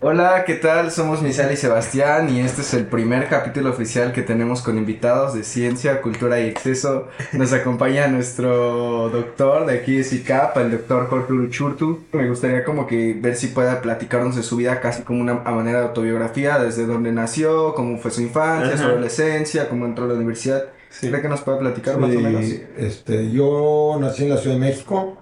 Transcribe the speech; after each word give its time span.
Hola, 0.00 0.44
¿qué 0.46 0.54
tal? 0.54 0.92
Somos 0.92 1.22
Misal 1.22 1.52
y 1.52 1.56
Sebastián 1.56 2.32
y 2.32 2.38
este 2.38 2.60
es 2.60 2.72
el 2.72 2.86
primer 2.86 3.28
capítulo 3.28 3.70
oficial 3.70 4.12
que 4.12 4.22
tenemos 4.22 4.62
con 4.62 4.78
invitados 4.78 5.34
de 5.34 5.42
ciencia, 5.42 6.00
cultura 6.00 6.40
y 6.40 6.46
exceso. 6.46 7.08
Nos 7.32 7.52
acompaña 7.52 8.06
nuestro 8.06 9.08
doctor 9.08 9.66
de 9.66 9.80
aquí 9.80 9.96
de 9.96 10.04
SICAP, 10.04 10.56
el 10.58 10.70
doctor 10.70 11.08
Jorge 11.08 11.32
Luchurtu. 11.32 12.04
Me 12.12 12.28
gustaría 12.28 12.62
como 12.62 12.86
que 12.86 13.18
ver 13.20 13.34
si 13.34 13.48
pueda 13.48 13.80
platicarnos 13.80 14.36
de 14.36 14.44
su 14.44 14.54
vida 14.54 14.80
casi 14.80 15.02
como 15.02 15.20
una 15.20 15.42
a 15.44 15.50
manera 15.50 15.80
de 15.80 15.86
autobiografía, 15.88 16.60
desde 16.60 16.86
dónde 16.86 17.10
nació, 17.10 17.74
cómo 17.74 17.98
fue 17.98 18.12
su 18.12 18.22
infancia, 18.22 18.78
su 18.78 18.84
adolescencia, 18.84 19.68
cómo 19.68 19.84
entró 19.84 20.04
a 20.04 20.08
la 20.08 20.14
universidad. 20.14 20.66
Sí. 20.90 21.08
¿Cree 21.08 21.22
que 21.22 21.28
nos 21.28 21.40
puede 21.40 21.58
platicar 21.58 21.98
más 21.98 22.14
o 22.14 22.20
menos? 22.20 22.44
Este, 22.76 23.32
yo 23.32 23.98
nací 24.00 24.22
en 24.22 24.30
la 24.30 24.36
Ciudad 24.36 24.54
de 24.54 24.60
México. 24.60 25.18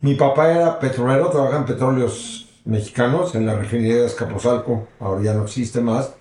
Mi 0.00 0.14
papá 0.14 0.50
era 0.52 0.80
petrolero, 0.80 1.28
trabajaba 1.28 1.58
en 1.58 1.66
petróleos 1.66 2.45
mexicanos 2.66 3.34
en 3.34 3.46
la 3.46 3.56
refinería 3.56 3.96
de 3.96 4.06
Escaposalco. 4.06 4.88
Ahora 5.00 5.22
ya 5.22 5.34
no 5.34 5.44
existe 5.44 5.80
más. 5.80 6.12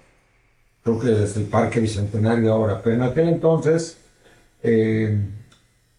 Creo 0.83 0.99
que 0.99 1.23
es 1.23 1.35
el 1.35 1.45
Parque 1.45 1.79
Bicentenario 1.79 2.53
ahora. 2.53 2.81
Pero 2.81 2.95
en 2.95 3.03
aquel 3.03 3.27
entonces 3.27 3.97
eh, 4.63 5.19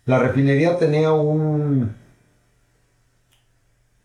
la 0.07 0.19
refinería 0.21 0.79
tenía 0.79 1.13
un, 1.13 1.95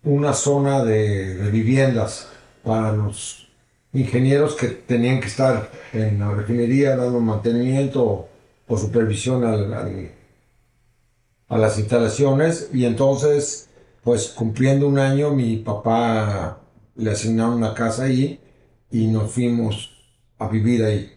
una 0.04 0.34
zona 0.34 0.84
de, 0.84 1.50
viviendas 1.52 2.28
para 2.64 2.92
los 2.92 3.48
ingenieros 3.94 4.56
que 4.56 4.68
tenían 4.68 5.20
que 5.20 5.28
estar 5.28 5.70
en 5.94 6.20
la 6.20 6.32
refinería 6.32 6.96
dando 6.96 7.20
mantenimiento 7.20 8.28
o, 8.68 8.78
supervisión 8.78 9.44
a 11.50 11.58
las 11.58 11.78
instalaciones 11.78 12.70
y 12.74 12.86
entonces 12.86 13.68
pues 14.04 14.30
cumpliendo 14.30 14.88
un 14.88 15.00
año 15.00 15.32
mi 15.32 15.58
papá 15.58 16.62
le 16.96 17.12
asignaron 17.12 17.56
una 17.56 17.74
casa 17.74 18.04
ahí 18.04 18.40
y 18.90 19.08
nos 19.08 19.32
fuimos 19.32 19.92
a 20.38 20.48
vivir 20.48 20.84
ahí. 20.84 21.12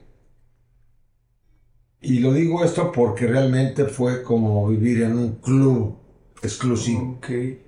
Y 2.01 2.19
lo 2.19 2.33
digo 2.35 2.63
esto 2.63 2.93
porque 2.93 3.27
realmente 3.27 3.87
fue 3.87 4.23
como 4.23 4.69
vivir 4.69 5.03
en 5.03 5.17
un 5.17 5.37
club 5.37 5.97
exclusivo. 6.43 7.19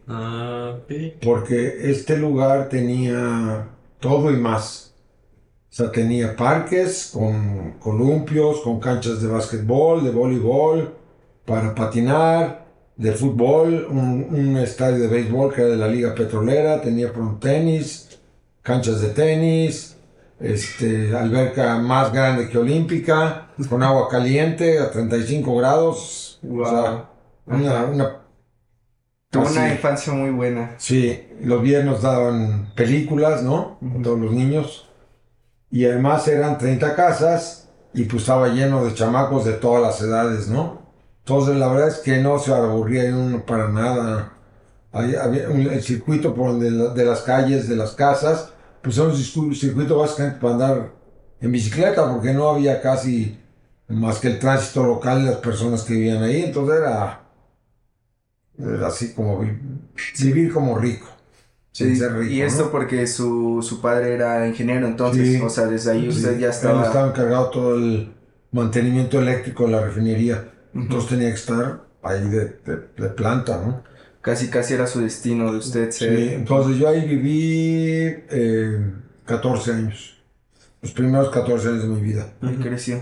Ah, 0.06 0.76
porque 1.22 1.90
este 1.90 2.18
lugar 2.18 2.68
tenía 2.68 3.68
todo 3.98 4.30
y 4.30 4.36
más. 4.36 4.94
O 5.70 5.74
sea, 5.76 5.90
tenía 5.90 6.36
parques 6.36 7.10
con 7.12 7.72
columpios, 7.80 8.60
con 8.60 8.78
canchas 8.78 9.20
de 9.22 9.28
básquetbol, 9.28 10.04
de 10.04 10.10
voleibol, 10.10 10.94
para 11.44 11.74
patinar, 11.74 12.65
de 12.96 13.12
fútbol, 13.12 13.86
un, 13.90 14.26
un 14.30 14.56
estadio 14.56 14.98
de 14.98 15.08
béisbol 15.08 15.54
que 15.54 15.62
era 15.62 15.70
de 15.70 15.76
la 15.76 15.88
Liga 15.88 16.14
Petrolera, 16.14 16.80
tenía 16.80 17.10
front 17.10 17.40
tenis, 17.40 18.18
canchas 18.62 19.00
de 19.00 19.08
tenis, 19.08 19.96
este, 20.40 21.14
alberca 21.16 21.78
más 21.78 22.12
grande 22.12 22.48
que 22.48 22.58
olímpica, 22.58 23.48
con 23.68 23.82
agua 23.82 24.08
caliente 24.08 24.78
a 24.78 24.90
35 24.90 25.56
grados. 25.56 26.40
O 26.48 26.64
sea, 26.64 27.10
una, 27.46 27.84
una 27.84 28.26
Tuvo 29.30 29.48
una 29.48 29.72
infancia 29.72 30.12
muy 30.12 30.30
buena. 30.30 30.74
Sí, 30.78 31.28
los 31.42 31.60
viernes 31.60 32.00
daban 32.00 32.72
películas, 32.74 33.42
¿no? 33.42 33.78
Con 33.80 34.02
todos 34.02 34.18
los 34.18 34.32
niños. 34.32 34.88
Y 35.70 35.84
además 35.84 36.26
eran 36.28 36.58
30 36.58 36.94
casas 36.94 37.68
y 37.92 38.04
pues 38.04 38.22
estaba 38.22 38.48
lleno 38.48 38.84
de 38.84 38.94
chamacos 38.94 39.44
de 39.44 39.54
todas 39.54 39.82
las 39.82 40.00
edades, 40.00 40.48
¿no? 40.48 40.85
Entonces 41.26 41.56
la 41.56 41.66
verdad 41.66 41.88
es 41.88 41.96
que 41.96 42.18
no 42.18 42.38
se 42.38 42.54
aburría 42.54 43.04
uno 43.16 43.44
para 43.44 43.68
nada. 43.68 44.32
Había 44.92 45.24
un- 45.50 45.60
el 45.62 45.82
circuito 45.82 46.32
por 46.32 46.54
la- 46.54 46.94
de 46.94 47.04
las 47.04 47.22
calles, 47.22 47.68
de 47.68 47.74
las 47.74 47.90
casas, 47.96 48.50
pues 48.80 48.96
era 48.96 49.08
un 49.08 49.12
circu- 49.12 49.52
circuito 49.52 49.98
básicamente 49.98 50.38
para 50.40 50.52
andar 50.54 50.92
en 51.40 51.50
bicicleta 51.50 52.08
porque 52.12 52.32
no 52.32 52.50
había 52.50 52.80
casi 52.80 53.40
más 53.88 54.20
que 54.20 54.28
el 54.28 54.38
tránsito 54.38 54.84
local 54.86 55.24
de 55.24 55.32
las 55.32 55.40
personas 55.40 55.82
que 55.82 55.94
vivían 55.94 56.22
ahí. 56.22 56.44
Entonces 56.44 56.76
era, 56.78 57.22
era 58.56 58.86
así 58.86 59.12
como 59.12 59.40
vi- 59.40 59.58
vivir 60.22 60.52
como 60.52 60.78
rico. 60.78 61.08
Sí, 61.72 61.92
rico, 61.92 62.22
y 62.22 62.40
esto 62.40 62.66
¿no? 62.66 62.70
porque 62.70 63.04
su, 63.08 63.62
su 63.68 63.80
padre 63.80 64.14
era 64.14 64.46
ingeniero, 64.46 64.86
entonces, 64.86 65.26
Sí. 65.38 65.42
o 65.42 65.50
sea, 65.50 65.66
desde 65.66 65.90
ahí 65.90 66.08
usted 66.08 66.34
Sí, 66.34 66.40
ya 66.40 66.46
Él 66.46 66.52
estaba... 66.52 66.86
estaba 66.86 67.08
encargado 67.08 67.50
todo 67.50 67.74
el 67.74 68.14
mantenimiento 68.52 69.18
eléctrico 69.18 69.64
de 69.66 69.72
la 69.72 69.80
refinería. 69.80 70.52
Entonces 70.82 71.08
tenía 71.10 71.28
que 71.28 71.34
estar 71.36 71.84
ahí 72.02 72.28
de, 72.28 72.58
de- 72.64 72.88
de 72.96 73.08
planta, 73.10 73.58
¿no? 73.64 73.82
Casi, 74.20 74.48
casi 74.48 74.74
era 74.74 74.86
su 74.86 75.00
destino 75.00 75.52
de 75.52 75.58
usted 75.58 75.90
Sí, 75.92 75.98
ser... 76.00 76.18
entonces 76.34 76.76
yo 76.78 76.88
ahí 76.88 77.06
viví 77.06 78.14
eh, 78.30 78.92
14 79.24 79.72
años. 79.72 80.16
Los 80.82 80.92
primeros 80.92 81.30
14 81.30 81.68
años 81.68 81.82
de 81.82 81.88
mi 81.88 82.00
vida. 82.00 82.32
y 82.42 82.56
creció. 82.56 83.00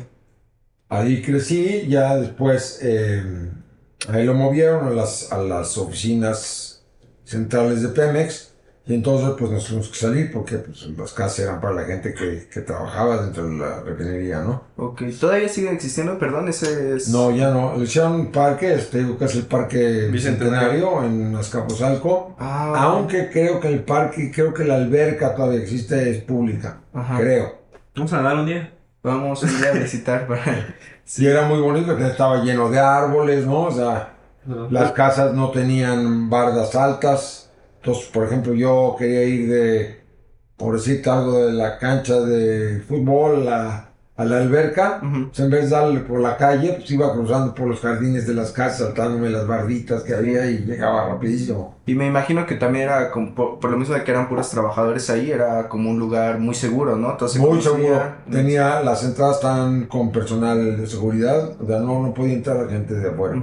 Ahí 0.88 1.22
crecí, 1.22 1.86
ya 1.88 2.16
después 2.16 2.78
eh, 2.82 3.50
ahí 4.08 4.24
lo 4.24 4.34
movieron 4.34 4.86
a 4.86 4.90
las, 4.90 5.32
a 5.32 5.38
las 5.38 5.76
oficinas 5.78 6.84
centrales 7.24 7.82
de 7.82 7.88
Pemex 7.88 8.53
y 8.86 8.94
entonces 8.94 9.30
pues 9.38 9.50
nos 9.50 9.64
tuvimos 9.64 9.88
que 9.88 9.96
salir 9.96 10.30
porque 10.30 10.58
pues, 10.58 10.86
las 10.96 11.14
casas 11.14 11.38
eran 11.38 11.60
para 11.60 11.74
la 11.74 11.84
gente 11.84 12.12
que, 12.12 12.48
que 12.52 12.60
trabajaba 12.60 13.22
dentro 13.22 13.48
de 13.48 13.56
la 13.56 13.80
refinería, 13.80 14.40
¿no? 14.40 14.62
Ok, 14.76 15.04
¿todavía 15.18 15.48
sigue 15.48 15.72
existiendo? 15.72 16.18
Perdón, 16.18 16.48
ese 16.48 16.96
es... 16.96 17.08
No, 17.08 17.30
ya 17.30 17.50
no. 17.50 17.78
Le 17.78 17.84
hicieron 17.84 18.12
un 18.12 18.30
parque, 18.30 18.74
este, 18.74 18.98
digo 18.98 19.16
que 19.16 19.24
es 19.24 19.34
el 19.36 19.46
Parque 19.46 20.08
Bicentenario. 20.12 21.02
En 21.02 21.34
Azcapotzalco. 21.34 22.36
Ah, 22.38 22.74
Aunque 22.76 23.30
creo 23.30 23.58
que 23.58 23.68
el 23.68 23.84
parque, 23.84 24.30
creo 24.30 24.52
que 24.52 24.64
la 24.64 24.74
alberca 24.74 25.34
todavía 25.34 25.62
existe, 25.62 26.10
es 26.10 26.22
pública. 26.22 26.80
Ajá. 26.92 27.18
Creo. 27.18 27.54
Vamos 27.96 28.12
a 28.12 28.16
nadar 28.20 28.36
un 28.36 28.46
día. 28.46 28.74
Vamos 29.02 29.42
un 29.42 29.60
día 29.60 29.70
a 29.70 29.72
visitar 29.72 30.26
para... 30.26 30.44
Sí, 31.06 31.26
era 31.26 31.46
muy 31.46 31.60
bonito, 31.60 31.96
estaba 31.98 32.42
lleno 32.42 32.70
de 32.70 32.78
árboles, 32.78 33.46
¿no? 33.46 33.64
O 33.64 33.70
sea, 33.70 34.14
las 34.70 34.92
casas 34.92 35.34
no 35.34 35.50
tenían 35.50 36.30
bardas 36.30 36.74
altas. 36.74 37.43
Entonces, 37.84 38.06
por 38.06 38.24
ejemplo, 38.24 38.54
yo 38.54 38.96
quería 38.98 39.24
ir 39.24 39.46
de, 39.50 40.00
por 40.56 40.74
decirte 40.74 41.10
algo, 41.10 41.44
de 41.44 41.52
la 41.52 41.78
cancha 41.78 42.18
de 42.18 42.80
fútbol 42.80 43.46
a, 43.46 43.90
a 44.16 44.24
la 44.24 44.38
alberca. 44.38 45.00
Pues 45.02 45.38
en 45.40 45.50
vez 45.50 45.64
de 45.64 45.76
darle 45.76 46.00
por 46.00 46.18
la 46.18 46.38
calle, 46.38 46.72
pues 46.78 46.90
iba 46.90 47.12
cruzando 47.12 47.54
por 47.54 47.66
los 47.68 47.80
jardines 47.80 48.26
de 48.26 48.32
las 48.32 48.52
casas, 48.52 48.78
saltándome 48.78 49.28
las 49.28 49.46
barditas 49.46 50.02
que 50.02 50.14
había 50.14 50.50
y 50.50 50.64
llegaba 50.64 51.08
rapidísimo. 51.08 51.76
Y 51.84 51.94
me 51.94 52.06
imagino 52.06 52.46
que 52.46 52.54
también 52.54 52.84
era, 52.84 53.10
como, 53.10 53.34
por, 53.34 53.58
por 53.60 53.70
lo 53.70 53.76
mismo 53.76 53.94
de 53.94 54.02
que 54.02 54.12
eran 54.12 54.30
puros 54.30 54.48
trabajadores 54.48 55.10
ahí, 55.10 55.30
era 55.30 55.68
como 55.68 55.90
un 55.90 55.98
lugar 55.98 56.38
muy 56.38 56.54
seguro, 56.54 56.96
¿no? 56.96 57.10
Entonces, 57.10 57.38
Muy 57.38 57.60
seguro. 57.60 58.14
Tenía, 58.30 58.80
las 58.80 59.04
entradas 59.04 59.36
estaban 59.36 59.88
con 59.88 60.10
personal 60.10 60.78
de 60.78 60.86
seguridad, 60.86 61.60
o 61.60 61.66
sea, 61.66 61.80
no, 61.80 62.00
no 62.00 62.14
podía 62.14 62.32
entrar 62.32 62.66
gente 62.70 62.94
de 62.94 63.10
afuera. 63.10 63.36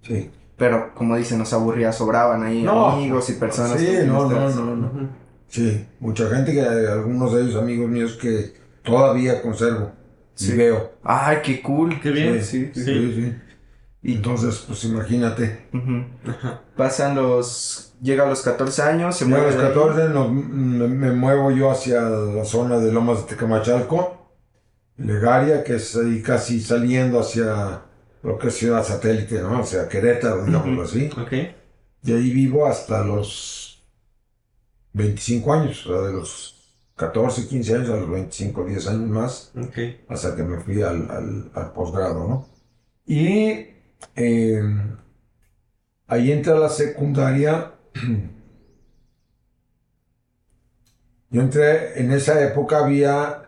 Sí. 0.00 0.30
Pero, 0.56 0.94
como 0.94 1.16
dicen, 1.16 1.38
nos 1.38 1.52
aburría, 1.52 1.92
sobraban 1.92 2.42
ahí 2.42 2.62
No. 2.62 2.86
amigos 2.90 3.28
y 3.30 3.34
personas. 3.34 3.78
Sí, 3.78 3.98
no, 4.06 4.28
no, 4.30 4.48
no, 4.50 4.76
no. 4.76 5.08
Sí, 5.48 5.86
mucha 6.00 6.28
gente 6.28 6.52
que 6.52 6.60
algunos 6.62 7.32
de 7.34 7.42
ellos 7.42 7.56
amigos 7.56 7.88
míos 7.88 8.18
que 8.20 8.54
todavía 8.82 9.42
conservo 9.42 9.92
Sí. 10.34 10.52
y 10.52 10.56
veo. 10.56 10.92
Ay, 11.04 11.38
qué 11.44 11.62
cool. 11.62 12.00
Qué 12.00 12.10
bien. 12.10 12.42
Sí, 12.42 12.70
sí. 12.74 12.84
Sí, 12.84 13.12
sí. 13.14 13.36
Y 14.02 14.14
Entonces, 14.16 14.64
pues 14.66 14.84
imagínate. 14.84 15.66
ujú. 15.74 16.04
Ajá. 16.30 16.60
pasan 16.76 17.14
los... 17.16 17.94
Llega 18.02 18.24
a 18.24 18.28
los 18.28 18.42
14 18.42 18.82
años, 18.82 19.16
se 19.16 19.24
Yo 19.24 19.34
a 19.34 19.38
mueve 19.38 19.46
los 19.46 19.56
de 19.56 19.66
ahí. 19.68 19.72
14 19.74 20.08
nos- 20.10 20.30
me, 20.30 20.86
me 20.88 21.12
muevo 21.12 21.50
yo 21.50 21.70
hacia 21.70 22.02
la 22.02 22.44
zona 22.44 22.78
de 22.78 22.92
Lomas 22.92 23.22
de 23.22 23.28
Tecamachalco, 23.34 24.32
Legaria, 24.98 25.64
que 25.64 25.76
es 25.76 25.96
ahí 25.96 26.22
casi 26.22 26.60
saliendo 26.60 27.18
hacia 27.20 27.82
lo 28.26 28.38
que 28.38 28.48
es 28.48 28.54
ciudad 28.56 28.84
satélite, 28.84 29.40
¿no? 29.40 29.60
O 29.60 29.64
sea, 29.64 29.88
Querétaro, 29.88 30.44
digámoslo 30.44 30.82
así. 30.82 31.08
Ok. 31.20 31.32
Y 32.02 32.12
ahí 32.12 32.30
vivo 32.30 32.66
hasta 32.66 33.04
los 33.04 33.82
25 34.92 35.52
años, 35.52 35.86
o 35.86 35.92
sea, 35.92 36.06
de 36.08 36.12
los 36.12 36.54
14, 36.96 37.46
15 37.46 37.74
años 37.76 37.90
a 37.90 37.96
los 37.96 38.10
25, 38.10 38.64
10 38.64 38.86
años 38.88 39.08
más, 39.10 39.52
Ok. 39.56 39.78
hasta 40.08 40.34
que 40.34 40.42
me 40.42 40.58
fui 40.58 40.82
al, 40.82 41.10
al, 41.10 41.50
al 41.54 41.72
posgrado, 41.72 42.26
¿no? 42.28 42.48
Y 43.06 43.66
eh, 44.16 44.62
ahí 46.08 46.32
entra 46.32 46.58
la 46.58 46.68
secundaria. 46.68 47.72
Yo 51.30 51.40
entré, 51.42 52.00
en 52.00 52.12
esa 52.12 52.40
época 52.42 52.84
había 52.84 53.45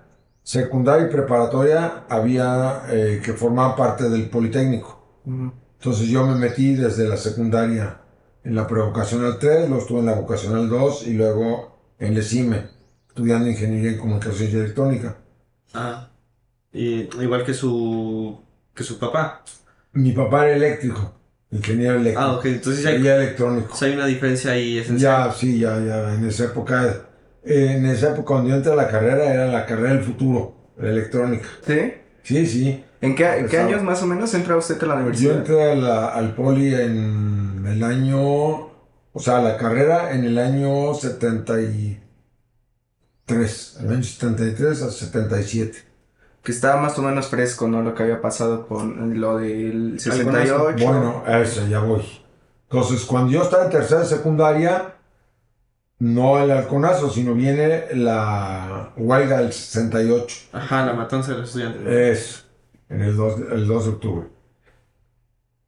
secundaria 0.48 1.08
y 1.08 1.10
preparatoria, 1.10 2.04
había 2.08 2.84
eh, 2.88 3.20
que 3.22 3.34
formaban 3.34 3.76
parte 3.76 4.08
del 4.08 4.30
Politécnico. 4.30 5.20
Entonces 5.26 6.08
yo 6.08 6.26
me 6.26 6.36
metí 6.36 6.74
desde 6.74 7.06
la 7.06 7.18
secundaria 7.18 8.00
en 8.42 8.54
la 8.54 8.66
prevocacional 8.66 9.38
3, 9.38 9.68
luego 9.68 9.82
estuve 9.82 10.00
en 10.00 10.06
la 10.06 10.14
vocacional 10.14 10.70
2 10.70 11.06
y 11.06 11.12
luego 11.12 11.76
en 11.98 12.16
el 12.16 12.22
CIME, 12.22 12.64
estudiando 13.08 13.46
ingeniería 13.46 13.90
en 13.90 13.98
comunicación 13.98 14.48
y 14.50 14.54
electrónica. 14.54 15.18
Ah. 15.74 16.08
Y 16.72 17.10
igual 17.22 17.44
que 17.44 17.52
su 17.52 18.40
que 18.74 18.84
su 18.84 18.98
papá. 18.98 19.44
Mi 19.92 20.12
papá 20.12 20.46
era 20.46 20.56
eléctrico. 20.56 21.12
ingeniero 21.50 21.96
eléctrico. 21.96 22.20
Ah, 22.22 22.36
ok, 22.38 22.46
entonces 22.46 22.82
ya 22.82 22.88
hay, 22.88 23.06
electrónico. 23.06 23.76
hay 23.78 23.92
una 23.92 24.06
diferencia 24.06 24.52
ahí 24.52 24.78
esencial. 24.78 25.28
Ya, 25.28 25.30
sí, 25.30 25.58
ya, 25.58 25.78
ya, 25.78 26.14
en 26.14 26.24
esa 26.24 26.44
época, 26.44 27.04
eh, 27.44 27.74
en 27.76 27.86
esa 27.86 28.08
época 28.10 28.24
cuando 28.26 28.50
yo 28.50 28.56
entré 28.56 28.72
a 28.72 28.76
la 28.76 28.88
carrera 28.88 29.32
era 29.32 29.46
la 29.46 29.64
carrera 29.66 29.94
del 29.94 30.02
futuro, 30.04 30.54
la 30.78 30.90
electrónica. 30.90 31.46
¿Sí? 31.66 31.94
Sí, 32.22 32.46
sí. 32.46 32.84
¿En 33.00 33.14
qué, 33.14 33.38
en 33.38 33.46
qué 33.48 33.58
años 33.58 33.82
más 33.82 34.02
o 34.02 34.06
menos 34.06 34.34
entra 34.34 34.56
usted 34.56 34.82
a 34.82 34.86
la 34.86 34.94
Yo 34.94 35.00
universidad? 35.00 35.36
entré 35.38 35.72
a 35.72 35.74
la- 35.76 36.08
al 36.08 36.34
poli 36.34 36.74
en 36.74 37.64
el 37.66 37.82
año, 37.84 38.20
o 38.20 39.20
sea, 39.20 39.38
a 39.38 39.42
la 39.42 39.56
carrera 39.56 40.12
en 40.12 40.24
el 40.24 40.36
año 40.38 40.94
73, 40.94 43.78
el 43.80 43.92
año 43.92 44.02
73 44.02 44.82
a 44.82 44.90
77. 44.90 45.78
Que 46.42 46.52
estaba 46.52 46.80
más 46.80 46.98
o 46.98 47.02
menos 47.02 47.26
fresco, 47.28 47.68
¿no? 47.68 47.82
Lo 47.82 47.94
que 47.94 48.02
había 48.04 48.20
pasado 48.20 48.66
con 48.66 49.20
lo 49.20 49.38
del 49.38 49.98
Alconazo. 50.10 50.70
68. 50.70 50.84
Bueno, 50.86 51.22
a 51.26 51.40
eso 51.40 51.66
ya 51.68 51.80
voy. 51.80 52.02
Entonces, 52.70 53.04
cuando 53.04 53.32
yo 53.32 53.42
estaba 53.42 53.64
en 53.64 53.70
tercera 53.70 54.04
secundaria, 54.04 54.94
no 55.98 56.38
el 56.42 56.50
halconazo, 56.50 57.10
sino 57.10 57.34
viene 57.34 57.86
la 57.94 58.92
huelga 58.96 59.38
del 59.38 59.52
68. 59.52 60.36
Ajá, 60.52 60.86
la 60.86 60.92
matanza 60.92 61.32
de 61.32 61.38
los 61.38 61.48
estudiantes. 61.48 61.86
Es 61.86 62.44
en 62.88 63.02
el 63.02 63.16
2, 63.16 63.40
el 63.52 63.66
2 63.66 63.84
de 63.84 63.90
octubre. 63.90 64.26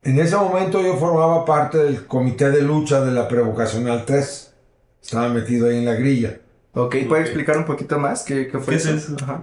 En 0.03 0.19
ese 0.19 0.37
momento 0.37 0.81
yo 0.81 0.97
formaba 0.97 1.45
parte 1.45 1.79
del 1.79 2.07
comité 2.07 2.51
de 2.51 2.63
lucha 2.63 3.01
de 3.03 3.13
la 3.13 3.29
prevocacional 3.29 4.05
3. 4.07 4.55
Estaba 5.03 5.29
metido 5.29 5.69
ahí 5.69 5.79
en 5.79 5.85
la 5.85 5.95
grilla. 5.95 6.41
Ok, 6.73 6.97
¿puede 7.09 7.23
explicar 7.23 7.59
un 7.59 7.65
poquito 7.65 7.99
más 7.99 8.23
qué, 8.23 8.47
qué 8.47 8.59
fue 8.59 8.75
¿Qué 8.75 8.79
es 8.79 8.87
eso? 8.87 9.17
Ajá. 9.23 9.43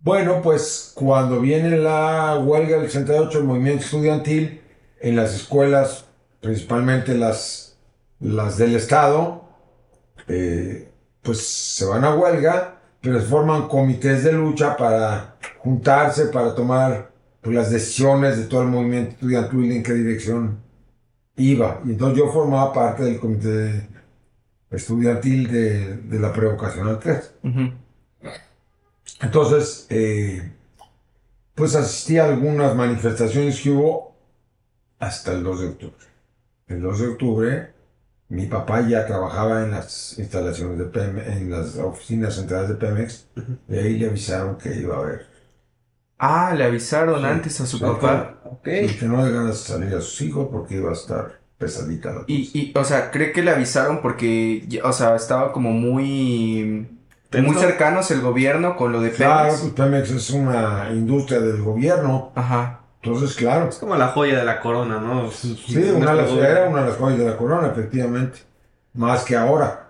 Bueno, 0.00 0.40
pues 0.40 0.92
cuando 0.94 1.40
viene 1.40 1.76
la 1.76 2.38
huelga 2.38 2.78
del 2.78 2.86
68, 2.86 3.38
el 3.38 3.44
movimiento 3.44 3.84
estudiantil, 3.84 4.60
en 5.00 5.16
las 5.16 5.34
escuelas, 5.34 6.04
principalmente 6.40 7.14
las, 7.14 7.76
las 8.20 8.56
del 8.56 8.76
Estado, 8.76 9.45
eh, 10.28 10.88
pues 11.22 11.46
se 11.46 11.84
van 11.84 12.04
a 12.04 12.14
huelga, 12.14 12.78
pero 13.00 13.20
forman 13.20 13.68
comités 13.68 14.24
de 14.24 14.32
lucha 14.32 14.76
para 14.76 15.36
juntarse, 15.58 16.26
para 16.26 16.54
tomar 16.54 17.10
pues, 17.40 17.54
las 17.54 17.70
decisiones 17.70 18.38
de 18.38 18.44
todo 18.44 18.62
el 18.62 18.68
movimiento 18.68 19.12
estudiantil 19.12 19.72
en 19.72 19.82
qué 19.82 19.94
dirección 19.94 20.58
iba. 21.36 21.80
Y 21.84 21.90
entonces 21.90 22.18
yo 22.18 22.32
formaba 22.32 22.72
parte 22.72 23.04
del 23.04 23.18
comité 23.18 23.88
estudiantil 24.70 25.50
de, 25.50 25.96
de 25.96 26.18
la 26.18 26.32
prevocacional 26.32 26.98
3. 26.98 27.34
Ujú. 27.44 27.72
Entonces, 29.20 29.86
eh, 29.90 30.52
pues 31.54 31.74
asistí 31.74 32.18
a 32.18 32.26
algunas 32.26 32.74
manifestaciones 32.74 33.60
que 33.60 33.70
hubo 33.70 34.14
hasta 34.98 35.32
el 35.32 35.42
2 35.42 35.60
de 35.60 35.66
octubre. 35.68 36.06
El 36.66 36.82
2 36.82 37.00
de 37.00 37.06
octubre, 37.06 37.72
mi 38.28 38.46
papá 38.46 38.82
ya 38.88 39.06
trabajaba 39.06 39.62
en 39.64 39.72
las 39.72 40.18
instalaciones 40.18 40.78
de 40.78 40.84
Pemex, 40.86 41.26
en 41.28 41.50
las 41.50 41.76
oficinas 41.76 42.34
centrales 42.34 42.68
de 42.70 42.74
Pemex, 42.76 43.28
y 43.68 43.76
ahí 43.76 43.98
le 43.98 44.08
avisaron 44.08 44.58
que 44.58 44.74
iba 44.76 44.96
a 44.96 45.00
haber. 45.00 45.26
Ah, 46.18 46.54
le 46.54 46.64
avisaron 46.64 47.24
Sí, 47.24 47.26
antes 47.26 47.60
a 47.60 47.66
su 47.66 47.82
papá. 47.84 48.40
Ok. 48.44 48.68
Y 48.68 48.96
que 48.96 49.06
no 49.06 49.24
le 49.24 49.32
ganas 49.32 49.58
salir 49.60 49.94
a 49.94 50.00
sus 50.00 50.20
hijos 50.22 50.48
porque 50.50 50.76
iba 50.76 50.90
a 50.90 50.94
estar 50.94 51.40
pesadita 51.58 52.12
la 52.12 52.26
cosa. 52.26 52.26
Y, 52.28 52.50
y, 52.54 52.72
o 52.76 52.84
sea, 52.84 53.10
¿cree 53.10 53.32
que 53.32 53.42
le 53.42 53.50
avisaron 53.52 54.02
porque, 54.02 54.68
o 54.84 54.92
sea, 54.92 55.14
estaba 55.16 55.52
como 55.52 55.70
muy... 55.72 56.88
¿Tenso? 57.30 57.52
Muy 57.52 57.56
cercanos 57.56 58.10
el 58.10 58.20
gobierno 58.20 58.76
con 58.76 58.92
lo 58.92 59.00
de 59.00 59.12
Claro, 59.14 59.48
Pemex? 59.48 59.60
pues 59.60 59.72
Pemex 59.72 60.10
es 60.10 60.30
una 60.30 60.90
industria 60.92 61.40
del 61.40 61.62
gobierno, 61.62 62.32
Ajá. 62.34 62.85
Entonces 63.06 63.36
claro. 63.36 63.68
Es 63.68 63.76
como 63.76 63.96
la 63.96 64.08
joya 64.08 64.38
de 64.38 64.44
la 64.44 64.60
corona, 64.60 65.00
¿no? 65.00 65.30
Sí, 65.30 65.56
una 65.94 66.14
de 66.14 66.22
las, 66.22 66.30
era 66.32 66.68
una 66.68 66.82
de 66.82 66.88
las 66.88 66.96
joyas 66.98 67.18
de 67.18 67.26
la 67.26 67.36
corona, 67.36 67.68
efectivamente. 67.68 68.40
Más 68.94 69.24
que 69.24 69.36
ahora. 69.36 69.88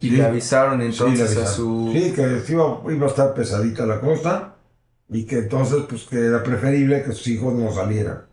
Y 0.00 0.08
Sí. 0.10 0.16
le 0.16 0.24
avisaron 0.24 0.80
Sí, 0.80 0.86
entonces 0.86 1.36
le 1.36 1.42
a 1.42 1.46
su... 1.46 1.90
Sí, 1.92 2.12
que 2.12 2.40
sí 2.40 2.52
iba, 2.54 2.80
iba 2.88 3.06
a 3.06 3.10
estar 3.10 3.34
pesadita 3.34 3.86
la 3.86 4.00
cosa 4.00 4.54
y 5.08 5.24
que 5.26 5.38
entonces, 5.38 5.84
pues, 5.88 6.04
que 6.04 6.18
era 6.18 6.42
preferible 6.42 7.02
que 7.04 7.12
sus 7.12 7.26
hijos 7.28 7.54
no 7.54 7.70
salieran. 7.72 8.26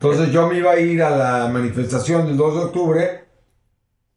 Entonces 0.00 0.30
yo 0.32 0.48
me 0.48 0.58
iba 0.58 0.72
a 0.72 0.78
ir 0.80 1.02
a 1.02 1.10
la 1.16 1.48
manifestación 1.48 2.26
del 2.26 2.36
2 2.36 2.54
de 2.54 2.60
octubre, 2.60 3.24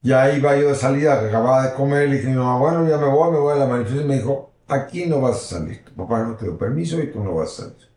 ya 0.01 0.31
iba 0.35 0.55
yo 0.57 0.69
de 0.69 0.75
salida, 0.75 1.19
que 1.19 1.27
acababa 1.27 1.67
de 1.67 1.73
comer, 1.73 2.09
le 2.09 2.15
dije 2.17 2.29
mi 2.29 2.35
mamá, 2.37 2.57
bueno, 2.57 2.87
ya 2.87 2.97
me 2.97 3.07
voy, 3.07 3.31
me 3.31 3.39
voy 3.39 3.53
a 3.53 3.57
la 3.57 3.67
manifestación, 3.67 4.05
y 4.05 4.09
me 4.09 4.15
dijo, 4.17 4.53
aquí 4.67 5.05
no 5.05 5.21
vas 5.21 5.35
a 5.37 5.57
salir, 5.59 5.83
tu 5.85 5.93
papá 5.93 6.23
no 6.23 6.35
te 6.35 6.45
dio 6.45 6.57
permiso 6.57 6.99
y 7.01 7.11
tú 7.11 7.23
no 7.23 7.35
vas 7.35 7.59
a 7.59 7.63
salir. 7.63 7.94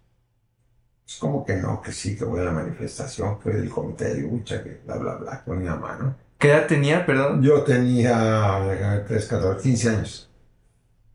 Es 1.09 1.17
como 1.17 1.45
que 1.45 1.57
no, 1.57 1.81
que 1.81 1.91
sí, 1.91 2.17
que 2.17 2.25
voy 2.25 2.41
a 2.41 2.45
la 2.45 2.53
manifestación, 2.53 3.39
que 3.41 3.49
del 3.51 3.71
comité 3.71 4.15
de 4.15 4.21
lucha, 4.21 4.63
que 4.63 4.81
bla, 4.87 4.97
bla, 4.97 5.15
bla, 5.17 5.43
con 5.43 5.59
mi 5.59 5.65
mamá, 5.65 5.97
¿no? 5.99 6.15
¿Qué 6.39 6.51
edad 6.51 6.67
tenía, 6.67 7.07
perdón? 7.07 7.43
Yo 7.43 7.63
tenía 7.63 8.61
déjame 8.69 8.97
ver, 8.99 9.05
3, 9.07 9.25
14, 9.27 9.63
15 9.63 9.89
años. 9.89 10.31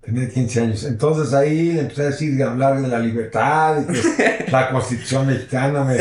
Tenía 0.01 0.28
15 0.28 0.62
años. 0.62 0.84
Entonces 0.84 1.34
ahí 1.34 1.74
le 1.74 1.81
empecé 1.81 2.01
a 2.01 2.06
decir, 2.06 2.36
de 2.36 2.44
hablar 2.44 2.81
de 2.81 2.88
la 2.88 3.00
libertad, 3.00 3.84
y 3.84 3.86
que 3.94 4.45
la 4.51 4.72
constitución 4.72 5.28
mexicana 5.28 5.84
me, 5.84 5.98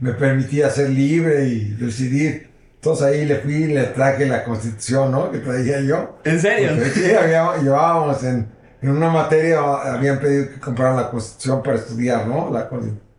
me 0.00 0.12
permitía 0.12 0.68
ser 0.68 0.90
libre 0.90 1.46
y 1.46 1.70
decidir. 1.74 2.50
Entonces 2.74 3.06
ahí 3.06 3.24
le 3.26 3.36
fui 3.36 3.54
y 3.54 3.66
le 3.68 3.84
traje 3.84 4.26
la 4.26 4.42
constitución, 4.42 5.12
¿no? 5.12 5.30
Que 5.30 5.38
traía 5.38 5.80
yo. 5.82 6.18
¿En 6.24 6.40
serio? 6.40 6.70
Porque 6.74 6.90
sí, 6.90 7.14
había- 7.14 7.56
llevábamos 7.62 8.22
en, 8.24 8.48
en 8.82 8.90
una 8.90 9.08
materia, 9.08 9.60
habían 9.94 10.18
pedido 10.18 10.48
que 10.48 10.58
compraran 10.58 10.96
la 10.96 11.10
constitución 11.10 11.62
para 11.62 11.76
estudiar, 11.76 12.26
¿no? 12.26 12.50
La 12.52 12.68
constitución. 12.68 13.09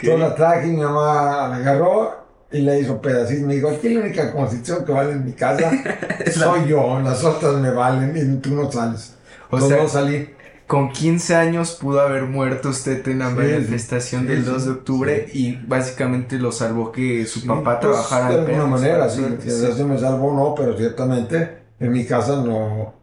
Entonces 0.00 0.28
la 0.28 0.34
traje 0.34 0.68
y 0.68 0.70
mi 0.72 0.82
mamá 0.82 1.48
la 1.48 1.56
agarró 1.56 2.12
y 2.50 2.60
le 2.60 2.80
hizo 2.80 3.00
pedacitos. 3.00 3.44
Me 3.46 3.54
dijo, 3.56 3.68
aquí 3.70 3.88
la 3.90 4.00
única 4.00 4.32
constitución 4.32 4.84
que 4.84 4.92
vale 4.92 5.12
en 5.12 5.24
mi 5.24 5.32
casa 5.32 5.70
soy 6.26 6.66
yo, 6.68 7.00
las 7.00 7.22
otras 7.24 7.54
me 7.56 7.70
valen 7.70 8.16
y 8.16 8.40
tú 8.40 8.54
no 8.54 8.70
sales. 8.70 9.16
O 9.50 9.58
Entonces 9.58 9.60
sea, 9.60 9.88
salí. 9.88 10.28
Con 10.66 10.92
15 10.92 11.34
años 11.34 11.72
pudo 11.80 12.00
haber 12.00 12.24
muerto 12.24 12.68
usted 12.70 13.06
en 13.08 13.18
la 13.20 13.30
Sí, 13.34 13.36
manifestación 13.36 14.26
sí, 14.26 14.26
del 14.26 14.44
sí, 14.44 14.44
2 14.44 14.64
de 14.66 14.70
octubre 14.72 15.26
y 15.32 15.56
básicamente 15.66 16.38
lo 16.38 16.52
salvó 16.52 16.92
que 16.92 17.26
su 17.26 17.44
papá 17.44 17.80
Pues, 17.80 17.80
trabajara 17.80 18.30
de 18.30 18.36
alguna 18.38 18.66
manera, 18.66 19.08
sí. 19.08 19.22
Si 19.40 19.50
sí. 19.50 19.84
me 19.84 19.98
salvó, 19.98 20.32
no, 20.32 20.54
pero 20.54 20.76
ciertamente 20.76 21.64
en 21.80 21.90
mi 21.92 22.06
casa 22.06 22.36
no, 22.36 22.94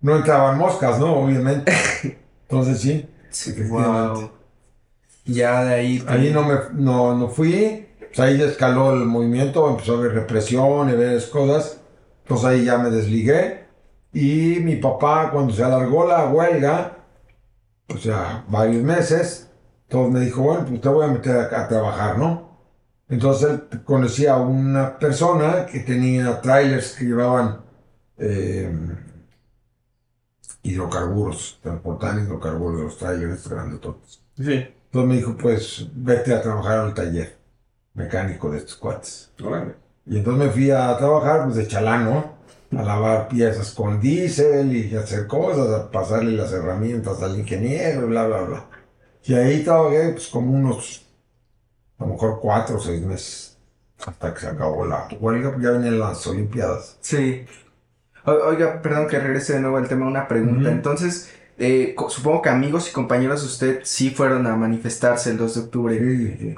no 0.00 0.16
entraban 0.16 0.58
moscas, 0.58 0.98
¿no? 1.00 1.14
Obviamente. 1.16 1.72
Entonces 2.48 2.80
sí. 2.80 3.08
Sí, 3.30 3.52
wow. 3.62 4.30
Ya 5.24 5.64
de 5.64 5.74
ahí. 5.74 6.04
Ahí 6.06 6.30
no 6.30 6.42
me 6.42 6.54
no, 6.74 7.16
no 7.16 7.28
fui, 7.28 7.88
pues 7.98 8.20
ahí 8.20 8.38
ya 8.38 8.44
escaló 8.46 8.92
el 8.92 9.06
movimiento, 9.06 9.68
empezó 9.68 9.94
a 9.94 9.98
haber 9.98 10.12
represión 10.12 10.90
y 10.90 10.92
varias 10.92 11.26
cosas, 11.26 11.80
entonces 12.22 12.46
ahí 12.46 12.64
ya 12.64 12.78
me 12.78 12.90
desligué 12.90 13.64
y 14.12 14.60
mi 14.60 14.76
papá 14.76 15.30
cuando 15.32 15.52
se 15.52 15.64
alargó 15.64 16.06
la 16.06 16.26
huelga, 16.26 16.98
pues 17.86 18.04
ya 18.04 18.44
varios 18.48 18.82
meses, 18.82 19.50
entonces 19.84 20.12
me 20.12 20.20
dijo, 20.20 20.42
bueno, 20.42 20.66
pues 20.66 20.80
te 20.80 20.88
voy 20.88 21.04
a 21.06 21.08
meter 21.08 21.36
a, 21.36 21.62
a 21.62 21.68
trabajar, 21.68 22.18
¿no? 22.18 22.54
Entonces 23.08 23.60
él 23.70 23.82
conocía 23.84 24.34
a 24.34 24.38
una 24.38 24.98
persona 24.98 25.66
que 25.66 25.80
tenía 25.80 26.40
trailers 26.40 26.92
que 26.92 27.04
llevaban 27.04 27.60
eh, 28.18 28.70
hidrocarburos, 30.62 31.58
transportaban 31.62 32.24
hidrocarburos, 32.24 32.80
los 32.80 32.98
trailers 32.98 33.48
grandototes. 33.48 34.20
Sí. 34.36 34.66
Entonces 34.94 35.08
me 35.08 35.16
dijo, 35.16 35.36
pues 35.36 35.88
vete 35.92 36.32
a 36.32 36.40
trabajar 36.40 36.78
al 36.78 36.94
taller 36.94 37.36
mecánico 37.94 38.48
de 38.52 38.58
estos 38.58 38.76
cuates. 38.76 39.32
Órale. 39.42 39.74
Y 40.06 40.18
entonces 40.18 40.46
me 40.46 40.52
fui 40.52 40.70
a 40.70 40.96
trabajar 40.96 41.42
pues 41.46 41.56
de 41.56 41.66
chalán, 41.66 42.04
¿no? 42.04 42.34
A 42.78 42.82
lavar 42.84 43.26
piezas 43.26 43.72
con 43.72 44.00
diésel 44.00 44.72
y 44.76 44.94
hacer 44.94 45.26
cosas, 45.26 45.68
a 45.68 45.90
pasarle 45.90 46.30
las 46.36 46.52
herramientas 46.52 47.20
al 47.24 47.36
ingeniero, 47.36 48.06
bla, 48.06 48.24
bla, 48.28 48.42
bla. 48.42 48.66
Y 49.24 49.34
ahí 49.34 49.64
trabajé 49.64 50.10
pues 50.10 50.28
como 50.28 50.52
unos, 50.52 51.04
a 51.98 52.04
lo 52.04 52.12
mejor 52.12 52.38
cuatro 52.40 52.76
o 52.76 52.80
seis 52.80 53.02
meses, 53.02 53.58
hasta 54.06 54.32
que 54.32 54.40
se 54.42 54.46
acabó 54.46 54.86
la 54.86 55.08
huelga, 55.18 55.56
ya 55.60 55.72
venían 55.72 55.98
las 55.98 56.24
olimpiadas. 56.28 56.98
Sí. 57.00 57.44
O- 58.26 58.30
Oiga, 58.30 58.80
perdón 58.80 59.08
que 59.08 59.18
regrese 59.18 59.54
de 59.54 59.60
nuevo 59.60 59.76
al 59.78 59.88
tema, 59.88 60.06
una 60.06 60.28
pregunta. 60.28 60.70
Entonces, 60.70 61.32
eh, 61.58 61.94
supongo 62.08 62.42
que 62.42 62.48
amigos 62.48 62.88
y 62.88 62.92
compañeros 62.92 63.40
de 63.42 63.46
usted 63.46 63.80
sí 63.84 64.10
fueron 64.10 64.46
a 64.46 64.56
manifestarse 64.56 65.30
el 65.30 65.36
2 65.38 65.54
de 65.54 65.60
octubre. 65.60 65.98
Sí, 65.98 66.36
sí. 66.38 66.54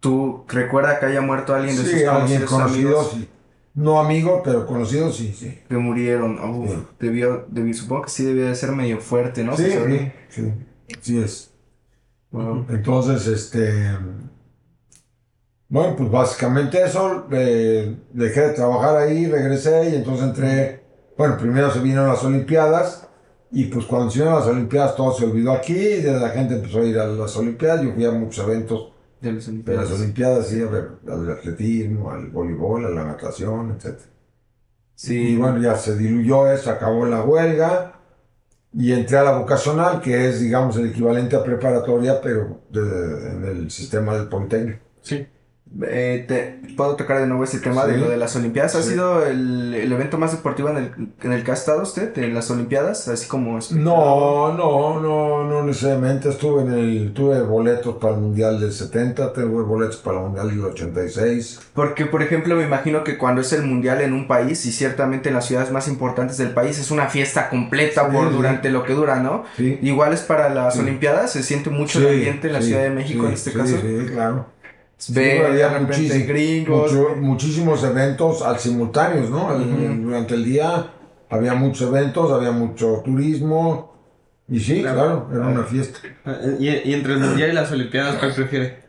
¿Tú 0.00 0.44
recuerda 0.48 1.00
que 1.00 1.06
haya 1.06 1.20
muerto 1.20 1.54
alguien 1.54 1.76
de 1.76 1.82
Sí, 1.82 1.90
sus 2.00 2.08
alguien 2.08 2.42
conocidos 2.42 2.50
conocido, 2.50 2.88
amigos 3.00 3.10
sí. 3.14 3.28
No 3.74 4.00
amigo, 4.00 4.42
pero 4.44 4.66
conocido, 4.66 5.12
sí, 5.12 5.32
sí. 5.32 5.58
que 5.68 5.76
murieron? 5.76 6.38
Sí. 6.66 6.74
debió, 7.00 7.46
debió- 7.48 7.74
supongo 7.74 8.02
que 8.02 8.10
sí 8.10 8.24
debió 8.24 8.46
de 8.46 8.54
ser 8.54 8.72
medio 8.72 8.98
fuerte, 9.00 9.44
¿no? 9.44 9.56
Sí, 9.56 9.70
sí, 10.28 10.52
sí, 11.00 11.18
es. 11.20 11.50
Wow. 12.30 12.66
Entonces, 12.70 13.26
este. 13.26 13.88
Bueno, 15.68 15.96
pues 15.96 16.10
básicamente 16.10 16.82
eso. 16.82 17.26
eh, 17.30 17.96
dejé 18.12 18.40
de 18.48 18.54
trabajar 18.54 18.96
ahí, 18.96 19.26
regresé 19.26 19.90
y 19.90 19.96
entonces 19.96 20.26
entré. 20.26 20.82
Bueno, 21.16 21.36
primero 21.36 21.70
se 21.70 21.80
vinieron 21.80 22.08
las 22.08 22.24
Olimpiadas. 22.24 23.07
Y 23.50 23.64
pues 23.66 23.86
cuando 23.86 24.10
se 24.10 24.24
las 24.24 24.46
Olimpiadas 24.46 24.94
todo 24.94 25.12
se 25.12 25.24
olvidó 25.24 25.52
aquí. 25.52 25.74
Y 25.76 26.02
la 26.02 26.28
gente 26.30 26.54
empezó 26.56 26.80
a 26.80 26.84
ir 26.84 26.98
a 26.98 27.06
las 27.06 27.36
Olimpiadas. 27.36 27.82
Yo 27.82 27.92
fui 27.94 28.04
a 28.04 28.10
muchos 28.10 28.46
eventos 28.46 28.92
De 29.20 29.32
las 29.32 29.46
De 29.46 29.52
Olimpiadas. 29.52 29.90
las 29.90 30.00
Olimpiadas, 30.00 30.46
sí, 30.48 30.62
a 30.62 30.66
ver, 30.66 30.88
al 31.08 31.30
atletismo, 31.30 32.10
al 32.10 32.26
voleibol, 32.28 32.84
a 32.86 32.90
la 32.90 33.04
natación, 33.04 33.70
etc. 33.78 33.98
Sí. 34.94 35.14
Y 35.16 35.36
bueno, 35.36 35.58
ya 35.60 35.76
se 35.76 35.96
diluyó 35.96 36.50
eso, 36.52 36.70
acabó 36.70 37.06
la 37.06 37.22
huelga 37.22 37.94
y 38.74 38.92
entré 38.92 39.16
a 39.16 39.22
la 39.24 39.38
vocacional, 39.38 40.00
que 40.02 40.28
es, 40.28 40.40
digamos, 40.40 40.76
el 40.76 40.90
equivalente 40.90 41.36
a 41.36 41.42
preparatoria, 41.42 42.20
pero 42.20 42.60
de- 42.70 43.30
en 43.30 43.44
el 43.44 43.70
sistema 43.70 44.14
del 44.14 44.28
Politécnico. 44.28 44.80
Sí. 45.00 45.26
Eh, 45.82 46.24
te, 46.26 46.58
¿Puedo 46.76 46.96
tocar 46.96 47.20
de 47.20 47.26
nuevo 47.26 47.44
este 47.44 47.58
tema 47.58 47.84
de 47.86 47.94
Sí. 47.94 48.00
lo 48.00 48.08
de 48.08 48.16
las 48.16 48.34
Olimpiadas? 48.36 48.74
¿Ha 48.74 48.82
Sí. 48.82 48.90
sido 48.90 49.26
el, 49.26 49.74
el 49.74 49.92
evento 49.92 50.16
más 50.18 50.32
deportivo 50.32 50.68
en 50.70 50.76
el, 50.78 50.92
en 51.22 51.32
el 51.32 51.44
que 51.44 51.50
ha 51.50 51.54
estado 51.54 51.82
usted, 51.82 52.16
en 52.18 52.34
las 52.34 52.50
Olimpiadas? 52.50 53.08
Así 53.08 53.26
como... 53.28 53.58
No, 53.72 54.52
no, 54.54 55.00
no, 55.00 55.44
no 55.44 55.64
necesariamente. 55.64 56.28
Estuve 56.30 56.62
en 56.62 56.72
el, 56.72 57.12
tuve 57.12 57.40
boletos 57.42 57.96
para 57.96 58.14
el 58.14 58.20
Mundial 58.20 58.60
del 58.60 58.72
70, 58.72 59.32
tuve 59.32 59.44
boletos 59.62 59.96
para 59.98 60.18
el 60.18 60.24
Mundial 60.24 60.48
del 60.50 60.64
86. 60.64 61.60
Porque, 61.74 62.06
por 62.06 62.22
ejemplo, 62.22 62.56
me 62.56 62.64
imagino 62.64 63.04
que 63.04 63.18
cuando 63.18 63.40
es 63.40 63.52
el 63.52 63.62
mundial 63.62 64.00
en 64.00 64.12
un 64.12 64.26
país, 64.26 64.64
y 64.66 64.72
ciertamente 64.72 65.28
en 65.28 65.34
las 65.34 65.46
ciudades 65.46 65.70
más 65.70 65.88
importantes 65.88 66.38
del 66.38 66.50
país, 66.50 66.78
es 66.78 66.90
una 66.90 67.06
fiesta 67.08 67.48
completa 67.50 68.06
Sí, 68.08 68.16
por 68.16 68.32
durante 68.32 68.70
lo 68.70 68.84
que 68.84 68.94
dura, 68.94 69.20
¿no? 69.20 69.44
Igual 69.58 70.12
es 70.12 70.20
para 70.20 70.48
las. 70.48 70.78
Olimpiadas, 70.78 71.32
se 71.32 71.42
siente 71.42 71.70
mucho 71.70 71.98
el 72.00 72.08
ambiente 72.08 72.46
en 72.48 72.52
la 72.52 72.62
Ciudad 72.62 72.82
de 72.82 72.90
México 72.90 73.26
en 73.26 73.32
este 73.32 73.50
sí, 73.50 73.56
caso. 73.56 73.76
Sí, 73.80 74.06
claro. 74.12 74.46
Ve 74.98 75.04
Sí, 75.04 75.12
de 75.14 75.46
había 75.46 75.78
muchísimo- 75.78 76.26
gringos. 76.26 76.92
mucho- 76.92 77.16
muchísimos 77.16 77.84
eventos 77.84 78.42
al 78.42 78.58
simultáneos, 78.58 79.30
¿no? 79.30 79.54
El- 79.54 79.62
Ujú. 79.62 80.02
Durante 80.08 80.34
el 80.34 80.44
día 80.44 80.90
había 81.30 81.54
muchos 81.54 81.88
eventos, 81.88 82.32
había 82.32 82.50
mucho 82.50 83.00
turismo. 83.04 83.94
Y 84.48 84.58
sí, 84.60 84.80
Claro. 84.80 85.26
claro, 85.28 85.28
era 85.32 85.46
una 85.48 85.62
fiesta. 85.64 86.00
¿Y, 86.58 86.68
y 86.68 86.94
entre 86.94 87.12
el 87.12 87.20
mundial 87.20 87.50
y 87.50 87.52
las 87.52 87.70
olimpiadas, 87.70 88.16
¿cuál 88.16 88.34
prefiere? 88.34 88.88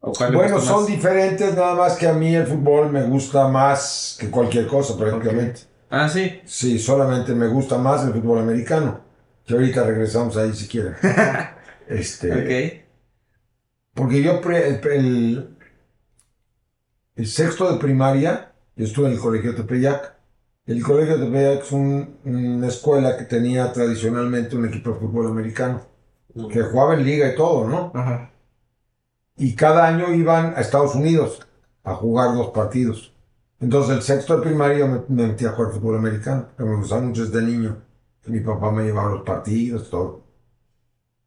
¿O 0.00 0.12
cuál 0.12 0.32
le 0.32 0.36
Bueno, 0.38 0.60
son 0.60 0.80
más? 0.80 0.86
diferentes, 0.88 1.54
nada 1.54 1.74
más 1.76 1.96
que 1.96 2.08
a 2.08 2.12
mí 2.12 2.34
el 2.34 2.46
fútbol 2.46 2.90
me 2.90 3.02
gusta 3.04 3.46
más 3.48 4.16
que 4.18 4.28
cualquier 4.30 4.66
cosa 4.66 4.96
prácticamente. 4.98 5.60
Ah, 5.90 6.08
sí. 6.08 6.40
Sí, 6.44 6.78
solamente 6.78 7.34
me 7.34 7.46
gusta 7.46 7.78
más 7.78 8.04
el 8.04 8.12
fútbol 8.12 8.38
americano. 8.40 9.00
Que 9.46 9.54
ahorita 9.54 9.84
regresamos 9.84 10.36
ahí 10.36 10.52
si 10.54 10.66
quieren. 10.66 10.94
este, 11.88 12.32
Ok. 12.32 12.81
Porque 13.94 14.22
yo 14.22 14.40
pre- 14.42 14.68
el, 14.68 14.86
el- 14.88 15.56
el 17.16 17.26
sexto 17.26 17.70
de 17.72 17.78
primaria, 17.78 18.52
yo 18.76 18.84
estuve 18.84 19.06
en 19.06 19.12
el 19.14 19.18
colegio 19.20 19.54
Tepeyac. 19.54 20.14
El 20.66 20.82
colegio 20.82 21.18
Tepeyac 21.18 21.62
es 21.62 21.72
un- 21.72 22.18
una 22.24 22.68
escuela 22.68 23.16
que 23.16 23.24
tenía 23.24 23.72
tradicionalmente 23.72 24.56
un 24.56 24.66
equipo 24.66 24.90
de 24.90 25.00
fútbol 25.00 25.26
americano, 25.28 25.82
que 26.50 26.62
jugaba 26.62 26.94
en 26.94 27.04
liga 27.04 27.32
y 27.32 27.36
todo, 27.36 27.68
¿no? 27.68 27.92
Ajá. 27.94 28.30
Y 29.36 29.54
cada 29.54 29.86
año 29.88 30.12
iban 30.14 30.54
a 30.56 30.60
Estados 30.60 30.94
Unidos 30.94 31.46
a 31.84 31.94
jugar 31.94 32.34
dos 32.34 32.48
partidos. 32.50 33.12
Entonces 33.60 33.96
el 33.96 34.02
sexto 34.02 34.36
de 34.36 34.42
primaria 34.42 34.78
yo 34.78 34.88
me, 34.88 35.00
me 35.08 35.26
metí 35.28 35.44
a 35.44 35.50
jugar 35.52 35.72
fútbol 35.72 35.96
americano, 35.98 36.48
que 36.56 36.64
me 36.64 36.76
gustaba 36.76 37.02
mucho 37.02 37.24
desde 37.26 37.42
niño. 37.46 37.76
Mi 38.26 38.40
papá 38.40 38.70
me 38.70 38.84
llevaba 38.84 39.08
a 39.10 39.14
los 39.16 39.22
partidos, 39.24 39.90
todo. 39.90 40.22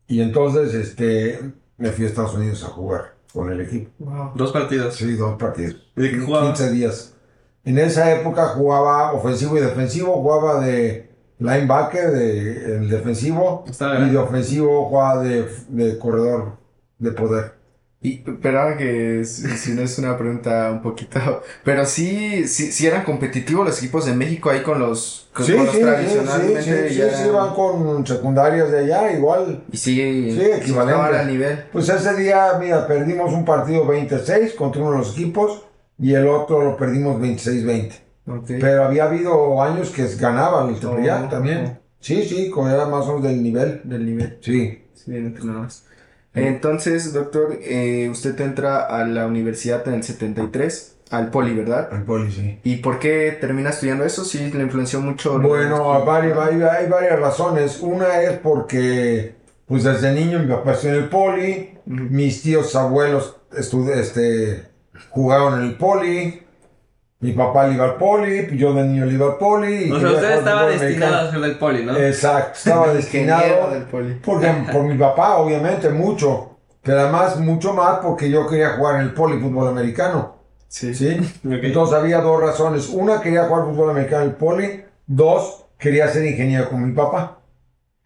Y 0.07 0.21
entonces 0.21 0.73
este, 0.73 1.53
me 1.77 1.91
fui 1.91 2.05
a 2.05 2.07
Estados 2.07 2.35
Unidos 2.35 2.63
a 2.63 2.67
jugar 2.67 3.15
con 3.33 3.51
el 3.51 3.61
equipo. 3.61 3.91
Wow. 3.99 4.31
Dos 4.35 4.51
partidos. 4.51 4.95
Sí, 4.95 5.15
dos 5.15 5.37
partidos. 5.37 5.75
¿De 5.95 6.11
qué 6.11 6.19
jugaba? 6.19 6.47
15 6.47 6.71
días. 6.71 7.13
En 7.63 7.77
esa 7.79 8.13
época 8.13 8.47
jugaba 8.49 9.13
ofensivo 9.13 9.57
y 9.57 9.61
defensivo, 9.61 10.13
jugaba 10.13 10.63
de 10.63 11.09
linebacker, 11.39 12.11
de, 12.11 12.75
el 12.77 12.89
defensivo, 12.89 13.65
y 13.67 14.09
de 14.09 14.17
ofensivo 14.17 14.87
jugaba 14.87 15.23
de, 15.23 15.49
de 15.69 15.97
corredor 15.97 16.57
de 16.99 17.11
poder. 17.11 17.54
Y, 18.05 18.17
perdón 18.17 18.77
que 18.77 19.25
si, 19.25 19.71
no 19.71 19.81
es 19.81 19.97
una 19.97 20.17
pregunta 20.17 20.69
un 20.71 20.81
poquito, 20.81 21.19
pero 21.63 21.85
sí, 21.85 22.47
sí, 22.47 22.71
sí 22.71 22.85
eran 22.85 23.03
competitivos 23.03 23.65
los 23.65 23.77
equipos 23.81 24.05
de 24.05 24.13
México 24.13 24.49
ahí 24.49 24.61
con 24.61 24.79
los, 24.79 25.29
con, 25.33 25.45
Sí, 25.45 25.53
con 25.53 25.65
los 25.65 25.73
sí, 25.73 25.79
sí, 25.79 25.83
tradicionalmente 25.85 26.61
sí, 26.61 26.95
sí, 26.95 27.01
sí, 27.23 27.29
van 27.29 27.53
con 27.55 28.05
secundarias 28.05 28.71
de 28.71 28.79
allá, 28.79 29.11
igual. 29.11 29.63
y 29.71 29.77
sí, 29.77 30.31
Sí, 30.31 30.41
equivalente. 30.41 31.17
al 31.17 31.27
nivel. 31.27 31.63
Pues 31.71 31.89
ese 31.89 32.15
día, 32.15 32.53
mira, 32.59 32.85
perdimos 32.87 33.33
un 33.33 33.43
partido 33.45 33.85
26 33.87 34.53
contra 34.53 34.81
uno 34.81 34.91
de 34.91 34.97
los 34.99 35.13
equipos 35.13 35.63
y 35.97 36.13
el 36.13 36.27
otro 36.27 36.61
lo 36.63 36.77
perdimos 36.77 37.19
26-20. 37.21 37.91
Ok. 38.27 38.45
Pero 38.59 38.85
había 38.85 39.05
habido 39.05 39.61
años 39.63 39.89
que 39.91 40.05
ganaban 40.15 40.69
el 40.69 40.79
Tepeyac 40.79 41.25
Oh, 41.25 41.29
también. 41.29 41.79
Sí, 41.99 42.23
sí, 42.23 42.49
con- 42.49 42.69
era 42.69 42.85
más 42.85 43.05
o 43.05 43.17
menos 43.17 43.23
del 43.23 43.41
nivel. 43.41 43.81
Del 43.83 44.05
nivel. 44.05 44.37
Sí. 44.41 44.83
Sí, 44.93 45.11
bien 45.11 45.25
entrenados. 45.27 45.83
Entonces, 46.35 47.13
doctor, 47.13 47.57
eh, 47.61 48.09
usted 48.11 48.39
entra 48.41 48.85
a 48.85 49.05
la 49.05 49.25
universidad 49.25 49.87
en 49.87 49.95
el 49.95 50.03
73, 50.03 50.97
al 51.11 51.29
Poli, 51.29 51.53
¿verdad? 51.53 51.89
El 51.93 52.03
poli, 52.03 52.31
sí. 52.31 52.59
¿Y 52.63 52.77
por 52.77 52.99
qué 52.99 53.37
termina 53.39 53.69
estudiando 53.69 54.03
eso? 54.03 54.25
Sí, 54.25 54.51
le 54.51 54.63
influenció 54.63 54.99
mucho. 55.01 55.39
Bueno, 55.39 55.93
hay 55.93 56.31
varias, 56.31 56.37
hay, 56.71 56.89
varias 56.89 57.19
razones. 57.19 57.79
Una 57.81 58.21
es 58.21 58.39
porque, 58.39 59.35
pues 59.67 59.83
desde 59.83 60.13
niño 60.13 60.39
mi 60.39 60.47
papá 60.47 60.73
estudió 60.73 60.95
en 60.95 61.03
el 61.03 61.09
poli, 61.09 61.77
mis 61.85 62.41
tíos 62.41 62.75
abuelos 62.75 63.37
este, 63.57 64.65
jugaron 65.09 65.61
en 65.61 65.69
el 65.69 65.75
poli, 65.75 66.41
mi 67.25 67.31
papá 67.33 67.67
le 67.67 67.73
iba 67.73 67.85
al 67.85 67.95
poli, 67.95 68.55
yo 68.57 68.73
de 68.73 68.83
niño 68.83 69.05
le 69.05 69.13
iba 69.13 69.25
al 69.25 69.37
poli. 69.37 69.87
y 69.87 69.91
O 69.91 69.99
sea, 69.99 70.11
usted 70.11 70.37
estaba 70.37 70.67
destinado 70.67 71.15
a 71.15 71.31
ser 71.31 71.39
del 71.39 71.57
poli, 71.57 71.85
¿no? 71.85 71.97
Exacto, 71.97 72.51
estaba 72.55 72.87
destinado. 72.93 73.71
del 73.71 73.83
Poli. 73.83 74.19
Porque, 74.23 74.47
por 74.71 74.83
mi 74.83 74.97
papá, 74.97 75.37
obviamente, 75.37 75.89
mucho. 75.89 76.57
Pero 76.83 76.99
además, 76.99 77.39
mucho 77.39 77.73
más 77.73 77.97
porque 77.99 78.29
yo 78.29 78.47
quería 78.47 78.77
jugar 78.77 78.95
en 78.95 79.01
el 79.01 79.13
poli 79.13 79.39
fútbol 79.39 79.67
americano. 79.69 80.35
Sí. 80.67 80.93
¿Sí? 80.93 81.17
Entonces 81.43 81.95
había 81.95 82.21
dos 82.21 82.39
razones. 82.39 82.89
Una, 82.89 83.21
quería 83.21 83.45
jugar 83.45 83.65
fútbol 83.65 83.89
americano 83.89 84.23
en 84.23 84.29
el 84.29 84.35
poli. 84.35 84.83
Dos, 85.07 85.65
quería 85.79 86.07
ser 86.09 86.25
ingeniero 86.25 86.69
con 86.69 86.85
mi 86.87 86.93
papá. 86.93 87.39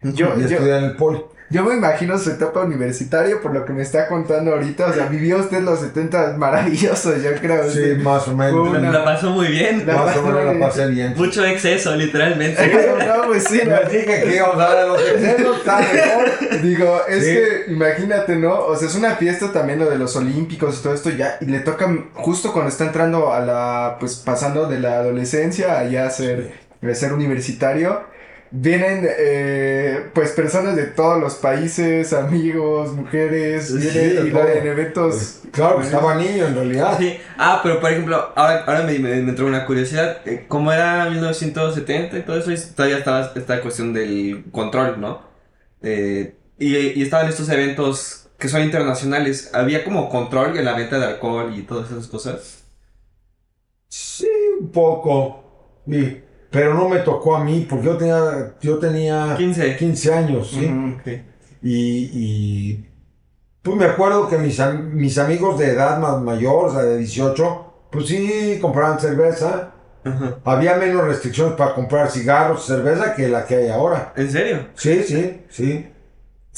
Yo, 0.02 0.28
y 0.36 0.40
yo, 0.40 0.46
estudiar 0.46 0.78
en 0.78 0.84
el 0.84 0.96
poli. 0.96 1.22
Yo 1.50 1.64
me 1.64 1.74
imagino 1.74 2.16
su 2.18 2.30
etapa 2.30 2.60
universitaria 2.60 3.40
por 3.40 3.52
lo 3.52 3.64
que 3.64 3.72
me 3.72 3.82
está 3.82 4.06
contando 4.08 4.52
ahorita. 4.52 4.86
O 4.86 4.92
sea, 4.92 5.06
vivió 5.06 5.38
usted 5.38 5.60
los 5.62 5.80
70 5.80 6.34
maravillosos, 6.38 7.22
yo 7.22 7.30
creo. 7.40 7.68
Sí, 7.70 7.96
más 8.02 8.28
o 8.28 8.36
menos. 8.36 8.68
Una- 8.68 8.90
La 8.92 9.04
pasó 9.04 9.30
muy 9.30 9.48
bien. 9.48 9.84
La- 9.86 9.96
Más 9.96 10.16
o 10.16 10.22
menos 10.22 10.44
la 10.44 10.66
pasé 10.66 10.86
bien. 10.86 11.14
Mucho 11.16 11.44
exceso, 11.44 11.94
literalmente. 11.96 12.66
no, 13.06 13.26
pues 13.26 13.44
sí, 13.44 13.60
no. 13.66 13.76
Dije 13.90 14.22
que 14.22 14.36
íbamos 14.36 14.56
a 14.56 14.58
dar 14.68 14.76
a 14.78 14.86
los 14.86 15.00
excesos, 15.00 15.56
está 15.58 15.78
mejor. 15.78 16.62
Digo, 16.62 17.00
es 17.08 17.24
Sí. 17.24 17.32
que 17.32 17.72
imagínate, 17.72 18.36
¿no? 18.36 18.54
O 18.60 18.76
sea, 18.76 18.88
es 18.88 18.94
una 18.94 19.16
fiesta 19.16 19.52
también 19.52 19.78
lo 19.80 19.90
de 19.90 19.98
los 19.98 20.14
olímpicos 20.16 20.78
y 20.78 20.82
todo 20.82 20.94
esto 20.94 21.10
ya, 21.10 21.36
y 21.40 21.46
le 21.46 21.60
toca 21.60 21.88
justo 22.14 22.52
cuando 22.52 22.68
está 22.70 22.84
entrando 22.84 23.32
a 23.32 23.40
la, 23.40 23.96
pues 23.98 24.16
pasando 24.16 24.66
de 24.66 24.78
la 24.78 24.98
adolescencia 24.98 25.78
a 25.80 25.84
ya 25.84 26.08
ser, 26.10 26.52
a 26.88 26.94
ser 26.94 27.12
universitario, 27.12 28.02
vienen 28.50 29.06
eh, 29.08 30.10
pues 30.14 30.32
personas 30.32 30.76
de 30.76 30.86
todos 30.86 31.20
los 31.20 31.34
países, 31.36 32.12
amigos, 32.12 32.92
mujeres, 32.92 33.68
Sí, 33.68 33.76
vienen 33.76 34.26
y 34.26 34.30
en 34.30 34.66
eventos. 34.66 35.40
Claro, 35.52 35.78
que 35.78 35.84
estaba 35.84 36.14
niño 36.14 36.46
en 36.46 36.54
realidad. 36.54 36.98
Sí. 36.98 37.18
Ah, 37.38 37.60
pero 37.62 37.80
por 37.80 37.90
ejemplo, 37.90 38.32
ahora, 38.36 38.64
ahora 38.66 38.82
me, 38.82 38.98
me, 38.98 39.16
me 39.22 39.30
entró 39.30 39.46
una 39.46 39.66
curiosidad. 39.66 40.18
eh, 40.26 40.44
¿Cómo 40.48 40.72
era 40.72 41.08
1970 41.10 42.18
y 42.18 42.22
todo 42.22 42.38
eso? 42.38 42.52
Y 42.52 42.56
todavía 42.74 42.98
estaba 42.98 43.32
esta 43.34 43.60
cuestión 43.60 43.92
del 43.92 44.44
control, 44.52 45.00
¿no? 45.00 45.22
Eh, 45.82 46.36
y, 46.58 46.76
y 46.76 47.02
estaban 47.02 47.28
estos 47.28 47.48
eventos 47.48 48.28
que 48.38 48.48
son 48.48 48.62
internacionales. 48.62 49.50
¿Había 49.54 49.84
como 49.84 50.08
control 50.08 50.56
en 50.58 50.64
la 50.64 50.74
venta 50.74 50.98
de 50.98 51.06
alcohol 51.06 51.52
y 51.56 51.62
todas 51.62 51.90
esas 51.90 52.06
cosas? 52.08 52.64
Sí, 53.88 54.28
un 54.60 54.70
poco. 54.70 55.44
Sí. 55.86 56.22
Pero 56.50 56.74
no 56.74 56.88
me 56.88 56.98
tocó 56.98 57.36
a 57.36 57.44
mí, 57.44 57.66
porque 57.68 57.86
yo 57.86 57.96
tenía, 57.96 58.54
yo 58.60 58.78
tenía 58.78 59.34
15. 59.36 59.76
15 59.76 60.14
años, 60.14 60.50
¿sí? 60.50 60.96
Y, 61.62 62.10
y 62.12 62.90
pues 63.62 63.76
me 63.76 63.84
acuerdo 63.84 64.28
que 64.28 64.38
mis, 64.38 64.58
mis 64.92 65.18
amigos 65.18 65.58
de 65.58 65.70
edad 65.70 65.98
más 65.98 66.20
mayor, 66.20 66.66
o 66.66 66.72
sea, 66.72 66.82
de 66.82 66.96
18, 66.98 67.88
pues 67.90 68.06
sí 68.06 68.58
compraban 68.60 68.98
cerveza. 68.98 69.72
Había 70.44 70.76
menos 70.76 71.04
restricciones 71.04 71.54
para 71.54 71.74
comprar 71.74 72.10
cigarros, 72.10 72.64
cerveza 72.64 73.14
que 73.14 73.28
la 73.28 73.44
que 73.44 73.56
hay 73.56 73.68
ahora. 73.68 74.14
¿En 74.16 74.30
serio? 74.30 74.68
Sí, 74.74 75.02
sí, 75.02 75.44
sí. 75.50 75.90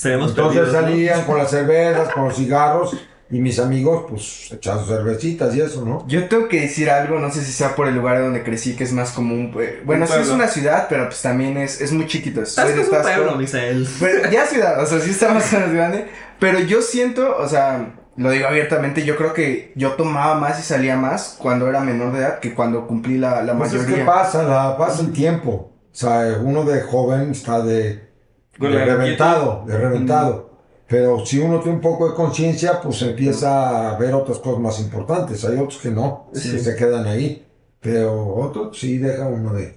Entonces 0.04 0.32
perdidos, 0.32 0.72
¿no? 0.72 0.80
salían 0.80 1.24
con 1.24 1.38
las 1.38 1.50
cervezas, 1.50 2.08
con 2.10 2.24
los 2.24 2.36
cigarros, 2.36 2.96
y 3.32 3.40
mis 3.40 3.58
amigos, 3.58 4.04
pues, 4.10 4.52
echaban 4.52 4.84
sus 4.84 4.94
cervecitas 4.94 5.56
y 5.56 5.60
eso, 5.62 5.84
¿no? 5.86 6.04
Yo 6.06 6.28
tengo 6.28 6.48
que 6.48 6.60
decir 6.60 6.90
algo, 6.90 7.18
no 7.18 7.30
sé 7.32 7.42
si 7.42 7.50
sea 7.50 7.74
por 7.74 7.88
el 7.88 7.94
lugar 7.94 8.20
donde 8.20 8.42
crecí, 8.44 8.76
que 8.76 8.84
es 8.84 8.92
más 8.92 9.12
común. 9.12 9.56
Bueno, 9.86 10.06
sí 10.06 10.12
es 10.20 10.28
una 10.28 10.46
ciudad, 10.48 10.86
pero 10.90 11.06
pues 11.06 11.22
también 11.22 11.56
es, 11.56 11.80
es 11.80 11.92
muy 11.92 12.06
chiquito. 12.06 12.44
Soy 12.44 12.74
Tasco 12.74 12.76
de 12.76 12.82
es 12.82 12.88
un 12.88 12.92
Tasco. 12.94 13.14
pueblo, 13.14 13.36
Misael. 13.36 13.88
Ya 14.30 14.46
ciudad, 14.46 14.80
o 14.82 14.86
sea, 14.86 15.00
sí 15.00 15.10
está 15.10 15.32
más 15.32 15.50
grande. 15.50 16.08
Pero 16.38 16.58
yo 16.60 16.82
siento, 16.82 17.36
o 17.38 17.48
sea, 17.48 17.94
lo 18.16 18.30
digo 18.30 18.46
abiertamente, 18.48 19.04
yo 19.04 19.16
creo 19.16 19.32
que 19.32 19.72
yo 19.76 19.92
tomaba 19.92 20.34
más 20.38 20.60
y 20.60 20.62
salía 20.62 20.96
más 20.96 21.36
cuando 21.38 21.68
era 21.68 21.80
menor 21.80 22.12
de 22.12 22.18
edad 22.18 22.38
que 22.40 22.52
cuando 22.54 22.86
cumplí 22.86 23.16
la, 23.16 23.42
la 23.42 23.56
Pues 23.56 23.72
es 23.72 23.86
que 23.86 23.92
mayoría. 23.92 24.06
pasa, 24.06 24.42
la, 24.42 24.76
pasa 24.76 25.00
el 25.00 25.12
tiempo. 25.12 25.72
O 25.90 25.94
sea, 25.94 26.38
uno 26.42 26.64
de 26.64 26.82
joven 26.82 27.30
está 27.30 27.62
de, 27.62 28.10
reventado, 28.58 29.64
de 29.66 29.78
reventado. 29.78 30.51
Pero 30.92 31.24
si 31.24 31.38
uno 31.38 31.58
tiene 31.60 31.76
un 31.76 31.80
poco 31.80 32.06
de 32.10 32.14
conciencia, 32.14 32.78
pues 32.82 33.00
empieza 33.00 33.92
a 33.94 33.96
ver 33.96 34.12
otras 34.14 34.38
cosas 34.40 34.60
más 34.60 34.78
importantes. 34.78 35.42
Hay 35.46 35.56
otros 35.56 35.78
que 35.80 35.90
no, 35.90 36.26
que 36.34 36.38
se 36.58 36.76
quedan 36.76 37.06
ahí. 37.06 37.46
Pero 37.80 38.26
otros 38.36 38.78
sí 38.78 38.98
deja 38.98 39.24
uno 39.26 39.54
de... 39.54 39.74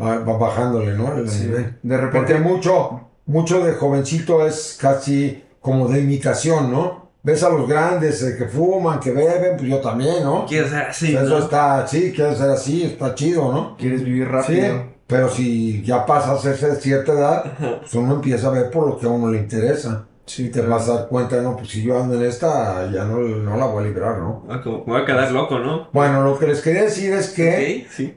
Va, 0.00 0.18
va 0.20 0.38
bajándole, 0.38 0.94
¿no? 0.96 1.12
El 1.14 1.28
Sí. 1.28 1.44
nivel. 1.44 1.76
De 1.82 1.94
repente. 1.98 2.34
Porque 2.34 2.34
mucho, 2.40 3.00
mucho 3.26 3.62
de 3.62 3.74
jovencito 3.74 4.46
es 4.46 4.78
casi 4.80 5.44
como 5.60 5.88
de 5.88 6.00
imitación, 6.00 6.72
¿no? 6.72 7.10
Ves 7.22 7.42
a 7.42 7.50
los 7.50 7.68
grandes 7.68 8.22
eh, 8.22 8.34
que 8.38 8.46
fuman, 8.46 8.98
que 8.98 9.10
beben, 9.10 9.58
pues 9.58 9.68
yo 9.68 9.78
también, 9.80 10.24
¿no? 10.24 10.46
Quiero 10.46 10.70
ser 10.70 10.84
así, 10.84 11.14
Eso 11.14 11.24
¿no? 11.26 11.38
está, 11.38 11.86
sí, 11.86 12.12
quiere 12.16 12.34
ser 12.34 12.48
así, 12.48 12.82
está 12.84 13.14
chido, 13.14 13.52
¿no? 13.52 13.76
Quieres 13.76 14.02
vivir 14.02 14.24
Sí, 14.24 14.32
rápido. 14.32 14.84
pero 15.06 15.28
si 15.28 15.82
ya 15.82 16.06
pasa 16.06 16.30
a 16.30 16.34
hacerse 16.36 16.68
de 16.70 16.76
cierta 16.76 17.12
edad, 17.12 17.44
pues 17.80 17.94
uno 17.94 18.14
empieza 18.14 18.46
a 18.46 18.52
ver 18.52 18.70
por 18.70 18.86
lo 18.88 18.98
que 18.98 19.04
a 19.04 19.10
uno 19.10 19.30
le 19.30 19.36
interesa. 19.36 20.06
Sí, 20.32 20.50
te 20.50 20.60
vas 20.62 20.88
a 20.88 20.94
dar 20.94 21.08
cuenta, 21.08 21.40
no, 21.42 21.56
pues 21.56 21.70
si 21.70 21.82
yo 21.82 21.98
ando 22.00 22.14
en 22.14 22.22
esta, 22.22 22.90
ya 22.92 23.04
no, 23.04 23.18
no 23.18 23.56
la 23.56 23.66
voy 23.66 23.82
a 23.84 23.86
librar, 23.88 24.18
¿no? 24.18 24.46
Ah, 24.48 24.60
como- 24.62 24.84
Me 24.86 24.92
voy 24.92 25.02
a 25.02 25.04
quedar 25.04 25.30
loco, 25.32 25.58
¿no? 25.58 25.88
Bueno, 25.92 26.22
lo 26.22 26.38
que 26.38 26.46
les 26.46 26.60
quería 26.62 26.84
decir 26.84 27.12
es 27.12 27.30
que 27.30 27.84
Ok, 27.86 27.90
sí. 27.92 28.16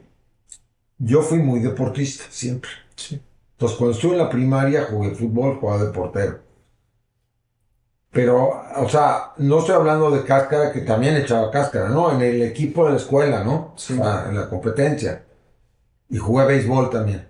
yo 0.98 1.22
fui 1.22 1.38
muy 1.38 1.60
deportista, 1.60 2.24
siempre. 2.30 2.70
Sí. 2.96 3.20
Entonces, 3.52 3.78
cuando 3.78 3.94
estuve 3.96 4.12
en 4.12 4.18
la 4.18 4.30
primaria, 4.30 4.84
jugué 4.84 5.10
fútbol, 5.14 5.58
jugaba 5.60 5.84
de 5.84 5.92
portero. 5.92 6.40
Pero, 8.10 8.62
o 8.76 8.88
sea, 8.88 9.32
no 9.38 9.58
estoy 9.58 9.74
hablando 9.74 10.10
de 10.10 10.24
cáscara, 10.24 10.72
que 10.72 10.82
también 10.82 11.16
echaba 11.16 11.50
cáscara, 11.50 11.88
¿no? 11.88 12.12
En 12.12 12.22
el 12.22 12.42
equipo 12.42 12.84
de 12.84 12.92
la 12.92 12.96
escuela, 12.98 13.42
¿no? 13.42 13.74
Sí. 13.76 13.94
O 13.94 13.96
sea, 13.96 14.26
en 14.28 14.36
la 14.36 14.48
competencia. 14.48 15.24
Y 16.10 16.18
jugué 16.18 16.46
béisbol 16.46 16.90
también. 16.90 17.28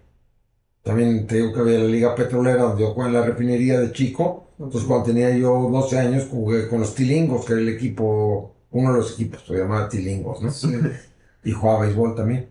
También 0.82 1.26
te 1.26 1.36
digo 1.36 1.54
que 1.54 1.60
había 1.60 1.78
la 1.80 1.84
Liga 1.86 2.14
Petrolera, 2.14 2.64
donde 2.64 2.82
yo 2.82 2.94
jugué 2.94 3.08
en 3.08 3.14
la 3.14 3.22
refinería 3.22 3.80
de 3.80 3.92
chico. 3.92 4.43
Entonces, 4.58 4.84
cuando 4.84 5.06
tenía 5.06 5.36
yo 5.36 5.68
12 5.70 5.98
años, 5.98 6.28
jugué 6.30 6.68
con 6.68 6.80
los 6.80 6.94
Tilingos, 6.94 7.44
que 7.44 7.52
era 7.54 7.62
el 7.62 7.68
equipo, 7.68 8.54
uno 8.70 8.92
de 8.92 8.98
los 8.98 9.12
equipos, 9.14 9.44
se 9.46 9.54
llamaba 9.54 9.88
Tilingos, 9.88 10.42
¿no? 10.42 10.50
Sí. 10.50 10.68
y 11.44 11.52
jugaba 11.52 11.80
béisbol 11.86 12.14
también. 12.14 12.48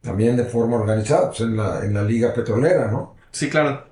También 0.00 0.36
de 0.36 0.44
forma 0.44 0.76
organizada, 0.76 1.28
pues 1.28 1.40
en 1.40 1.56
la, 1.56 1.84
en 1.84 1.94
la 1.94 2.02
liga 2.02 2.34
petrolera, 2.34 2.90
¿no? 2.90 3.14
Sí, 3.30 3.48
claro. 3.48 3.84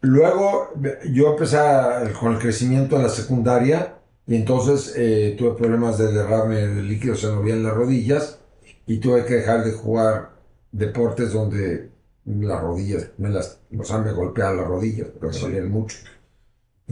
Luego 0.00 0.70
yo 1.12 1.30
empecé 1.32 1.58
a- 1.58 2.12
con 2.20 2.32
el 2.34 2.38
crecimiento 2.38 2.96
en 2.96 3.02
la 3.04 3.08
secundaria 3.08 3.94
y 4.26 4.36
entonces 4.36 4.94
eh, 4.96 5.34
tuve 5.38 5.54
problemas 5.54 5.98
de 5.98 6.12
derrame 6.12 6.66
de 6.68 6.82
líquido 6.82 7.14
senovial 7.16 7.58
en 7.58 7.64
las 7.64 7.74
rodillas 7.74 8.38
y 8.86 8.98
tuve 8.98 9.24
que 9.24 9.34
dejar 9.34 9.64
de 9.64 9.72
jugar 9.72 10.30
deportes 10.72 11.32
donde 11.32 11.90
las 12.24 12.60
rodillas, 12.62 13.10
me 13.18 13.28
las, 13.30 13.60
o 13.78 13.84
sea, 13.84 13.98
me 13.98 14.12
golpeaban 14.12 14.56
las 14.58 14.66
rodillas, 14.66 15.08
pero 15.20 15.32
me 15.32 15.38
dolían 15.38 15.70
mucho. 15.70 15.98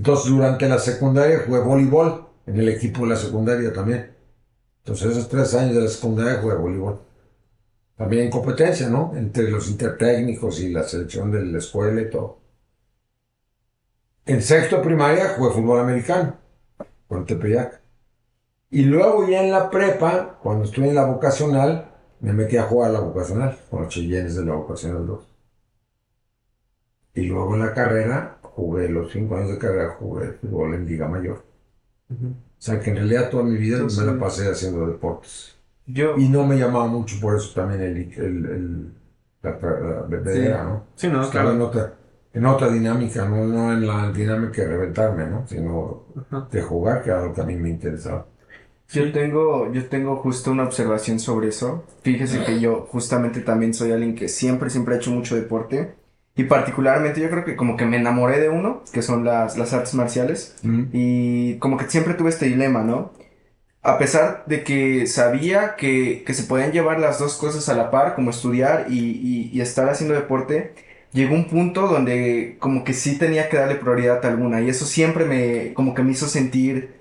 Entonces 0.00 0.30
durante 0.32 0.66
la 0.66 0.78
secundaria 0.78 1.42
jugué 1.44 1.60
voleibol 1.60 2.24
en 2.46 2.58
el 2.58 2.70
equipo 2.70 3.02
de 3.02 3.08
la 3.08 3.16
secundaria 3.16 3.70
también. 3.70 4.16
Entonces 4.78 5.10
esos 5.10 5.28
tres 5.28 5.54
años 5.54 5.74
de 5.74 5.82
la 5.82 5.88
secundaria 5.88 6.40
jugué 6.40 6.54
voleibol. 6.54 7.00
También 7.98 8.24
en 8.24 8.30
competencia, 8.30 8.88
¿no? 8.88 9.12
Entre 9.14 9.50
los 9.50 9.68
intertécnicos 9.68 10.58
y 10.60 10.70
la 10.70 10.84
selección 10.84 11.30
de 11.30 11.44
la 11.44 11.58
escuela 11.58 12.00
y 12.00 12.08
todo. 12.08 12.38
En 14.24 14.40
sexto 14.40 14.80
primaria 14.80 15.34
jugué 15.36 15.52
fútbol 15.52 15.80
americano 15.80 16.34
con 17.06 17.26
Tepeyac. 17.26 17.82
Y 18.70 18.84
luego 18.84 19.28
ya 19.28 19.42
en 19.42 19.50
la 19.50 19.68
prepa, 19.68 20.38
cuando 20.42 20.64
estuve 20.64 20.88
en 20.88 20.94
la 20.94 21.04
vocacional, 21.04 21.92
me 22.20 22.32
metí 22.32 22.56
a 22.56 22.62
jugar 22.62 22.88
a 22.88 22.94
la 22.94 23.00
vocacional, 23.00 23.58
con 23.68 23.82
los 23.82 23.92
chillenes 23.92 24.34
de 24.34 24.46
la 24.46 24.54
vocacional 24.54 25.06
2. 25.06 25.20
Y 27.16 27.24
luego 27.24 27.54
en 27.54 27.60
la 27.60 27.74
carrera, 27.74 28.39
jugué 28.60 28.88
los 28.88 29.10
cinco 29.12 29.36
años 29.36 29.50
de 29.52 29.58
carrera, 29.58 29.96
jugué 29.98 30.32
fútbol 30.32 30.74
en 30.74 30.86
Liga 30.86 31.08
Mayor. 31.08 31.44
O 32.58 32.62
sea 32.62 32.78
que 32.80 32.90
en 32.90 32.96
realidad 32.96 33.30
toda 33.30 33.42
mi 33.44 33.56
vida 33.56 33.78
Sí, 33.78 33.84
me 33.84 33.88
sí. 33.88 34.04
la 34.04 34.18
pasé 34.18 34.50
haciendo 34.50 34.86
deportes. 34.86 35.56
Yo, 35.86 36.16
Y 36.18 36.28
no 36.28 36.46
me 36.46 36.56
llamaba 36.58 36.86
mucho 36.86 37.16
por 37.20 37.36
eso 37.36 37.52
también 37.54 37.80
el, 37.82 37.96
el, 38.14 38.46
el- 38.46 38.94
la, 39.42 39.52
la 39.52 40.02
bebedera, 40.02 40.64
¿no? 40.64 40.84
Sí, 40.96 41.08
no, 41.08 41.22
Estaba 41.22 41.50
en 41.52 41.60
claro. 41.60 41.68
otra, 41.68 41.94
en 42.34 42.46
otra 42.46 42.68
dinámica, 42.70 43.26
no, 43.28 43.44
no 43.46 43.72
en 43.72 43.86
la 43.86 44.12
dinámica 44.12 44.62
de 44.62 44.68
reventarme, 44.68 45.26
¿no? 45.26 45.46
Sino 45.46 46.04
Ajá. 46.16 46.48
de 46.50 46.62
jugar, 46.62 47.02
que 47.02 47.10
era 47.10 47.24
lo 47.24 47.32
que 47.32 47.40
a 47.40 47.44
mí 47.44 47.56
me 47.56 47.70
interesaba. 47.70 48.26
yo 48.92 49.12
tengo, 49.12 49.72
yo 49.72 49.88
tengo 49.88 50.16
justo 50.16 50.50
una 50.50 50.64
observación 50.64 51.18
sobre 51.20 51.48
eso. 51.48 51.84
Fíjese 52.02 52.42
que 52.44 52.60
yo 52.60 52.86
justamente 52.90 53.40
también 53.40 53.72
soy 53.74 53.92
alguien 53.92 54.14
que 54.16 54.28
siempre, 54.28 54.68
siempre 54.70 54.94
ha 54.94 54.98
hecho 54.98 55.10
mucho 55.12 55.36
deporte. 55.36 55.94
Y 56.36 56.44
particularmente 56.44 57.20
yo 57.20 57.30
creo 57.30 57.44
que 57.44 57.56
como 57.56 57.76
que 57.76 57.84
me 57.86 57.98
enamoré 57.98 58.40
de 58.40 58.48
uno, 58.48 58.82
que 58.92 59.02
son 59.02 59.24
las, 59.24 59.58
las 59.58 59.72
artes 59.72 59.94
marciales. 59.94 60.56
Y 60.92 61.58
como 61.58 61.76
que 61.76 61.88
siempre 61.90 62.14
tuve 62.14 62.30
este 62.30 62.46
dilema, 62.46 62.82
¿no? 62.82 63.12
A 63.82 63.98
pesar 63.98 64.44
de 64.46 64.62
que 64.64 65.06
sabía 65.06 65.76
que, 65.76 66.22
que 66.26 66.34
se 66.34 66.44
podían 66.44 66.72
llevar 66.72 67.00
las 67.00 67.18
dos 67.18 67.36
cosas 67.38 67.68
a 67.70 67.74
la 67.74 67.90
par, 67.90 68.14
como 68.14 68.30
estudiar 68.30 68.86
y, 68.90 68.98
y- 68.98 69.50
y 69.52 69.60
estar 69.62 69.88
haciendo 69.88 70.14
deporte, 70.14 70.74
llegó 71.12 71.34
un 71.34 71.48
punto 71.48 71.88
donde 71.88 72.56
como 72.60 72.84
que 72.84 72.92
sí 72.94 73.18
tenía 73.18 73.48
que 73.48 73.56
darle 73.58 73.76
prioridad 73.76 74.24
a 74.24 74.28
alguna. 74.28 74.60
Y 74.60 74.68
eso 74.70 74.84
siempre 74.86 75.24
me, 75.24 75.72
como 75.74 75.94
que 75.94 76.02
me 76.02 76.12
hizo 76.12 76.28
sentir, 76.28 76.94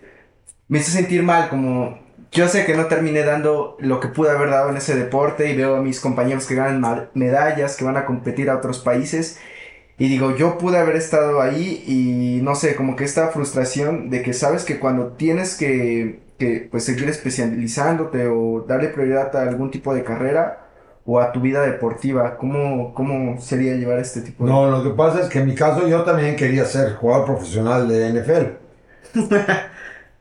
me 0.67 0.79
hizo 0.79 0.91
sentir 0.91 1.23
mal, 1.23 1.49
como 1.49 1.99
yo 2.31 2.47
sé 2.47 2.65
que 2.65 2.75
no 2.75 2.85
terminé 2.85 3.23
dando 3.23 3.75
lo 3.79 3.99
que 3.99 4.07
pude 4.07 4.29
haber 4.29 4.49
dado 4.49 4.69
en 4.69 4.77
ese 4.77 4.95
deporte 4.95 5.49
y 5.49 5.55
veo 5.55 5.77
a 5.77 5.81
mis 5.81 5.99
compañeros 5.99 6.45
que 6.45 6.55
ganan 6.55 7.09
medallas, 7.13 7.75
que 7.75 7.85
van 7.85 7.97
a 7.97 8.05
competir 8.05 8.49
a 8.49 8.57
otros 8.57 8.79
países. 8.79 9.39
Y 9.97 10.07
digo, 10.07 10.35
yo 10.35 10.57
pude 10.57 10.77
haber 10.77 10.95
estado 10.95 11.41
ahí 11.41 11.83
y 11.85 12.41
no 12.41 12.55
sé, 12.55 12.75
como 12.75 12.95
que 12.95 13.03
esta 13.03 13.29
frustración 13.29 14.09
de 14.09 14.21
que 14.21 14.33
sabes 14.33 14.63
que 14.63 14.79
cuando 14.79 15.07
tienes 15.13 15.57
que, 15.57 16.19
que 16.37 16.67
pues 16.71 16.85
seguir 16.85 17.09
especializándote 17.09 18.27
o 18.27 18.61
darle 18.67 18.89
prioridad 18.89 19.35
a 19.35 19.41
algún 19.41 19.71
tipo 19.71 19.93
de 19.93 20.03
carrera 20.03 20.67
o 21.05 21.19
a 21.19 21.31
tu 21.31 21.41
vida 21.41 21.63
deportiva, 21.63 22.37
¿cómo, 22.37 22.93
cómo 22.93 23.41
sería 23.41 23.73
llevar 23.73 23.99
este 23.99 24.21
tipo 24.21 24.45
de... 24.45 24.51
No, 24.51 24.69
lo 24.69 24.83
que 24.83 24.91
pasa 24.91 25.21
es 25.21 25.27
que 25.27 25.39
en 25.39 25.47
mi 25.47 25.55
caso 25.55 25.87
yo 25.87 26.03
también 26.03 26.35
quería 26.35 26.65
ser 26.65 26.93
jugador 26.93 27.25
profesional 27.25 27.87
de 27.87 28.13
NFL. 28.13 29.19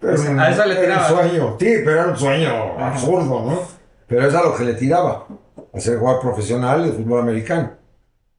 Pues, 0.01 0.21
a 0.29 0.51
eso 0.51 0.65
le 0.65 0.73
era 0.75 0.83
tiraba. 0.83 1.09
un 1.11 1.17
sueño, 1.29 1.57
sí, 1.59 1.67
pero 1.85 1.91
era 1.93 2.07
un 2.09 2.17
sueño 2.17 2.79
absurdo, 2.79 3.45
¿no? 3.45 3.63
Pero 4.07 4.27
es 4.29 4.35
a 4.35 4.43
lo 4.43 4.55
que 4.57 4.65
le 4.65 4.75
tiraba, 4.75 5.27
a 5.75 5.81
ser 5.81 5.99
jugador 5.99 6.21
profesional 6.23 6.85
de 6.85 6.93
fútbol 6.93 7.21
americano. 7.21 7.73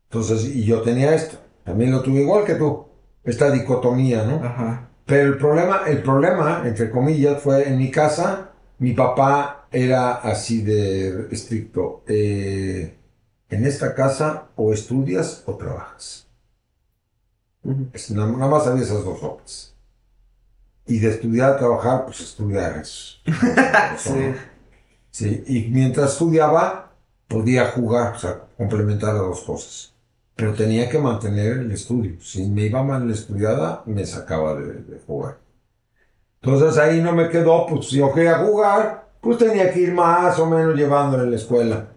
Entonces, 0.10 0.45
y 0.56 0.63
yo 0.65 0.82
tenía 0.82 1.13
esto, 1.13 1.38
también 1.63 1.91
lo 1.91 2.02
tuve 2.02 2.22
igual 2.22 2.45
que 2.45 2.56
tú, 2.56 2.86
esta 3.24 3.52
dicotomía, 3.52 4.24
¿no? 4.24 4.43
Ajá. 4.43 4.89
Pero 5.06 5.34
el 5.34 5.38
problema, 5.38 5.82
el 5.88 6.02
problema, 6.02 6.62
entre 6.65 6.89
comillas, 6.89 7.41
fue 7.41 7.67
en 7.67 7.78
mi 7.78 7.91
casa, 7.91 8.52
mi 8.80 8.93
papá 8.93 9.67
era 9.72 10.13
así 10.15 10.62
de 10.62 11.28
estricto. 11.32 12.04
eh, 12.08 12.95
en 13.52 13.65
esta 13.65 13.95
casa 13.95 14.45
o 14.56 14.72
estudias 14.74 15.41
o 15.48 15.56
trabajas. 15.56 16.28
Es- 17.93 18.12
nada, 18.12 18.32
nada 18.32 18.48
más 18.48 18.67
había 18.67 18.84
esas 18.84 19.04
dos 19.04 19.22
opciones. 19.24 19.68
Y 20.89 20.99
de 20.99 21.10
estudiar 21.12 21.52
a 21.52 21.58
trabajar, 21.58 22.06
pues 22.06 22.19
estudiar 22.19 22.78
es. 22.78 23.21
Sí. 23.97 24.34
Sí, 25.12 25.43
y 25.47 25.69
mientras 25.71 26.13
estudiaba, 26.13 26.91
podía 27.28 27.67
jugar, 27.67 28.15
o 28.15 28.19
sea, 28.19 28.41
complementar 28.58 29.13
las 29.13 29.23
dos 29.23 29.41
cosas. 29.41 29.93
Pero 30.36 30.54
tenía 30.54 30.89
que 30.89 30.99
mantener 30.99 31.58
el 31.58 31.71
estudio. 31.71 32.19
Si 32.21 32.45
me 32.49 32.63
iba 32.63 32.84
mal 32.84 33.08
la 33.08 33.13
estudiada, 33.13 33.84
me 33.86 34.06
sacaba 34.06 34.56
de, 34.56 34.73
de 34.73 34.99
jugar. 35.06 35.38
Entonces 36.41 36.78
ahí 36.78 37.02
no 37.02 37.12
me 37.12 37.30
quedó, 37.30 37.65
pues 37.67 37.88
si 37.88 37.97
yo 37.97 38.13
quería 38.13 38.39
jugar, 38.39 39.10
pues 39.21 39.38
tenía 39.38 39.71
que 39.71 39.82
ir 39.82 39.93
más 39.93 40.39
o 40.39 40.45
menos 40.45 40.75
llevándole 40.75 41.23
en 41.23 41.32
la 41.32 41.38
escuela. 41.38 41.88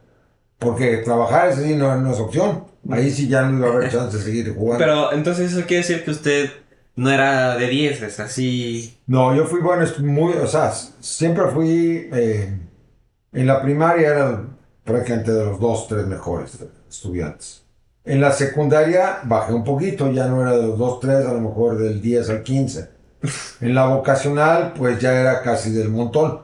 Porque 0.59 0.99
trabajar 0.99 1.49
ese 1.51 1.65
sí 1.65 1.75
no, 1.75 1.95
no 1.97 2.13
es 2.13 2.19
opción. 2.19 2.65
Ahí 2.91 3.11
sí 3.11 3.29
ya 3.29 3.43
no 3.43 3.59
iba 3.59 3.69
a 3.69 3.73
haber 3.73 3.91
chance 3.91 4.17
de 4.17 4.23
seguir 4.23 4.55
jugando. 4.55 4.85
Pero 4.85 5.13
entonces 5.13 5.53
eso 5.53 5.67
quiere 5.67 5.87
decir 5.87 6.05
que 6.05 6.11
usted 6.11 6.51
no 6.97 7.11
era 7.11 7.57
de 7.57 7.69
10, 7.69 8.03
es 8.03 8.21
así. 8.21 8.99
No, 9.07 9.35
yo 9.35 9.47
fui 9.47 9.61
bueno, 9.61 9.85
muy, 10.01 10.35
o 10.35 10.47
sea, 10.47 10.73
siempre 10.73 11.47
fui, 11.49 12.09
eh, 12.13 12.59
en 13.33 13.47
la 13.47 13.63
primaria 13.63 14.09
era 14.09 14.45
prácticamente 14.85 15.33
de 15.33 15.45
los 15.45 15.61
dos, 15.61 15.89
tres 15.89 16.07
mejores 16.07 16.59
estudiantes. 16.89 17.63
En 18.05 18.21
la 18.21 18.33
secundaria 18.33 19.21
bajé 19.25 19.55
un 19.55 19.65
poquito, 19.65 20.11
ya 20.11 20.27
no 20.27 20.43
era 20.43 20.57
de 20.57 20.67
los 20.67 20.79
dos, 20.79 21.01
tres, 21.01 21.25
a 21.25 21.33
lo 21.33 21.41
mejor 21.41 21.79
del 21.79 22.01
10 22.01 22.31
al 22.31 22.43
15. 22.43 22.91
En 23.61 23.75
la 23.75 23.87
vocacional, 23.87 24.73
pues 24.77 24.99
ya 24.99 25.13
era 25.19 25.43
casi 25.43 25.71
del 25.71 25.89
montón. 25.89 26.41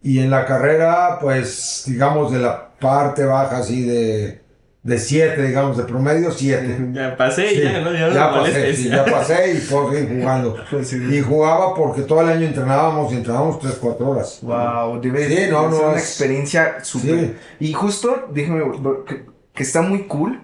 Y 0.00 0.20
en 0.20 0.30
la 0.30 0.46
carrera, 0.46 1.18
pues, 1.20 1.82
digamos, 1.86 2.30
de 2.30 2.38
la 2.38 2.70
parte 2.78 3.24
baja, 3.24 3.58
así 3.58 3.82
de, 3.82 4.45
de 4.86 4.98
7, 4.98 5.42
digamos, 5.42 5.76
de 5.76 5.82
promedio, 5.82 6.30
7. 6.30 6.76
Ya 6.92 7.16
pasé 7.16 7.48
Sí, 7.48 7.60
ya, 7.62 7.80
¿no? 7.80 7.92
Ya, 7.92 8.08
ya 8.08 8.30
pasé, 8.30 8.74
sí, 8.74 8.88
ya. 8.88 9.04
pasé 9.04 9.52
y 9.52 9.56
seguir 9.56 10.08
jugando. 10.20 10.56
Pues 10.70 10.88
sí. 10.88 10.96
Y 11.10 11.20
jugaba 11.20 11.74
porque 11.74 12.02
todo 12.02 12.20
el 12.20 12.28
año 12.28 12.46
entrenábamos 12.46 13.12
y 13.12 13.16
entrenábamos 13.16 13.58
3, 13.58 13.74
4 13.80 14.08
horas. 14.08 14.38
Wow, 14.42 15.00
debe 15.00 15.26
Sí, 15.28 15.50
no, 15.50 15.62
ser 15.62 15.70
no, 15.70 15.88
una 15.88 15.96
es- 15.96 16.02
experiencia 16.04 16.76
súper. 16.84 17.18
Sí. 17.18 17.34
Y 17.60 17.72
justo, 17.72 18.28
déjame, 18.32 18.62
que, 19.06 19.26
que 19.54 19.62
está 19.64 19.82
muy 19.82 20.04
cool 20.04 20.40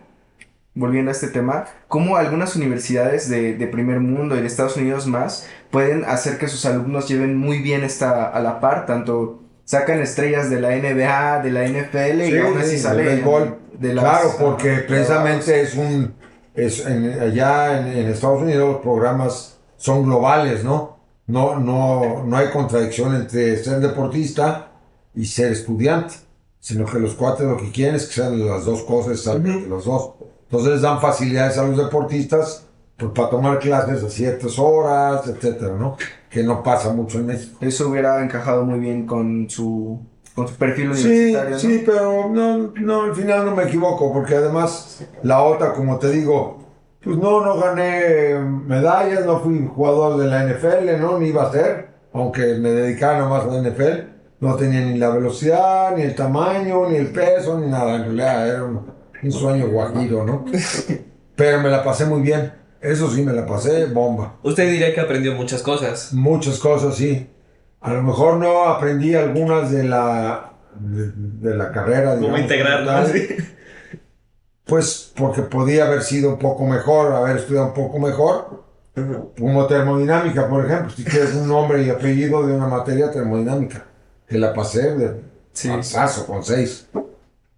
volviendo 0.74 1.10
a 1.10 1.12
este 1.12 1.28
tema, 1.28 1.66
cómo 1.86 2.16
algunas 2.16 2.56
universidades 2.56 3.28
de, 3.28 3.54
de, 3.54 3.66
primer 3.68 4.00
mundo 4.00 4.36
y 4.36 4.40
de 4.40 4.46
Estados 4.46 4.76
Unidos 4.76 5.06
más 5.06 5.46
pueden 5.70 6.04
hacer 6.06 6.38
que 6.38 6.48
sus 6.48 6.64
alumnos 6.66 7.06
lleven 7.08 7.36
muy 7.36 7.58
bien 7.60 7.84
esta 7.84 8.26
a 8.28 8.40
la 8.40 8.58
par, 8.58 8.86
tanto 8.86 9.42
sacan 9.66 10.00
estrellas 10.00 10.50
de 10.50 10.60
la 10.60 10.70
NBA, 10.70 11.42
de 11.42 11.50
la 11.50 11.64
NFL 11.68 12.22
y 12.22 12.38
aún 12.38 12.58
así 12.58 12.78
sale 12.78 13.22
de 13.78 13.92
Claro, 13.92 14.30
porque 14.38 14.84
precisamente 14.86 15.62
es 15.62 15.74
un 15.74 16.14
es 16.54 16.84
allá 16.84 17.80
en, 17.80 17.86
en, 17.96 18.08
Estados 18.08 18.42
Unidos 18.42 18.74
los 18.74 18.82
programas 18.82 19.58
son 19.76 20.04
globales, 20.04 20.62
¿no? 20.62 20.98
No, 21.26 21.58
no, 21.58 22.24
no 22.24 22.36
hay 22.36 22.50
contradicción 22.50 23.14
entre 23.14 23.56
ser 23.56 23.80
deportista 23.80 24.72
y 25.14 25.24
ser 25.24 25.52
estudiante, 25.52 26.14
sino 26.60 26.84
que 26.84 26.98
los 26.98 27.14
cuatro 27.14 27.50
lo 27.50 27.56
que 27.56 27.70
quieren 27.70 27.94
es 27.94 28.06
que 28.06 28.14
sean 28.14 28.46
las 28.46 28.64
dos 28.64 28.82
cosas, 28.82 29.24
los 29.66 29.84
dos. 29.84 30.14
Entonces 30.50 30.82
dan 30.82 31.00
facilidades 31.00 31.56
a 31.56 31.64
los 31.64 31.78
deportistas 31.78 32.66
pues, 32.96 33.12
para 33.12 33.30
tomar 33.30 33.58
clases 33.58 34.04
a 34.04 34.10
ciertas 34.10 34.58
horas, 34.58 35.26
etcétera, 35.26 35.74
¿no? 35.78 35.96
Que 36.28 36.42
no 36.42 36.62
pasa 36.62 36.92
mucho 36.92 37.18
en 37.18 37.26
México. 37.26 37.58
Eso 37.60 37.88
hubiera 37.88 38.22
encajado 38.22 38.64
muy 38.64 38.78
bien 38.78 39.06
con 39.06 39.48
su, 39.48 40.00
con 40.34 40.48
su 40.48 40.54
perfil 40.54 40.90
universitario. 40.90 41.58
Sí, 41.58 41.78
sí, 41.78 41.82
pero 41.84 42.28
no, 42.28 42.72
no, 42.74 43.02
al 43.02 43.14
final 43.14 43.44
no 43.44 43.54
me 43.54 43.64
equivoco, 43.64 44.12
porque 44.12 44.36
además 44.36 45.06
la 45.22 45.42
otra, 45.42 45.72
como 45.72 45.98
te 45.98 46.10
digo, 46.10 46.62
pues 47.02 47.16
no, 47.16 47.44
no 47.44 47.58
gané 47.58 48.38
medallas, 48.38 49.26
no 49.26 49.40
fui 49.40 49.68
jugador 49.74 50.18
de 50.18 50.28
la 50.28 50.44
NFL, 50.44 51.00
¿no? 51.00 51.18
Ni 51.18 51.28
iba 51.28 51.42
a 51.42 51.52
ser, 51.52 51.88
aunque 52.12 52.54
me 52.54 52.70
dedicaba 52.70 53.28
más 53.28 53.44
a 53.44 53.48
la 53.48 53.68
NFL. 53.68 54.12
No 54.40 54.56
tenía 54.56 54.80
ni 54.80 54.98
la 54.98 55.10
velocidad, 55.10 55.96
ni 55.96 56.02
el 56.02 56.16
tamaño, 56.16 56.88
ni 56.88 56.96
el 56.96 57.12
peso, 57.12 57.60
ni 57.60 57.68
nada. 57.68 57.94
En 57.94 58.02
realidad 58.02 58.48
era 58.48 58.64
un, 58.64 58.90
un 59.22 59.32
sueño 59.32 59.68
guajiro, 59.68 60.24
¿no? 60.24 60.44
Pero 61.36 61.60
me 61.60 61.70
la 61.70 61.84
pasé 61.84 62.06
muy 62.06 62.22
bien. 62.22 62.52
Eso 62.80 63.08
sí, 63.08 63.22
me 63.22 63.32
la 63.32 63.46
pasé 63.46 63.86
bomba. 63.86 64.34
Usted 64.42 64.68
diría 64.68 64.92
que 64.92 65.00
aprendió 65.00 65.34
muchas 65.34 65.62
cosas. 65.62 66.12
Muchas 66.12 66.58
cosas, 66.58 66.96
sí. 66.96 67.28
A 67.82 67.92
lo 67.92 68.02
mejor 68.02 68.36
no 68.36 68.64
aprendí 68.64 69.14
algunas 69.14 69.70
de 69.72 69.84
la, 69.84 70.52
de, 70.78 71.56
la 71.56 71.72
carrera. 71.72 72.16
¿Cómo 72.18 72.38
integrarlas? 72.38 73.12
Pues 74.64 75.12
porque 75.16 75.42
podía 75.42 75.86
haber 75.86 76.02
sido 76.02 76.30
un 76.30 76.38
poco 76.38 76.64
mejor, 76.64 77.12
haber 77.12 77.36
estudiado 77.36 77.66
un 77.66 77.74
poco 77.74 77.98
mejor. 77.98 78.62
Como 79.38 79.66
termodinámica, 79.66 80.48
por 80.48 80.64
ejemplo, 80.64 80.90
si 80.90 81.04
quieres 81.04 81.34
un 81.34 81.48
nombre 81.48 81.82
y 81.82 81.90
apellido 81.90 82.46
de 82.46 82.54
una 82.54 82.68
materia 82.68 83.10
termodinámica, 83.10 83.84
que 84.28 84.38
la 84.38 84.54
pasé 84.54 84.94
de 84.94 85.20
sí. 85.52 85.70
con 86.26 86.44
seis. 86.44 86.88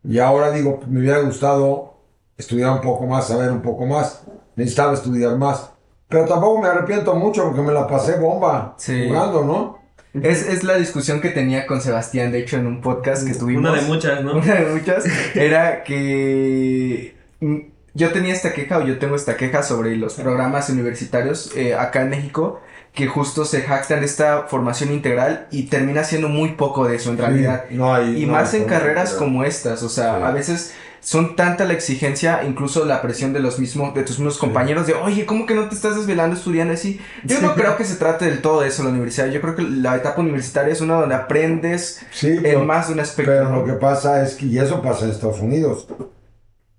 Y 0.03 0.19
ahora 0.19 0.51
digo, 0.51 0.81
me 0.87 1.01
hubiera 1.01 1.21
gustado 1.21 1.95
estudiar 2.37 2.71
un 2.71 2.81
poco 2.81 3.07
más, 3.07 3.29
saber 3.29 3.51
un 3.51 3.63
poco 3.63 3.85
más. 3.85 4.23
Necesitaba 4.57 4.95
estudiar 4.95 5.37
más. 5.37 5.71
Pero 6.09 6.27
tampoco 6.27 6.61
me 6.61 6.69
arrepiento 6.69 7.15
mucho 7.15 7.45
porque 7.45 7.61
me 7.61 7.73
la 7.73 7.87
pasé 7.87 8.19
bomba 8.19 8.77
jugando, 8.79 9.45
¿no? 9.45 9.74
Es, 10.23 10.49
es, 10.49 10.63
la 10.63 10.77
discusión 10.77 11.21
que 11.21 11.31
tenía 11.31 11.67
con 11.67 11.81
Sebastián, 11.81 12.31
de 12.31 12.41
hecho, 12.41 12.57
en 12.57 12.67
un 12.67 12.81
podcast 12.81 13.27
que 13.27 13.35
tuvimos. 13.35 13.69
Una 13.69 13.81
de 13.81 13.83
muchas, 13.83 14.23
¿no? 14.23 14.37
Una 14.37 14.55
de 14.55 14.67
muchas. 14.67 15.05
Era 15.35 15.83
que 15.83 17.17
mm, 17.41 17.57
yo 17.95 18.13
tenía 18.13 18.33
esta 18.33 18.53
queja, 18.53 18.79
o 18.79 18.87
yo 18.87 18.99
tengo 18.99 19.17
esta 19.17 19.37
queja 19.37 19.63
sobre 19.63 19.97
los 19.97 20.15
programas 20.15 20.71
universitarios 20.71 21.53
eh, 21.57 21.75
acá 21.75 22.03
en 22.03 22.11
México, 22.11 22.61
que 22.93 23.09
justo 23.09 23.45
se 23.45 23.63
jactan 23.63 24.05
esta 24.05 24.43
formación 24.43 24.93
integral 24.93 25.49
y 25.51 25.65
termina 25.65 26.05
siendo 26.05 26.29
muy 26.29 26.51
poco 26.53 26.87
de 26.87 26.97
eso 26.97 27.11
en 27.11 27.19
realidad. 27.19 27.65
no 27.71 27.93
hay, 27.93 28.23
y 28.23 28.27
más 28.27 28.55
en 28.55 28.65
carreras 28.65 29.15
como 29.15 29.43
estas, 29.43 29.83
o 29.83 29.89
sea, 29.89 30.27
a 30.27 30.31
veces 30.31 30.75
son 31.05 31.37
tanta 31.37 31.67
la 31.67 31.75
exigencia, 31.75 32.45
incluso 32.45 32.87
la 32.87 33.03
presión 33.03 33.35
de 33.35 33.41
los 33.41 33.59
mismos, 33.59 33.95
de 33.95 34.03
tus 34.05 34.19
mismos 34.19 34.39
compañeros, 34.39 34.87
de 34.87 34.95
oye, 34.95 35.27
¿cómo 35.27 35.45
que 35.45 35.55
no 35.55 35.69
te 35.69 35.75
estás 35.75 35.97
desvelando 35.97 36.35
estudiando 36.35 36.73
así? 36.73 36.99
Yo 37.25 37.43
no 37.43 37.55
creo 37.55 37.77
que 37.77 37.85
se 37.85 37.97
trate 37.97 38.25
del 38.25 38.41
todo 38.41 38.63
de 38.63 38.69
eso 38.69 38.83
la 38.83 38.89
universidad. 38.89 39.27
Yo 39.31 39.43
creo 39.43 39.55
que 39.55 39.63
la 39.63 39.97
etapa 39.97 40.23
universitaria 40.23 40.73
es 40.73 40.81
una 40.81 40.95
donde 40.95 41.15
aprendes 41.15 42.01
en 42.23 42.67
más 42.67 42.89
de 42.89 42.95
un 42.95 43.01
aspecto. 43.01 43.31
Pero 43.31 43.55
lo 43.55 43.67
que 43.67 43.75
pasa 43.75 44.25
es 44.25 44.35
que, 44.35 44.47
y 44.47 44.59
eso 44.59 44.81
pasa 44.81 45.05
en 45.05 45.11
Estados 45.11 45.41
Unidos, 45.41 45.87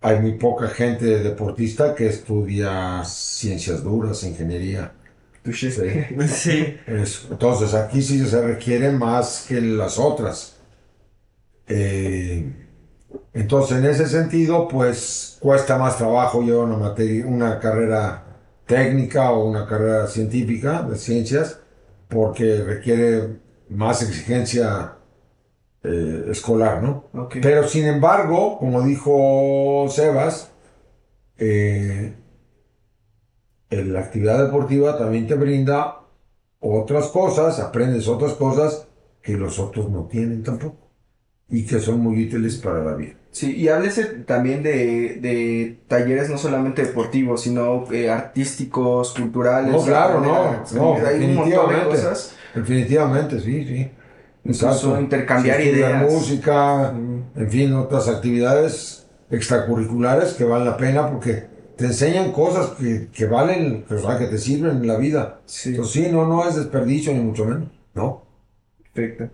hay 0.02 0.20
muy 0.20 0.34
poca 0.34 0.70
gente 0.70 1.06
deportista 1.20 1.94
que 1.94 2.08
estudia 2.08 3.04
ciencias 3.06 3.84
duras, 3.84 4.24
ingeniería. 4.24 4.92
Sí. 5.54 5.72
sí. 6.28 6.78
entonces 6.88 7.76
aquí 7.76 8.02
sí 8.02 8.26
se 8.26 8.42
requiere 8.42 8.92
más 8.92 9.46
que 9.48 9.62
las 9.62 10.00
otras. 10.00 10.56
Eh, 11.68 12.65
entonces, 13.36 13.80
en 13.80 13.86
ese 13.86 14.08
sentido, 14.08 14.66
pues 14.66 15.38
cuesta 15.42 15.78
más 15.78 15.98
trabajo 15.98 16.42
llevar 16.42 16.68
una, 16.68 16.78
materia, 16.78 17.26
una 17.28 17.60
carrera 17.60 18.24
técnica 18.66 19.32
o 19.32 19.50
una 19.50 19.68
carrera 19.68 20.08
científica 20.08 20.82
de 20.84 20.96
ciencias 20.96 21.60
porque 22.08 22.64
requiere 22.64 23.42
más 23.68 24.02
exigencia 24.04 24.96
eh, 25.84 26.28
escolar, 26.30 26.82
¿no? 26.82 27.10
Pero 27.42 27.68
sin 27.68 27.88
embargo, 27.88 28.58
como 28.58 28.82
dijo 28.84 29.86
Sebas, 29.90 30.52
eh, 31.38 32.16
la 33.70 34.00
actividad 34.00 34.46
deportiva 34.46 34.98
también 34.98 35.28
te 35.28 35.36
brinda 35.36 36.04
otras 36.62 37.08
cosas, 37.08 37.60
aprendes 37.60 38.08
otras 38.08 38.32
cosas 38.36 38.88
que 39.22 39.34
los 39.34 39.60
otros 39.60 39.90
no 39.90 40.06
tienen 40.06 40.42
tampoco 40.42 40.90
y 41.50 41.66
que 41.66 41.82
son 41.82 42.00
muy 42.00 42.26
útiles 42.26 42.56
para 42.56 42.82
la 42.82 42.96
vida. 42.96 43.16
Sí, 43.36 43.54
y 43.54 43.68
háblese 43.68 44.06
también 44.06 44.64
de, 44.64 45.20
de 45.20 45.80
talleres 45.90 46.30
no 46.30 46.38
solamente 46.38 46.86
deportivos, 46.86 47.42
sino 47.42 47.84
eh, 47.92 48.10
artísticos, 48.10 49.14
culturales. 49.14 49.74
No, 49.74 49.84
claro, 49.84 50.22
no, 50.22 50.64
no, 50.74 51.06
hay 51.06 51.22
un 51.22 51.36
montón 51.36 51.76
de 51.76 51.84
cosas. 51.84 52.34
Definitivamente, 52.56 53.42
sí, 53.42 53.66
sí. 53.66 53.92
Incluso 54.46 54.98
intercambiar 55.02 55.60
ideas. 55.60 56.10
música, 56.10 56.94
en 57.36 57.50
fin, 57.52 57.74
otras 57.74 58.08
actividades 58.08 59.06
extracurriculares 59.30 60.32
que 60.36 60.46
valen 60.46 60.68
la 60.68 60.78
pena 60.78 61.12
porque 61.12 61.44
te 61.76 61.88
enseñan 61.88 62.32
cosas 62.32 62.70
que, 62.80 63.10
que 63.12 63.26
valen, 63.26 63.84
o 63.90 63.98
sea, 63.98 64.18
que 64.18 64.28
te 64.28 64.38
sirven 64.38 64.78
en 64.78 64.88
la 64.88 64.96
vida. 64.96 65.42
Sí. 65.46 65.72
Entonces, 65.72 66.06
sí, 66.06 66.10
no, 66.10 66.26
no 66.26 66.48
es 66.48 66.56
desperdicio 66.56 67.12
ni 67.12 67.20
mucho 67.20 67.44
menos, 67.44 67.68
¿no? 67.96 68.24
Perfecto. 68.94 69.30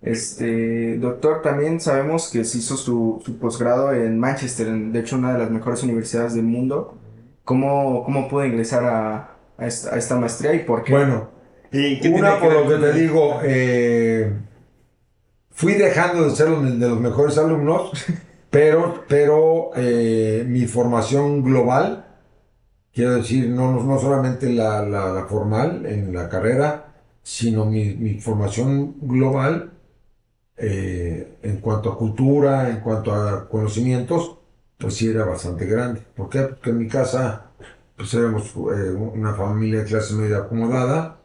Este, 0.00 0.96
doctor, 0.98 1.42
también 1.42 1.80
sabemos 1.80 2.30
que 2.30 2.44
se 2.44 2.58
hizo 2.58 2.76
su, 2.76 3.20
su 3.24 3.38
posgrado 3.38 3.92
en 3.92 4.18
Manchester, 4.18 4.68
de 4.72 5.00
hecho 5.00 5.16
una 5.16 5.32
de 5.32 5.38
las 5.40 5.50
mejores 5.50 5.82
universidades 5.82 6.34
del 6.34 6.44
mundo. 6.44 6.96
¿Cómo, 7.44 8.04
cómo 8.04 8.28
pudo 8.28 8.44
ingresar 8.44 8.84
a, 8.84 9.36
a, 9.56 9.66
esta, 9.66 9.94
a 9.94 9.98
esta, 9.98 10.16
maestría 10.16 10.54
y 10.54 10.60
por 10.60 10.84
qué? 10.84 10.92
Bueno, 10.92 11.30
una 12.12 12.38
por 12.38 12.52
lo 12.52 12.68
que 12.68 12.76
te 12.76 12.92
digo, 12.92 13.40
eh, 13.42 14.32
fui 15.50 15.74
dejando 15.74 16.24
de 16.24 16.36
ser 16.36 16.48
de 16.50 16.88
los 16.88 17.00
mejores 17.00 17.38
alumnos, 17.38 17.90
pero, 18.50 19.04
pero 19.08 19.70
eh, 19.76 20.44
mi 20.46 20.66
formación 20.66 21.42
global, 21.42 22.06
quiero 22.92 23.14
decir, 23.14 23.48
no, 23.48 23.82
no 23.82 23.98
solamente 23.98 24.50
la, 24.52 24.82
la, 24.82 25.12
la 25.12 25.24
formal 25.24 25.86
en 25.86 26.14
la 26.14 26.28
carrera, 26.28 26.92
sino 27.22 27.64
mi, 27.64 27.94
mi 27.94 28.20
formación 28.20 28.94
global 29.00 29.72
eh, 30.58 31.38
en 31.42 31.58
cuanto 31.58 31.92
a 31.92 31.98
cultura, 31.98 32.68
en 32.68 32.80
cuanto 32.80 33.14
a 33.14 33.48
conocimientos, 33.48 34.38
pues 34.76 34.94
sí 34.94 35.08
era 35.08 35.24
bastante 35.24 35.66
grande. 35.66 36.02
¿Por 36.16 36.28
qué? 36.28 36.40
Porque 36.42 36.70
en 36.70 36.78
mi 36.78 36.88
casa, 36.88 37.52
pues 37.96 38.12
éramos 38.14 38.54
eh, 38.56 38.90
una 38.90 39.34
familia 39.34 39.80
de 39.80 39.86
clase 39.86 40.14
media 40.14 40.38
acomodada. 40.38 41.20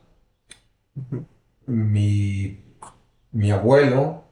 Mi, 1.66 2.64
mi 3.32 3.52
abuelo, 3.52 4.24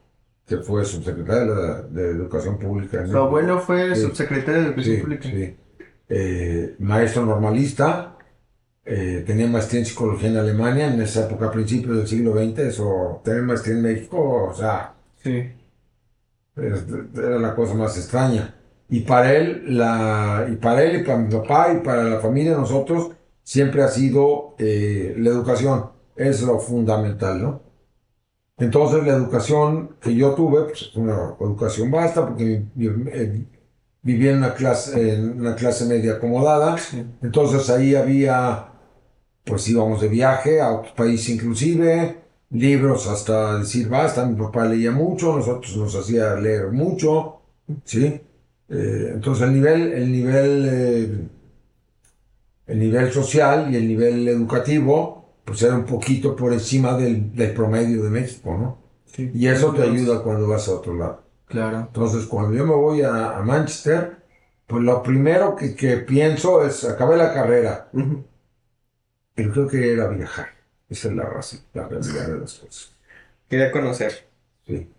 que 0.46 0.58
fue 0.58 0.84
subsecretario 0.84 1.54
de, 1.88 2.10
Educación 2.10 2.58
Pública. 2.58 3.06
Su 3.06 3.18
abuelo 3.18 3.58
fue 3.60 3.96
subsecretario 3.96 4.62
de 4.62 4.68
Educación 4.68 5.00
Pública. 5.00 5.28
Sí. 5.28 5.56
Eh, 6.08 6.76
maestro 6.78 7.24
normalista, 7.24 8.11
tenía 8.84 9.46
maestría 9.46 9.80
en 9.80 9.86
psicología 9.86 10.28
en 10.28 10.36
Alemania 10.36 10.92
en 10.92 11.00
esa 11.00 11.26
época, 11.26 11.46
a 11.46 11.52
principios 11.52 11.96
del 11.96 12.06
siglo 12.08 12.32
XX, 12.34 12.58
eso, 12.60 13.20
tener 13.24 13.42
maestría 13.42 13.76
en 13.76 13.82
México, 13.82 14.48
o 14.50 14.54
sea, 14.54 14.94
Sí. 15.22 15.52
Era 16.56 17.38
la 17.38 17.54
cosa 17.54 17.74
más 17.74 17.96
extraña. 17.96 18.54
Y 18.88 19.00
para 19.00 19.32
él, 19.34 19.76
la, 19.76 20.46
y 20.50 20.56
para 20.56 20.82
él, 20.82 21.00
y 21.00 21.04
para 21.04 21.18
mi 21.18 21.30
papá, 21.32 21.72
y 21.72 21.80
para 21.84 22.04
la 22.04 22.18
familia, 22.20 22.52
nosotros, 22.56 23.12
siempre 23.42 23.82
ha 23.82 23.88
sido 23.88 24.54
eh, 24.58 25.14
la 25.18 25.30
educación. 25.30 25.90
Es 26.16 26.42
lo 26.42 26.58
fundamental, 26.58 27.42
¿no? 27.42 27.62
Entonces, 28.58 29.04
la 29.04 29.14
educación 29.14 29.96
que 30.00 30.14
yo 30.14 30.34
tuve, 30.34 30.64
pues 30.64 30.82
es 30.82 30.96
una 30.96 31.34
educación 31.40 31.90
basta, 31.90 32.26
porque 32.26 32.64
eh, 32.78 33.46
vivía 34.02 34.32
en 34.32 34.38
una 34.38 34.54
clase, 34.54 35.14
en 35.14 35.40
una 35.40 35.54
clase 35.56 35.86
media 35.86 36.14
acomodada. 36.14 36.76
Entonces, 37.22 37.70
ahí 37.70 37.94
había, 37.94 38.71
pues 39.44 39.68
íbamos 39.68 40.00
de 40.00 40.08
viaje 40.08 40.60
a 40.60 40.72
otros 40.72 40.92
países 40.92 41.30
inclusive, 41.30 42.16
libros 42.50 43.06
hasta 43.08 43.58
decir 43.58 43.88
basta, 43.88 44.26
mi 44.26 44.36
papá 44.36 44.66
leía 44.66 44.90
mucho, 44.90 45.36
nosotros 45.36 45.76
nos 45.76 45.94
hacía 45.94 46.34
leer 46.36 46.70
mucho, 46.70 47.40
¿sí? 47.84 48.20
Eh, 48.68 49.10
entonces 49.14 49.46
el 49.46 49.54
nivel, 49.54 49.92
el 49.92 50.12
nivel, 50.12 50.68
eh, 50.70 51.28
el 52.66 52.78
nivel 52.78 53.12
social 53.12 53.72
y 53.72 53.76
el 53.76 53.88
nivel 53.88 54.28
educativo, 54.28 55.34
pues 55.44 55.62
era 55.62 55.74
un 55.74 55.84
poquito 55.84 56.36
por 56.36 56.52
encima 56.52 56.96
del, 56.96 57.34
del 57.34 57.52
promedio 57.52 58.02
de 58.04 58.10
México, 58.10 58.56
¿no? 58.58 58.78
Sí. 59.06 59.30
Y 59.34 59.46
eso 59.46 59.74
te 59.74 59.82
ayuda 59.82 60.22
cuando 60.22 60.48
vas 60.48 60.68
a 60.68 60.72
otro 60.72 60.94
lado. 60.94 61.22
Claro. 61.46 61.80
Entonces, 61.80 62.24
cuando 62.24 62.56
yo 62.56 62.64
me 62.64 62.74
voy 62.74 63.02
a, 63.02 63.36
a 63.36 63.42
Manchester, 63.42 64.16
pues 64.66 64.82
lo 64.82 65.02
primero 65.02 65.54
que, 65.54 65.74
que 65.74 65.98
pienso 65.98 66.64
es, 66.64 66.84
acabé 66.84 67.18
la 67.18 67.34
carrera. 67.34 67.90
Pero 69.34 69.52
creo 69.52 69.68
que 69.68 69.92
era 69.92 70.08
viajar. 70.08 70.48
Esa 70.88 71.08
es 71.08 71.14
la 71.14 71.24
razón, 71.24 71.60
la 71.72 71.88
realidad 71.88 72.28
de 72.28 72.38
las 72.38 72.54
cosas. 72.54 72.92
Quería 73.48 73.70
conocer. 73.70 74.28
Sí. 74.66 74.90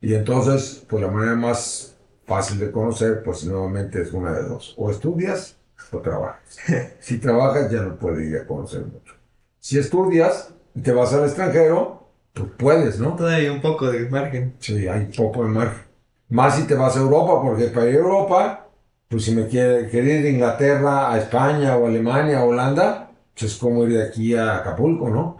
Y 0.00 0.14
entonces, 0.14 0.84
pues 0.88 1.02
la 1.02 1.10
manera 1.10 1.34
más 1.34 1.96
fácil 2.24 2.58
de 2.58 2.70
conocer, 2.70 3.22
pues 3.22 3.44
nuevamente 3.44 4.02
es 4.02 4.12
una 4.12 4.32
de 4.32 4.44
dos. 4.44 4.74
O 4.76 4.90
estudias 4.90 5.56
o 5.92 5.98
trabajas. 5.98 6.58
si 7.00 7.18
trabajas 7.18 7.70
ya 7.70 7.82
no 7.82 7.96
puedes 7.96 8.28
ir 8.28 8.36
a 8.36 8.46
conocer 8.46 8.84
mucho. 8.84 9.14
Si 9.60 9.78
estudias 9.78 10.54
y 10.74 10.80
te 10.80 10.92
vas 10.92 11.12
al 11.12 11.24
extranjero, 11.24 12.08
pues 12.32 12.50
puedes, 12.56 13.00
¿no? 13.00 13.16
Todavía 13.16 13.52
un 13.52 13.60
poco 13.60 13.90
de 13.90 14.08
margen. 14.08 14.54
Sí, 14.60 14.86
hay 14.86 15.06
poco 15.06 15.42
de 15.42 15.50
margen. 15.50 15.82
Más 16.28 16.56
si 16.56 16.64
te 16.64 16.74
vas 16.74 16.96
a 16.96 17.00
Europa, 17.00 17.40
porque 17.42 17.64
para 17.68 17.88
ir 17.88 17.96
a 17.96 17.98
Europa, 17.98 18.68
pues 19.08 19.24
si 19.24 19.34
me 19.34 19.46
quiere, 19.46 19.88
quiere 19.88 20.16
ir 20.16 20.22
de 20.22 20.30
Inglaterra 20.30 21.10
a 21.10 21.18
España 21.18 21.76
o 21.76 21.86
Alemania 21.86 22.44
o 22.44 22.48
Holanda, 22.48 23.07
pues 23.38 23.52
es 23.52 23.58
como 23.58 23.84
ir 23.84 23.92
de 23.96 24.02
aquí 24.02 24.34
a 24.34 24.56
Acapulco, 24.56 25.08
¿no? 25.08 25.36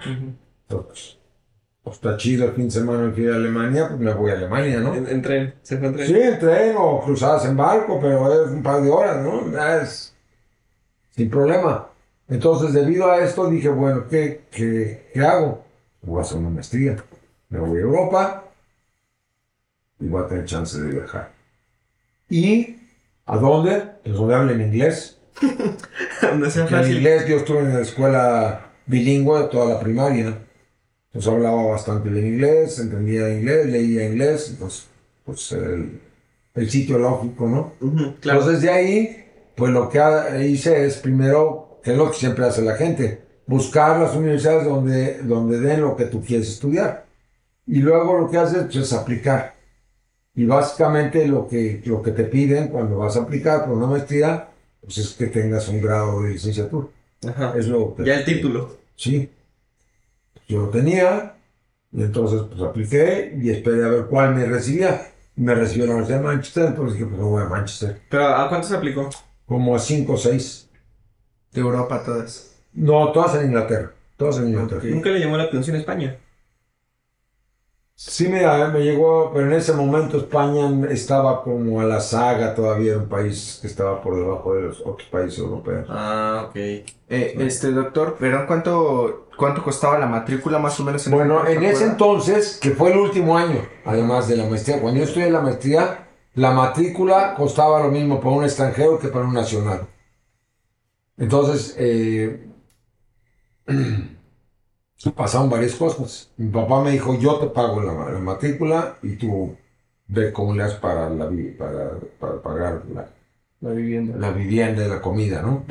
Entonces, 0.68 1.18
pues 1.82 1.96
está 1.96 2.16
chido 2.16 2.46
el 2.46 2.52
fin 2.52 2.66
de 2.66 2.70
semana 2.70 3.12
que 3.12 3.22
ir 3.22 3.30
a 3.30 3.36
Alemania, 3.36 3.88
pues 3.88 3.98
me 3.98 4.12
voy 4.14 4.30
a 4.30 4.34
Alemania, 4.34 4.80
¿no? 4.80 4.94
En, 4.94 5.08
en 5.08 5.22
tren. 5.22 5.54
¿Se 5.62 5.78
fue 5.78 5.88
en 5.88 5.94
tren? 5.94 6.06
Sí, 6.06 6.14
en 6.14 6.38
tren 6.38 6.74
o 6.78 7.00
cruzadas 7.00 7.44
en 7.46 7.56
barco, 7.56 7.98
pero 8.00 8.44
es 8.44 8.50
un 8.50 8.62
par 8.62 8.82
de 8.82 8.90
horas, 8.90 9.22
¿no? 9.24 9.50
Ya 9.50 9.82
es 9.82 10.14
sin 11.10 11.28
problema. 11.28 11.88
Entonces, 12.28 12.72
debido 12.72 13.10
a 13.10 13.18
esto, 13.18 13.48
dije, 13.50 13.68
bueno, 13.68 14.06
¿qué, 14.08 14.42
qué, 14.50 15.10
qué 15.12 15.20
hago? 15.20 15.64
Voy 16.02 16.18
a 16.18 16.22
hacer 16.22 16.38
una 16.38 16.50
maestría. 16.50 16.96
Me 17.48 17.58
voy 17.58 17.78
a 17.78 17.82
Europa 17.82 18.44
y 19.98 20.06
voy 20.06 20.22
a 20.22 20.26
tener 20.28 20.44
chance 20.44 20.78
de 20.78 20.92
viajar. 20.92 21.32
¿Y 22.28 22.76
a 23.26 23.38
dónde? 23.38 23.94
Pues 24.04 24.14
donde 24.14 24.34
hablen 24.34 24.60
inglés. 24.60 25.17
Donde 26.20 26.50
sea 26.50 26.68
Porque 26.68 26.76
en 26.80 26.84
fácil. 26.84 26.96
inglés 26.96 27.26
yo 27.26 27.36
estuve 27.36 27.60
en 27.60 27.74
la 27.74 27.80
escuela 27.80 28.72
bilingüe 28.86 29.44
toda 29.50 29.74
la 29.74 29.80
primaria. 29.80 30.38
Entonces 31.08 31.32
hablaba 31.32 31.64
bastante 31.68 32.08
bien 32.10 32.26
inglés, 32.26 32.78
entendía 32.78 33.30
inglés, 33.30 33.66
leía 33.66 34.08
inglés. 34.08 34.48
Entonces, 34.50 34.86
pues 35.24 35.52
el, 35.52 36.00
el 36.54 36.70
sitio 36.70 36.98
lógico, 36.98 37.46
¿no? 37.48 37.74
Ujú, 37.80 38.16
Claro. 38.20 38.40
Entonces 38.40 38.62
de 38.62 38.70
ahí, 38.70 39.24
pues 39.56 39.72
lo 39.72 39.88
que 39.88 40.00
hice 40.48 40.86
es 40.86 40.96
primero, 40.98 41.80
que 41.82 41.92
es 41.92 41.96
lo 41.96 42.10
que 42.10 42.16
siempre 42.18 42.44
hace 42.46 42.62
la 42.62 42.76
gente, 42.76 43.22
buscar 43.46 43.98
las 44.00 44.14
universidades 44.16 44.64
donde, 44.64 45.18
donde 45.22 45.60
den 45.60 45.80
lo 45.82 45.96
que 45.96 46.06
tú 46.06 46.22
quieres 46.22 46.48
estudiar. 46.48 47.06
Y 47.66 47.80
luego 47.80 48.18
lo 48.18 48.30
que 48.30 48.38
haces 48.38 48.64
pues, 48.64 48.76
es 48.76 48.92
aplicar. 48.92 49.54
Y 50.34 50.44
básicamente 50.46 51.26
lo 51.26 51.48
que, 51.48 51.82
lo 51.84 52.02
que 52.02 52.12
te 52.12 52.24
piden 52.24 52.68
cuando 52.68 52.98
vas 52.98 53.16
a 53.16 53.22
aplicar 53.22 53.64
por 53.66 53.76
una 53.76 53.86
maestría, 53.88 54.47
pues 54.82 54.98
es 54.98 55.12
que 55.14 55.26
tengas 55.26 55.68
un 55.68 55.80
grado 55.80 56.22
de 56.22 56.30
licenciatura. 56.30 56.86
Ajá. 57.28 57.54
Es 57.56 57.66
lo 57.68 57.94
que- 57.94 58.04
Ya 58.04 58.18
el 58.18 58.24
título. 58.24 58.76
Sí. 58.96 59.30
Yo 60.48 60.62
lo 60.62 60.68
tenía, 60.70 61.34
y 61.92 62.02
entonces 62.02 62.42
pues 62.48 62.62
apliqué 62.62 63.36
y 63.40 63.50
esperé 63.50 63.84
a 63.84 63.88
ver 63.88 64.06
cuál 64.06 64.34
me 64.34 64.44
recibía. 64.46 65.10
Me 65.36 65.54
recibió 65.54 65.86
la 65.86 65.92
Universidad 65.92 66.18
de 66.18 66.24
Manchester, 66.24 66.64
entonces 66.66 66.94
dije, 66.94 67.06
pues 67.06 67.20
no 67.20 67.28
voy 67.28 67.42
a 67.42 67.46
Manchester. 67.46 68.00
Pero 68.08 68.26
¿a 68.26 68.48
cuántos 68.48 68.72
aplicó? 68.72 69.08
Como 69.46 69.76
a 69.76 69.78
5 69.78 70.14
o 70.14 70.16
6. 70.16 70.68
De 71.52 71.60
Europa 71.60 72.02
todas. 72.04 72.56
No, 72.72 73.12
todas 73.12 73.36
en 73.36 73.46
Inglaterra. 73.46 73.92
Todas 74.16 74.38
en 74.38 74.48
Inglaterra. 74.48 74.80
Ok. 74.80 74.86
Nunca 74.86 75.10
le 75.10 75.20
llamó 75.20 75.36
la 75.36 75.44
atención 75.44 75.76
España. 75.76 76.16
Sí, 78.00 78.28
me, 78.28 78.42
me 78.68 78.78
llegó, 78.84 79.32
pero 79.34 79.46
en 79.46 79.54
ese 79.54 79.72
momento 79.72 80.18
España 80.18 80.70
estaba 80.88 81.42
como 81.42 81.80
a 81.80 81.84
la 81.84 81.98
saga, 82.00 82.54
todavía 82.54 82.96
un 82.96 83.08
país 83.08 83.58
que 83.60 83.66
estaba 83.66 84.00
por 84.00 84.14
debajo 84.14 84.54
de 84.54 84.62
los 84.62 84.80
otros 84.82 85.08
países 85.08 85.40
europeos. 85.40 85.84
Ah, 85.90 86.44
ok. 86.46 86.54
Eh, 86.54 86.84
este 87.08 87.72
doctor, 87.72 88.16
¿pero 88.20 88.46
cuánto, 88.46 89.26
cuánto 89.36 89.64
costaba 89.64 89.98
la 89.98 90.06
matrícula 90.06 90.60
más 90.60 90.78
o 90.78 90.84
menos 90.84 91.04
en 91.08 91.12
Bueno, 91.12 91.44
en 91.44 91.64
ese 91.64 91.86
entonces, 91.86 92.60
que 92.62 92.70
fue 92.70 92.92
el 92.92 92.98
último 92.98 93.36
año, 93.36 93.66
además 93.84 94.28
de 94.28 94.36
la 94.36 94.46
maestría, 94.46 94.80
cuando 94.80 95.00
yo 95.00 95.04
estudié 95.04 95.26
en 95.26 95.32
la 95.32 95.40
maestría, 95.40 96.08
la 96.34 96.52
matrícula 96.52 97.34
costaba 97.34 97.82
lo 97.82 97.90
mismo 97.90 98.20
para 98.20 98.30
un 98.30 98.44
extranjero 98.44 99.00
que 99.00 99.08
para 99.08 99.24
un 99.24 99.34
nacional. 99.34 99.88
Entonces, 101.16 101.74
eh, 101.76 102.46
pasaron 105.14 105.50
varias 105.50 105.74
cosas. 105.74 106.30
Mi 106.36 106.50
papá 106.50 106.82
me 106.82 106.90
dijo, 106.92 107.18
yo 107.18 107.38
te 107.38 107.46
pago 107.48 107.80
la, 107.82 107.92
la 108.12 108.18
matrícula 108.18 108.98
y 109.02 109.16
tú 109.16 109.56
ve 110.06 110.32
cómo 110.32 110.54
le 110.54 110.62
haces 110.64 110.78
para, 110.78 111.08
la, 111.10 111.30
para, 111.58 112.00
para 112.18 112.42
pagar 112.42 112.82
la, 112.94 113.08
La 113.60 113.70
vivienda. 113.72 114.18
la 114.18 114.30
vivienda 114.32 114.84
y 114.84 114.88
la 114.88 115.00
comida, 115.02 115.42
¿no? 115.42 115.64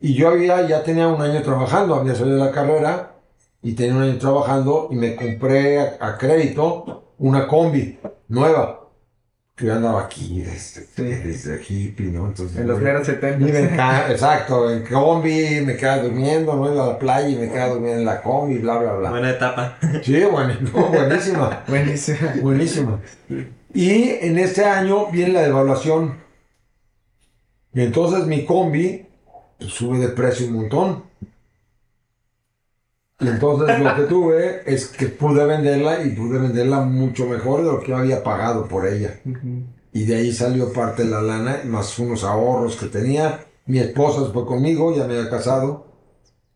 Y 0.00 0.14
yo 0.14 0.28
había, 0.28 0.66
ya 0.68 0.82
tenía 0.84 1.08
un 1.08 1.20
año 1.22 1.42
trabajando, 1.42 1.94
había 1.94 2.14
salido 2.14 2.36
de 2.38 2.44
la 2.44 2.52
carrera 2.52 3.14
y 3.62 3.74
tenía 3.74 3.94
un 3.96 4.02
año 4.02 4.18
trabajando 4.18 4.88
y 4.90 4.96
me 4.96 5.16
compré 5.16 5.80
a, 5.80 5.96
a 6.00 6.18
crédito 6.18 7.14
una 7.18 7.46
combi 7.48 7.98
nueva. 8.28 8.85
Yo 9.58 9.72
andaba 9.72 10.02
aquí 10.02 10.42
desde, 10.42 10.86
desde 11.22 11.62
hippie, 11.66 12.08
¿no? 12.10 12.26
Entonces, 12.26 12.58
En 12.58 12.66
los 12.66 12.76
primeros 12.76 13.06
70. 13.06 13.48
y 13.48 13.52
me 13.52 13.70
enca- 13.70 14.10
exacto, 14.10 14.70
en 14.70 14.84
combi, 14.84 15.62
me 15.64 15.76
quedaba 15.78 16.02
durmiendo, 16.02 16.54
no 16.56 16.70
iba 16.74 16.84
a 16.84 16.88
la 16.88 16.98
playa 16.98 17.26
y 17.26 17.36
me 17.36 17.48
quedaba 17.48 17.72
durmiendo 17.72 18.00
en 18.00 18.04
la 18.04 18.20
combi, 18.20 18.58
bla, 18.58 18.76
bla, 18.76 18.92
bla. 18.96 19.10
Buena 19.10 19.30
etapa. 19.30 19.78
Sí, 20.02 20.22
bueno, 20.30 20.54
no, 20.60 20.88
buenísima. 20.88 21.64
Buenísimo. 21.68 22.18
Buenísimo. 22.42 23.00
Y 23.72 24.10
en 24.20 24.38
este 24.38 24.62
año 24.64 25.06
viene 25.10 25.32
la 25.32 25.42
devaluación. 25.42 26.18
Y 27.72 27.80
entonces 27.80 28.26
mi 28.26 28.44
combi 28.44 29.06
pues, 29.58 29.72
sube 29.72 29.98
de 29.98 30.08
precio 30.08 30.48
un 30.48 30.52
montón. 30.54 31.04
Y 33.18 33.28
entonces 33.28 33.78
lo 33.80 33.94
que 33.96 34.02
tuve 34.02 34.62
es 34.66 34.88
que 34.88 35.06
pude 35.06 35.44
venderla 35.46 36.02
y 36.04 36.10
pude 36.10 36.38
venderla 36.38 36.80
mucho 36.80 37.26
mejor 37.26 37.60
de 37.64 37.72
lo 37.72 37.80
que 37.80 37.88
yo 37.88 37.96
había 37.96 38.22
pagado 38.22 38.66
por 38.68 38.86
ella. 38.86 39.20
Y 39.92 40.04
de 40.04 40.16
ahí 40.16 40.32
salió 40.32 40.72
parte 40.72 41.04
de 41.04 41.10
la 41.10 41.22
lana, 41.22 41.60
más 41.64 41.98
unos 41.98 42.24
ahorros 42.24 42.76
que 42.76 42.86
tenía. 42.86 43.40
Mi 43.64 43.78
esposa 43.78 44.30
fue 44.32 44.44
conmigo, 44.44 44.94
ya 44.94 45.04
me 45.06 45.16
había 45.18 45.30
casado. 45.30 45.86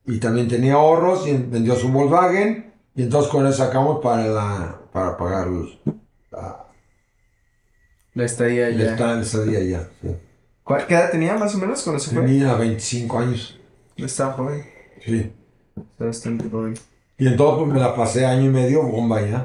Y 0.07 0.18
también 0.18 0.49
tenía 0.49 0.75
ahorros 0.75 1.27
y 1.27 1.33
vendió 1.33 1.75
su 1.77 1.88
Volkswagen. 1.90 2.75
Y 2.94 3.03
entonces 3.05 3.31
con 3.33 3.46
eso 3.46 3.57
sacamos 3.64 4.01
para, 4.03 4.27
la, 4.27 4.81
para 4.92 5.16
pagar 5.16 5.49
la, 6.31 6.66
La 8.14 8.25
estadía 8.25 8.68
esta- 8.68 9.12
el 9.14 9.20
estadía 9.23 9.62
ya. 9.62 9.88
sí. 10.03 10.14
¿Cuál- 10.62 10.87
¿Qué 10.87 10.94
edad 10.94 11.11
tenía 11.11 11.37
más 11.37 11.55
o 11.55 11.59
menos 11.59 11.83
cuando 11.83 11.99
se 12.01 12.11
fue? 12.14 12.23
Tenía 12.23 12.55
25 12.55 13.18
años. 13.18 13.59
Estaba 13.96 14.35
joven. 14.35 14.64
Sí. 15.05 15.33
Está 15.76 16.04
bastante 16.06 16.48
joven. 16.50 16.74
Y 17.18 17.26
entonces 17.26 17.64
pues, 17.64 17.74
me 17.74 17.80
la 17.80 17.94
pasé 17.94 18.24
año 18.26 18.46
y 18.46 18.48
medio 18.48 18.83
bomba 18.83 19.20
ya. 19.20 19.44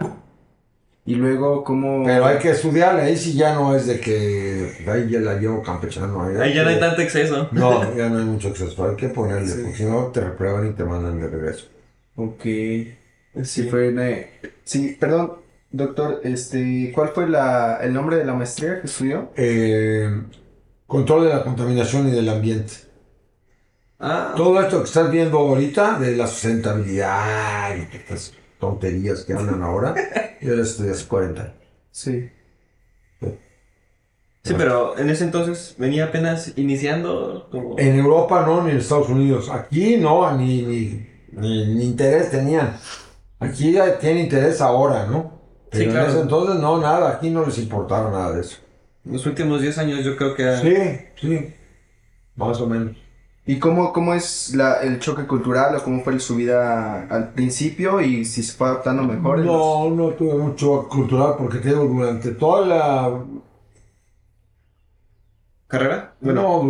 Y 1.07 1.15
luego, 1.15 1.63
¿cómo...? 1.63 2.03
Pero 2.03 2.25
hay 2.25 2.39
que 2.39 2.49
estudiarla. 2.49 3.03
Ahí 3.03 3.15
sí 3.15 3.33
ya 3.33 3.53
no 3.53 3.75
es 3.75 3.85
de 3.85 3.99
que 3.99 4.71
ahí 4.87 5.07
ya 5.09 5.19
la 5.19 5.35
llevo 5.35 5.61
campechano. 5.61 6.23
Ahí 6.23 6.53
ya 6.53 6.63
no 6.63 6.69
hay 6.69 6.79
tanto 6.79 7.01
exceso. 7.01 7.47
No, 7.51 7.95
ya 7.95 8.09
no 8.09 8.17
hay 8.17 8.25
mucho 8.25 8.47
acceso. 8.47 8.89
Hay 8.89 8.95
que 8.95 9.09
ponerle, 9.09 9.47
Sí. 9.47 9.59
porque 9.61 9.77
si 9.77 9.83
no 9.83 10.05
te 10.07 10.21
reprueban 10.21 10.67
y 10.67 10.71
te 10.71 10.83
mandan 10.83 11.19
de 11.19 11.27
regreso. 11.27 11.67
Ok. 12.15 12.43
Sí, 13.43 13.63
fue 13.69 13.89
una... 13.89 14.09
Sí, 14.63 14.97
perdón, 14.99 15.33
doctor, 15.69 16.21
este... 16.23 16.91
¿Cuál 16.95 17.09
fue 17.09 17.29
la, 17.29 17.77
el 17.83 17.93
nombre 17.93 18.15
de 18.15 18.25
la 18.25 18.33
maestría 18.33 18.79
que 18.81 18.87
estudió? 18.87 19.29
Eh, 19.35 20.09
control 20.87 21.25
de 21.25 21.29
la 21.29 21.43
contaminación 21.43 22.07
y 22.07 22.11
del 22.11 22.29
ambiente. 22.29 22.73
Ah, 24.07 24.33
Todo 24.37 24.61
esto 24.61 24.77
que 24.79 24.85
estás 24.85 25.09
viendo 25.09 25.39
ahorita 25.39 25.97
de 25.97 26.15
la 26.15 26.27
sustentabilidad 26.27 27.75
y 27.75 27.95
estas 27.95 28.33
tonterías 28.59 29.23
que 29.25 29.33
andan 29.33 29.63
ahora, 29.63 29.95
yo 30.41 30.61
estudié 30.61 30.91
hace 30.91 31.07
40 31.07 31.41
años. 31.41 31.53
Sí. 31.89 32.29
sí, 34.43 34.53
pero 34.55 34.95
en 34.99 35.09
ese 35.09 35.23
entonces 35.23 35.73
venía 35.79 36.05
apenas 36.05 36.53
iniciando. 36.55 37.47
Como... 37.51 37.79
En 37.79 37.95
Europa 37.97 38.43
no, 38.45 38.63
ni 38.63 38.71
en 38.71 38.77
Estados 38.77 39.09
Unidos. 39.09 39.49
Aquí 39.49 39.97
no, 39.97 40.37
ni, 40.37 40.61
ni, 40.61 41.09
ni, 41.31 41.73
ni 41.73 41.83
interés 41.85 42.29
tenían. 42.29 42.77
Aquí 43.39 43.71
ya 43.71 43.97
tienen 43.97 44.25
interés 44.25 44.61
ahora, 44.61 45.07
¿no? 45.07 45.41
Pero 45.71 45.83
Sí, 45.83 45.89
claro. 45.89 46.05
en 46.05 46.11
ese 46.11 46.21
entonces 46.21 46.55
no, 46.61 46.79
nada, 46.79 47.09
aquí 47.09 47.31
no 47.31 47.43
les 47.43 47.57
importaba 47.57 48.11
nada 48.11 48.33
de 48.33 48.41
eso. 48.41 48.57
Los 49.03 49.25
últimos 49.25 49.61
10 49.61 49.77
años 49.79 50.03
yo 50.05 50.15
creo 50.15 50.35
que... 50.35 50.57
Sí, 50.57 51.27
sí, 51.27 51.53
más 52.35 52.61
o 52.61 52.67
menos. 52.67 52.95
¿Y 53.47 53.59
cómo, 53.59 53.93
cómo 53.93 54.13
es 54.15 54.55
la, 54.55 54.81
el 54.81 54.99
choque 54.99 55.27
cultural 55.27 55.75
o 55.75 55.83
cómo 55.83 56.03
fue 56.03 56.19
su 56.19 56.35
vida 56.35 57.03
al 57.07 57.31
principio 57.33 58.01
y 58.01 58.25
si 58.25 58.41
se 58.41 58.53
fue 58.57 58.67
adaptando 58.69 59.03
mejor? 59.03 59.37
los- 59.39 59.45
No, 59.45 59.89
no 59.91 60.09
tuve 60.13 60.33
mucho 60.35 60.87
cultural 60.89 61.35
porque 61.37 61.59
te 61.59 61.69
digo, 61.69 61.83
durante 61.85 62.31
toda 62.31 62.65
la... 62.65 63.23
carrera? 65.67 66.15
no, 66.21 66.63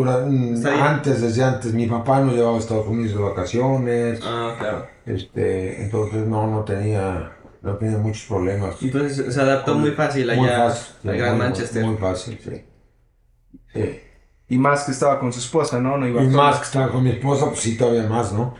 antes, 0.81 1.21
desde 1.21 1.43
antes. 1.43 1.73
Mi 1.73 1.88
papá 1.88 2.19
nos 2.19 2.35
llevaba 2.35 2.57
a 2.57 2.59
Estados 2.59 2.88
Unidos 2.88 3.15
de 3.17 3.23
vacaciones. 3.23 4.19
Ah, 4.23 4.55
claro. 4.59 4.85
Este, 5.05 5.81
entonces 5.83 6.25
no, 6.27 6.47
no 6.47 6.65
tenía, 6.65 7.38
no 7.61 7.75
tenía 7.77 7.97
muchos 7.99 8.25
problemas. 8.27 8.75
Entonces 8.81 9.33
se 9.33 9.39
adaptó 9.41 9.75
muy 9.75 9.91
fácil 9.91 10.29
allá 10.29 10.41
Muy 10.41 10.49
fácil, 10.49 10.95
sí, 11.01 11.07
al 11.09 11.17
Gran 11.17 11.38
muy- 11.38 11.39
Manchester. 11.45 11.85
Muy 11.85 11.95
fácil, 11.97 12.39
sí. 12.43 12.65
Sí. 13.73 13.99
Y 14.47 14.58
más 14.58 14.84
que 14.84 14.91
estaba 14.91 15.19
con 15.19 15.34
su 15.34 15.39
esposa, 15.39 15.79
¿no? 15.79 15.97
No 15.97 16.08
iba 16.08 16.23
Y 16.23 16.27
más 16.27 16.58
que 16.58 16.65
estaba 16.65 16.89
con 16.89 17.03
mi 17.03 17.10
esposa, 17.10 17.47
pues 17.47 17.60
sí, 17.60 17.77
todavía 17.77 18.08
más, 18.08 18.31
¿no? 18.31 18.53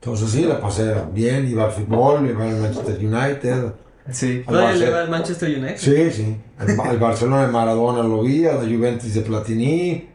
Entonces 0.00 0.30
sí, 0.30 0.44
la 0.44 0.60
pasé 0.60 0.94
bien, 1.12 1.48
iba 1.48 1.64
al 1.64 1.70
fútbol, 1.70 2.28
iba 2.28 2.44
al 2.44 2.56
Manchester 2.56 2.98
United. 2.98 3.72
Sí. 4.10 4.42
al 4.46 4.52
¿Todavía 4.52 4.74
le 4.74 4.90
va 4.90 5.00
al 5.02 5.10
Manchester 5.10 5.48
United? 5.48 5.76
Sí, 5.76 6.10
sí. 6.10 6.36
Al, 6.58 6.80
al 6.80 6.98
Barcelona 6.98 7.46
de 7.46 7.52
Maradona 7.52 8.02
lo 8.02 8.22
vi, 8.22 8.46
a 8.46 8.54
la 8.54 8.62
Juventus 8.62 9.14
de 9.14 9.20
Platini. 9.20 10.08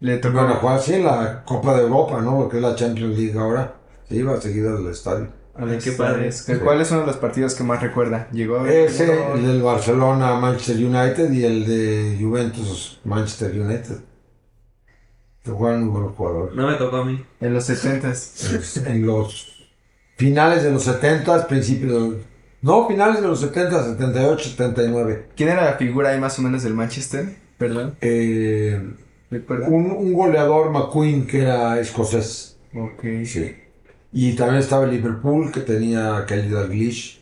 Le 0.00 0.18
tocó. 0.18 0.38
Bueno, 0.40 0.54
jugar 0.56 0.80
sí 0.80 0.94
en 0.94 1.04
la 1.04 1.42
Copa 1.44 1.74
de 1.74 1.82
Europa, 1.82 2.20
¿no? 2.20 2.36
Porque 2.36 2.56
es 2.58 2.62
la 2.62 2.74
Champions 2.74 3.18
League 3.18 3.38
ahora. 3.38 3.74
Sí, 4.08 4.16
iba 4.16 4.38
seguido 4.38 4.76
al 4.76 4.86
estadio. 4.88 5.28
A 5.54 5.64
ver, 5.64 5.78
Qué 5.78 5.92
padre. 5.92 6.30
¿Cuál 6.46 6.60
¿Cuáles 6.60 6.88
son 6.88 7.06
los 7.06 7.16
partidos 7.16 7.54
que 7.54 7.64
más 7.64 7.82
recuerda? 7.82 8.28
Llegó 8.32 8.58
a 8.58 8.62
ver 8.62 8.88
Ese, 8.88 9.32
el 9.34 9.46
del 9.46 9.62
Barcelona 9.62 10.34
Manchester 10.34 10.76
United 10.76 11.30
y 11.32 11.44
el 11.44 11.66
de 11.66 12.18
Juventus 12.20 13.00
Manchester 13.04 13.58
United. 13.58 14.09
Juegan 15.54 15.82
muy 15.84 15.90
buenos 15.90 16.16
jugadores. 16.16 16.54
No 16.54 16.66
me 16.68 16.74
tocó 16.74 16.96
a 16.98 17.04
mí. 17.04 17.24
en 17.40 17.54
los 17.54 17.68
70s. 17.68 18.86
en 18.86 19.06
los 19.06 19.66
finales 20.16 20.62
de 20.62 20.70
los 20.70 20.82
70, 20.84 21.46
principios 21.46 21.92
de 21.92 21.98
los- 22.00 22.24
No, 22.62 22.86
finales 22.88 23.20
de 23.22 23.26
los 23.28 23.40
70, 23.40 23.82
78, 23.96 24.50
79. 24.50 25.28
¿Quién 25.36 25.48
era 25.48 25.64
la 25.64 25.74
figura 25.74 26.10
ahí 26.10 26.20
más 26.20 26.38
o 26.38 26.42
menos 26.42 26.62
del 26.62 26.74
Manchester? 26.74 27.36
Perdón. 27.56 27.96
Eh, 28.00 28.80
un, 29.68 29.90
un 29.92 30.12
goleador 30.12 30.70
McQueen 30.70 31.26
que 31.26 31.42
era 31.42 31.78
escocés. 31.80 32.58
Ok. 32.74 33.02
Sí. 33.24 33.56
Y 34.12 34.34
también 34.34 34.58
estaba 34.60 34.84
el 34.84 34.90
Liverpool 34.90 35.50
que 35.52 35.60
tenía 35.60 36.24
Kelly 36.26 36.48
Dalglish, 36.50 37.20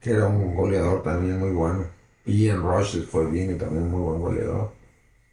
que 0.00 0.10
era 0.10 0.26
un 0.26 0.54
goleador 0.54 1.02
también 1.02 1.38
muy 1.40 1.50
bueno. 1.50 1.86
Y 2.26 2.44
Ian 2.44 2.62
Rush 2.62 3.02
fue 3.06 3.26
bien, 3.30 3.56
también 3.58 3.90
muy 3.90 4.00
buen 4.02 4.20
goleador. 4.20 4.72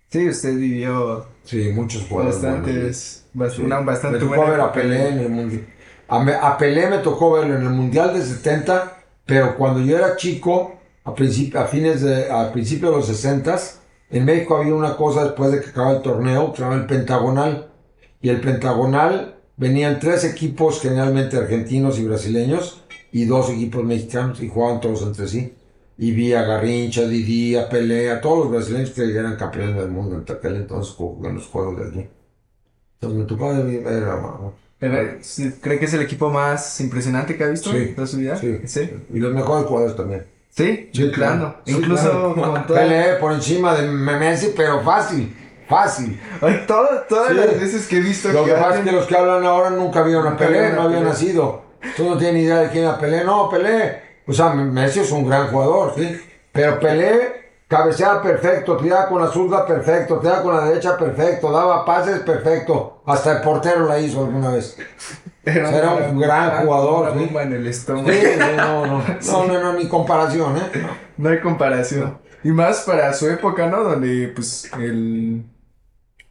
Sí, 0.09 0.29
usted 0.29 0.55
vivió 0.55 1.27
Sí, 1.45 1.69
muchos 1.73 2.03
jugadores. 2.07 2.41
bastantes, 2.41 3.25
bas- 3.33 3.53
Sí. 3.53 3.61
una 3.61 3.79
bastante 3.79 4.17
me 4.17 4.23
tocó 4.25 4.35
buena 4.35 4.51
ver 4.51 4.61
a. 4.61 4.71
Pelé 4.73 5.07
en 5.09 5.19
el 5.19 5.29
mundial. 5.29 5.65
A, 6.07 6.19
me- 6.23 6.33
a 6.33 6.57
Pelé 6.57 6.87
me 6.87 6.97
tocó 6.99 7.31
verlo 7.33 7.55
en 7.55 7.63
el 7.63 7.69
mundial 7.69 8.13
de 8.13 8.21
70, 8.25 8.97
pero 9.25 9.55
cuando 9.57 9.79
yo 9.81 9.97
era 9.97 10.15
chico, 10.17 10.75
a, 11.03 11.11
a 11.11 11.65
fines 11.67 12.01
de, 12.01 12.29
a 12.31 12.51
principios 12.51 12.91
de 12.91 12.97
los 12.97 13.07
60, 13.07 13.59
en 14.11 14.25
México 14.25 14.57
había 14.57 14.73
una 14.75 14.95
cosa 14.97 15.23
después 15.23 15.51
de 15.51 15.61
que 15.61 15.69
acababa 15.69 15.95
el 15.97 16.01
torneo, 16.01 16.51
que 16.51 16.57
se 16.57 16.63
llama 16.63 16.75
el 16.75 16.85
Pentagonal. 16.85 17.69
Y 18.21 18.29
el 18.29 18.41
Pentagonal 18.41 19.35
venían 19.57 19.99
tres 19.99 20.23
equipos, 20.23 20.81
generalmente 20.81 21.37
argentinos 21.37 21.97
y 21.99 22.05
brasileños, 22.05 22.81
y 23.11 23.25
dos 23.25 23.49
equipos 23.49 23.83
mexicanos, 23.83 24.41
y 24.41 24.49
jugaban 24.49 24.81
todos 24.81 25.01
entre 25.03 25.27
sí. 25.27 25.53
Y 25.97 26.11
vi 26.11 26.33
a 26.33 26.43
Garrincha, 26.43 27.01
Didi, 27.07 27.55
a 27.55 27.69
Pelé, 27.69 28.11
a 28.11 28.19
todos 28.19 28.39
los 28.39 28.51
brasileños 28.51 28.89
que 28.91 29.03
eran 29.17 29.37
campeones 29.37 29.75
del 29.77 29.87
mundo 29.89 30.15
en 30.17 30.35
aquel 30.35 30.55
entonces 30.57 30.95
en 31.23 31.35
los 31.35 31.45
juegos 31.47 31.77
de 31.79 31.85
allí. 31.85 32.09
Entonces 32.95 33.19
me 33.19 33.25
tocó 33.25 33.53
ver 33.55 34.03
a, 34.03 34.51
Pero, 34.77 35.17
sí, 35.21 35.53
¿Cree 35.61 35.79
que 35.79 35.85
es 35.85 35.93
el 35.93 36.01
equipo 36.01 36.29
más 36.29 36.81
impresionante 36.81 37.37
que 37.37 37.43
ha 37.45 37.47
visto 37.47 37.71
Sí, 37.71 37.93
de 37.97 38.07
su 38.07 38.17
vida? 38.17 38.35
sí. 38.35 38.59
¿Sí? 38.65 38.89
Y 39.13 39.19
los 39.19 39.33
mejores 39.33 39.65
jugadores 39.67 39.95
también. 39.95 40.25
Sí, 40.49 40.89
Sí, 40.93 41.11
claro. 41.11 41.57
Sí, 41.65 41.73
Incluso 41.77 42.33
claro. 42.33 42.53
con 42.53 42.67
toda- 42.67 42.79
Pelé 42.81 43.15
por 43.19 43.31
encima 43.33 43.73
de 43.75 43.87
Messi, 43.89 44.53
pero 44.55 44.81
fácil, 44.83 45.33
fácil. 45.67 46.19
Ay, 46.41 46.63
todo- 46.67 47.03
todas 47.07 47.33
las 47.35 47.59
veces 47.59 47.87
que 47.87 47.97
he 47.97 48.01
visto 48.01 48.31
Lo 48.33 48.43
que 48.45 48.51
pasa 48.53 48.79
es 48.79 48.85
que 48.85 48.91
los 48.91 49.05
que 49.05 49.15
hablan 49.17 49.45
ahora 49.45 49.69
nunca 49.69 50.01
vieron 50.03 50.27
a 50.27 50.35
Pelé, 50.37 50.71
no 50.73 50.81
habían 50.83 51.03
nacido. 51.05 51.63
Tú 51.95 52.03
no 52.09 52.17
tienes 52.17 52.35
ni 52.35 52.41
idea 52.43 52.59
de 52.61 52.69
quién 52.69 52.83
era 52.85 52.97
Pelé. 52.99 53.23
No, 53.23 53.49
Pelé. 53.49 54.04
O 54.27 54.33
sea, 54.33 54.49
Messi 54.53 55.01
es 55.01 55.11
un 55.11 55.27
gran 55.27 55.47
jugador, 55.47 55.93
¿sí? 55.95 56.19
Pero 56.51 56.79
Pelé 56.79 57.45
cabeceaba 57.67 58.21
perfecto, 58.21 58.77
tiraba 58.77 59.07
con 59.07 59.21
la 59.21 59.27
zurda 59.29 59.65
perfecto, 59.65 60.19
tiraba 60.19 60.41
con 60.41 60.55
la 60.55 60.65
derecha 60.65 60.97
perfecto, 60.97 61.51
daba 61.51 61.85
pases 61.85 62.19
perfecto. 62.19 63.01
Hasta 63.05 63.37
el 63.37 63.41
portero 63.41 63.87
la 63.87 63.99
hizo 63.99 64.19
alguna 64.25 64.51
vez. 64.51 64.77
Era, 65.45 65.69
Era 65.69 65.91
un 65.93 66.19
gran 66.19 66.65
jugador, 66.65 67.11
Una 67.11 67.27
sí. 67.27 67.37
en 67.37 67.53
el 67.53 67.67
estómago. 67.67 68.09
Sí, 68.09 68.19
no, 68.57 68.87
no, 68.87 69.03
no, 69.31 69.47
no, 69.47 69.61
no, 69.61 69.73
ni 69.73 69.87
comparación, 69.87 70.57
¿eh? 70.57 70.87
No 71.17 71.29
hay 71.29 71.39
comparación. 71.39 72.17
Y 72.43 72.49
más 72.49 72.81
para 72.81 73.13
su 73.13 73.29
época, 73.29 73.67
¿no? 73.67 73.83
Donde, 73.83 74.31
pues, 74.35 74.71
el... 74.79 75.45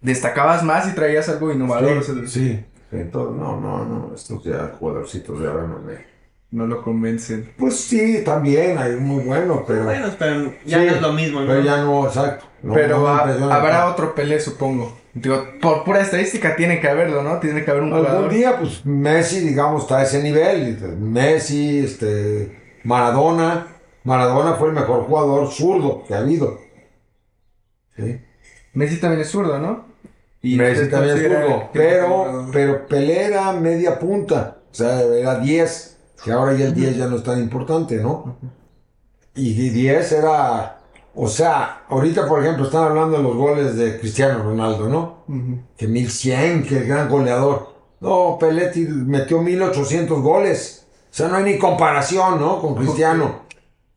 Destacabas 0.00 0.62
más 0.62 0.88
y 0.88 0.94
traías 0.94 1.28
algo 1.28 1.52
innovador. 1.52 1.98
o 1.98 2.02
sea, 2.02 2.14
Sí, 2.14 2.26
sí. 2.26 2.64
Entonces, 2.92 3.40
no, 3.40 3.60
no, 3.60 3.84
no, 3.84 4.14
estos 4.14 4.42
ya 4.44 4.72
jugadorcitos 4.78 5.40
de 5.40 5.48
ahora 5.48 5.66
no 5.66 5.78
me... 5.78 6.13
No 6.50 6.66
lo 6.66 6.82
convencen. 6.82 7.52
Pues 7.58 7.76
sí, 7.80 8.22
también, 8.24 8.78
hay 8.78 8.92
muy 8.96 9.24
buenos, 9.24 9.62
pero... 9.66 9.84
Bueno, 9.84 10.08
pero 10.18 10.52
ya 10.64 10.78
Sí, 10.78 10.86
no 10.86 10.92
es 10.94 11.02
lo 11.02 11.12
mismo, 11.12 11.40
¿no? 11.40 11.46
Pero 11.48 11.60
ya 11.62 11.78
no, 11.78 12.06
exacto. 12.06 12.44
No, 12.62 12.74
Pero 12.74 13.00
no 13.00 13.52
habrá 13.52 13.90
otro 13.90 14.14
Pelé, 14.14 14.38
supongo. 14.38 14.96
Digo, 15.14 15.44
por 15.60 15.84
pura 15.84 16.00
estadística 16.00 16.56
tiene 16.56 16.80
que 16.80 16.88
haberlo, 16.88 17.22
¿no? 17.22 17.38
Tiene 17.38 17.64
que 17.64 17.70
haber 17.70 17.82
un 17.82 17.92
Algún 17.92 18.06
jugador. 18.06 18.30
día, 18.32 18.58
pues 18.58 18.84
Messi, 18.86 19.40
digamos, 19.40 19.82
está 19.82 19.98
a 19.98 20.02
ese 20.02 20.22
nivel. 20.22 20.78
Messi, 20.98 21.80
este, 21.80 22.78
Maradona. 22.84 23.66
Maradona 24.04 24.54
fue 24.54 24.68
el 24.68 24.74
mejor 24.74 25.04
jugador 25.04 25.50
zurdo 25.50 26.04
que 26.06 26.14
ha 26.14 26.18
habido. 26.18 26.58
¿Sí? 27.96 28.20
Messi 28.72 28.98
también 28.98 29.22
es 29.22 29.28
zurdo, 29.28 29.58
¿no? 29.58 29.86
Messi 30.42 30.82
usted 30.82 30.90
también 30.90 31.16
es 31.16 31.22
zurdo. 31.22 31.70
Pero, 31.72 32.48
pero 32.52 32.86
Pelé 32.86 33.24
era 33.24 33.52
media 33.52 33.98
punta. 33.98 34.58
O 34.70 34.74
sea, 34.74 35.00
era 35.00 35.38
10. 35.38 35.93
Que 36.22 36.32
ahora 36.32 36.54
ya 36.54 36.66
el 36.66 36.74
10 36.74 36.96
ya 36.96 37.06
no 37.06 37.16
es 37.16 37.22
tan 37.22 37.38
importante, 37.40 37.96
¿no? 37.96 38.36
Y 39.34 39.52
10 39.70 40.12
era. 40.12 40.80
O 41.16 41.28
sea, 41.28 41.82
ahorita, 41.88 42.26
por 42.26 42.42
ejemplo, 42.42 42.64
están 42.64 42.84
hablando 42.84 43.16
de 43.18 43.22
los 43.22 43.36
goles 43.36 43.76
de 43.76 43.98
Cristiano 44.00 44.42
Ronaldo, 44.42 44.88
¿no? 44.88 45.24
Ujú. 45.28 45.60
que 45.76 45.86
1100, 45.86 46.64
que 46.64 46.78
el 46.78 46.86
gran 46.86 47.08
goleador. 47.08 47.74
No, 48.00 48.36
Pelé 48.38 48.68
ti- 48.68 48.86
metió 48.88 49.40
1800 49.40 50.20
goles. 50.20 50.86
O 51.10 51.14
sea, 51.16 51.28
no 51.28 51.36
hay 51.36 51.44
ni 51.44 51.58
comparación, 51.58 52.40
¿no? 52.40 52.60
Con 52.60 52.74
Cristiano. 52.74 53.42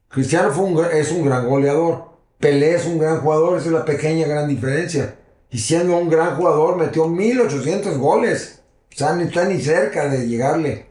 Cristiano 0.10 0.52
fue 0.52 0.66
un, 0.66 0.86
es 0.94 1.12
un 1.12 1.26
gran 1.26 1.48
goleador. 1.50 2.06
Pelé 2.40 2.76
es 2.76 2.86
un 2.86 3.00
gran 3.00 3.20
jugador, 3.22 3.58
esa 3.58 3.68
es 3.68 3.74
la 3.74 3.86
pequeña 3.86 4.28
gran 4.28 4.48
diferencia. 4.48 5.16
Y 5.50 5.58
siendo 5.60 5.98
un 5.98 6.10
gran 6.10 6.36
jugador, 6.36 6.78
metió 6.78 7.08
1800 7.08 7.98
goles. 7.98 8.62
O 8.94 8.98
sea, 8.98 9.16
ni 9.16 9.24
está 9.24 9.46
ni 9.46 9.60
cerca 9.60 10.08
de 10.08 10.28
llegarle. 10.28 10.87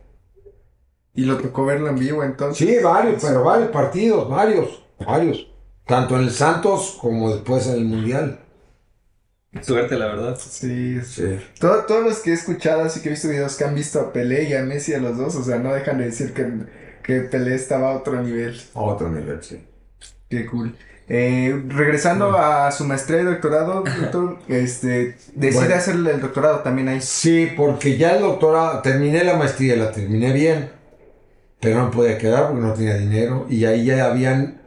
Y 1.17 1.25
lo 1.25 1.39
tocó 1.39 1.65
verlo 1.65 1.89
en 1.89 1.99
vivo, 1.99 2.23
entonces. 2.23 2.69
Sí, 2.69 2.77
varios, 2.85 3.23
pero 3.23 3.43
varios 3.43 3.71
partidos, 3.71 4.29
varios, 4.29 4.85
varios. 5.05 5.49
Tanto 5.87 6.17
en 6.17 6.25
el 6.25 6.31
Santos 6.31 6.99
como 7.01 7.33
después 7.33 7.67
en 7.69 7.75
el 7.75 7.85
Mundial. 7.87 8.41
Suerte, 9.63 9.97
la 9.97 10.07
verdad. 10.07 10.37
Sí, 10.39 11.01
sí. 11.03 11.39
Todo- 11.59 11.85
todos 11.87 12.05
los 12.05 12.19
que 12.19 12.31
he 12.31 12.35
escuchado, 12.35 12.83
así 12.83 13.01
que 13.01 13.09
he 13.09 13.13
visto 13.13 13.29
videos 13.29 13.57
que 13.57 13.65
han 13.65 13.75
visto 13.75 14.01
a 14.01 14.13
Pelé 14.13 14.45
y 14.45 14.55
a 14.55 14.63
Messi 14.63 14.93
a 14.93 14.99
los 14.99 15.17
dos, 15.17 15.35
o 15.37 15.43
sea, 15.43 15.59
no 15.59 15.73
dejan 15.73 15.99
de 15.99 16.07
decir 16.07 16.35
que, 16.35 16.47
que 17.03 17.21
Pelé 17.23 17.55
estaba 17.55 17.93
a 17.93 17.97
otro 17.97 18.21
nivel. 18.23 18.61
A 18.75 18.81
otro 18.81 19.09
nivel, 19.09 19.43
sí. 19.43 19.65
Qué 20.29 20.45
cool. 20.47 20.77
Eh, 21.09 21.63
regresando 21.69 22.37
a 22.37 22.71
su 22.73 22.85
maestría 22.85 23.21
y 23.23 23.25
doctorado, 23.25 23.85
doctor, 24.01 24.39
este, 24.49 25.17
decide 25.35 25.61
Bueno. 25.61 25.75
hacerle 25.77 26.11
el 26.11 26.21
doctorado 26.21 26.59
también 26.61 26.89
ahí. 26.89 27.01
Sí, 27.01 27.49
porque 27.57 27.97
ya 27.97 28.17
el 28.17 28.23
doctorado, 28.23 28.83
terminé 28.83 29.25
la 29.25 29.37
maestría, 29.37 29.77
la 29.77 29.93
terminé 29.93 30.33
bien, 30.33 30.71
pero 31.61 31.83
no 31.83 31.91
podía 31.91 32.19
quedar 32.19 32.49
porque 32.49 32.63
no 32.63 32.75
tenía 32.75 32.97
dinero. 32.97 33.47
Y 33.49 33.65
ahí 33.65 33.85
ya 33.87 34.07
habían, 34.07 34.63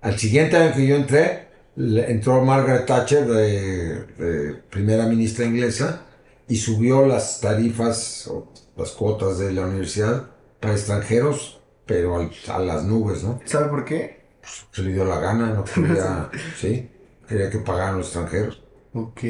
al 0.00 0.18
siguiente 0.18 0.56
año 0.56 0.74
que 0.74 0.86
yo 0.86 0.96
entré, 0.96 1.48
entró 1.76 2.44
Margaret 2.44 2.86
Thatcher, 2.86 3.26
de, 3.26 4.04
de 4.18 4.54
primera 4.70 5.06
ministra 5.06 5.44
inglesa, 5.44 6.02
y 6.48 6.56
subió 6.56 7.06
las 7.06 7.40
tarifas 7.40 8.26
o 8.28 8.52
las 8.76 8.90
cuotas 8.92 9.38
de 9.38 9.52
la 9.52 9.66
universidad 9.66 10.30
para 10.60 10.74
extranjeros, 10.74 11.60
pero 11.86 12.16
al- 12.16 12.30
a 12.48 12.58
las 12.58 12.84
nubes, 12.84 13.22
¿no? 13.24 13.40
¿Sabe 13.44 13.68
por 13.68 13.84
qué? 13.84 14.24
Se 14.72 14.82
le 14.82 14.92
dio 14.92 15.04
la 15.04 15.18
gana, 15.20 15.52
no 15.54 15.64
quería, 15.74 16.30
sí, 16.56 16.90
quería 17.28 17.50
que 17.50 17.58
pagaran 17.58 17.96
los 17.98 18.06
extranjeros. 18.08 18.62
Ok. 18.92 19.20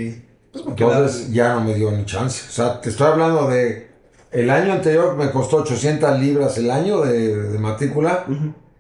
Entonces 0.54 1.32
ya 1.32 1.54
no 1.54 1.60
me 1.64 1.74
dio 1.74 1.90
ni 1.90 2.04
chance. 2.04 2.46
O 2.48 2.52
sea, 2.52 2.80
te 2.80 2.90
estoy 2.90 3.06
hablando 3.08 3.48
de. 3.48 3.93
El 4.34 4.50
año 4.50 4.72
anterior 4.72 5.16
me 5.16 5.30
costó 5.30 5.58
800 5.58 6.18
libras 6.18 6.58
el 6.58 6.70
año 6.70 7.00
de, 7.02 7.36
de 7.52 7.58
matrícula. 7.58 8.26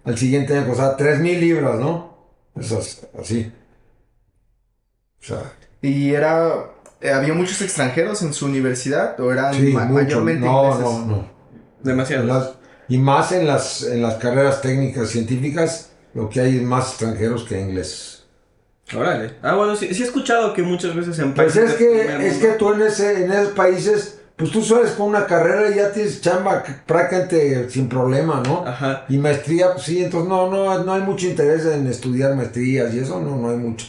Al 0.04 0.18
siguiente 0.18 0.56
año 0.56 0.66
costaba 0.66 0.96
3000 0.96 1.40
libras, 1.40 1.78
¿no? 1.78 2.16
Esas, 2.58 3.06
así. 3.18 3.50
O 5.22 5.26
sea, 5.26 5.52
¿Y 5.80 6.12
era, 6.12 6.70
eh, 7.00 7.10
había 7.10 7.34
muchos 7.34 7.60
extranjeros 7.62 8.22
en 8.22 8.32
su 8.34 8.46
universidad 8.46 9.18
o 9.20 9.32
eran 9.32 9.54
sí, 9.54 9.72
ma- 9.72 9.84
mucho. 9.84 9.94
mayormente 10.04 10.44
No, 10.46 10.64
ingleses? 10.64 10.84
no, 10.84 11.06
no. 11.06 11.16
En 11.16 11.28
Demasiado. 11.82 12.24
las- 12.26 12.50
y 12.88 12.98
más 12.98 13.32
en 13.32 13.46
las, 13.46 13.82
en 13.84 14.02
las 14.02 14.14
carreras 14.14 14.60
técnicas 14.60 15.08
científicas, 15.08 15.90
lo 16.14 16.28
que 16.28 16.40
hay 16.40 16.56
es 16.58 16.62
más 16.62 16.88
extranjeros 16.90 17.44
que 17.44 17.60
ingleses. 17.60 18.24
Órale. 18.94 19.36
Ah, 19.42 19.54
bueno, 19.54 19.74
sí, 19.76 19.94
sí 19.94 20.02
he 20.02 20.06
escuchado 20.06 20.52
que 20.52 20.62
muchas 20.62 20.94
veces 20.94 21.18
en 21.18 21.32
Pues 21.32 21.54
países 21.54 21.72
es 21.72 21.78
del 21.78 21.88
primer 21.88 22.18
que, 22.18 22.26
es 22.28 22.36
que 22.38 22.48
tú 22.58 22.72
en, 22.74 22.82
ese, 22.82 23.24
en 23.24 23.32
esos 23.32 23.52
países, 23.54 24.20
pues 24.36 24.50
tú 24.50 24.62
sales 24.62 24.92
con 24.92 25.08
una 25.08 25.26
carrera 25.26 25.70
y 25.70 25.76
ya 25.76 25.92
tienes 25.92 26.20
chamba 26.20 26.64
prácticamente 26.86 27.70
sin 27.70 27.88
problema, 27.88 28.42
¿no? 28.44 28.66
Ajá. 28.66 29.04
Y 29.08 29.18
maestría, 29.18 29.72
pues 29.72 29.84
sí, 29.84 30.02
entonces 30.02 30.28
no, 30.28 30.50
no, 30.50 30.82
no 30.82 30.92
hay 30.92 31.02
mucho 31.02 31.26
interés 31.26 31.64
en 31.66 31.86
estudiar 31.86 32.34
maestrías 32.34 32.92
y 32.94 32.98
eso, 32.98 33.20
no, 33.20 33.36
no 33.36 33.50
hay 33.50 33.56
mucho. 33.56 33.86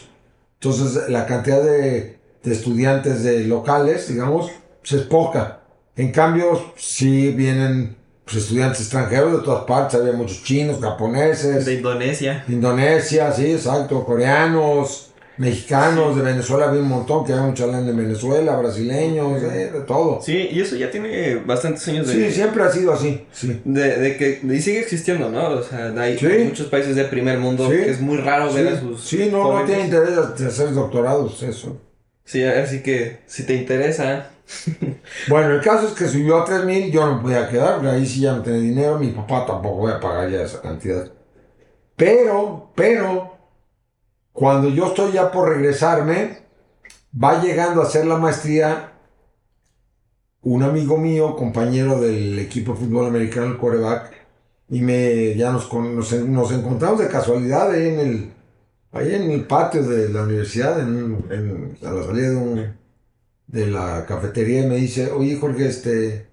Entonces 0.60 1.08
la 1.08 1.26
cantidad 1.26 1.62
de, 1.62 2.18
de 2.42 2.52
estudiantes 2.52 3.24
de 3.24 3.44
locales, 3.44 4.08
digamos, 4.08 4.50
pues 4.80 4.92
es 4.92 5.02
poca. 5.02 5.60
En 5.96 6.12
cambio, 6.12 6.72
sí 6.76 7.32
vienen 7.32 7.96
pues, 8.24 8.36
estudiantes 8.36 8.80
extranjeros 8.80 9.32
de 9.32 9.44
todas 9.44 9.64
partes, 9.64 9.98
había 9.98 10.12
muchos 10.12 10.44
chinos, 10.44 10.80
japoneses, 10.80 11.64
De 11.64 11.74
Indonesia. 11.74 12.44
Indonesia, 12.48 13.32
sí, 13.32 13.52
exacto, 13.52 14.04
coreanos, 14.04 15.05
mexicanos, 15.38 16.16
de 16.16 16.22
Venezuela 16.22 16.68
había 16.68 16.80
un 16.80 16.88
montón, 16.88 17.24
que 17.24 17.32
había 17.32 17.46
mucha 17.46 17.66
lana 17.66 17.88
en 17.90 17.96
Venezuela, 17.96 18.56
brasileños, 18.56 19.42
eh, 19.42 19.70
de 19.72 19.80
todo. 19.80 20.20
Sí, 20.22 20.48
y 20.50 20.60
eso 20.60 20.76
ya 20.76 20.90
tiene 20.90 21.36
bastantes 21.36 21.86
años 21.88 22.06
de... 22.06 22.14
Sí, 22.14 22.32
siempre 22.34 22.62
ha 22.62 22.70
sido 22.70 22.92
así, 22.92 23.26
sí. 23.32 23.60
De, 23.64 23.96
de 23.98 24.16
que 24.16 24.40
y 24.42 24.60
sigue 24.60 24.80
existiendo, 24.80 25.28
¿no? 25.30 25.48
O 25.50 25.62
sea, 25.62 25.92
hay, 25.98 26.18
Sí. 26.18 26.26
hay 26.26 26.44
muchos 26.44 26.68
países 26.68 26.96
del 26.96 27.06
primer 27.08 27.38
mundo 27.38 27.68
Sí. 27.70 27.76
que 27.76 27.90
es 27.90 28.00
muy 28.00 28.16
raro 28.16 28.52
ver 28.52 28.68
a 28.68 28.80
sus 28.80 29.04
sí, 29.04 29.28
no, 29.30 29.38
no 29.38 29.44
jóvenes. 29.44 29.66
tiene 29.66 29.84
interés 29.84 30.38
de 30.38 30.46
hacer 30.46 30.72
doctorados, 30.72 31.42
eso. 31.42 31.80
Sí, 32.24 32.42
así 32.42 32.82
que 32.82 33.18
si 33.26 33.44
te 33.44 33.54
interesa, 33.54 34.30
Bueno, 35.28 35.54
el 35.56 35.60
caso 35.60 35.88
es 35.88 35.92
que 35.94 36.06
subió 36.06 36.38
a 36.38 36.44
3000, 36.44 36.92
yo 36.92 37.04
no 37.06 37.20
podía 37.20 37.48
quedar, 37.48 37.74
porque 37.76 37.90
ahí 37.90 38.06
sí 38.06 38.20
ya 38.20 38.32
no 38.32 38.42
tenía 38.42 38.60
dinero, 38.60 38.98
mi 38.98 39.08
papá 39.08 39.44
tampoco 39.44 39.78
voy 39.78 39.92
a 39.92 39.98
pagar 40.00 40.30
ya 40.30 40.42
esa 40.42 40.60
cantidad. 40.60 41.10
Pero, 41.96 42.70
pero, 42.74 43.35
cuando 44.36 44.68
yo 44.70 44.88
estoy 44.88 45.12
ya 45.12 45.32
por 45.32 45.48
regresarme, 45.48 46.38
va 47.24 47.42
llegando 47.42 47.82
a 47.82 47.86
hacer 47.86 48.06
la 48.06 48.18
maestría 48.18 48.92
un 50.42 50.62
amigo 50.62 50.96
mío, 50.96 51.34
compañero 51.36 52.00
del 52.00 52.38
equipo 52.38 52.72
de 52.72 52.78
fútbol 52.80 53.06
americano, 53.06 53.46
el 53.52 53.58
coreback, 53.58 54.12
y 54.68 54.80
me, 54.80 55.34
ya 55.36 55.50
nos, 55.52 55.72
nos, 55.72 56.12
nos 56.12 56.52
encontramos 56.52 57.00
de 57.00 57.08
casualidad 57.08 57.70
ahí 57.72 57.88
en 57.88 57.98
el, 58.00 58.32
ahí 58.92 59.14
en 59.14 59.30
el 59.30 59.46
patio 59.46 59.82
de 59.82 60.08
la 60.08 60.22
universidad, 60.24 60.80
en, 60.80 60.88
un- 60.88 61.26
en- 61.32 61.78
a 61.86 61.92
la 61.92 62.04
salida 62.04 62.30
de 62.30 62.36
un, 62.36 62.76
de 63.48 63.66
la 63.68 64.06
cafetería 64.06 64.62
y 64.64 64.68
me 64.68 64.76
dice, 64.76 65.10
oye 65.12 65.36
Jorge, 65.38 65.66
este, 65.68 66.28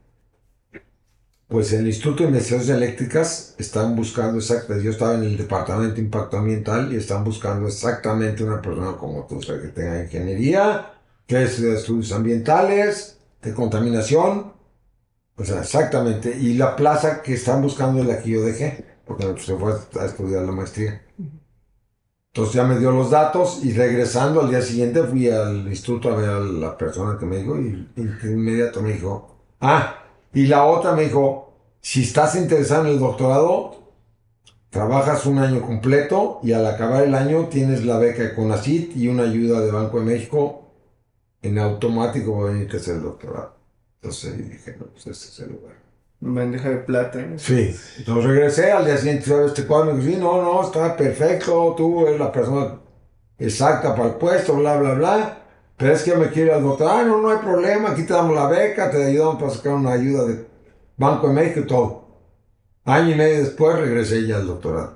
pues 1.54 1.72
el 1.72 1.86
Instituto 1.86 2.24
de 2.24 2.30
Investigaciones 2.30 2.82
Eléctricas 2.82 3.56
están 3.60 3.96
buscando 3.96 4.40
exactamente, 4.40 4.86
yo 4.86 4.90
estaba 4.90 5.14
en 5.14 5.24
el 5.24 5.38
Departamento 5.38 5.94
de 5.94 6.02
Impacto 6.02 6.38
Ambiental 6.38 6.92
y 6.92 6.96
están 6.96 7.24
buscando 7.24 7.68
exactamente 7.68 8.44
una 8.44 8.60
persona 8.60 8.98
como 8.98 9.28
tú, 9.28 9.38
o 9.38 9.42
sea, 9.44 9.62
que 9.62 9.68
tenga 9.68 10.02
ingeniería, 10.02 10.94
que 11.28 11.44
es 11.44 11.62
de 11.62 11.76
estudios 11.76 12.12
ambientales, 12.12 13.20
de 13.44 13.54
contaminación, 13.54 14.54
o 15.36 15.46
sea, 15.46 15.60
exactamente, 15.60 16.36
y 16.36 16.56
la 16.56 16.76
plaza 16.76 17.22
que 17.22 17.36
están 17.36 17.62
buscando 17.62 18.02
es 18.02 18.08
la 18.08 18.20
que 18.20 18.32
yo 18.32 18.42
dejé, 18.42 18.84
porque 19.06 19.36
se 19.40 19.56
fue 19.56 19.74
a 20.02 20.06
estudiar 20.06 20.42
la 20.42 20.54
maestría. 20.54 21.04
Entonces 22.34 22.56
ya 22.56 22.64
me 22.64 22.80
dio 22.80 22.90
los 22.90 23.12
datos 23.12 23.64
y 23.64 23.74
regresando 23.74 24.42
al 24.42 24.50
día 24.50 24.64
siguiente 24.64 25.04
fui 25.04 25.30
al 25.30 25.68
instituto 25.68 26.12
a 26.12 26.16
ver 26.16 26.30
a 26.30 26.40
la 26.40 26.76
persona 26.76 27.16
que 27.20 27.28
me 27.28 27.38
dijo 27.38 27.60
y, 27.60 27.92
y 27.96 28.04
de 28.06 28.32
inmediato 28.32 28.82
me 28.82 28.94
dijo, 28.94 29.38
ah, 29.62 30.03
y 30.34 30.48
la 30.48 30.66
otra 30.66 30.94
me 30.94 31.04
dijo, 31.04 31.54
si 31.82 32.04
estás 32.04 32.36
interesado 32.36 32.86
en 32.86 32.94
el 32.94 33.00
doctorado, 33.00 33.76
trabajas 34.70 35.26
un 35.26 35.38
año 35.38 35.62
completo 35.62 36.40
y 36.42 36.54
al 36.54 36.66
acabar 36.66 37.04
el 37.04 37.14
año 37.14 37.48
tienes 37.48 37.86
la 37.86 37.98
beca 37.98 38.24
de 38.24 38.34
CONACIT 38.34 38.98
y 38.98 39.08
una 39.08 39.24
ayuda 39.24 39.62
de 39.62 39.72
Banco 39.72 40.00
de 40.00 40.06
México, 40.06 40.72
en 41.42 41.60
automático 41.60 42.38
va 42.38 42.50
a 42.50 42.52
venir 42.54 42.70
a 42.74 42.78
hacer 42.78 42.96
el 42.96 43.04
doctorado. 43.04 43.56
Entonces 44.02 44.50
dije, 44.50 44.76
no, 44.80 44.88
pues 44.88 45.06
este 45.08 45.28
es 45.28 45.40
el 45.40 45.54
lugar. 45.54 45.76
Bandeja 46.20 46.70
de 46.70 46.78
plata. 46.78 47.20
Sí, 47.38 47.76
entonces 47.98 48.24
regresé 48.26 48.72
al 48.72 48.86
día 48.86 48.98
siguiente 48.98 49.32
ver 49.32 49.46
este 49.46 49.68
cuadro 49.68 49.92
y 49.92 49.96
me 49.96 50.04
dijo, 50.04 50.16
sí, 50.16 50.22
no, 50.22 50.42
no, 50.42 50.64
está 50.64 50.96
perfecto, 50.96 51.76
tú 51.78 52.08
eres 52.08 52.20
la 52.20 52.32
persona 52.32 52.80
exacta 53.38 53.94
para 53.94 54.10
el 54.10 54.16
puesto, 54.16 54.56
bla, 54.56 54.78
bla, 54.78 54.94
bla. 54.94 55.43
Pero 55.84 55.96
es 55.96 56.04
que 56.04 56.12
yo 56.12 56.18
me 56.18 56.30
quiero 56.30 56.48
ir 56.52 56.54
al 56.54 56.64
doctor, 56.64 56.88
ah, 56.90 57.04
no, 57.04 57.22
no 57.22 57.30
hay 57.30 57.40
problema, 57.40 57.92
aquí 57.92 58.04
te 58.04 58.14
damos 58.14 58.34
la 58.34 58.48
beca, 58.48 58.90
te 58.90 59.04
ayudamos 59.04 59.36
para 59.36 59.52
sacar 59.52 59.74
una 59.74 59.92
ayuda 59.92 60.26
de 60.26 60.46
Banco 60.96 61.28
de 61.28 61.34
México 61.34 61.60
y 61.60 61.68
todo. 61.68 62.08
Año 62.86 63.12
y 63.12 63.16
medio 63.16 63.40
después 63.40 63.78
regresé 63.78 64.26
ya 64.26 64.38
al 64.38 64.48
doctorado. 64.48 64.96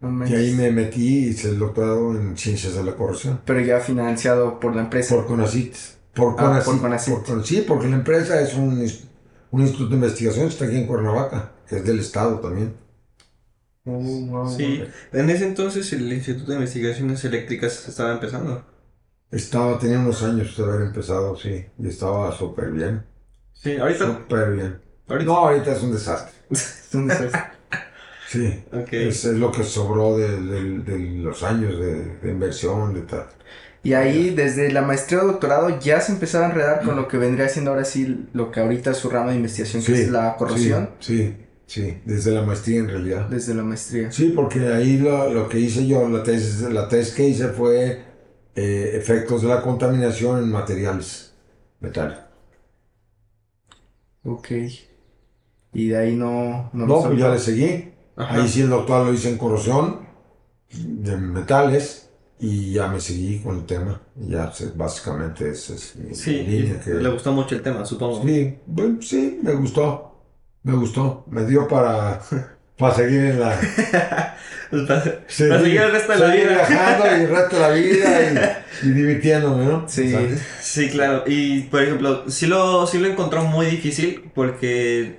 No 0.00 0.26
Y 0.28 0.34
ahí 0.34 0.52
me 0.54 0.70
metí 0.70 1.24
y 1.24 1.28
hice 1.30 1.48
el 1.48 1.58
doctorado 1.58 2.12
en 2.12 2.36
Ciencias 2.36 2.74
de 2.74 2.84
la 2.84 2.94
Corrupción. 2.94 3.40
Pero 3.44 3.60
ya 3.60 3.80
financiado 3.80 4.60
por 4.60 4.76
la 4.76 4.82
empresa. 4.82 5.16
Por 5.16 5.26
CONACIT. 5.26 5.74
Por 6.14 6.34
Ah, 6.38 6.62
CONACIT. 6.64 7.14
por 7.24 7.44
sí, 7.44 7.64
porque 7.66 7.88
la 7.88 7.96
empresa 7.96 8.40
es 8.40 8.54
un, 8.54 8.86
un 9.50 9.60
instituto 9.62 9.90
de 9.90 9.96
investigación, 9.96 10.46
está 10.46 10.66
aquí 10.66 10.76
en 10.76 10.86
Cuernavaca, 10.86 11.52
que 11.68 11.78
es 11.78 11.84
del 11.84 11.98
Estado 11.98 12.38
también. 12.38 12.74
Oh, 13.84 13.92
wow. 14.00 14.48
sí. 14.48 14.82
En 15.12 15.30
ese 15.30 15.46
entonces 15.46 15.92
el 15.92 16.12
Instituto 16.12 16.50
de 16.50 16.58
Investigaciones 16.58 17.24
Eléctricas 17.24 17.88
estaba 17.88 18.12
empezando. 18.12 18.64
Estaba, 19.30 19.78
tenía 19.78 19.98
unos 19.98 20.22
años 20.22 20.56
de 20.56 20.64
haber 20.64 20.82
empezado, 20.82 21.36
sí, 21.36 21.64
y 21.78 21.88
estaba 21.88 22.32
súper 22.32 22.70
bien. 22.70 23.04
Sí, 23.52 23.76
ahorita. 23.76 24.06
Súper 24.06 24.52
bien. 24.52 24.80
ahorita. 25.08 25.24
No, 25.30 25.36
ahorita 25.38 25.72
es 25.72 25.82
un 25.82 25.92
desastre. 25.92 26.32
Es 26.50 26.94
un 26.94 27.08
desastre. 27.08 27.40
Sí. 28.28 28.64
Es, 28.92 29.24
es 29.24 29.34
lo 29.38 29.52
que 29.52 29.62
sobró 29.64 30.16
de, 30.16 30.40
de- 30.40 30.78
de 30.80 30.98
los 31.22 31.42
años 31.42 31.78
de, 31.78 32.16
de 32.16 32.30
inversión, 32.30 32.94
de 32.94 33.02
tal. 33.02 33.26
Y 33.82 33.92
ahí, 33.94 34.30
desde 34.30 34.72
la 34.72 34.82
maestría 34.82 35.22
o 35.22 35.26
doctorado, 35.26 35.78
ya 35.78 36.00
se 36.00 36.12
empezaba 36.12 36.46
a 36.46 36.50
enredar 36.50 36.82
con 36.82 36.96
lo 36.96 37.06
que 37.06 37.18
vendría 37.18 37.48
siendo 37.48 37.70
ahora 37.70 37.84
sí 37.84 38.28
lo 38.32 38.50
que 38.50 38.60
ahorita 38.60 38.90
es 38.90 38.96
su 38.96 39.08
rama 39.10 39.30
de 39.30 39.36
investigación, 39.36 39.82
que 39.84 39.92
es 40.02 40.10
la 40.10 40.34
corrosión, 40.36 40.90
Sí, 40.98 41.18
sí, 41.18 41.82
sí, 41.82 41.98
desde 42.04 42.32
la 42.32 42.42
maestría 42.42 42.80
en 42.80 42.88
realidad. 42.88 43.28
desde 43.28 43.54
la 43.54 43.62
maestría. 43.62 44.10
Sí, 44.10 44.32
porque 44.34 44.58
ahí 44.72 44.98
lo, 44.98 45.32
lo 45.32 45.48
que 45.48 45.60
hice 45.60 45.86
yo, 45.86 46.08
la 46.08 46.24
tesis, 46.24 46.62
la 46.62 46.88
tesis 46.88 47.14
que 47.14 47.28
hice 47.28 47.48
fue 47.48 48.05
eh, 48.56 48.92
efectos 48.94 49.42
de 49.42 49.48
la 49.48 49.62
contaminación 49.62 50.38
en 50.42 50.50
materiales 50.50 51.34
metálicos. 51.80 52.24
Ok. 54.24 54.50
Y 55.72 55.88
de 55.88 55.96
ahí 55.98 56.16
no... 56.16 56.70
No, 56.72 56.86
No, 56.86 57.02
pues 57.02 57.18
ya 57.18 57.28
le 57.30 57.38
seguí. 57.38 57.92
Ajá. 58.16 58.34
Ahí 58.34 58.48
sí 58.48 58.62
el 58.62 58.70
doctor 58.70 59.06
lo 59.06 59.12
hice 59.12 59.30
en 59.30 59.38
corrosión 59.38 60.06
de 60.70 61.16
metales 61.16 62.10
y 62.38 62.72
ya 62.74 62.88
me 62.88 63.00
seguí 63.00 63.40
con 63.42 63.58
el 63.58 63.66
tema. 63.66 64.00
Ya 64.16 64.50
pues, 64.50 64.76
básicamente 64.76 65.50
esa 65.50 65.74
es 65.74 65.96
mi 65.96 66.14
Sí, 66.14 66.32
línea 66.44 66.80
que... 66.80 66.90
le 66.94 67.08
gustó 67.10 67.32
mucho 67.32 67.54
el 67.54 67.62
tema, 67.62 67.84
supongo. 67.84 68.22
Sí, 68.22 68.58
bueno, 68.66 69.00
sí, 69.02 69.40
me 69.42 69.52
gustó. 69.54 70.12
Me 70.62 70.74
gustó. 70.74 71.24
Me 71.28 71.44
dio 71.46 71.66
para, 71.68 72.20
para 72.76 72.94
seguir 72.94 73.20
en 73.20 73.40
la... 73.40 73.58
Para, 74.68 75.04
para 75.04 75.28
seguir 75.28 75.80
el 75.80 75.92
resto 75.92 76.12
de 76.12 76.18
la 76.18 76.34
vida. 76.34 76.48
viajando 76.48 77.06
y 77.06 77.20
el 77.20 77.28
resto 77.28 77.54
de 77.54 77.62
la 77.62 77.68
vida 77.70 78.62
y, 78.82 78.86
y 78.88 78.90
divirtiéndome, 78.90 79.64
¿no? 79.64 79.88
Sí. 79.88 80.12
Sí, 80.60 80.90
claro. 80.90 81.22
Y 81.24 81.60
por 81.62 81.84
ejemplo, 81.84 82.28
sí 82.28 82.48
lo, 82.48 82.84
sí 82.88 82.98
lo 82.98 83.06
encontró 83.06 83.44
muy 83.44 83.66
difícil 83.66 84.24
porque 84.34 85.18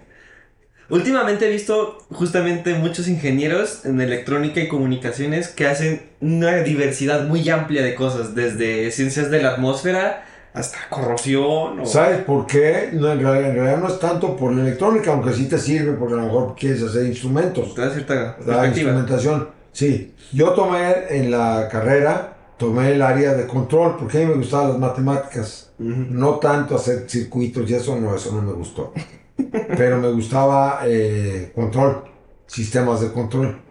últimamente 0.89 1.47
he 1.47 1.49
visto 1.49 2.05
justamente 2.11 2.73
muchos 2.73 3.07
ingenieros 3.07 3.85
en 3.85 4.01
electrónica 4.01 4.59
y 4.59 4.67
comunicaciones 4.67 5.47
que 5.47 5.65
hacen 5.65 6.09
una 6.19 6.57
diversidad 6.57 7.25
muy 7.25 7.49
amplia 7.49 7.83
de 7.83 7.95
cosas, 7.95 8.35
desde 8.35 8.91
ciencias 8.91 9.31
de 9.31 9.41
la 9.41 9.51
atmósfera 9.51 10.25
hasta 10.57 10.77
corrosión. 10.89 11.81
O... 11.81 11.85
¿Sabes 11.85 12.21
por 12.23 12.45
qué? 12.45 12.89
No, 12.93 13.11
en, 13.11 13.21
realidad, 13.21 13.77
no 13.77 13.87
es 13.87 13.99
tanto 13.99 14.35
por 14.35 14.53
la 14.53 14.63
electrónica, 14.63 15.11
aunque 15.11 15.33
sí 15.33 15.47
te 15.47 15.57
sirve 15.57 15.93
porque 15.93 16.15
a 16.15 16.17
lo 16.17 16.23
mejor 16.23 16.55
quieres 16.55 16.83
hacer 16.83 17.05
instrumentos. 17.05 17.73
Te 17.73 17.81
da 17.81 17.91
cierta 17.91 18.37
La 18.45 18.67
instrumentación. 18.67 19.49
Sí, 19.71 20.15
yo 20.33 20.51
tomé 20.53 21.05
en 21.09 21.29
la 21.29 21.67
carrera, 21.71 22.35
tomé 22.57 22.93
el 22.93 23.01
área 23.01 23.33
de 23.33 23.45
control, 23.45 23.95
porque 23.97 24.17
a 24.17 24.21
mí 24.21 24.27
me 24.27 24.35
gustaban 24.35 24.69
las 24.69 24.79
matemáticas. 24.79 25.71
No 25.77 26.39
tanto 26.39 26.75
hacer 26.75 27.07
circuitos 27.07 27.69
y 27.69 27.75
eso 27.75 27.95
no, 27.95 28.15
eso 28.15 28.31
no 28.33 28.41
me 28.41 28.53
gustó. 28.53 28.93
Pero 29.77 29.99
me 29.99 30.09
gustaba 30.09 30.79
eh, 30.85 31.51
control, 31.53 32.03
sistemas 32.47 33.01
de 33.01 33.11
control. 33.11 33.61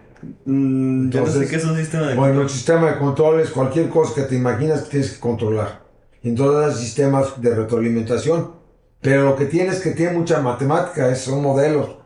Mm, 0.44 1.10
yo 1.10 1.20
no 1.20 1.26
sé 1.26 1.32
Entonces, 1.32 1.50
qué 1.50 1.56
es 1.56 1.64
un 1.64 1.76
sistema 1.76 2.06
de 2.06 2.14
Bueno, 2.14 2.42
el 2.42 2.48
sistema 2.48 2.90
de 2.92 2.98
control 2.98 3.40
es 3.40 3.50
cualquier 3.50 3.88
cosa 3.88 4.14
que 4.14 4.22
te 4.22 4.36
imaginas 4.36 4.82
que 4.82 4.90
tienes 4.90 5.12
que 5.12 5.20
controlar. 5.20 5.85
Entonces 6.28 6.74
hay 6.74 6.84
sistemas 6.84 7.40
de 7.40 7.54
retroalimentación. 7.54 8.52
Pero 9.00 9.24
lo 9.24 9.36
que 9.36 9.44
tiene 9.46 9.70
es 9.70 9.80
que 9.80 9.90
tiene 9.92 10.12
mucha 10.18 10.40
matemática, 10.40 11.08
es- 11.10 11.20
son 11.20 11.42
modelos. 11.42 11.96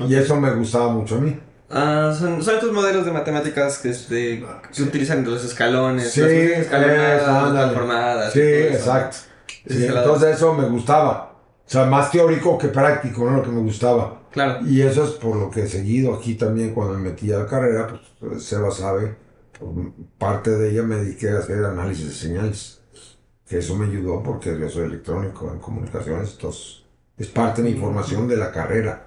Y 0.00 0.14
eso 0.14 0.36
me 0.36 0.50
gustaba 0.52 0.88
mucho 0.88 1.16
a 1.16 1.18
mí. 1.20 1.38
Ah, 1.70 2.14
son, 2.16 2.42
son 2.42 2.54
estos 2.54 2.72
modelos 2.72 3.04
de 3.04 3.12
matemáticas 3.12 3.78
que, 3.78 3.90
este, 3.90 4.44
que 4.74 4.82
utilizan 4.82 5.24
los 5.24 5.44
escalones, 5.44 6.10
Sí, 6.12 6.20
las 6.20 6.30
escalonadas, 6.60 7.28
ándale. 7.28 7.58
transformadas. 7.58 8.32
Sí, 8.32 8.40
exacto. 8.40 9.16
Sí, 9.68 9.84
entonces 9.86 10.36
eso 10.36 10.54
me 10.54 10.68
gustaba. 10.68 11.32
O 11.66 11.68
sea, 11.68 11.84
más 11.86 12.10
teórico 12.12 12.56
que 12.56 12.68
práctico, 12.68 13.24
¿no? 13.28 13.38
Lo 13.38 13.42
que 13.42 13.50
me 13.50 13.60
gustaba. 13.62 14.22
Claro. 14.30 14.64
Y 14.66 14.82
eso 14.82 15.02
es 15.04 15.10
por 15.12 15.34
lo 15.36 15.50
que 15.50 15.62
he 15.64 15.68
seguido 15.68 16.14
aquí 16.14 16.34
también 16.34 16.72
cuando 16.72 16.94
me 16.94 17.10
metí 17.10 17.32
a 17.32 17.38
la 17.38 17.46
carrera, 17.46 17.88
pues 18.20 18.44
Seba 18.44 18.70
sabe, 18.70 19.16
por 19.58 19.70
parte 20.18 20.50
de 20.50 20.70
ella 20.70 20.82
me 20.82 20.96
dediqué 20.96 21.30
a 21.30 21.38
hacer 21.38 21.64
análisis 21.64 22.06
de 22.06 22.12
señales. 22.14 22.75
Que 23.48 23.58
eso 23.58 23.76
me 23.76 23.86
ayudó 23.86 24.22
porque 24.22 24.58
yo 24.58 24.68
soy 24.68 24.84
electrónico 24.86 25.50
en 25.52 25.58
comunicaciones, 25.60 26.32
entonces 26.32 26.82
es 27.16 27.28
parte 27.28 27.62
de 27.62 27.70
mi 27.70 27.78
formación 27.78 28.26
de 28.28 28.36
la 28.36 28.50
carrera. 28.50 29.04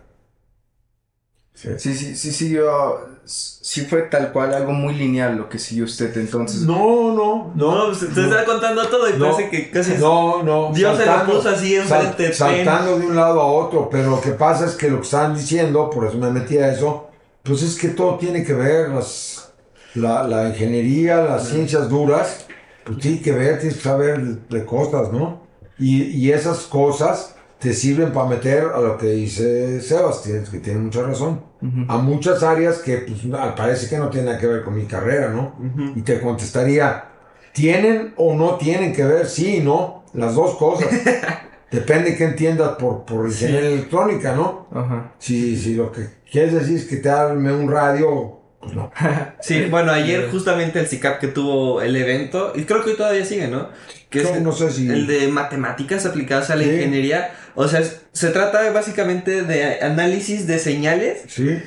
Sí, 1.53 1.67
sí, 1.77 2.15
sí, 2.15 2.31
sí, 2.31 2.49
yo, 2.51 3.01
sí 3.25 3.81
fue 3.81 4.03
tal 4.03 4.31
cual 4.31 4.53
algo 4.53 4.71
muy 4.71 4.93
lineal 4.95 5.35
lo 5.35 5.49
que 5.49 5.59
siguió 5.59 5.83
usted 5.83 6.15
entonces. 6.17 6.61
No, 6.61 7.13
no, 7.13 7.51
No, 7.53 7.89
usted 7.89 8.17
está 8.17 8.45
contando 8.45 8.87
todo 8.87 9.09
y 9.09 9.19
No. 9.19 9.31
parece 9.31 9.49
que 9.49 9.69
casi 9.69 9.95
No, 9.95 10.41
no. 10.41 10.71
Dios 10.73 10.97
se 10.97 11.05
lo 11.05 11.25
puso 11.25 11.49
así 11.49 11.75
enfrente 11.75 12.31
sal-. 12.31 12.55
Saltando 12.63 12.97
de 12.97 13.07
un 13.07 13.15
lado 13.17 13.41
a 13.41 13.45
otro, 13.45 13.89
pero 13.89 14.09
lo 14.09 14.21
que 14.21 14.31
pasa 14.31 14.65
es 14.67 14.75
que 14.75 14.89
lo 14.89 14.97
que 14.99 15.03
están 15.03 15.35
diciendo, 15.35 15.89
por 15.89 16.07
eso 16.07 16.17
me 16.17 16.31
metí 16.31 16.57
a 16.57 16.71
eso, 16.71 17.09
pues 17.43 17.61
es 17.61 17.77
que 17.77 17.89
todo 17.89 18.17
tiene 18.17 18.45
que 18.45 18.53
ver, 18.53 18.89
las, 18.89 19.51
la, 19.95 20.23
la 20.23 20.47
ingeniería, 20.47 21.17
las 21.23 21.49
ciencias 21.49 21.89
duras, 21.89 22.45
pues 22.89 22.99
tiene 23.01 23.21
que 23.21 23.31
ver, 23.31 23.59
tienes 23.59 23.77
que 23.77 23.83
saber 23.83 24.21
de, 24.21 24.65
cosas, 24.65 25.11
¿no? 25.11 25.43
Y, 25.77 26.03
y 26.03 26.31
esas 26.31 26.59
cosas 26.67 27.35
te 27.59 27.73
sirven 27.73 28.11
para 28.13 28.27
meter 28.29 28.65
a 28.73 28.79
lo 28.79 28.97
que 28.97 29.07
dice 29.07 29.81
Sebas, 29.81 30.23
tienes- 30.23 30.49
que 30.49 30.59
tiene 30.59 30.79
mucha 30.79 31.01
razón, 31.03 31.41
a 31.89 31.97
muchas 31.97 32.41
áreas 32.43 32.77
que 32.79 32.97
pues, 32.99 33.25
no, 33.25 33.37
parece 33.55 33.89
que 33.89 33.97
no 33.97 34.09
tienen 34.09 34.27
nada 34.27 34.39
que 34.39 34.47
ver 34.47 34.63
con 34.63 34.75
mi 34.75 34.85
carrera, 34.85 35.29
¿no? 35.29 35.55
Y 35.95 36.01
te 36.01 36.19
contestaría, 36.21 37.05
¿tienen 37.53 38.13
o 38.17 38.33
no 38.35 38.55
tienen 38.55 38.93
que 38.93 39.03
ver? 39.03 39.27
Sí, 39.27 39.61
no, 39.63 40.03
las 40.13 40.35
dos 40.35 40.55
cosas. 40.55 40.87
Depende 41.71 42.15
que 42.15 42.23
entiendas 42.23 42.77
por, 42.77 43.05
por 43.05 43.27
ingeniería 43.27 43.69
electrónica, 43.69 44.33
¿no? 44.35 44.67
Ajá. 44.71 45.13
Si, 45.19 45.55
si 45.55 45.75
lo 45.75 45.91
que 45.91 46.07
quieres 46.31 46.53
decir 46.53 46.77
es 46.77 46.85
que 46.85 46.97
te 46.97 47.09
arme 47.09 47.53
un 47.53 47.69
radio, 47.69 48.38
pues 48.73 48.75
no. 48.75 48.91
Sí, 49.41 49.65
bueno, 49.69 49.91
ayer 49.91 50.29
justamente 50.31 50.79
el 50.79 50.87
CICAP 50.87 51.19
que 51.19 51.27
tuvo 51.27 51.81
el 51.81 51.95
evento, 51.95 52.53
y 52.55 52.63
creo 52.63 52.83
que 52.83 52.91
hoy 52.91 52.95
todavía 52.97 53.25
sigue, 53.25 53.47
¿no? 53.47 53.69
Que 54.09 54.21
es 54.21 54.31
No, 54.35 54.39
no 54.41 54.51
sé 54.51 54.71
si- 54.71 54.87
el 54.89 55.07
de 55.07 55.27
matemáticas 55.27 56.05
aplicadas 56.05 56.49
a 56.49 56.55
la 56.55 56.63
Sí. 56.63 56.69
ingeniería. 56.71 57.31
O 57.55 57.67
sea, 57.67 57.81
se 58.11 58.29
trata 58.29 58.69
básicamente 58.71 59.43
de 59.43 59.81
análisis 59.81 60.47
de 60.47 60.57
señales, 60.59 61.23
Sí. 61.27 61.59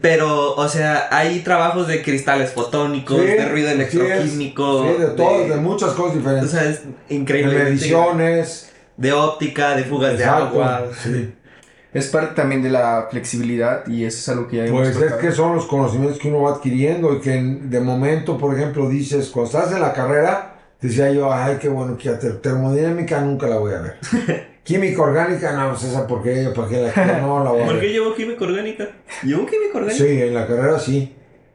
pero, 0.00 0.54
o 0.54 0.68
sea, 0.68 1.08
hay 1.10 1.40
trabajos 1.40 1.88
de 1.88 2.02
cristales 2.02 2.50
fotónicos, 2.50 3.18
Sí, 3.20 3.26
de 3.26 3.48
ruido 3.48 3.68
es. 3.68 3.74
electroquímico. 3.74 4.86
Sí, 4.94 5.00
de 5.02 5.06
todo, 5.08 5.48
de, 5.48 5.56
muchas 5.56 5.90
cosas 5.92 6.16
O 6.16 6.18
diferentes. 6.18 6.50
sea, 6.50 6.64
es 6.68 6.82
de 6.84 7.14
increíble. 7.14 7.64
mediciones. 7.64 8.72
De 8.96 9.12
óptica, 9.12 9.76
de 9.76 9.84
fugas 9.84 10.18
de 10.18 10.24
agua. 10.24 10.86
sí. 11.04 11.32
Es 11.94 12.08
parte 12.08 12.34
también 12.34 12.62
de 12.62 12.68
la 12.70 13.08
flexibilidad 13.10 13.86
y 13.86 14.04
eso 14.04 14.18
es 14.18 14.28
algo 14.28 14.46
que 14.48 14.56
ya 14.58 14.66
hemos 14.66 14.82
Pues 14.82 14.96
es 14.96 15.02
tocado. 15.02 15.18
que 15.20 15.32
son 15.32 15.54
los 15.56 15.66
conocimientos 15.66 16.18
que 16.18 16.28
uno 16.28 16.42
va 16.42 16.50
adquiriendo 16.56 17.14
y 17.14 17.20
que 17.20 17.32
de 17.32 17.80
momento, 17.80 18.36
por 18.36 18.54
ejemplo, 18.54 18.88
dices, 18.88 19.30
cuando 19.30 19.50
estás 19.58 19.72
en 19.74 19.80
la 19.80 19.92
carrera, 19.94 20.54
decía 20.80 21.10
yo, 21.10 21.32
ay, 21.32 21.56
qué 21.60 21.68
bueno 21.70 21.96
que 21.96 22.10
termodinámica 22.10 23.20
nunca 23.22 23.46
la 23.46 23.56
voy 23.56 23.72
a 23.72 23.80
ver. 23.80 23.96
Química 24.64 25.00
orgánica, 25.00 25.52
no, 25.52 25.70
pues 25.70 25.84
esa 25.84 26.06
porque 26.06 26.50
¿para 26.54 26.68
qué 26.68 26.82
la 26.82 26.92
quiero? 26.92 27.20
No 27.22 27.42
la 27.42 27.50
voy 27.52 27.62
a 27.62 27.64
¿Por 27.64 27.74
ver. 27.76 27.82
qué 27.84 27.88
llevo 27.92 28.14
química 28.14 28.44
orgánica? 28.44 28.88
¿Llevo 29.22 29.46
química 29.46 29.78
orgánica? 29.78 29.96
Sí, 30.04 30.20
en 30.22 30.34
la 30.34 30.46
carrera 30.46 30.78
sí. 30.78 31.14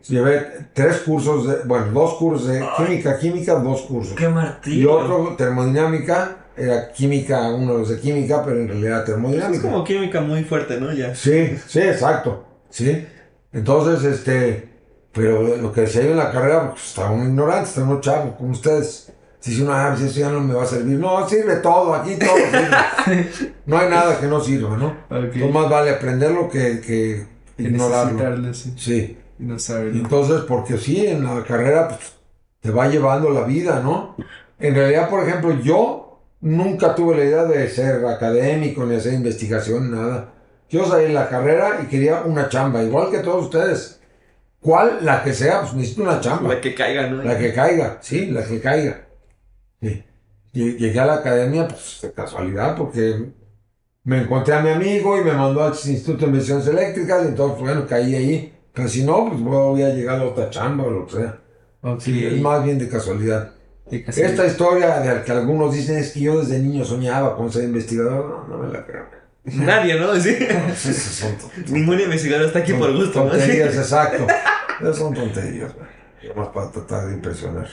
Llevé 0.09 0.45
tres 0.73 0.97
cursos, 0.97 1.47
de, 1.47 1.55
bueno, 1.65 1.85
dos 1.93 2.15
cursos 2.15 2.47
de 2.47 2.65
química, 2.75 3.19
química, 3.19 3.53
dos 3.53 3.83
cursos. 3.83 4.15
¡Qué 4.17 4.25
Y 4.25 4.29
martillo! 4.29 4.91
otro, 4.93 5.35
termodinámica, 5.37 6.37
era 6.55 6.91
química, 6.91 7.49
uno 7.51 7.73
de 7.73 7.79
los 7.79 7.89
de 7.89 7.99
química, 7.99 8.43
pero 8.43 8.59
en 8.59 8.67
realidad 8.67 8.99
Es 8.99 9.05
termodinámica. 9.05 9.63
como 9.63 9.83
química 9.83 10.21
muy 10.21 10.43
fuerte, 10.43 10.79
¿no? 10.79 10.91
Ya. 10.93 11.15
Sí, 11.15 11.55
sí, 11.67 11.79
exacto. 11.79 12.45
Sí. 12.69 13.05
Entonces, 13.51 14.03
este, 14.03 14.69
pero 15.11 15.57
lo 15.57 15.71
que 15.71 15.81
decía 15.81 16.03
yo 16.03 16.11
en 16.11 16.17
la 16.17 16.31
carrera, 16.31 16.71
pues 16.71 16.87
estaba 16.89 17.11
un 17.11 17.23
ignorante, 17.27 17.69
estaba 17.69 17.87
un 17.89 18.01
chavo, 18.01 18.35
como 18.37 18.51
ustedes. 18.51 19.11
Si 19.39 19.51
dice 19.51 19.63
uno, 19.63 19.73
ah, 19.73 19.93
pues 19.97 20.09
eso 20.09 20.19
ya 20.21 20.29
no 20.29 20.39
me 20.39 20.53
va 20.53 20.63
a 20.63 20.65
servir. 20.65 20.97
No, 20.97 21.27
sirve 21.27 21.57
todo, 21.57 21.93
aquí 21.93 22.15
todo 22.15 22.29
sirve. 22.35 23.29
no 23.65 23.77
hay 23.77 23.89
nada 23.89 24.17
que 24.19 24.27
no 24.27 24.39
sirva, 24.39 24.77
¿no? 24.77 24.87
Ok. 24.87 24.95
Entonces, 25.11 25.51
más 25.53 25.69
vale 25.69 25.89
aprenderlo 25.91 26.49
que, 26.49 26.79
que 26.79 27.25
ignorarlo. 27.57 28.53
sí. 28.53 28.73
Sí. 28.77 29.17
Y 29.39 29.43
no 29.43 29.59
saberlo. 29.59 29.99
entonces, 29.99 30.41
porque 30.47 30.77
sí, 30.77 31.05
en 31.07 31.25
la 31.25 31.43
carrera 31.43 31.89
pues, 31.89 32.13
te 32.61 32.71
va 32.71 32.87
llevando 32.87 33.29
la 33.31 33.43
vida, 33.43 33.81
¿no? 33.83 34.15
En 34.59 34.75
realidad, 34.75 35.09
por 35.09 35.27
ejemplo, 35.27 35.59
yo 35.61 36.02
nunca 36.43 36.93
tuve 36.93 37.17
la 37.17 37.23
idea 37.23 37.45
de 37.45 37.69
ser 37.69 38.05
académico, 38.05 38.85
ni 38.85 38.95
hacer 38.95 39.13
investigación, 39.13 39.91
nada. 39.91 40.33
Yo 40.69 40.85
salí 40.85 41.05
en 41.05 41.13
la 41.13 41.29
carrera 41.29 41.79
y 41.83 41.87
quería 41.87 42.21
una 42.21 42.49
chamba, 42.49 42.83
igual 42.83 43.09
que 43.09 43.19
todos 43.19 43.45
ustedes. 43.45 44.01
¿Cuál? 44.59 44.99
La 45.01 45.23
que 45.23 45.33
sea, 45.33 45.61
pues 45.61 45.73
necesito 45.73 46.03
una 46.03 46.19
chamba. 46.19 46.53
La 46.53 46.61
que 46.61 46.75
caiga, 46.75 47.07
¿no? 47.07 47.23
La 47.23 47.37
que 47.37 47.53
caiga, 47.53 47.97
sí, 48.01 48.27
la 48.27 48.45
que 48.45 48.59
caiga. 48.59 49.07
Sí. 49.81 50.03
Llegué 50.51 50.99
a 50.99 51.05
la 51.05 51.15
academia, 51.15 51.67
pues 51.67 51.99
de 52.01 52.11
casualidad, 52.11 52.75
porque 52.77 53.31
me 54.03 54.21
encontré 54.21 54.53
a 54.53 54.61
mi 54.61 54.69
amigo 54.69 55.19
y 55.19 55.23
me 55.23 55.31
mandó 55.31 55.63
al 55.63 55.73
Instituto 55.73 56.19
de 56.19 56.25
Investigaciones 56.27 56.67
Eléctricas, 56.67 57.23
y 57.23 57.27
entonces, 57.29 57.59
bueno, 57.59 57.87
caí 57.87 58.15
ahí. 58.15 58.53
Pero 58.73 58.87
si 58.87 59.03
no, 59.03 59.29
pues 59.29 59.41
voy 59.41 59.83
a 59.83 59.89
llegar 59.89 60.19
a 60.19 60.25
otra 60.25 60.49
chamba 60.49 60.83
o 60.83 60.91
lo 60.91 61.07
que 61.07 61.13
sea. 61.13 61.39
Sí, 61.99 62.25
es 62.25 62.41
más 62.41 62.63
bien 62.63 62.79
de 62.79 62.89
casualidad. 62.89 63.51
Esta 63.95 64.45
historia 64.45 64.99
de 64.99 65.13
la 65.15 65.23
que 65.23 65.31
algunos 65.31 65.73
dicen 65.73 65.97
es 65.97 66.11
que 66.11 66.21
yo 66.21 66.39
desde 66.39 66.59
niño 66.59 66.83
soñaba 66.85 67.35
con 67.37 67.51
ser 67.51 67.63
investigador, 67.65 68.47
no, 68.49 68.57
no 68.57 68.63
me 68.63 68.71
la 68.73 68.85
creo. 68.85 69.05
Nadie, 69.45 69.99
¿no? 69.99 70.15
Sí. 70.15 70.37
Pues 70.39 70.79
son 70.79 71.35
Ningún 71.73 71.99
investigador 71.99 72.45
está 72.47 72.59
aquí 72.59 72.71
son 72.71 72.79
por 72.79 72.93
gusto, 72.95 73.23
¿no? 73.25 73.31
Tonterías, 73.31 73.75
exacto. 73.77 74.27
Esas 74.81 74.97
son 74.97 75.13
tonterías, 75.13 75.73
güey. 75.75 75.87
Nomás 76.35 76.49
para 76.49 76.71
tratar 76.71 77.07
de 77.07 77.13
impresionar. 77.15 77.67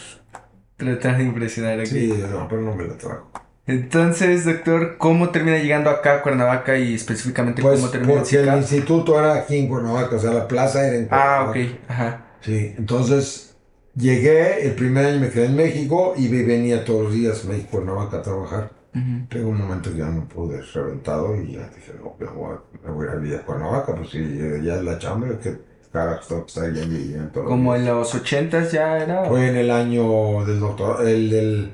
Tratar 0.76 1.18
de 1.18 1.24
impresionar 1.24 1.78
aquí. 1.80 1.88
Sí, 1.90 2.24
no, 2.30 2.48
pero 2.48 2.62
no 2.62 2.74
me 2.74 2.86
la 2.88 2.94
trago. 2.96 3.30
Entonces, 3.66 4.44
doctor, 4.46 4.96
¿cómo 4.98 5.30
termina 5.30 5.58
llegando 5.58 5.90
acá 5.90 6.16
a 6.16 6.22
Cuernavaca 6.22 6.76
y 6.76 6.94
específicamente 6.94 7.62
Pues 7.62 7.78
cómo 7.78 7.90
termina 7.92 8.14
porque 8.14 8.36
el 8.36 8.42
CICAP? 8.44 8.56
instituto 8.56 9.18
era 9.18 9.34
aquí 9.34 9.58
en 9.58 9.68
Cuernavaca, 9.68 10.16
o 10.16 10.18
sea, 10.18 10.32
la 10.32 10.48
plaza 10.48 10.84
era 10.84 10.96
en 10.96 11.08
Ah, 11.10 11.50
Cuernavaca. 11.52 11.60
ok, 11.84 11.90
ajá. 11.90 12.24
Sí, 12.40 12.74
entonces 12.76 13.49
llegué, 13.94 14.66
el 14.66 14.74
primer 14.74 15.06
año 15.06 15.20
me 15.20 15.30
quedé 15.30 15.46
en 15.46 15.56
México 15.56 16.14
y 16.16 16.28
venía 16.28 16.84
todos 16.84 17.04
los 17.04 17.14
días 17.14 17.44
a 17.44 17.48
México, 17.48 17.68
Cuernavaca 17.72 18.18
a 18.18 18.22
trabajar. 18.22 18.70
Ujú. 18.94 19.26
Pero 19.28 19.48
un 19.48 19.58
momento 19.58 19.90
ya 19.94 20.06
no 20.06 20.28
pude, 20.28 20.60
reventado 20.62 21.40
y 21.40 21.52
ya 21.52 21.68
dije, 21.68 21.92
no, 21.98 22.16
me 22.18 22.26
voy 22.26 22.54
a, 22.54 22.86
me 22.86 22.92
voy 22.92 23.08
a 23.08 23.14
vivir 23.14 23.36
a 23.36 23.46
Cuernavaca, 23.46 23.94
pues 23.94 24.10
sí, 24.10 24.38
ya 24.62 24.76
es 24.76 24.82
la 24.82 24.98
chamba, 24.98 25.38
que 25.38 25.56
carajo 25.92 26.46
allá 26.56 26.86
viviendo 26.86 27.30
todos 27.30 27.44
los 27.44 27.50
Como 27.50 27.74
en 27.74 27.86
los 27.86 28.14
ochentas 28.14 28.72
ya 28.72 28.98
era. 28.98 29.24
Fue 29.24 29.48
en 29.48 29.56
el 29.56 29.70
año 29.70 30.44
del 30.44 30.60
doctor, 30.60 31.06
el 31.06 31.30
del, 31.30 31.72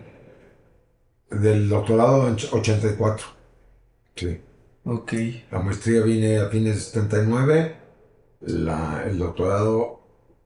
del 1.31 1.69
doctorado 1.69 2.29
en 2.29 2.35
84. 2.35 3.27
Sí. 4.15 4.41
Ok. 4.85 5.13
La 5.51 5.61
maestría 5.61 6.03
viene 6.03 6.39
a 6.39 6.49
fines 6.49 6.77
de 6.77 6.81
79, 6.81 7.77
la, 8.41 9.05
el 9.07 9.19
doctorado 9.19 9.96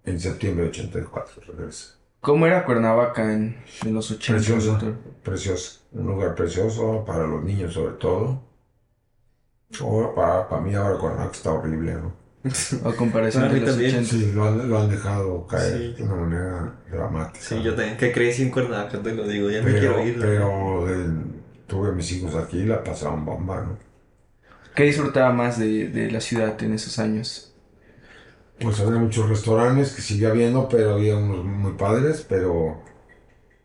en 0.05 0.20
septiembre 0.20 0.64
de 0.64 0.70
84, 0.70 1.42
regresa. 1.46 1.96
¿Cómo 2.20 2.46
era 2.46 2.64
Cuernavaca 2.64 3.32
en, 3.32 3.57
en 3.84 3.94
los 3.94 4.11
ochentas, 4.11 4.46
Precioso, 4.46 4.72
doctor? 4.72 4.94
precioso. 5.22 5.80
Un 5.92 6.07
lugar 6.07 6.34
precioso 6.34 7.05
para 7.05 7.26
los 7.26 7.42
niños 7.42 7.72
sobre 7.74 7.94
todo. 7.96 8.42
O 9.80 10.14
para, 10.14 10.48
para 10.48 10.61
mí 10.62 10.74
ahora 10.74 10.98
Cuernavaca 10.98 11.32
está 11.32 11.53
horrible, 11.53 11.94
¿no? 11.94 12.12
A 12.84 12.96
comparación 12.96 13.42
Para 13.44 13.55
de 13.55 13.61
los 13.61 13.70
también. 13.70 13.90
ochentas. 13.90 14.09
Sí, 14.09 14.32
lo 14.32 14.44
han, 14.46 14.68
lo 14.68 14.78
han 14.78 14.88
dejado 14.88 15.46
caer 15.46 15.78
Sí. 15.78 15.92
de 15.94 16.03
una 16.05 16.14
manera 16.16 16.82
dramática. 16.90 17.44
Sí, 17.44 17.62
yo 17.62 17.74
también, 17.74 17.96
que 17.96 18.12
crecí 18.12 18.42
en 18.42 18.51
Cuernavaca, 18.51 19.03
te 19.03 19.14
lo 19.14 19.26
digo, 19.28 19.51
ya 19.51 19.62
me 19.62 19.72
Pero, 19.72 19.78
quiero 19.94 20.07
ir. 20.07 20.18
la 20.18 20.26
pero 20.26 20.88
eh, 20.88 21.07
tuve 21.66 21.92
mis 21.92 22.11
hijos 22.12 22.34
aquí 22.34 22.59
y 22.61 22.64
la 22.66 22.82
pasaron 22.82 23.24
bomba, 23.24 23.61
¿no? 23.62 23.78
¿Qué 24.74 24.84
disfrutaba 24.84 25.32
más 25.32 25.59
de, 25.59 25.88
de 25.88 26.11
la 26.11 26.20
ciudad 26.20 26.61
en 26.62 26.72
esos 26.74 26.98
años? 26.98 27.49
Pues 28.61 28.79
había 28.81 28.99
muchos 29.01 29.29
restaurantes 29.29 29.93
que 29.95 30.03
sigue 30.03 30.27
habiendo, 30.27 30.69
pero 30.69 30.95
había 30.95 31.17
unos 31.17 31.45
muy 31.45 31.73
padres, 31.73 32.25
pero 32.29 32.83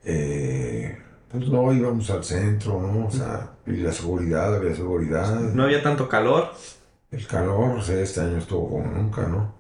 eh, 0.04 0.98
pues 1.30 1.48
no 1.50 1.74
íbamos 1.74 2.10
al 2.12 2.24
centro, 2.24 2.82
¿no? 2.82 3.08
O 3.08 3.12
sea, 3.12 3.58
y 3.66 3.78
la 3.78 3.92
seguridad, 3.92 4.56
había 4.56 4.76
seguridad. 4.76 5.40
No 5.54 5.64
había 5.64 5.82
tanto 5.84 6.08
calor. 6.08 6.52
El 7.12 7.26
calor, 7.28 7.78
o 7.80 7.82
sea, 7.82 8.00
este 8.00 8.22
año 8.22 8.38
estuvo 8.38 8.70
como 8.70 8.86
nunca, 8.92 9.28
¿no? 9.28 9.56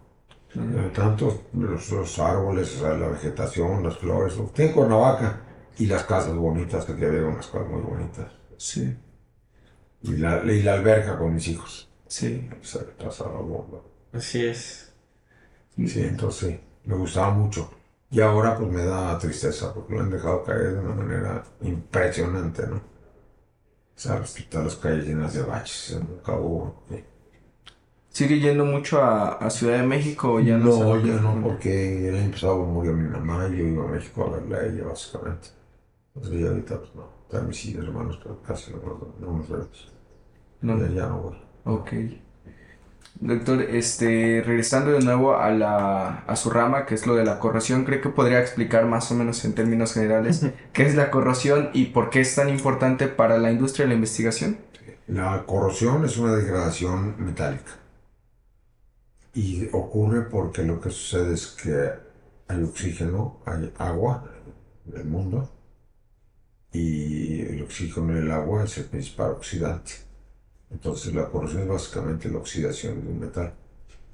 Eh, 0.56 0.92
Tantos 0.94 1.42
los, 1.54 1.92
los 1.92 2.20
árboles, 2.20 2.76
o 2.78 2.80
sea, 2.82 2.94
la 2.98 3.10
vegetación, 3.10 3.84
las 3.84 3.98
flores, 3.98 4.38
lo 4.38 4.48
que 4.48 4.54
tiene 4.54 4.72
Cuernavaca 4.74 5.42
y 5.78 5.88
las 5.88 6.04
casas 6.06 6.36
bonitas, 6.36 6.86
que 6.86 6.94
aquí 6.94 7.06
había 7.06 7.26
unas 7.26 7.48
casas 7.48 7.68
muy 7.70 7.82
bonitas. 7.82 8.32
Sí, 8.58 8.96
Y 10.02 10.16
la, 10.18 10.42
y 10.46 10.62
la 10.64 10.74
alberca 10.76 11.18
con 11.18 11.34
mis 11.36 11.48
hijos. 11.50 11.90
sí. 12.08 12.50
Se 12.62 12.80
pasaba 12.80 13.42
bomba. 13.42 13.82
Así 14.14 14.46
es. 14.46 14.95
Sí, 15.78 16.01
entonces 16.01 16.49
sí, 16.49 16.59
me 16.86 16.95
gustaba 16.95 17.32
mucho. 17.32 17.69
Y 18.09 18.21
ahora 18.21 18.57
pues 18.57 18.69
me 18.71 18.86
da 18.86 19.17
tristeza 19.17 19.73
porque 19.73 19.93
lo 19.93 20.01
han 20.01 20.09
dejado 20.09 20.43
caer 20.43 20.73
de 20.73 20.80
una 20.80 20.95
manera 20.95 21.43
impresionante, 21.61 22.67
¿no? 22.67 22.82
Sabes, 23.95 24.36
todas 24.49 24.65
las 24.67 24.76
calles 24.78 25.05
llenas 25.05 25.34
de 25.34 25.41
baches, 25.43 25.97
nunca 25.99 26.34
hubo. 26.34 26.84
sí. 26.89 27.03
¿Sigue 28.09 28.39
yendo 28.39 28.63
mucho 28.65 29.01
a, 29.01 29.34
a 29.34 29.49
Ciudad 29.49 29.78
de 29.80 29.84
México 29.88 30.34
o 30.34 30.39
ya 30.39 30.57
no? 30.57 30.67
No, 30.67 31.05
ya 31.05 31.19
no, 31.19 31.41
porque 31.43 32.07
el 32.09 32.15
año 32.15 32.32
pasado 32.32 32.63
murió 32.65 32.93
mi 32.93 33.07
mamá 33.09 33.47
y 33.49 33.57
yo 33.57 33.65
iba 33.65 33.84
a 33.86 33.88
México 33.88 34.23
a 34.26 34.30
verla 34.38 34.57
a 34.59 34.65
ella, 34.65 34.86
básicamente. 34.86 35.49
Entonces 36.15 36.41
ya 36.41 36.47
ahorita, 36.49 36.80
pues 36.80 36.95
no. 36.95 37.09
Están 37.26 37.47
mis 37.47 37.65
hijos, 37.65 37.86
hermanos, 37.86 38.19
pero 38.23 38.41
casi 38.41 38.71
no, 38.71 38.80
no, 39.19 39.43
no. 39.49 39.67
No. 40.61 40.78
Ya, 40.80 40.88
ya 40.89 41.07
no 41.07 41.21
voy. 41.21 41.38
Ok. 41.65 41.93
Doctor, 43.20 43.61
este, 43.61 44.43
regresando 44.45 44.91
de 44.91 44.99
nuevo 44.99 45.38
a 45.38 45.49
la, 45.49 46.20
a 46.28 46.36
su 46.36 46.49
rama, 46.49 46.86
que 46.86 46.95
es 46.95 47.07
lo 47.07 47.16
de 47.16 47.24
la 47.24 47.39
corrosión, 47.39 47.86
¿cree 47.86 48.01
que 48.01 48.09
podría 48.09 48.39
explicar 48.39 48.86
más 48.86 49.09
o 49.11 49.16
menos 49.16 49.43
en 49.45 49.53
términos 49.53 49.93
generales 49.93 50.45
qué 50.74 50.86
es 50.86 50.95
la 50.95 51.11
corrosión 51.11 51.70
y 51.74 51.86
por 51.86 52.09
qué 52.09 52.22
es 52.22 52.36
tan 52.36 52.49
importante 52.49 53.07
para 53.07 53.38
la 53.38 53.51
industria 53.51 53.86
de 53.86 53.89
la 53.89 53.95
investigación? 53.95 54.57
La 55.07 55.43
corrosión 55.45 56.03
es 56.03 56.18
una 56.18 56.36
degradación 56.36 57.16
metálica. 57.18 57.72
Y 59.34 59.68
ocurre 59.72 60.22
porque 60.24 60.63
lo 60.63 60.80
que 60.80 60.89
sucede 60.89 61.34
es 61.34 61.47
que 61.47 61.91
hay 62.47 62.63
oxígeno, 62.63 63.41
hay 63.45 63.72
agua 63.78 64.30
en 64.88 64.99
el 64.99 65.05
mundo, 65.05 65.49
y 66.72 67.41
el 67.41 67.63
oxígeno 67.63 68.11
en 68.11 68.26
el 68.26 68.32
agua 68.32 68.66
es 68.66 68.78
el 68.78 68.86
principal 68.86 69.32
oxidante. 69.32 70.05
Entonces 70.72 71.13
la 71.13 71.30
corrosión 71.30 71.63
es 71.63 71.68
básicamente 71.70 72.30
la 72.30 72.39
oxidación 72.39 73.01
de 73.05 73.11
un 73.11 73.20
metal. 73.20 73.53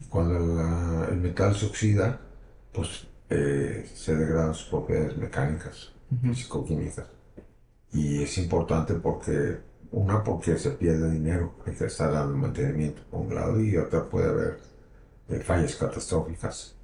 Cuando 0.10 0.39
la- 0.39 1.08
el 1.12 1.18
metal 1.18 1.56
se 1.56 1.68
oxida, 1.68 2.20
pues 2.74 3.08
eh, 3.30 3.89
se 3.95 4.16
degradan 4.16 4.54
sus 4.54 4.68
propiedades 4.70 5.18
mecánicas, 5.18 5.91
físico-químicas. 6.22 7.08
Y 7.93 8.24
es 8.24 8.38
importante 8.39 8.95
porque, 8.95 9.58
una, 9.91 10.24
porque 10.24 10.58
se 10.58 10.72
pierde 10.72 11.12
dinero, 11.12 11.56
hay 11.66 11.74
que 11.76 11.86
estar 11.86 12.12
dando 12.12 12.36
mantenimiento 12.38 13.02
por 13.10 13.22
un 13.22 13.36
lado, 13.36 13.62
y 13.62 13.78
otra 13.78 14.10
puede 14.10 14.30
haber 14.30 14.60
eh, 15.30 15.39
fallas 15.41 15.76
catastróficas. 15.76 16.76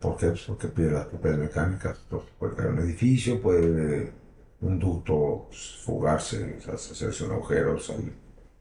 ¿Por 0.00 0.16
qué? 0.16 0.28
Pues 0.28 0.42
porque 0.46 0.68
pierde 0.68 0.92
las 0.94 1.06
propiedades 1.06 1.44
mecánicas. 1.48 1.98
Entonces, 2.04 2.30
puede 2.38 2.56
caer 2.56 2.70
un 2.70 2.78
edificio, 2.80 3.40
puede 3.40 4.12
un 4.62 4.78
ducto 4.78 5.46
pues, 5.48 5.76
fugarse, 5.84 6.58
hacerse 6.72 7.24
un 7.24 7.32
agujero, 7.32 7.78
salir. 7.78 8.12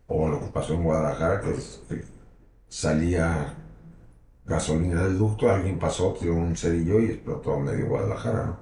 O 0.09 0.27
lo 0.27 0.39
que 0.39 0.47
pasó 0.47 0.73
en 0.73 0.83
Guadalajara, 0.83 1.39
que, 1.41 1.51
es- 1.51 1.81
que 1.87 2.03
salía 2.67 3.53
gasolina 4.45 5.03
del 5.03 5.17
ducto, 5.17 5.49
alguien 5.51 5.77
pasó, 5.79 6.13
tiró 6.19 6.33
un 6.35 6.55
cerillo 6.57 6.99
y 6.99 7.05
explotó 7.05 7.59
medio 7.59 7.87
Guadalajara. 7.87 8.57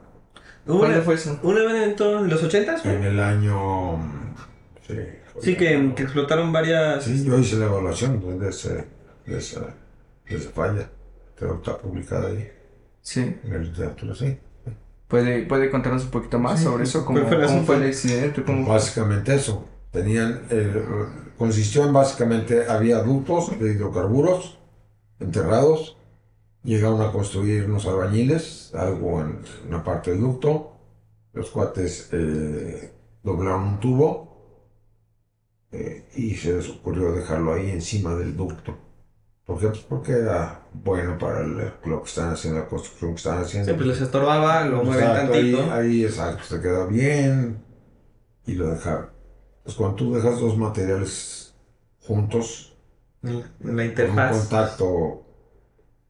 ¿Cuándo 0.66 1.02
fue 1.02 1.16
eso? 1.16 1.40
un 1.44 1.58
evento 1.58 2.20
en 2.20 2.30
los 2.30 2.44
80s, 2.44 2.86
En 2.86 3.04
el 3.04 3.20
año... 3.20 3.98
Sí, 4.86 4.96
Sí, 5.42 5.56
que, 5.56 5.94
que 5.96 6.04
explotaron 6.04 6.52
varias. 6.52 7.04
Sí, 7.04 7.24
yo 7.24 7.38
hice 7.38 7.58
la 7.58 7.66
evaluación 7.68 8.40
de, 8.40 8.50
ese, 8.50 8.86
de, 9.26 9.38
esa, 9.38 9.60
de 10.28 10.36
esa 10.36 10.50
falla. 10.50 10.90
Pero 11.40 11.56
está 11.58 11.78
publicada 11.78 12.30
ahí 12.30 12.50
Sí. 13.02 13.22
en 13.44 13.50
la 13.54 13.60
literatura, 13.60 14.16
sí. 14.16 14.38
¿Puede, 15.08 15.46
puede 15.46 15.70
contarnos 15.70 16.06
un 16.06 16.10
poquito 16.10 16.40
más 16.40 16.58
Sí, 16.60 16.66
sobre 16.66 16.84
eso? 16.86 17.06
¿Cómo, 17.06 17.20
¿Cuál 17.20 17.28
fue 17.36 17.42
el 17.44 17.48
cómo 17.48 17.64
fue 17.66 17.76
el 17.78 17.84
accidente? 17.84 18.44
¿Cómo- 18.44 18.68
Básicamente 18.68 19.36
eso. 19.36 19.66
Tenían, 19.92 20.44
eh, 20.50 20.74
consistió 21.38 21.86
en 21.86 21.94
básicamente, 21.94 22.68
había 22.68 23.00
ductos 23.02 23.58
de 23.60 23.72
hidrocarburos 23.74 24.58
enterrados. 25.20 25.98
Llegaron 26.64 27.02
a 27.02 27.12
construir 27.12 27.66
unos 27.66 27.86
albañiles, 27.86 28.74
algo 28.76 29.22
en 29.22 29.40
una 29.68 29.84
parte 29.84 30.12
del 30.12 30.20
ducto. 30.22 30.74
Los 31.34 31.50
cuates 31.52 32.10
eh, 32.12 32.92
doblaron 33.24 33.64
un 33.64 33.80
tubo 33.80 34.28
eh, 35.72 36.08
y 36.16 36.36
se 36.36 36.54
les 36.54 36.70
ocurrió 36.70 37.12
dejarlo 37.14 37.54
ahí 37.54 37.70
encima 37.72 38.16
del 38.16 38.36
ducto. 38.36 38.76
¿Por 39.46 39.60
qué? 39.60 39.68
Pues 39.68 39.80
porque 39.80 40.12
era 40.12 40.66
bueno 40.74 41.18
para 41.18 41.42
el- 41.42 41.72
lo 41.86 42.02
que 42.04 42.10
están 42.10 42.32
haciendo, 42.34 42.60
la 42.60 42.68
construcción 42.68 43.12
que 43.12 43.18
están 43.18 43.40
haciendo. 43.40 43.72
Sí, 43.72 43.76
pues 43.78 43.88
les 43.88 44.02
estorbaba, 44.02 44.66
lo 44.66 44.84
mueven 44.84 45.06
tantito. 45.14 45.62
Ahí, 45.74 46.02
ahí, 46.02 46.06
exacto, 46.06 46.44
se 46.44 46.60
queda 46.62 46.86
bien 46.86 47.64
y 48.46 48.54
lo 48.56 48.68
dejaron. 48.70 49.10
Pues 49.68 49.78
cuando 49.78 49.98
tú 49.98 50.14
dejas 50.16 50.40
dos 50.40 50.58
materiales 50.58 51.54
juntos, 52.00 52.78
En 53.62 53.76
la 53.78 53.86
con 54.00 54.12
un 54.12 54.26
interfaz. 54.26 54.30
contacto 54.30 55.26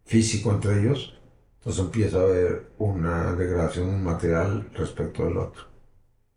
físico 0.06 0.52
entre 0.52 0.80
ellos, 0.82 1.14
entonces 1.60 1.84
empieza 1.86 2.20
a 2.20 2.24
haber 2.24 2.72
una 2.78 3.34
degradación 3.36 3.88
de 3.90 3.96
un 3.96 4.04
material 4.04 4.70
respecto 4.74 5.26
del 5.26 5.38
otro. 5.38 5.64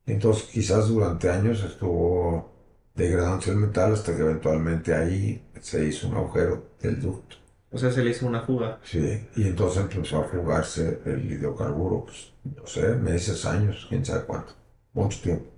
Entonces 0.06 0.44
quizás 0.52 0.88
durante 0.88 1.30
años 1.30 1.62
estuvo 1.64 2.52
degradándose 2.94 3.52
el 3.52 3.58
metal 3.58 3.94
hasta 3.94 4.16
que 4.16 4.22
eventualmente 4.22 4.94
ahí 4.94 5.42
se 5.60 5.86
hizo 5.86 6.08
un 6.08 6.16
agujero 6.16 6.76
del 6.80 7.00
ducto. 7.00 7.36
O 7.72 7.78
sea, 7.78 7.90
se 7.90 8.04
le 8.04 8.10
hizo 8.10 8.26
una 8.28 8.42
fuga. 8.42 8.80
Sí, 8.82 9.28
y 9.36 9.42
entonces 9.48 9.82
empezó 9.82 10.18
a 10.20 10.24
fugarse 10.28 11.00
el 11.06 11.30
hidrocarburo, 11.32 12.04
pues, 12.04 12.32
no 12.44 12.66
sé, 12.66 12.94
meses, 12.96 13.44
años, 13.46 13.86
quién 13.88 14.04
sabe 14.04 14.24
cuánto, 14.26 14.52
mucho 14.92 15.20
tiempo. 15.22 15.50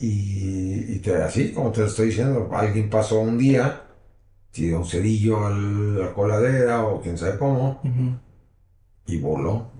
Y, 0.00 0.94
y 0.96 0.98
te- 0.98 1.22
así, 1.22 1.52
como 1.52 1.70
te 1.70 1.80
lo 1.80 1.86
estoy 1.86 2.06
diciendo, 2.06 2.48
alguien 2.52 2.90
pasó 2.90 3.20
un 3.20 3.38
día, 3.38 3.82
tiró 4.50 4.78
un 4.78 4.84
cerillo 4.86 5.46
a 5.46 5.50
la 5.50 6.12
coladera 6.12 6.84
o 6.84 7.00
quién 7.00 7.16
sabe 7.16 7.38
cómo, 7.38 7.80
Ujú. 7.84 8.18
y 9.06 9.18
voló. 9.20 9.70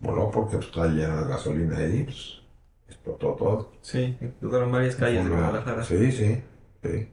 Voló 0.00 0.30
porque 0.30 0.56
pues, 0.56 0.66
está 0.68 0.86
llena 0.86 1.22
de 1.22 1.28
gasolina 1.28 1.78
ahí, 1.78 2.02
pues, 2.04 2.40
explotó 2.88 3.34
todo. 3.34 3.72
Sí, 3.80 4.16
explotaron 4.20 4.72
varias 4.72 4.96
calles 4.96 5.24
de 5.24 5.30
Una- 5.30 5.40
Guadalajara. 5.48 5.84
Sí, 5.84 6.12
sí, 6.12 6.42
sí. 6.82 7.08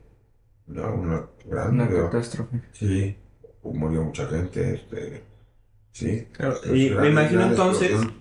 Una, 0.67 0.87
una 0.87 1.25
gran... 1.45 1.71
Una 1.71 1.89
catástrofe. 1.89 2.61
Sí, 2.73 3.15
murió 3.63 4.03
mucha 4.03 4.25
gente, 4.27 4.73
este, 4.75 5.23
sí. 5.91 6.27
Claro, 6.31 6.55
y 6.73 6.89
me 6.89 7.09
imagino 7.09 7.43
entonces 7.45 7.91
explosión. 7.91 8.20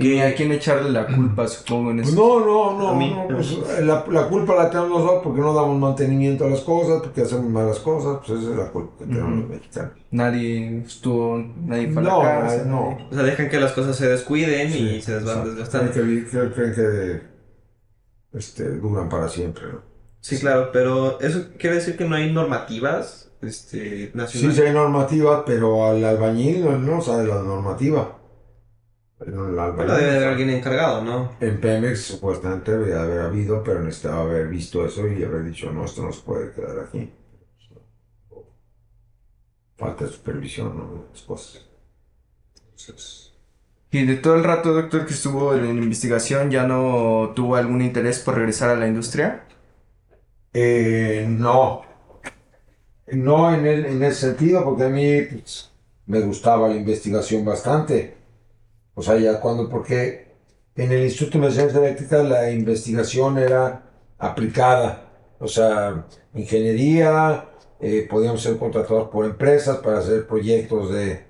Y 0.00 0.18
a 0.18 0.34
quién 0.34 0.50
echarle 0.52 0.90
la 0.90 1.06
culpa, 1.06 1.46
supongo, 1.46 1.90
en 1.90 1.98
Pues 1.98 2.08
eso. 2.08 2.16
no, 2.40 2.46
no, 2.46 2.78
no, 2.78 2.88
A 2.88 2.94
mí. 2.94 3.14
no, 3.14 3.28
pues, 3.36 3.58
la, 3.82 4.04
la 4.10 4.28
culpa 4.28 4.54
la 4.56 4.70
tenemos 4.70 4.90
nosotros 4.90 5.20
porque 5.22 5.40
no 5.40 5.52
damos 5.52 5.78
mantenimiento 5.78 6.44
a 6.46 6.48
las 6.50 6.60
cosas, 6.60 7.02
porque 7.02 7.22
hacemos 7.22 7.46
malas 7.50 7.78
cosas, 7.80 8.18
pues 8.26 8.40
esa 8.40 8.50
es 8.52 8.56
la 8.56 8.70
culpa 8.70 8.92
que 8.98 9.04
tenemos 9.06 9.38
los 9.40 9.48
mexicanos. 9.48 9.92
Nadie 10.10 10.78
estuvo, 10.80 11.38
nadie 11.66 11.90
fue 11.92 12.02
a 12.02 12.04
No, 12.06 12.22
la 12.22 12.28
cárcel. 12.40 12.68
no. 12.70 12.80
nadie- 12.90 13.06
O 13.10 13.14
sea, 13.14 13.22
dejan 13.24 13.48
que 13.50 13.60
las 13.60 13.72
cosas 13.72 13.96
se 13.96 14.08
descuiden 14.08 14.70
Sí, 14.72 14.78
y 14.78 15.02
se 15.02 15.14
desvan 15.14 15.38
exacto. 15.38 15.50
desgastando. 15.50 15.92
Creen 15.92 16.24
que, 16.30 16.38
creen- 16.54 16.74
que 16.74 17.22
este, 18.38 18.76
duran 18.78 19.08
para 19.08 19.28
siempre, 19.28 19.64
¿no? 19.72 19.80
Sí, 20.20 20.38
claro, 20.38 20.70
pero 20.72 21.18
eso 21.20 21.46
quiere 21.58 21.76
decir 21.76 21.96
que 21.96 22.04
no 22.04 22.14
hay 22.16 22.32
normativas 22.32 23.30
este, 23.42 24.06
Sí, 24.06 24.10
nacionales. 24.14 24.56
sí 24.56 24.62
hay 24.62 24.72
normativa, 24.72 25.44
pero 25.46 25.86
al 25.86 26.04
albañil 26.04 26.62
no, 26.64 26.78
no 26.78 27.00
sabe 27.00 27.26
la 27.26 27.36
normativa. 27.42 28.18
Debe 29.76 30.02
de 30.04 30.10
haber 30.16 30.28
alguien 30.28 30.50
encargado, 30.50 31.02
¿no? 31.02 31.32
En 31.40 31.60
Pemex 31.60 32.02
supuestamente 32.04 32.70
debía 32.78 33.02
haber 33.02 33.20
habido, 33.22 33.62
pero 33.64 33.82
necesitaba 33.82 34.22
haber 34.22 34.46
visto 34.48 34.86
eso 34.86 35.08
y 35.08 35.22
haber 35.24 35.44
dicho, 35.44 35.72
no, 35.72 35.84
esto 35.84 36.02
no 36.02 36.12
se 36.12 36.22
puede 36.22 36.52
quedar 36.52 36.78
aquí. 36.78 37.12
Falta 39.76 40.04
de 40.04 40.12
supervisión, 40.12 40.76
¿no? 40.78 41.06
Las 41.10 41.22
cosas. 41.22 41.66
Entonces, 42.76 43.32
Y 43.92 44.04
de 44.04 44.16
todo 44.16 44.34
el 44.34 44.42
rato, 44.42 44.72
doctor, 44.74 45.06
que 45.06 45.14
estuvo 45.14 45.54
en 45.54 45.78
investigación, 45.78 46.50
¿ya 46.50 46.66
no 46.66 47.32
tuvo 47.36 47.54
algún 47.56 47.82
interés 47.82 48.18
por 48.18 48.34
regresar 48.34 48.70
a 48.70 48.74
la 48.76 48.88
industria? 48.88 49.44
eh, 50.52 51.26
no. 51.28 51.82
No 53.12 53.52
en, 53.54 53.66
el, 53.66 53.84
en 53.86 54.02
ese 54.02 54.28
sentido, 54.28 54.64
porque 54.64 54.84
a 54.84 54.88
mí 54.88 55.20
pues, 55.22 55.70
me 56.06 56.20
gustaba 56.20 56.68
la 56.68 56.76
investigación 56.76 57.44
bastante. 57.44 58.16
O 58.94 59.02
sea, 59.02 59.18
ya 59.18 59.40
cuando, 59.40 59.68
porque 59.68 60.34
en 60.76 60.92
el 60.92 61.04
Instituto 61.04 61.40
de 61.40 61.52
Ciencia 61.52 61.78
Eléctrica 61.80 62.22
la 62.22 62.50
investigación 62.50 63.38
era 63.38 63.90
aplicada. 64.18 65.36
O 65.38 65.48
sea, 65.48 66.06
ingeniería, 66.34 67.50
eh, 67.80 68.06
podíamos 68.08 68.42
ser 68.42 68.58
contratados 68.58 69.08
por 69.08 69.24
empresas 69.24 69.78
para 69.78 69.98
hacer 69.98 70.26
proyectos 70.26 70.92
de, 70.92 71.24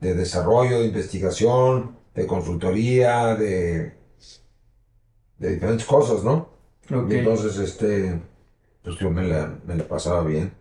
de 0.00 0.14
desarrollo, 0.14 0.80
de 0.80 0.86
investigación, 0.86 1.96
de 2.14 2.26
consultoría, 2.26 3.34
de, 3.34 3.94
de 5.38 5.54
diferentes 5.54 5.86
cosas, 5.86 6.22
¿no? 6.22 6.48
Y 6.88 7.14
entonces, 7.16 7.58
este, 7.58 8.20
pues 8.82 8.96
yo 8.98 9.10
me 9.10 9.24
la, 9.24 9.58
me 9.66 9.74
la 9.74 9.84
pasaba 9.84 10.22
bien. 10.22 10.52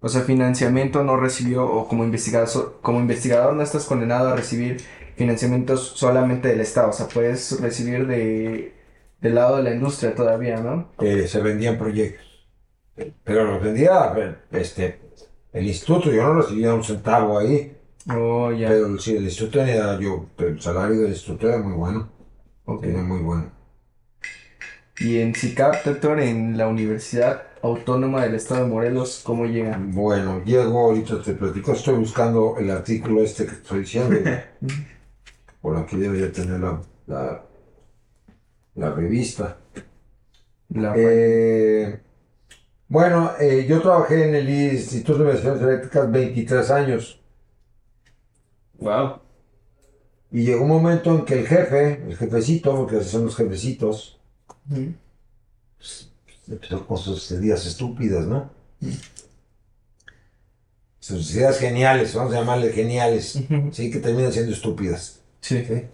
O 0.00 0.08
sea, 0.08 0.22
financiamiento 0.22 1.04
no 1.04 1.16
recibió, 1.16 1.66
o 1.66 1.88
como 1.88 2.04
investigador, 2.04 2.78
como 2.82 3.00
investigador 3.00 3.54
no 3.54 3.62
estás 3.62 3.84
condenado 3.84 4.28
a 4.28 4.36
recibir 4.36 4.82
financiamientos 5.16 5.92
solamente 5.96 6.48
del 6.48 6.60
Estado. 6.60 6.90
O 6.90 6.92
sea, 6.92 7.08
puedes 7.08 7.60
recibir 7.60 8.06
de, 8.06 8.74
del 9.20 9.34
lado 9.34 9.56
de 9.56 9.62
la 9.64 9.74
industria 9.74 10.14
todavía, 10.14 10.58
¿no? 10.58 10.90
Eh, 11.00 11.26
se 11.26 11.40
vendían 11.40 11.78
proyectos. 11.78 12.24
Pero 13.24 13.44
los 13.44 13.62
vendía 13.62 14.40
este, 14.52 15.00
el 15.52 15.66
instituto, 15.66 16.10
yo 16.10 16.22
no 16.22 16.40
recibía 16.40 16.74
un 16.74 16.84
centavo 16.84 17.38
ahí. 17.38 17.76
Oh, 18.14 18.52
ya. 18.52 18.68
Pero 18.68 18.98
sí, 18.98 19.16
el 19.16 19.24
instituto 19.24 19.58
tenía, 19.58 19.98
yo, 19.98 20.26
el 20.38 20.60
salario 20.60 21.00
del 21.00 21.10
instituto 21.10 21.48
era 21.48 21.58
muy 21.58 21.74
bueno. 21.74 22.08
Ok. 22.64 22.84
Era 22.84 23.02
muy 23.02 23.20
bueno. 23.20 23.50
Y 24.98 25.18
en 25.18 25.34
CICAP, 25.34 25.84
doctor, 25.84 26.20
en 26.20 26.56
la 26.56 26.68
Universidad 26.68 27.42
Autónoma 27.62 28.22
del 28.22 28.34
Estado 28.34 28.64
de 28.64 28.70
Morelos, 28.70 29.20
¿cómo 29.24 29.44
llega? 29.44 29.78
Bueno, 29.78 30.42
llego, 30.44 30.86
ahorita 30.86 31.20
te 31.20 31.34
platico, 31.34 31.72
estoy 31.72 31.96
buscando 31.96 32.56
el 32.58 32.70
artículo 32.70 33.22
este 33.22 33.44
que 33.44 33.52
estoy 33.52 33.80
diciendo. 33.80 34.16
por 35.66 35.76
aquí 35.76 35.96
debería 35.96 36.30
tener 36.30 36.60
la, 36.60 36.80
la, 37.08 37.44
la 38.76 38.90
revista. 38.92 39.56
La 40.68 40.94
Eh, 40.96 41.98
bueno, 42.86 43.32
eh, 43.40 43.66
yo 43.68 43.82
trabajé 43.82 44.28
en 44.28 44.36
el 44.36 44.48
Instituto 44.48 45.18
de 45.18 45.24
Investigaciones 45.24 45.68
Eléctricas 45.68 46.12
23 46.12 46.70
años 46.70 47.20
Wow. 48.78 49.18
y 50.30 50.44
llegó 50.44 50.62
un 50.62 50.68
momento 50.68 51.10
en 51.12 51.24
que 51.24 51.34
el 51.40 51.48
jefe, 51.48 52.00
el 52.10 52.16
jefecito, 52.16 52.72
porque 52.76 52.98
así 52.98 53.08
son 53.08 53.24
los 53.24 53.34
jefecitos, 53.34 54.20
Ujú. 54.70 54.92
empezó 56.46 56.86
con 56.86 56.96
sus 56.96 57.28
ideas 57.32 57.66
estúpidas, 57.66 58.24
¿no? 58.24 58.52
Sus 61.00 61.34
ideas 61.34 61.58
geniales, 61.58 62.14
vamos 62.14 62.32
a 62.34 62.38
llamarle 62.38 62.72
geniales, 62.72 63.40
sí, 63.72 63.90
que 63.90 63.98
terminan 63.98 64.32
siendo 64.32 64.52
estúpidas. 64.52 65.15
Sí. 65.46 65.64
¿sí? 65.64 65.84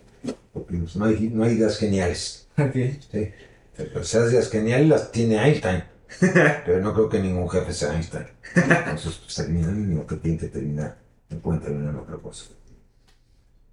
Porque 0.55 0.77
pues, 0.79 0.97
no, 0.97 1.05
hay, 1.05 1.31
no 1.33 1.45
hay 1.45 1.53
ideas 1.53 1.77
geniales. 1.77 2.49
Ok. 2.57 2.73
¿sí? 3.11 3.31
Pero 3.77 4.01
esas 4.01 4.33
ideas 4.33 4.51
geniales 4.51 4.89
las 4.89 5.13
tiene 5.13 5.37
Einstein. 5.37 5.85
Pero 6.21 6.81
no 6.81 6.95
creo 6.95 7.09
que 7.11 7.21
ningún 7.21 7.51
jefe 7.51 7.73
sea 7.73 7.95
Einstein. 7.95 8.27
Entonces, 8.55 9.21
pues 9.23 9.35
terminan 9.35 9.95
lo 9.95 10.07
que 10.07 10.17
tienen 10.17 10.41
que 10.41 10.49
terminar. 10.49 10.97
No 11.29 11.39
pueden 11.39 11.61
terminar 11.61 11.97
otra 11.97 12.17
cosa. 12.17 12.47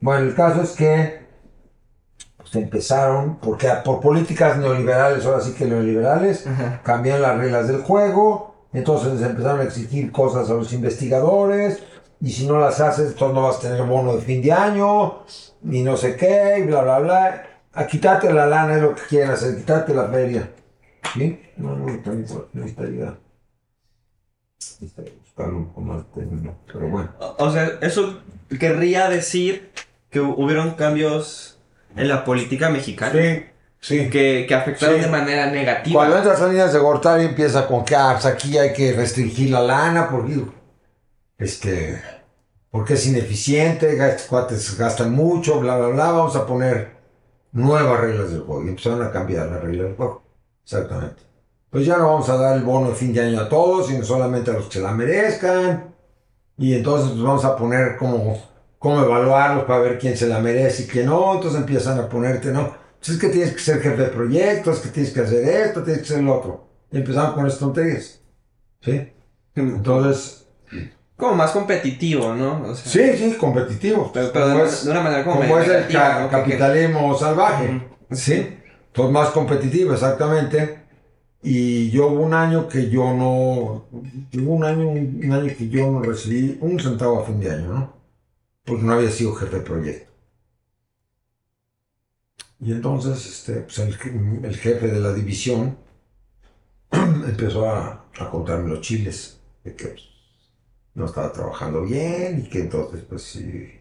Bueno, 0.01 0.27
el 0.27 0.35
caso 0.35 0.63
es 0.63 0.71
que 0.71 1.19
pues, 2.37 2.55
empezaron, 2.55 3.39
porque 3.39 3.69
por 3.85 4.01
políticas 4.01 4.57
neoliberales, 4.57 5.25
ahora 5.25 5.41
sí 5.41 5.53
que 5.53 5.65
neoliberales, 5.65 6.45
Ajá. 6.45 6.81
cambian 6.83 7.21
las 7.21 7.37
reglas 7.37 7.67
del 7.67 7.81
juego, 7.81 8.67
entonces 8.73 9.21
empezaron 9.21 9.61
a 9.61 9.63
exigir 9.63 10.11
cosas 10.11 10.49
a 10.49 10.53
los 10.53 10.73
investigadores, 10.73 11.79
y 12.21 12.31
si 12.31 12.45
no 12.47 12.59
las 12.59 12.79
haces, 12.81 13.11
entonces 13.11 13.33
no 13.35 13.43
vas 13.43 13.57
a 13.57 13.61
tener 13.61 13.81
bono 13.83 14.15
de 14.15 14.21
fin 14.21 14.41
de 14.41 14.51
año, 14.51 15.23
y 15.63 15.81
no 15.83 15.95
sé 15.97 16.15
qué, 16.15 16.57
y 16.59 16.63
bla, 16.63 16.81
bla, 16.81 16.99
bla. 16.99 17.45
A 17.73 17.85
quitarte 17.87 18.33
la 18.33 18.45
lana 18.45 18.75
es 18.75 18.81
lo 18.81 18.95
que 18.95 19.01
quieren 19.03 19.29
hacer, 19.31 19.55
quitarte 19.55 19.93
la 19.93 20.07
feria. 20.09 20.49
¿Sí? 21.13 21.39
No, 21.57 21.75
no, 21.75 21.85
también 22.01 22.25
necesitaría, 22.53 23.17
necesitaría 24.59 25.13
buscarlo 25.23 25.57
un 25.57 25.67
poco 25.67 25.81
más 25.81 26.03
término, 26.13 26.55
pero 26.71 26.87
bueno. 26.89 27.09
O 27.37 27.51
sea, 27.51 27.71
eso 27.81 28.19
querría 28.59 29.09
decir 29.09 29.71
que 30.09 30.19
hu- 30.21 30.33
hubieron 30.37 30.71
cambios 30.71 31.59
en 31.95 32.07
la 32.07 32.23
política 32.25 32.69
mexicana 32.69 33.11
Sí, 33.13 33.43
sí. 33.79 34.09
que, 34.09 34.45
que 34.47 34.55
afectaron 34.55 34.97
Sí. 34.97 35.01
de 35.03 35.07
manera 35.07 35.45
negativa. 35.51 35.99
Cuando 35.99 36.17
entras 36.17 36.41
a 36.41 36.47
líneas 36.47 36.73
de 36.73 36.79
Gortari 36.79 37.25
empieza 37.25 37.65
con 37.67 37.85
que 37.85 37.95
ah, 37.95 38.09
pues 38.13 38.25
aquí 38.25 38.57
hay 38.57 38.73
que 38.73 38.93
restringir 38.93 39.51
la 39.51 39.61
lana 39.61 40.09
porque 40.09 40.33
este 41.39 41.99
porque 42.71 42.93
es 42.93 43.07
ineficiente, 43.07 43.97
estos 43.97 44.27
cuates 44.27 44.77
gastan 44.77 45.11
mucho, 45.11 45.59
bla 45.59 45.77
bla 45.77 45.87
bla, 45.87 46.11
vamos 46.11 46.35
a 46.35 46.45
poner 46.45 46.99
nuevas 47.51 47.99
reglas 47.99 48.31
del 48.31 48.41
juego. 48.41 48.63
Y 48.63 48.69
empezaron 48.69 49.01
a 49.01 49.11
cambiar 49.11 49.47
las 49.47 49.61
reglas 49.61 49.87
del 49.87 49.95
juego. 49.95 50.23
Exactamente. 50.63 51.23
Pues 51.69 51.85
ya 51.85 51.97
no 51.97 52.07
vamos 52.07 52.29
a 52.29 52.37
dar 52.37 52.57
el 52.57 52.63
bono 52.63 52.89
de 52.89 52.95
fin 52.95 53.13
de 53.13 53.21
año 53.21 53.41
a 53.41 53.49
todos, 53.49 53.87
sino 53.87 54.03
solamente 54.03 54.51
a 54.51 54.53
los 54.53 54.65
que 54.65 54.73
se 54.73 54.81
la 54.81 54.91
merezcan. 54.91 55.95
Y 56.57 56.75
entonces 56.75 57.11
pues, 57.11 57.23
vamos 57.23 57.45
a 57.45 57.55
poner 57.55 57.97
cómo, 57.97 58.39
cómo 58.77 59.03
evaluarlos 59.03 59.65
para 59.65 59.79
ver 59.79 59.97
quién 59.97 60.15
se 60.15 60.27
la 60.27 60.39
merece 60.39 60.83
y 60.83 60.87
quién 60.87 61.07
no. 61.07 61.35
Entonces 61.35 61.59
empiezan 61.59 61.99
a 61.99 62.07
ponerte, 62.07 62.51
¿no? 62.51 62.75
Pues 62.99 63.09
es 63.09 63.17
que 63.17 63.29
tienes 63.29 63.53
que 63.53 63.59
ser 63.59 63.81
jefe 63.81 64.03
de 64.03 64.09
proyectos, 64.09 64.79
que 64.79 64.89
tienes 64.89 65.11
que 65.13 65.21
hacer 65.21 65.43
esto, 65.47 65.83
tienes 65.83 66.03
que 66.03 66.13
hacer 66.13 66.23
lo 66.23 66.37
otro. 66.37 66.67
Y 66.91 66.97
empezaron 66.97 67.33
con 67.33 67.47
estas 67.47 67.59
tonterías. 67.59 68.21
¿Sí? 68.81 69.11
Entonces, 69.55 70.47
Como 71.19 71.35
más 71.35 71.51
competitivo, 71.51 72.33
¿no? 72.33 72.63
O 72.63 72.75
sea, 72.75 72.91
sí, 72.91 73.17
sí, 73.17 73.37
competitivos. 73.37 74.11
Pero, 74.13 74.31
pero 74.31 74.47
de, 74.49 74.55
una- 74.55 74.63
es- 74.65 74.85
de 74.85 74.91
una 74.91 75.01
manera 75.01 75.23
como, 75.25 75.41
como 75.41 75.59
es 75.59 75.67
el 75.67 75.87
capitalismo 76.29 77.17
salvaje. 77.17 77.81
¿Sí? 78.11 78.33
Entonces, 78.87 79.13
más 79.13 79.29
competitivo, 79.31 79.93
exactamente. 79.93 80.79
Y 81.43 81.89
yo 81.91 82.07
hubo 82.07 82.21
un 82.23 82.33
año 82.33 82.67
que 82.69 82.89
yo 82.89 83.13
no. 83.13 83.87
Hubo 83.91 84.53
un 84.53 84.63
año, 84.65 84.89
un 84.89 85.31
año 85.33 85.51
que 85.57 85.69
yo 85.69 85.91
no 85.91 86.01
recibí 86.01 86.57
un 86.61 86.79
centavo 86.79 87.21
a 87.21 87.25
fin 87.25 87.39
de 87.41 87.51
año, 87.51 87.67
¿no? 87.73 87.93
Porque 88.65 88.83
no 88.83 88.93
había 88.93 89.11
sido 89.11 89.35
jefe 89.35 89.57
de 89.57 89.63
proyecto. 89.63 90.11
Y 92.61 92.71
entonces, 92.73 93.25
este, 93.25 93.61
pues 93.61 93.79
el, 93.79 94.45
el 94.45 94.55
jefe 94.57 94.87
de 94.87 94.99
la 94.99 95.13
división 95.13 95.77
empezó 96.91 97.69
a, 97.69 98.05
a 98.19 98.29
contarme 98.29 98.69
los 98.69 98.81
chiles. 98.81 99.39
De 99.63 99.75
que 99.75 99.87
pues, 99.89 100.08
no 100.95 101.05
estaba 101.05 101.31
trabajando 101.31 101.81
bien 101.83 102.39
y 102.45 102.49
que 102.49 102.61
entonces, 102.61 103.03
pues, 103.07 103.23
si, 103.23 103.79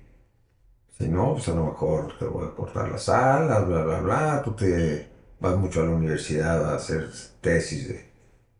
si 0.99 1.09
no, 1.09 1.35
pues 1.35 1.49
a 1.49 1.55
lo 1.55 1.67
mejor 1.67 2.19
te 2.19 2.25
voy 2.25 2.47
a 2.47 2.55
cortar 2.55 2.89
las 2.91 3.09
alas, 3.09 3.67
bla, 3.67 3.83
bla, 3.85 4.01
bla. 4.01 4.43
Tú 4.45 4.53
te 4.53 5.09
vas 5.41 5.57
mucho 5.57 5.83
a 5.83 5.85
la 5.85 5.91
universidad 5.93 6.65
a 6.71 6.77
hacer 6.77 7.09
tesis, 7.41 7.89
de- 7.89 8.09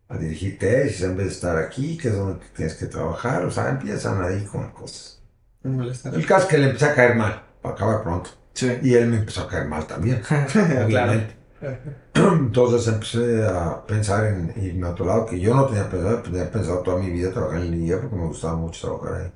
a 0.09 0.17
dirigir 0.17 0.57
tesis 0.59 1.01
en 1.03 1.17
vez 1.17 1.27
de 1.27 1.33
estar 1.33 1.57
aquí, 1.57 1.97
que 1.97 2.09
es 2.09 2.15
donde 2.17 2.43
tienes 2.55 2.75
que 2.75 2.87
trabajar. 2.87 3.45
O 3.45 3.51
sea, 3.51 3.69
empiezan 3.69 4.23
ahí 4.23 4.43
con 4.45 4.71
cosas. 4.71 5.21
El 5.63 6.25
caso 6.25 6.43
es 6.45 6.49
que 6.49 6.57
le 6.57 6.65
empecé 6.67 6.85
a 6.85 6.95
caer 6.95 7.15
mal, 7.15 7.43
para 7.61 7.75
acabar 7.75 8.03
pronto. 8.03 8.31
Sí. 8.53 8.77
Y 8.81 8.93
él 8.93 9.07
me 9.07 9.17
empezó 9.17 9.41
a 9.41 9.47
caer 9.47 9.67
mal 9.67 9.85
también, 9.87 10.21
Claro. 10.87 11.21
Entonces 12.13 12.87
empecé 12.87 13.45
a 13.47 13.85
pensar 13.85 14.25
en 14.27 14.53
irme 14.63 14.87
a 14.87 14.91
otro 14.91 15.05
lado, 15.05 15.25
que 15.25 15.39
yo 15.39 15.53
no 15.55 15.65
tenía 15.65 15.89
pensado, 15.89 16.21
tenía 16.21 16.51
pensado 16.51 16.81
toda 16.83 16.97
mi 16.99 17.09
vida 17.11 17.31
trabajar 17.31 17.61
en 17.61 17.71
línea 17.71 17.99
porque 17.99 18.15
me 18.15 18.25
gustaba 18.27 18.55
mucho 18.57 18.87
trabajar 18.99 19.21
ahí. 19.21 19.31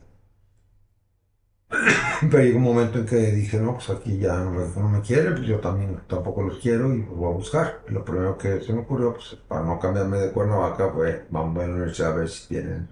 Pero 2.31 2.43
llegó 2.43 2.57
un 2.57 2.63
momento 2.63 2.99
en 2.99 3.05
que 3.05 3.15
dije, 3.31 3.59
no, 3.59 3.73
pues 3.75 3.89
aquí 3.89 4.17
ya 4.17 4.37
no 4.39 4.51
me, 4.51 4.65
no 4.75 4.89
me 4.89 5.01
quieren, 5.01 5.33
pues 5.35 5.45
yo 5.47 5.59
también 5.59 6.01
tampoco 6.07 6.41
los 6.43 6.59
quiero 6.59 6.93
y 6.93 7.01
pues 7.03 7.17
voy 7.17 7.31
a 7.31 7.35
buscar. 7.35 7.83
Lo 7.87 8.03
primero 8.05 8.37
que 8.37 8.61
se 8.61 8.73
me 8.73 8.81
ocurrió, 8.81 9.13
pues 9.13 9.35
para 9.47 9.63
no 9.65 9.79
cambiarme 9.79 10.17
de 10.19 10.31
Cuernavaca, 10.31 10.91
fue 10.91 11.25
vamos 11.29 11.63
a 11.63 11.67
la 11.67 11.73
universidad 11.73 12.11
a 12.11 12.15
ver 12.15 12.29
si 12.29 12.47
tienen, 12.47 12.89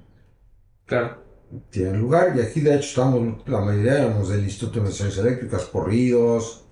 Claro. 0.86 1.18
tienen 1.70 2.00
lugar. 2.00 2.36
Y 2.36 2.42
aquí 2.42 2.62
de 2.62 2.76
hecho 2.76 2.88
estamos, 2.90 3.48
la 3.48 3.62
mayoría 3.62 4.00
éramos 4.00 4.30
del 4.30 4.44
Instituto 4.44 4.74
de 4.76 4.80
Investigaciones 4.82 5.18
Eléctricas, 5.28 5.66
corridos, 5.66 6.66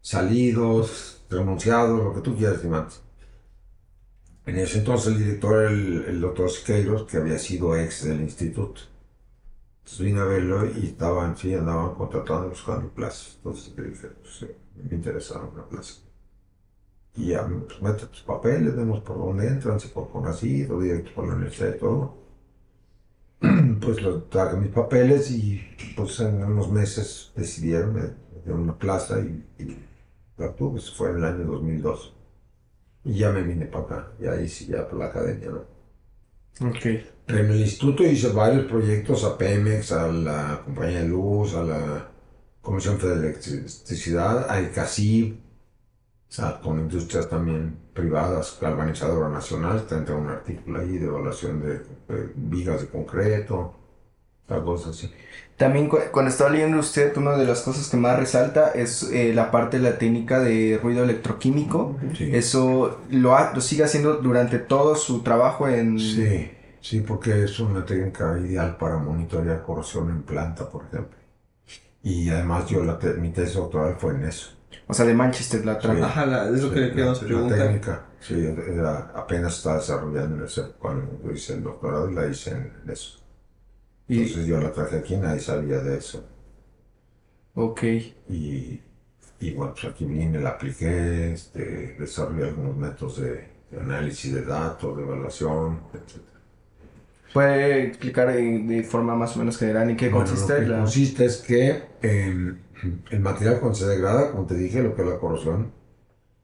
salidos, 0.00 1.19
renunciados, 1.30 2.02
lo 2.02 2.14
que 2.14 2.20
tú 2.20 2.36
quieras, 2.36 2.62
Dimantes. 2.62 3.02
En 4.46 4.58
ese 4.58 4.78
entonces 4.78 5.12
el 5.12 5.18
director 5.18 5.62
era 5.62 5.70
el, 5.70 6.04
el 6.08 6.20
doctor 6.20 6.50
Siqueiros, 6.50 7.04
que 7.04 7.18
había 7.18 7.38
sido 7.38 7.76
ex 7.76 8.04
del 8.04 8.20
instituto. 8.20 8.80
Entonces 9.78 10.06
vine 10.06 10.20
a 10.20 10.24
verlo 10.24 10.66
y 10.66 10.86
estaban, 10.86 11.36
sí, 11.36 11.54
andaban 11.54 11.94
contratando, 11.94 12.48
buscando 12.48 12.88
plazas. 12.88 13.36
Entonces 13.36 13.76
le 13.76 13.90
dije, 13.90 14.08
pues, 14.08 14.34
sí, 14.38 14.46
me 14.88 14.96
interesaba 14.96 15.46
una 15.46 15.64
plaza. 15.64 16.00
Y 17.16 17.28
ya, 17.28 17.46
pues 17.46 17.82
mete 17.82 18.06
tus 18.06 18.22
papeles, 18.22 18.74
vemos 18.76 19.00
por 19.00 19.18
dónde 19.18 19.46
entran, 19.48 19.80
si 19.80 19.88
por 19.88 20.10
conocido, 20.10 20.80
directo 20.80 21.10
por 21.14 21.28
la 21.28 21.34
universidad 21.34 21.74
y 21.74 21.78
todo. 21.78 22.14
Pues 23.80 23.96
traje 24.28 24.56
mis 24.58 24.70
papeles 24.70 25.30
y 25.30 25.62
pues 25.96 26.20
en 26.20 26.44
unos 26.44 26.70
meses 26.70 27.32
decidieron, 27.34 27.94
me, 27.94 28.02
me 28.02 28.42
dieron 28.44 28.60
una 28.60 28.78
plaza 28.78 29.20
y, 29.20 29.42
y 29.58 29.78
la 30.40 30.54
tuve, 30.54 30.78
eso 30.78 30.92
fue 30.94 31.10
en 31.10 31.16
el 31.18 31.24
año 31.24 31.44
2002. 31.44 32.14
Y 33.04 33.14
ya 33.18 33.30
me 33.30 33.42
vine 33.42 33.66
para 33.66 33.84
acá, 33.84 34.12
y 34.20 34.26
ahí 34.26 34.48
sí, 34.48 34.66
ya 34.66 34.88
por 34.88 34.98
la 34.98 35.06
academia, 35.06 35.50
¿no? 35.50 35.80
Ok. 36.68 36.84
En 37.28 37.50
el 37.50 37.60
instituto 37.60 38.02
hice 38.02 38.30
varios 38.30 38.66
proyectos 38.66 39.24
a 39.24 39.38
Pemex, 39.38 39.92
a 39.92 40.08
la 40.08 40.62
Compañía 40.64 41.00
de 41.00 41.08
Luz, 41.08 41.54
a 41.54 41.62
la 41.62 42.10
Comisión 42.60 42.98
Federal 42.98 43.22
de 43.22 43.28
Electricidad, 43.28 44.50
a 44.50 44.60
ICACIB, 44.60 45.34
o 46.28 46.32
sea, 46.32 46.60
con 46.60 46.78
industrias 46.80 47.28
también 47.28 47.76
privadas, 47.94 48.58
Galvanizadora 48.60 49.28
Nacional, 49.28 49.86
tendrá 49.86 50.16
un 50.16 50.28
artículo 50.28 50.80
ahí 50.80 50.98
de 50.98 51.06
evaluación 51.06 51.60
de, 51.60 51.78
de 51.78 52.32
vigas 52.34 52.82
de 52.82 52.88
concreto, 52.88 53.74
algo 54.48 54.74
así. 54.74 55.10
También 55.60 55.88
cu- 55.90 55.98
cuando 56.10 56.30
estaba 56.30 56.48
leyendo 56.48 56.78
usted, 56.78 57.14
una 57.18 57.36
de 57.36 57.44
las 57.44 57.60
cosas 57.60 57.88
que 57.90 57.98
más 57.98 58.18
resalta 58.18 58.70
es 58.70 59.02
eh, 59.12 59.34
la 59.34 59.50
parte 59.50 59.78
de 59.78 59.82
la 59.90 59.98
técnica 59.98 60.40
de 60.40 60.80
ruido 60.82 61.04
electroquímico. 61.04 61.98
Sí. 62.16 62.30
Eso 62.34 63.00
lo, 63.10 63.36
ha- 63.36 63.52
lo 63.54 63.60
sigue 63.60 63.84
haciendo 63.84 64.14
durante 64.14 64.58
todo 64.58 64.94
su 64.96 65.20
trabajo 65.22 65.68
en... 65.68 65.98
Sí, 65.98 66.50
sí, 66.80 67.00
porque 67.02 67.44
es 67.44 67.60
una 67.60 67.84
técnica 67.84 68.38
ideal 68.38 68.78
para 68.78 68.96
monitorear 68.96 69.62
corrosión 69.62 70.08
en 70.08 70.22
planta, 70.22 70.66
por 70.66 70.86
ejemplo. 70.86 71.18
Y 72.02 72.30
además 72.30 72.66
yo 72.66 72.82
la 72.82 72.98
te- 72.98 73.12
mi 73.12 73.30
tesis 73.30 73.56
doctoral 73.56 73.96
fue 73.98 74.14
en 74.14 74.24
eso. 74.24 74.52
O 74.86 74.94
sea, 74.94 75.04
de 75.04 75.12
Manchester 75.12 75.62
la 75.66 75.78
trama. 75.78 76.06
Ajá, 76.06 76.24
la- 76.24 76.48
es 76.48 76.62
lo 76.62 76.68
Sí, 76.68 76.74
que 76.74 76.80
la- 76.80 76.88
queríamos 76.88 77.20
la 77.22 77.28
preguntar. 77.28 77.58
técnica, 77.58 78.06
sí, 78.18 78.34
era- 78.72 79.12
apenas 79.14 79.58
estaba 79.58 79.76
desarrollando 79.76 80.36
en 80.38 80.44
ese, 80.44 80.62
cuando 80.78 81.30
hice 81.34 81.52
el 81.52 81.62
doctorado 81.64 82.10
y 82.10 82.14
la 82.14 82.26
hice 82.28 82.50
en 82.52 82.72
eso. 82.90 83.19
Y, 84.10 84.20
Entonces 84.22 84.46
yo 84.46 84.60
la 84.60 84.72
traje 84.72 84.98
aquí, 84.98 85.16
nadie 85.16 85.40
sabía 85.40 85.80
de 85.80 85.96
eso. 85.98 86.24
ok. 87.54 87.82
Y 88.28 88.80
y 89.40 89.54
bueno, 89.54 89.74
pues 89.74 89.86
aquí 89.92 90.04
vine, 90.06 90.40
la 90.40 90.50
apliqué, 90.50 91.32
este, 91.34 91.96
desarrollé 91.98 92.44
algunos 92.48 92.76
métodos 92.76 93.20
de, 93.22 93.48
de 93.70 93.80
análisis 93.80 94.34
de 94.34 94.44
datos, 94.44 94.96
de 94.96 95.02
evaluación, 95.04 95.82
etc. 95.94 96.40
¿Puede 97.32 97.84
explicar 97.86 98.32
de, 98.32 98.82
forma 98.84 99.14
más 99.14 99.36
o 99.36 99.38
menos 99.40 99.56
general 99.58 99.88
en 99.90 99.96
qué 99.96 100.10
Bueno, 100.10 100.10
consiste 100.10 100.52
lo 100.54 100.54
que 100.54 100.66
la... 100.66 100.76
consiste 100.76 101.24
es 101.26 101.38
que 101.38 101.82
eh, 102.02 102.54
el 103.10 103.20
material 103.20 103.60
cuando 103.60 103.78
se 103.78 103.86
degrada, 103.86 104.30
como 104.32 104.46
te 104.46 104.54
dije, 104.54 104.82
lo 104.82 104.94
que 104.94 105.02
es 105.02 105.08
la 105.08 105.18
corrosión, 105.18 105.72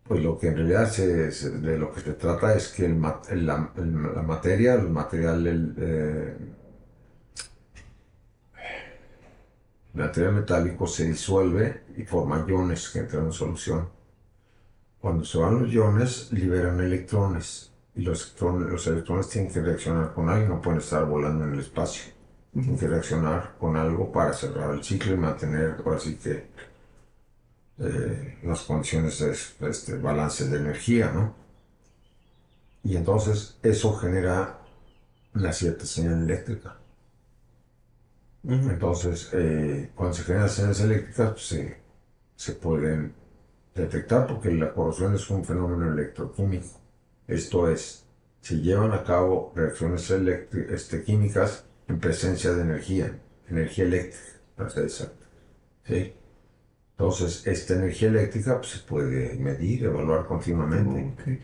pues 0.05 0.23
lo 0.23 0.39
que 0.39 0.49
en 0.49 0.57
realidad 0.57 0.91
se, 0.91 1.33
se- 1.33 1.59
de 1.61 1.79
lo 1.79 1.93
que 1.93 2.01
se 2.03 2.15
trata 2.15 2.55
es 2.57 2.69
que 2.71 2.87
el, 2.87 3.01
la, 3.03 3.73
la 3.77 4.23
materia, 4.23 4.75
el 4.75 4.91
material, 4.91 5.47
el, 5.47 5.75
eh, 5.79 6.37
el 9.97 10.03
material 10.03 10.35
metálico 10.35 10.87
se 10.87 11.07
disuelve 11.07 11.85
y 11.97 12.05
forma 12.05 12.45
iones 12.47 12.91
que 12.91 12.99
entran 12.99 13.25
en 13.25 13.33
solución. 13.33 13.89
Cuando 15.01 15.25
se 15.25 15.39
van 15.39 15.63
los 15.63 15.73
iones, 15.73 16.31
liberan 16.33 16.79
electrones. 16.81 17.73
Y 17.95 18.03
los 18.03 18.35
electrones, 18.87 19.29
tienen 19.31 19.51
que 19.51 19.63
reaccionar 19.63 20.13
con 20.13 20.29
algo, 20.29 20.57
no 20.57 20.61
pueden 20.61 20.81
estar 20.81 21.07
volando 21.07 21.45
en 21.45 21.55
el 21.55 21.61
espacio. 21.61 22.13
Tienen 22.53 22.79
que 22.79 22.89
reaccionar 22.89 23.57
con 23.59 23.75
algo 23.77 24.13
para 24.13 24.35
cerrar 24.35 24.75
el 24.75 24.85
ciclo 24.85 25.15
y 25.15 25.17
mantener, 25.17 25.77
ahora 25.83 25.99
sí 25.99 26.17
que, 26.17 26.47
eh, 27.79 28.39
las 28.43 28.63
condiciones 28.63 29.19
de 29.59 29.71
este 29.71 29.97
balance 29.97 30.47
de 30.47 30.59
energía, 30.59 31.11
¿no? 31.11 31.35
Y 32.85 32.97
entonces 32.97 33.57
eso 33.63 33.95
genera 33.95 34.59
una 35.35 35.53
cierta 35.55 35.87
señal 35.87 36.23
eléctrica. 36.23 36.77
Entonces, 38.45 39.31
eh, 39.33 39.91
cuando 39.95 40.15
se 40.15 40.23
generan 40.23 40.49
señales 40.49 40.81
eléctricas, 40.81 41.33
pues, 41.33 41.47
se, 41.47 41.77
se 42.37 42.53
pueden 42.53 43.15
detectar 43.75 44.27
porque 44.27 44.53
la 44.53 44.73
corrosión 44.73 45.15
es 45.15 45.29
un 45.31 45.45
fenómeno 45.45 45.93
electroquímico. 45.93 46.81
Esto 47.27 47.69
es, 47.69 48.07
se 48.41 48.61
llevan 48.61 48.93
a 48.93 49.03
cabo 49.03 49.53
reacciones 49.55 50.11
este, 50.11 51.03
químicas 51.03 51.65
en 51.89 51.99
presencia 51.99 52.53
de 52.53 52.63
energía, 52.63 53.19
energía 53.49 53.85
eléctrica, 53.85 54.41
para 54.57 54.71
ser 54.71 54.85
exacto. 54.85 55.27
¿sí? 55.85 56.15
Entonces, 56.99 57.47
esta 57.47 57.75
energía 57.75 58.09
eléctrica 58.09 58.57
pues, 58.59 58.71
se 58.71 58.79
puede 58.79 59.35
medir, 59.35 59.85
evaluar 59.85 60.27
continuamente. 60.27 61.43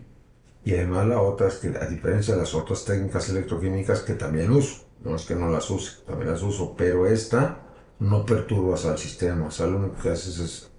Y 0.65 0.75
además 0.75 1.07
la 1.09 1.21
otra 1.21 1.49
es 1.49 1.57
que, 1.57 1.69
a 1.69 1.87
diferencia 1.87 2.35
de 2.35 2.41
las 2.41 2.55
otras 2.55 2.85
técnicas 2.85 3.29
electroquímicas 3.29 4.01
que 4.01 4.15
también 4.15 4.51
uso, 4.51 4.85
no 5.05 5.17
es 5.17 5.25
que 5.27 5.35
no 5.35 5.49
las 5.51 5.71
use, 5.71 6.03
también 6.07 6.31
las 6.31 6.43
uso, 6.43 6.75
pero 6.77 7.07
esta 7.07 7.61
no 7.99 8.25
perturbas 8.27 8.87
al 8.87 8.99
sistema, 8.99 9.47
o 9.47 9.51
sea, 9.51 9.67
lo 9.67 9.79
único 9.79 10.03
que 10.03 10.11
haces 10.11 10.39
es 10.39 10.71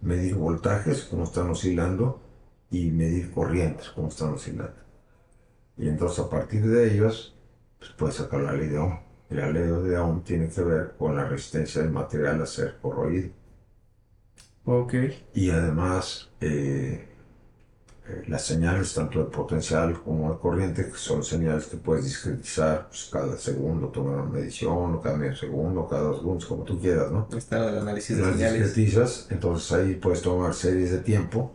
medir 0.00 0.34
voltajes, 0.34 1.04
cómo 1.04 1.24
están 1.24 1.50
oscilando, 1.50 2.20
y 2.70 2.90
medir 2.90 3.30
corrientes, 3.30 3.90
cómo 3.90 4.08
están 4.08 4.32
oscilando. 4.32 4.80
Y 5.76 5.88
entonces 5.88 6.18
a 6.18 6.30
partir 6.30 6.66
de 6.66 6.92
ellos, 6.92 7.36
pues 7.78 7.90
puedes 7.92 8.16
sacar 8.16 8.40
la 8.40 8.52
ley 8.52 8.68
de 8.68 8.78
Ohm. 8.78 8.98
Y 9.30 9.34
la 9.34 9.50
ley 9.50 9.62
de 9.62 9.98
Ohm 9.98 10.22
tiene 10.24 10.48
que 10.48 10.62
ver 10.62 10.94
con 10.98 11.14
la 11.14 11.24
resistencia 11.24 11.82
del 11.82 11.90
material 11.90 12.40
a 12.42 12.46
ser 12.46 12.78
corroído. 12.80 13.30
Ok. 14.64 14.94
Y 15.34 15.50
además, 15.50 16.30
eh, 16.40 17.11
eh, 18.08 18.24
las 18.28 18.42
señales 18.44 18.94
tanto 18.94 19.20
de 19.20 19.26
potencial 19.26 20.00
como 20.02 20.32
de 20.32 20.38
corriente, 20.38 20.86
que 20.90 20.96
son 20.98 21.22
señales 21.22 21.66
que 21.66 21.76
puedes 21.76 22.04
discretizar 22.04 22.88
pues, 22.88 23.08
cada 23.12 23.36
segundo, 23.38 23.88
tomar 23.88 24.16
una 24.16 24.30
medición, 24.30 24.94
o 24.94 25.00
cada 25.00 25.16
medio 25.16 25.36
segundo, 25.36 25.86
cada 25.88 26.02
dos 26.02 26.16
segundos, 26.18 26.46
como 26.46 26.64
tú 26.64 26.80
quieras, 26.80 27.10
¿no? 27.12 27.28
Está 27.36 27.68
el 27.68 27.78
análisis 27.78 28.16
de 28.16 28.22
Las 28.22 28.32
señales. 28.34 28.62
discretizas, 28.74 29.26
entonces 29.30 29.72
ahí 29.72 29.94
puedes 29.94 30.22
tomar 30.22 30.52
series 30.54 30.90
de 30.90 30.98
tiempo 30.98 31.52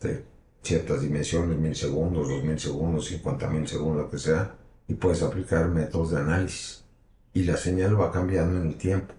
de 0.00 0.24
ciertas 0.62 1.00
dimensiones, 1.02 1.58
mil 1.58 1.74
segundos, 1.76 2.28
dos 2.28 2.42
mil 2.44 2.58
segundos, 2.58 3.06
cincuenta 3.06 3.48
mil 3.48 3.66
segundos, 3.68 4.04
lo 4.04 4.10
que 4.10 4.18
sea, 4.18 4.54
y 4.88 4.94
puedes 4.94 5.22
aplicar 5.22 5.68
métodos 5.68 6.10
de 6.12 6.18
análisis. 6.18 6.84
Y 7.32 7.44
la 7.44 7.56
señal 7.56 8.00
va 8.00 8.10
cambiando 8.10 8.60
en 8.60 8.66
el 8.68 8.76
tiempo, 8.76 9.14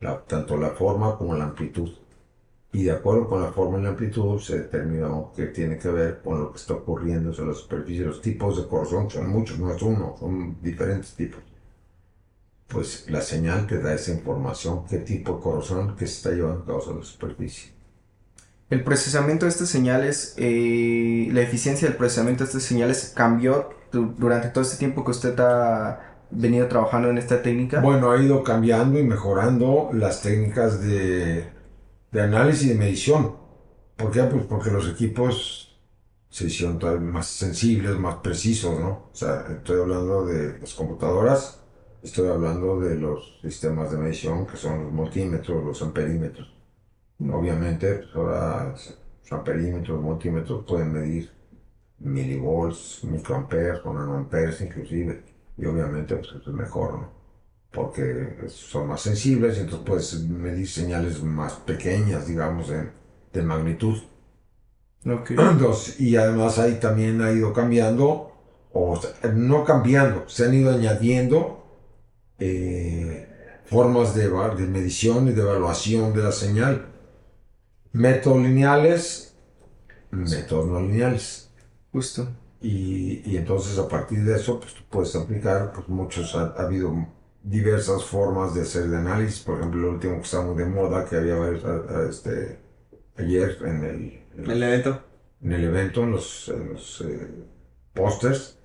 la- 0.00 0.22
tanto 0.24 0.56
la 0.56 0.70
forma 0.70 1.16
como 1.16 1.34
la 1.36 1.44
amplitud. 1.44 1.90
Y 2.72 2.84
de 2.84 2.92
acuerdo 2.92 3.28
con 3.28 3.42
la 3.42 3.50
forma 3.50 3.78
y 3.78 3.82
la 3.82 3.88
amplitud 3.90 4.38
se 4.40 4.58
determinó 4.58 5.32
que 5.34 5.46
tiene 5.46 5.78
que 5.78 5.88
ver 5.88 6.20
con 6.22 6.38
lo 6.40 6.52
que 6.52 6.58
está 6.58 6.74
ocurriendo 6.74 7.32
sobre 7.32 7.48
la 7.52 7.54
superficie. 7.54 8.04
Los 8.04 8.20
tipos 8.20 8.56
de 8.58 8.68
corrosión 8.68 9.08
son 9.10 9.28
muchos, 9.30 9.58
no 9.58 9.72
es 9.72 9.80
uno, 9.82 10.16
son 10.20 10.60
diferentes 10.62 11.14
tipos. 11.14 11.40
Pues 12.66 13.06
la 13.08 13.22
señal 13.22 13.66
te 13.66 13.78
da 13.80 13.94
esa 13.94 14.12
información, 14.12 14.84
qué 14.86 14.98
tipo 14.98 15.36
de 15.36 15.40
corrosión 15.40 15.96
que 15.96 16.06
se 16.06 16.12
está 16.16 16.30
llevando 16.32 16.62
a 16.62 16.66
cabo 16.66 16.80
sobre 16.82 16.98
la 16.98 17.04
superficie. 17.04 17.72
El 18.68 18.84
procesamiento 18.84 19.46
de 19.46 19.50
estas 19.50 19.70
señales, 19.70 20.34
eh, 20.36 21.28
la 21.32 21.40
eficiencia 21.40 21.88
del 21.88 21.96
procesamiento 21.96 22.44
de 22.44 22.48
estas 22.48 22.62
señales 22.64 23.12
cambió 23.16 23.70
du- 23.90 24.14
durante 24.18 24.48
todo 24.50 24.62
este 24.62 24.76
tiempo 24.76 25.02
que 25.06 25.12
usted 25.12 25.40
ha 25.40 26.00
venido 26.30 26.68
trabajando 26.68 27.08
en 27.08 27.16
esta 27.16 27.40
técnica. 27.40 27.80
Bueno, 27.80 28.10
ha 28.12 28.22
ido 28.22 28.44
cambiando 28.44 28.98
y 28.98 29.04
mejorando 29.04 29.88
las 29.94 30.20
técnicas 30.20 30.82
de, 30.82 31.46
de 32.10 32.22
análisis 32.22 32.66
y 32.66 32.68
de 32.70 32.74
medición. 32.74 33.36
¿Por 33.96 34.10
qué? 34.10 34.22
Pues 34.24 34.44
porque 34.46 34.70
los 34.70 34.88
equipos 34.88 35.78
se 36.30 36.46
hicieron 36.46 36.78
más 37.10 37.26
sensibles, 37.26 37.98
más 37.98 38.16
precisos, 38.16 38.78
¿no? 38.78 39.10
O 39.12 39.14
sea, 39.14 39.46
estoy 39.50 39.80
hablando 39.80 40.26
de 40.26 40.58
las 40.58 40.74
computadoras, 40.74 41.62
estoy 42.02 42.28
hablando 42.28 42.80
de 42.80 42.96
los 42.96 43.38
sistemas 43.42 43.90
de 43.90 43.98
medición 43.98 44.46
que 44.46 44.56
son 44.56 44.84
los 44.84 44.92
multímetros, 44.92 45.64
los 45.64 45.82
amperímetros. 45.82 46.54
Obviamente, 47.20 47.94
pues 47.94 48.14
ahora 48.14 48.64
los 48.70 49.32
amperímetros, 49.32 50.00
multímetros 50.00 50.64
pueden 50.64 50.92
medir 50.92 51.30
milivolts, 51.98 53.04
microamperes 53.04 53.80
o 53.84 53.92
nanoamperes 53.92 54.60
inclusive. 54.60 55.24
Y 55.56 55.66
obviamente, 55.66 56.16
pues 56.16 56.30
es 56.46 56.46
mejor, 56.54 56.92
¿no? 57.00 57.17
Porque 57.70 58.36
son 58.48 58.88
más 58.88 59.02
sensibles 59.02 59.56
y 59.58 59.60
entonces 59.60 59.86
puedes 59.86 60.20
medir 60.24 60.68
señales 60.68 61.22
más 61.22 61.54
pequeñas, 61.54 62.26
digamos, 62.26 62.68
de, 62.68 62.90
de 63.32 63.42
magnitud. 63.42 63.98
Ok. 65.06 65.30
Entonces, 65.38 66.00
y 66.00 66.16
además 66.16 66.58
ahí 66.58 66.78
también 66.80 67.20
ha 67.22 67.32
ido 67.32 67.52
cambiando, 67.52 68.32
o 68.72 69.00
no 69.34 69.64
cambiando, 69.64 70.28
se 70.28 70.44
han 70.46 70.54
ido 70.54 70.70
añadiendo 70.70 71.64
eh, 72.38 73.28
formas 73.66 74.14
de, 74.14 74.28
de 74.28 74.66
medición 74.66 75.28
y 75.28 75.32
de 75.32 75.42
evaluación 75.42 76.14
de 76.14 76.22
la 76.22 76.32
señal. 76.32 76.86
Métodos 77.92 78.38
lineales, 78.42 79.34
métodos 80.10 80.66
no 80.68 80.80
lineales. 80.80 81.50
Justo. 81.92 82.28
Y, 82.60 83.22
y 83.30 83.36
entonces 83.36 83.78
a 83.78 83.88
partir 83.88 84.24
de 84.24 84.36
eso, 84.36 84.60
pues 84.60 84.74
tú 84.74 84.82
puedes 84.90 85.14
aplicar, 85.16 85.72
pues 85.72 85.88
muchos, 85.88 86.34
ha, 86.34 86.54
ha 86.56 86.62
habido 86.62 86.92
diversas 87.42 88.04
formas 88.04 88.54
de 88.54 88.62
hacer 88.62 88.88
de 88.88 88.96
análisis. 88.96 89.40
Por 89.40 89.58
ejemplo, 89.58 89.80
lo 89.82 89.90
último 89.92 90.16
que 90.16 90.22
está 90.22 90.40
muy 90.42 90.56
de 90.56 90.66
moda, 90.66 91.04
que 91.04 91.16
había 91.16 91.36
varios, 91.36 91.64
a- 91.64 91.84
a- 91.98 92.08
este, 92.08 92.58
ayer 93.16 93.58
en 93.64 93.84
el, 93.84 94.26
en 94.36 94.50
El 94.50 94.62
evento. 94.62 95.02
en 95.42 95.52
el 95.52 95.64
evento, 95.64 96.02
en 96.02 96.12
los, 96.12 96.48
en 96.48 96.72
los, 96.72 97.00
eh, 97.02 97.28
pósters, 97.94 98.58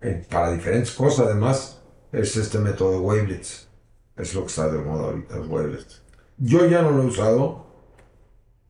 eh, 0.00 0.26
para 0.30 0.52
diferentes 0.52 0.92
cosas 0.92 1.26
además, 1.26 1.82
es 2.12 2.36
este 2.36 2.58
método 2.58 2.92
de 2.92 2.98
wavelets. 2.98 3.68
Es 4.16 4.34
lo 4.34 4.42
que 4.42 4.48
está 4.48 4.70
de 4.70 4.78
moda 4.78 5.04
ahorita, 5.04 5.36
los 5.36 5.48
wavelets. 5.48 6.02
Yo 6.38 6.66
ya 6.66 6.82
no 6.82 6.90
lo 6.92 7.02
he 7.02 7.06
usado, 7.06 7.66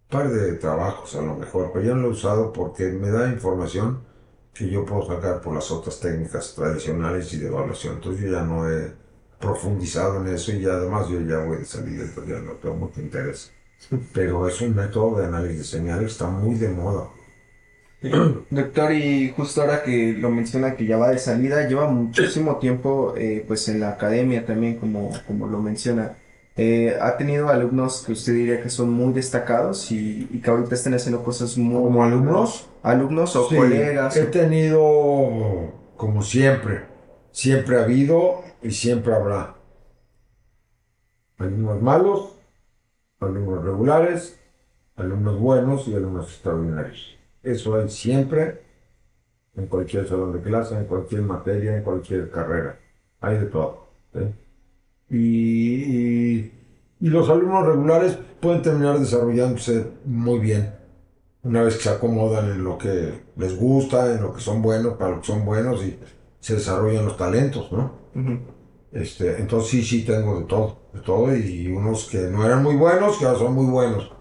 par 0.09 0.31
de 0.31 0.53
trabajos 0.55 1.15
a 1.17 1.23
lo 1.23 1.35
mejor, 1.37 1.71
pero 1.73 1.85
ya 1.85 1.95
no 1.95 2.03
lo 2.03 2.09
he 2.09 2.13
usado 2.13 2.53
porque 2.53 2.85
me 2.93 3.11
da 3.11 3.29
información 3.29 4.05
que 4.53 4.69
yo 4.71 4.85
puedo 4.85 5.07
sacar 5.07 5.41
por 5.41 5.55
las 5.55 5.71
otras 5.71 5.99
técnicas 6.01 6.55
tradicionales 6.55 7.33
y 7.33 7.39
de 7.39 7.49
evaluación. 7.49 7.95
Entonces 7.97 8.23
yo 8.25 8.31
ya 8.33 8.43
no 8.43 8.71
he 8.71 8.93
profundizado 9.45 10.21
en 10.21 10.35
eso 10.35 10.53
y 10.53 10.65
además 10.67 11.09
yo 11.09 11.21
ya 11.21 11.39
voy 11.39 11.59
de 11.59 11.65
salida, 11.67 12.05
entonces 12.05 12.35
ya 12.35 12.41
no 12.41 12.53
tengo 12.55 12.77
mucho 12.77 13.01
interés. 13.01 13.53
Pero 14.15 14.49
es 14.49 14.61
un 14.61 14.75
método 14.75 15.19
de 15.21 15.27
análisis 15.27 15.59
de 15.59 15.65
señales, 15.65 16.13
está 16.13 16.29
muy 16.29 16.57
de 16.57 16.69
moda. 16.71 17.09
Doctor, 18.51 18.93
y 18.93 19.33
justo 19.35 19.63
ahora 19.63 19.83
que 19.83 20.13
lo 20.13 20.31
menciona 20.31 20.77
que 20.77 20.87
ya 20.87 20.99
va 20.99 21.11
de 21.11 21.19
salida, 21.19 21.67
lleva 21.67 21.89
muchísimo 21.89 22.59
tiempo 22.59 23.15
eh, 23.17 23.45
pues 23.47 23.69
en 23.69 23.81
la 23.81 23.91
academia 23.91 24.45
también, 24.45 24.77
como, 24.79 25.11
como 25.27 25.47
lo 25.47 25.61
menciona. 25.61 26.19
Eh, 26.57 26.97
ha 27.01 27.17
tenido 27.17 27.49
alumnos 27.49 28.05
que 28.07 28.13
usted 28.13 28.35
diría 28.35 28.63
que 28.63 28.69
son 28.71 28.91
muy 28.91 29.13
destacados 29.13 29.91
y, 29.91 30.29
y 30.31 30.41
que 30.41 30.51
ahorita 30.51 30.75
están 30.75 30.95
haciendo 30.95 31.25
cosas 31.25 31.57
muy... 31.57 31.83
¿Como 31.83 32.05
alumnos? 32.05 32.69
Alumnos 32.83 33.35
o 33.37 33.49
Sí, 33.49 33.57
colegas. 33.57 34.17
He 34.17 34.27
tenido, 34.27 34.81
como 35.97 36.23
siempre, 36.23 36.83
siempre 37.33 37.79
ha 37.79 37.85
habido 37.85 38.45
y 38.65 38.71
siempre 38.71 39.15
habrá. 39.15 39.55
Alumnos 41.39 41.83
malos, 41.83 42.37
alumnos 43.21 43.63
regulares, 43.63 44.41
alumnos 44.97 45.39
buenos 45.39 45.87
y 45.87 45.95
alumnos 45.95 46.33
extraordinarios. 46.33 47.17
Eso 47.43 47.77
hay 47.77 47.91
siempre 47.91 48.63
en 49.55 49.67
cualquier 49.67 50.09
salón 50.09 50.33
de 50.33 50.41
clase, 50.41 50.77
en 50.77 50.87
cualquier 50.87 51.23
materia, 51.23 51.77
en 51.77 51.85
cualquier 51.85 52.31
carrera. 52.31 52.79
Hay 53.21 53.39
de 53.39 53.47
todo. 53.47 53.89
Y, 55.11 56.51
y 57.01 57.09
los 57.11 57.29
alumnos 57.29 57.67
regulares 57.67 58.19
pueden 58.41 58.63
terminar 58.63 58.99
desarrollándose 58.99 59.87
muy 60.07 60.39
bien. 60.41 60.75
Una 61.43 61.63
vez 61.63 61.77
que 61.77 61.83
se 61.83 61.91
acomodan 61.91 62.51
en 62.51 62.65
lo 62.65 62.79
que 62.79 63.13
les 63.37 63.59
gusta, 63.59 64.15
en 64.15 64.23
lo 64.23 64.33
que 64.33 64.41
son 64.41 64.63
buenos, 64.63 64.95
para 64.95 65.11
lo 65.11 65.21
que 65.21 65.27
son 65.27 65.45
buenos 65.45 65.85
y 65.85 65.99
se 66.41 66.55
desarrollan 66.55 67.05
los 67.05 67.19
talentos, 67.19 67.71
¿no? 67.71 67.93
Este, 68.95 69.41
entonces 69.41 69.71
sí, 69.71 69.83
sí 69.83 70.05
tengo 70.05 70.39
de 70.39 70.47
todo, 70.47 70.79
de 70.93 71.01
todo 71.01 71.37
y 71.37 71.67
unos 71.67 72.09
que 72.09 72.19
no 72.19 72.47
eran 72.47 72.63
muy 72.63 72.77
buenos, 72.77 73.19
que 73.19 73.25
ahora 73.25 73.41
son 73.41 73.53
muy 73.53 73.67
buenos. 73.67 74.13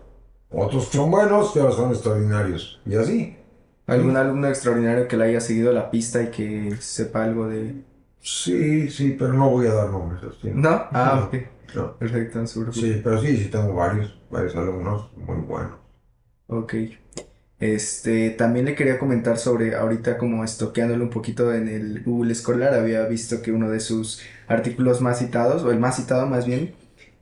Otros 0.49 0.87
que 0.89 0.97
son 0.97 1.11
buenos, 1.11 1.51
que 1.53 1.59
ahora 1.59 1.73
son 1.73 1.91
extraordinarios. 1.91 2.81
Y 2.85 2.95
así. 2.95 3.37
¿Algún 3.85 4.17
alumno 4.17 4.47
extraordinario 4.47 5.07
que 5.07 5.15
le 5.15 5.25
haya 5.25 5.41
seguido 5.41 5.71
la 5.73 5.91
pista 5.91 6.23
y 6.23 6.31
que 6.31 6.75
sepa 6.79 7.23
algo 7.23 7.47
de...? 7.47 7.83
Sí, 8.19 8.89
sí, 8.89 9.15
pero 9.17 9.33
no 9.33 9.49
voy 9.51 9.67
a 9.67 9.73
dar 9.73 9.89
nombres. 9.91 10.23
así. 10.23 10.49
¿No? 10.53 10.69
Ah, 10.91 11.25
ok. 11.27 11.35
No. 11.75 11.97
Perfecto, 11.97 12.43
preocupe. 12.43 12.73
Sí, 12.73 13.01
pero 13.03 13.21
sí, 13.21 13.37
sí 13.37 13.49
tengo 13.49 13.73
varios, 13.75 14.19
varios 14.31 14.55
alumnos 14.55 15.11
muy 15.17 15.37
buenos. 15.37 15.73
Ok. 16.47 16.73
Este, 17.59 18.31
también 18.31 18.65
le 18.65 18.75
quería 18.75 18.99
comentar 18.99 19.37
sobre, 19.37 19.75
ahorita 19.75 20.17
como 20.17 20.43
estoqueándolo 20.43 21.03
un 21.05 21.09
poquito 21.09 21.53
en 21.53 21.67
el 21.69 22.03
Google 22.03 22.35
Scholar, 22.35 22.73
había 22.73 23.05
visto 23.07 23.41
que 23.41 23.51
uno 23.51 23.69
de 23.69 23.79
sus 23.79 24.21
artículos 24.53 25.01
más 25.01 25.19
citados, 25.19 25.63
o 25.63 25.71
el 25.71 25.79
más 25.79 25.95
citado 25.97 26.25
más 26.27 26.45
bien, 26.45 26.73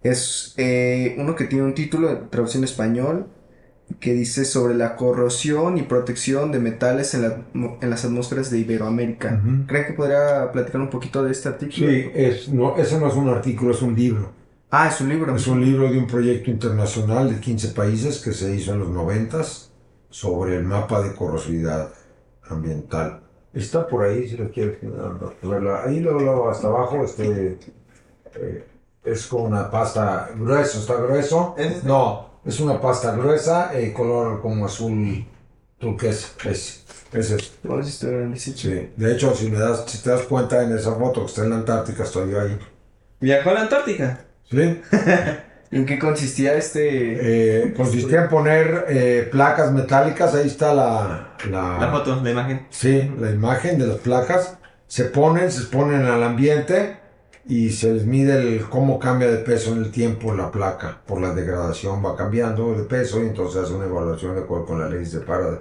es 0.03 0.53
eh, 0.57 1.15
uno 1.19 1.35
que 1.35 1.45
tiene 1.45 1.63
un 1.65 1.73
título 1.75 2.07
de 2.09 2.15
traducción 2.29 2.63
español 2.63 3.27
que 3.99 4.13
dice 4.13 4.45
sobre 4.45 4.73
la 4.73 4.95
corrosión 4.95 5.77
y 5.77 5.83
protección 5.83 6.51
de 6.53 6.59
metales 6.59 7.13
en, 7.13 7.21
la- 7.23 7.41
en 7.81 7.89
las 7.89 8.05
atmósferas 8.05 8.49
de 8.49 8.59
Iberoamérica. 8.59 9.41
Ujú. 9.43 9.67
¿Cree 9.67 9.85
que 9.85 9.93
podría 9.93 10.51
platicar 10.51 10.79
un 10.81 10.89
poquito 10.89 11.23
de 11.23 11.31
este 11.31 11.49
artículo? 11.49 11.87
Sí, 11.87 12.09
es, 12.15 12.47
no, 12.49 12.77
ese 12.77 12.99
no 12.99 13.07
es 13.09 13.15
un 13.15 13.27
artículo, 13.29 13.71
es 13.71 13.81
un 13.81 13.95
libro. 13.95 14.31
Ah, 14.69 14.87
es 14.87 15.01
un 15.01 15.09
libro. 15.09 15.35
Es 15.35 15.45
un 15.47 15.59
libro 15.63 15.91
de 15.91 15.97
un 15.97 16.07
proyecto 16.07 16.49
internacional 16.49 17.29
de 17.29 17.41
15 17.41 17.69
países 17.69 18.19
que 18.21 18.31
se 18.31 18.55
hizo 18.55 18.71
en 18.73 18.79
los 18.79 18.89
90 18.89 19.41
sobre 20.09 20.55
el 20.55 20.63
mapa 20.63 21.01
de 21.01 21.13
corrosividad 21.13 21.89
ambiental. 22.49 23.21
Está 23.53 23.85
por 23.87 24.05
ahí, 24.05 24.27
si 24.27 24.37
lo 24.37 24.49
quieres. 24.49 24.77
Ahí 25.85 25.99
luego, 25.99 26.19
luego 26.19 26.49
hasta 26.49 26.67
abajo, 26.67 27.03
este, 27.03 27.59
eh, 28.35 28.65
es 29.03 29.27
con 29.27 29.41
una 29.43 29.69
pasta 29.69 30.29
grueso, 30.35 30.79
¿está 30.79 30.95
grueso? 30.95 31.55
¿Es 31.57 31.71
este? 31.71 31.87
No, 31.87 32.29
es 32.45 32.59
una 32.59 32.79
pasta 32.79 33.13
gruesa, 33.15 33.77
eh, 33.77 33.91
color 33.91 34.41
como 34.41 34.65
azul 34.65 35.25
turquesa. 35.77 36.29
Es, 36.45 36.85
es. 37.11 37.31
Está 37.31 38.07
grandísimo. 38.07 38.55
Sí. 38.55 38.89
De 38.95 39.13
hecho, 39.13 39.35
si, 39.35 39.49
me 39.49 39.59
das, 39.59 39.83
si 39.85 40.01
te 40.01 40.11
das 40.11 40.21
cuenta 40.21 40.63
en 40.63 40.77
esa 40.77 40.93
foto 40.95 41.21
que 41.21 41.27
está 41.27 41.43
en 41.43 41.49
la 41.49 41.57
Antártica, 41.57 42.03
estoy 42.03 42.31
yo 42.31 42.39
ahí. 42.39 42.57
¿Viajó 43.19 43.49
a 43.49 43.53
la 43.53 43.61
Antártica? 43.63 44.25
¿Sí? 44.49 44.81
¿En 45.71 45.85
qué 45.85 45.97
consistía 45.97 46.55
este...? 46.55 47.63
Eh, 47.63 47.73
consistía 47.73 48.23
en 48.23 48.29
poner 48.29 48.85
eh, 48.89 49.29
placas 49.31 49.71
metálicas, 49.71 50.35
ahí 50.35 50.47
está 50.47 50.73
la, 50.73 51.35
la, 51.49 51.77
La 51.79 51.91
foto, 51.91 52.19
la 52.21 52.29
imagen. 52.31 52.67
sí, 52.69 53.09
la 53.19 53.31
imagen 53.31 53.79
de 53.79 53.87
las 53.87 53.97
placas, 53.99 54.57
se 54.87 55.05
ponen, 55.05 55.49
se 55.51 55.59
exponen 55.61 56.05
al 56.05 56.23
ambiente 56.23 56.97
y 57.47 57.69
se 57.71 57.93
les 57.93 58.05
mide 58.05 58.33
el, 58.35 58.69
cómo 58.69 58.99
cambia 58.99 59.29
de 59.31 59.37
peso 59.37 59.71
en 59.73 59.79
el 59.83 59.91
tiempo 59.91 60.33
la 60.35 60.51
placa, 60.51 61.01
por 61.07 61.21
la 61.21 61.33
degradación 61.33 62.05
va 62.05 62.15
cambiando 62.17 62.75
de 62.75 62.83
peso 62.83 63.21
y 63.23 63.27
entonces 63.27 63.63
hace 63.63 63.73
una 63.73 63.85
evaluación 63.85 64.35
de 64.35 64.41
acuerdo 64.41 64.65
con 64.65 64.79
la 64.79 64.89
ley 64.89 65.05
de 65.05 65.19
Faraday. 65.21 65.59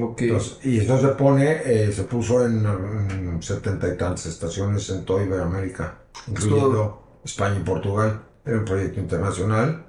Ok. 0.00 0.22
Entonces, 0.22 0.58
y 0.64 0.78
esto 0.78 0.98
se 0.98 1.08
pone, 1.08 1.60
eh, 1.66 1.92
se 1.92 2.04
puso 2.04 2.46
en, 2.46 2.64
en 2.64 3.42
setenta 3.42 3.88
y 3.88 3.96
tantas 3.98 4.24
estaciones 4.26 4.88
en 4.88 5.04
toda 5.04 5.22
Iberoamérica, 5.22 5.98
incluyendo 6.28 7.20
España 7.24 7.58
y 7.60 7.62
Portugal. 7.62 8.22
Era 8.44 8.58
un 8.58 8.64
proyecto 8.64 9.00
internacional 9.00 9.84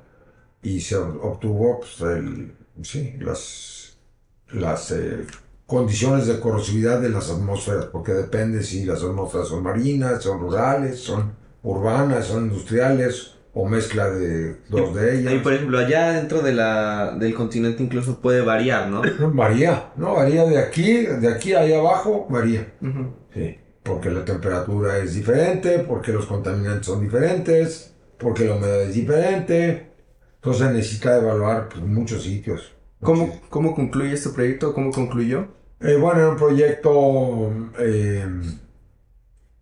y 0.62 0.80
se 0.80 0.96
obtuvo 0.98 1.80
pues, 1.82 2.02
el- 2.18 2.54
sí, 2.82 3.16
las, 3.20 3.98
las 4.52 4.92
eh, 4.92 5.26
condiciones 5.66 6.28
de 6.28 6.40
corrosividad 6.40 7.00
de 7.02 7.10
las 7.10 7.30
atmósferas, 7.32 7.86
porque 7.86 8.14
depende 8.14 8.64
si 8.64 8.86
las 8.86 9.02
atmósferas 9.04 9.48
son 9.48 9.64
marinas, 9.64 10.22
son 10.24 10.40
rurales, 10.40 11.00
son 11.00 11.34
urbanas, 11.64 12.28
son 12.28 12.46
industriales 12.46 13.32
o 13.56 13.68
mezcla 13.68 14.10
de 14.10 14.58
dos 14.70 14.96
de 14.96 15.20
ellas. 15.20 15.34
Y 15.34 15.40
por 15.40 15.54
ejemplo, 15.54 15.78
allá 15.80 16.14
dentro 16.14 16.42
de 16.42 16.54
la, 16.54 17.16
del 17.20 17.34
continente 17.36 17.84
incluso 17.84 18.20
puede 18.20 18.42
variar, 18.42 18.90
¿no? 18.90 19.02
Varía, 19.34 19.92
¿no? 19.96 20.16
Varía 20.16 20.46
de 20.46 20.58
aquí, 20.60 21.06
de 21.06 21.28
aquí 21.28 21.54
a 21.54 21.60
allá 21.62 21.80
abajo, 21.80 22.28
varía. 22.30 22.74
Sí, 23.34 23.58
porque 23.84 24.10
la 24.10 24.26
temperatura 24.26 24.98
es 24.98 25.14
diferente, 25.16 25.80
porque 25.80 26.12
los 26.12 26.26
contaminantes 26.26 26.86
son 26.88 27.02
diferentes, 27.02 27.93
porque 28.18 28.46
la 28.46 28.56
humedad 28.56 28.82
es 28.82 28.96
diferente. 28.96 29.88
Entonces 30.36 30.72
necesita 30.72 31.18
evaluar 31.18 31.70
pues, 31.70 31.84
muchos 31.84 32.24
sitios. 32.24 32.74
¿Cómo, 33.02 33.42
¿Cómo 33.50 33.76
concluye 33.76 34.14
este 34.14 34.30
proyecto? 34.30 34.74
¿Cómo 34.74 34.92
concluyó? 34.92 35.48
Eh, 35.80 35.98
bueno, 35.98 36.20
era 36.20 36.30
un 36.30 36.38
proyecto, 36.38 37.52
eh, 37.80 38.26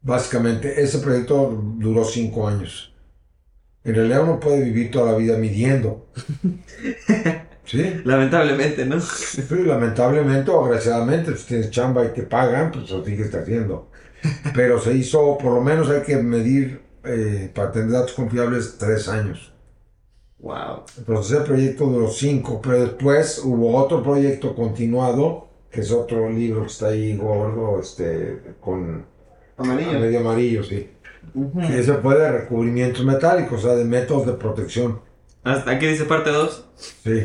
básicamente, 0.01 0.81
ese 0.81 0.99
proyecto 0.99 1.59
duró 1.77 2.03
cinco 2.05 2.47
años. 2.47 2.93
En 3.83 3.95
realidad 3.95 4.23
uno 4.23 4.39
puede 4.39 4.63
vivir 4.63 4.91
toda 4.91 5.11
la 5.11 5.17
vida 5.17 5.37
midiendo. 5.37 6.07
¿Sí? 7.65 8.01
Lamentablemente, 8.03 8.85
¿no? 8.85 8.99
Sí, 8.99 9.43
lamentablemente 9.65 10.51
o 10.51 10.65
agraciadamente, 10.65 11.35
si 11.37 11.47
tienes 11.47 11.71
chamba 11.71 12.05
y 12.05 12.09
te 12.09 12.23
pagan, 12.23 12.71
pues 12.71 12.89
lo 12.91 13.03
sigues 13.03 13.33
haciendo. 13.33 13.89
Pero 14.53 14.79
se 14.79 14.93
hizo, 14.93 15.37
por 15.37 15.53
lo 15.53 15.61
menos 15.61 15.89
hay 15.89 16.01
que 16.01 16.17
medir 16.17 16.81
eh, 17.03 17.51
para 17.53 17.71
tener 17.71 17.91
datos 17.91 18.13
confiables 18.13 18.77
tres 18.77 19.07
años. 19.07 19.53
Wow. 20.39 20.83
Entonces 20.97 21.37
el 21.37 21.43
proyecto 21.43 21.85
duró 21.85 22.07
cinco, 22.09 22.59
pero 22.61 22.81
después 22.81 23.41
hubo 23.43 23.75
otro 23.77 24.01
proyecto 24.01 24.55
continuado, 24.55 25.47
que 25.69 25.81
es 25.81 25.91
otro 25.91 26.29
libro 26.29 26.61
que 26.61 26.67
está 26.67 26.87
ahí 26.87 27.15
gordo, 27.15 27.79
este, 27.79 28.41
con 28.59 29.05
medio 29.57 30.19
amarillo, 30.19 30.63
sí. 30.63 30.89
Que 31.59 31.79
ese 31.79 31.93
fue 31.95 32.17
de 32.17 32.31
recubrimientos 32.31 33.05
metálicos, 33.05 33.63
o 33.63 33.67
sea, 33.67 33.75
de 33.75 33.85
métodos 33.85 34.25
de 34.25 34.33
protección. 34.33 35.01
Hasta 35.43 35.71
aquí 35.71 35.85
dice 35.87 36.05
parte 36.05 36.31
2. 36.31 36.65
Sí. 37.03 37.21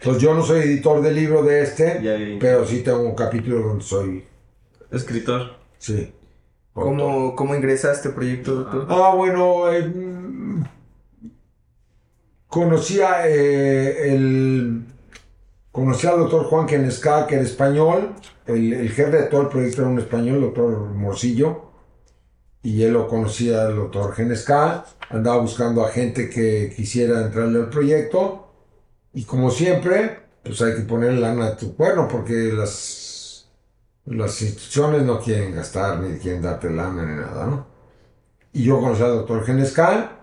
Entonces 0.00 0.22
yo 0.22 0.34
no 0.34 0.42
soy 0.42 0.60
editor 0.60 1.02
del 1.02 1.14
libro 1.14 1.42
de 1.42 1.62
este, 1.62 2.00
Ya 2.02 2.14
vi. 2.14 2.38
pero 2.38 2.66
sí 2.66 2.80
tengo 2.82 3.00
un 3.00 3.14
capítulo 3.14 3.60
donde 3.60 3.84
soy 3.84 4.24
Escritor. 4.90 5.56
Sí. 5.78 6.12
¿Cómo, 6.72 7.34
¿Cómo 7.34 7.54
ingresa 7.54 7.88
a 7.88 7.92
este 7.92 8.10
proyecto, 8.10 8.54
doctor? 8.54 8.86
Ah, 8.88 9.12
bueno, 9.14 9.72
eh, 9.72 9.92
conocía 12.46 13.28
eh, 13.28 14.12
el 14.12 14.84
conocía 15.72 16.10
al 16.10 16.20
doctor 16.20 16.44
Juan 16.44 16.66
Quenesca, 16.66 17.26
que 17.26 17.36
era 17.36 17.44
español, 17.44 18.14
el, 18.46 18.72
el 18.72 18.90
jefe 18.90 19.10
de 19.10 19.22
todo 19.24 19.42
el 19.42 19.48
proyecto 19.48 19.82
era 19.82 19.90
un 19.90 19.98
español, 19.98 20.36
el 20.36 20.42
doctor 20.42 20.78
Morcillo, 20.90 21.70
y 22.62 22.82
él 22.82 22.92
lo 22.92 23.08
conocía 23.08 23.68
el 23.68 23.76
doctor 23.76 24.12
Genesca, 24.14 24.84
andaba 25.10 25.38
buscando 25.38 25.84
a 25.84 25.90
gente 25.90 26.28
que 26.28 26.72
quisiera 26.74 27.22
entrarle 27.22 27.60
al 27.60 27.70
proyecto, 27.70 28.52
y 29.12 29.24
como 29.24 29.50
siempre, 29.50 30.18
pues 30.42 30.60
hay 30.62 30.74
que 30.74 30.82
poner 30.82 31.14
lana 31.14 31.46
a 31.46 31.56
tu 31.56 31.74
cuerno, 31.76 32.08
porque 32.08 32.52
las, 32.52 32.72
las 34.06 34.40
instituciones 34.42 35.02
no 35.02 35.20
quieren 35.20 35.54
gastar, 35.54 36.00
ni 36.00 36.18
quieren 36.18 36.42
darte 36.42 36.70
lana, 36.70 37.04
ni 37.04 37.20
nada, 37.20 37.46
¿no? 37.46 37.66
Y 38.52 38.64
yo 38.64 38.80
conocí 38.80 39.02
al 39.02 39.10
doctor 39.10 39.44
Genescal, 39.44 40.18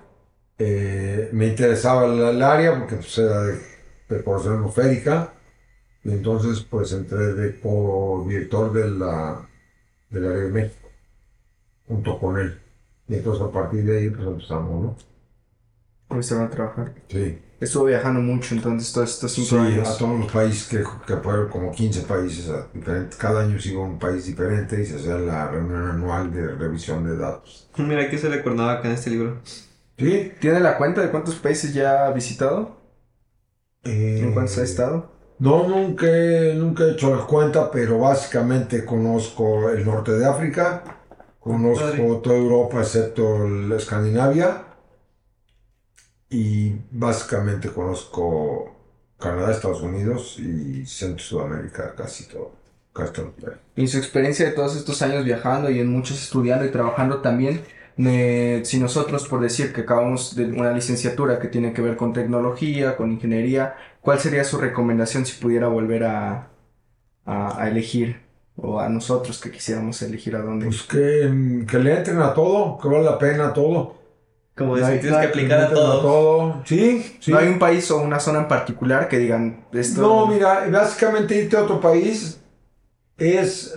eh, 0.57 1.29
me 1.33 1.47
interesaba 1.47 2.05
el, 2.05 2.41
área 2.41 2.77
porque 2.77 2.95
pues, 2.95 3.17
era 3.17 3.43
de, 3.43 4.23
corrosión 4.23 4.55
atmosférica, 4.55 5.33
y 6.03 6.11
entonces 6.11 6.61
pues 6.61 6.91
entré 6.91 7.33
de 7.33 7.59
co-director 7.59 8.73
de 8.73 8.89
la, 8.89 9.47
del 10.09 10.25
área 10.25 10.43
de 10.43 10.49
México, 10.49 10.89
junto 11.87 12.19
con 12.19 12.39
él. 12.39 12.59
Y 13.07 13.15
entonces 13.15 13.43
a 13.43 13.51
partir 13.51 13.85
de 13.85 13.99
ahí 13.99 14.09
pues 14.09 14.27
empezamos, 14.27 14.83
¿no? 14.83 14.97
Comenzaron 16.07 16.45
a 16.45 16.49
trabajar. 16.49 16.93
Sí. 17.07 17.39
Estuvo 17.59 17.85
viajando 17.85 18.19
mucho 18.21 18.53
entonces 18.55 18.93
todos 18.93 19.11
estos 19.13 19.31
cinco 19.33 19.49
Sí, 19.49 19.55
años. 19.57 19.89
a 19.89 19.97
todos 19.97 20.19
los 20.19 20.31
países, 20.31 20.67
que, 20.67 20.83
que 21.07 21.17
fueron 21.17 21.49
como 21.49 21.71
15 21.71 22.01
países 22.03 22.49
diferentes. 22.73 23.17
Cada 23.17 23.41
año 23.41 23.59
se 23.59 23.69
iba 23.69 23.81
a 23.81 23.85
un 23.85 23.97
país 23.99 24.25
diferente 24.25 24.79
y 24.81 24.85
se 24.85 24.95
hacía 24.97 25.15
la 25.17 25.47
reunión 25.49 25.89
anual 25.89 26.31
de 26.31 26.47
revisión 26.55 27.03
de 27.03 27.17
datos. 27.17 27.67
Mira, 27.77 28.03
aquí 28.03 28.17
se 28.17 28.29
le 28.29 28.37
acordaba 28.37 28.81
en 28.83 28.91
este 28.91 29.09
libro. 29.09 29.41
¿Sí? 29.97 30.31
¿Tiene 30.39 30.59
la 30.59 30.77
cuenta 30.77 31.01
de 31.01 31.09
cuántos 31.09 31.35
países 31.35 31.73
ya 31.73 32.05
ha 32.05 32.11
visitado? 32.11 32.77
Eh, 33.83 34.19
¿En 34.23 34.33
cuántos 34.33 34.57
ha 34.59 34.63
estado? 34.63 35.11
No, 35.39 35.67
nunca, 35.67 36.07
he- 36.07 36.55
nunca 36.55 36.83
he 36.83 36.91
hecho 36.91 37.15
la 37.15 37.25
cuenta, 37.25 37.69
pero 37.71 37.99
básicamente 37.99 38.85
conozco 38.85 39.69
el 39.69 39.85
norte 39.85 40.11
de 40.13 40.25
África, 40.25 40.83
conozco 41.39 41.85
Padre. 41.85 42.21
toda 42.23 42.35
Europa 42.37 42.79
excepto 42.81 43.47
la 43.47 43.75
Escandinavia 43.77 44.66
y 46.29 46.75
básicamente 46.91 47.71
conozco 47.71 48.75
Canadá, 49.19 49.51
Estados 49.51 49.81
Unidos 49.81 50.37
y 50.39 50.85
Centro 50.85 51.23
Sudamérica, 51.23 51.95
casi 51.95 52.27
todo. 52.27 52.51
Casi 52.93 53.13
todo. 53.13 53.33
Y 53.75 53.81
en 53.81 53.87
su 53.87 53.97
experiencia 53.97 54.45
de 54.45 54.51
todos 54.53 54.75
estos 54.75 55.01
años 55.01 55.23
viajando 55.23 55.69
y 55.69 55.79
en 55.79 55.87
muchos 55.91 56.21
estudiando 56.21 56.65
y 56.65 56.71
trabajando 56.71 57.21
también, 57.21 57.63
Ne- 57.99 58.61
si 58.63 58.79
nosotros, 58.79 59.27
por 59.27 59.41
decir 59.41 59.73
que 59.73 59.81
acabamos 59.81 60.35
de 60.35 60.45
una 60.45 60.71
licenciatura 60.71 61.39
que 61.39 61.47
tiene 61.47 61.73
que 61.73 61.81
ver 61.81 61.97
con 61.97 62.13
tecnología, 62.13 62.95
con 62.95 63.11
ingeniería, 63.11 63.75
¿cuál 64.01 64.19
sería 64.19 64.43
su 64.43 64.59
recomendación 64.59 65.25
si 65.25 65.41
pudiera 65.41 65.67
volver 65.67 66.03
a, 66.03 66.51
a, 67.25 67.61
a 67.63 67.69
elegir? 67.69 68.21
O 68.57 68.79
a 68.79 68.89
nosotros 68.89 69.39
que 69.41 69.51
quisiéramos 69.51 70.01
elegir 70.03 70.35
a 70.35 70.41
dónde. 70.43 70.67
Pues 70.67 70.83
que, 70.83 71.65
que 71.69 71.79
le 71.79 71.97
entren 71.97 72.19
a 72.21 72.33
todo, 72.33 72.77
que 72.79 72.87
vale 72.87 73.05
la 73.05 73.17
pena 73.17 73.53
todo. 73.53 73.95
Como 74.57 74.75
No 74.75 74.85
decir, 74.85 75.01
tienes 75.01 75.19
que 75.19 75.27
aplicar 75.27 75.59
a 75.61 75.69
todo. 75.69 76.01
todo. 76.01 76.61
Sí, 76.65 77.17
sí. 77.19 77.31
¿No 77.31 77.37
hay 77.37 77.47
un 77.47 77.59
país 77.59 77.89
o 77.91 77.97
una 78.01 78.19
zona 78.19 78.39
en 78.39 78.47
particular 78.47 79.07
que 79.07 79.19
digan 79.19 79.65
esto? 79.71 80.01
No, 80.01 80.25
mira, 80.27 80.67
básicamente 80.71 81.35
irte 81.35 81.55
a 81.57 81.63
otro 81.63 81.79
país 81.79 82.41
es, 83.17 83.75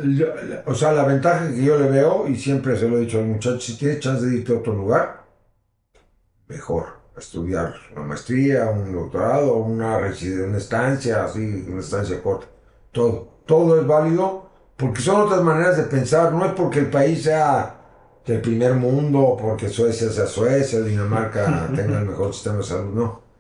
o 0.66 0.74
sea, 0.74 0.93
la 0.93 1.05
ventaja 1.05 1.49
que 1.51 1.62
yo 1.64 1.78
le 1.78 1.89
veo, 1.91 2.26
y 2.28 2.37
siempre 2.37 2.76
se 2.76 2.89
lo 2.89 2.97
he 2.97 3.01
dicho 3.01 3.18
a 3.18 3.20
los 3.20 3.31
muchachos, 3.31 3.64
si 3.64 3.76
tienes 3.76 4.01
chance 4.01 4.24
de 4.24 4.37
irte 4.37 4.53
a 4.53 4.59
otro 4.59 4.74
lugar, 4.74 5.24
mejor. 6.49 7.01
Estudiar 7.16 7.74
una 7.95 8.07
maestría, 8.07 8.70
un 8.70 8.93
doctorado, 8.95 9.57
una 9.57 9.99
residencia, 9.99 10.47
una 10.47 10.57
estancia, 10.57 11.24
así, 11.24 11.66
una 11.68 11.81
estancia 11.81 12.22
corta. 12.22 12.47
Todo. 12.93 13.28
Todo 13.45 13.78
es 13.78 13.87
válido 13.87 14.49
porque 14.76 15.03
son 15.03 15.20
otras 15.22 15.43
maneras 15.43 15.76
de 15.76 15.83
pensar. 15.83 16.33
No 16.33 16.47
es 16.47 16.53
porque 16.53 16.78
el 16.78 16.89
país 16.89 17.24
sea 17.24 17.80
del 18.33 18.41
primer 18.41 18.74
mundo, 18.74 19.37
porque 19.41 19.68
Suecia 19.68 20.11
sea 20.11 20.26
Suecia, 20.26 20.81
Dinamarca 20.81 21.68
tenga 21.74 22.01
el 22.01 22.07
mejor 22.07 22.33
sistema 22.33 22.59
de 22.59 22.62
salud. 22.64 22.95
No 22.95 23.31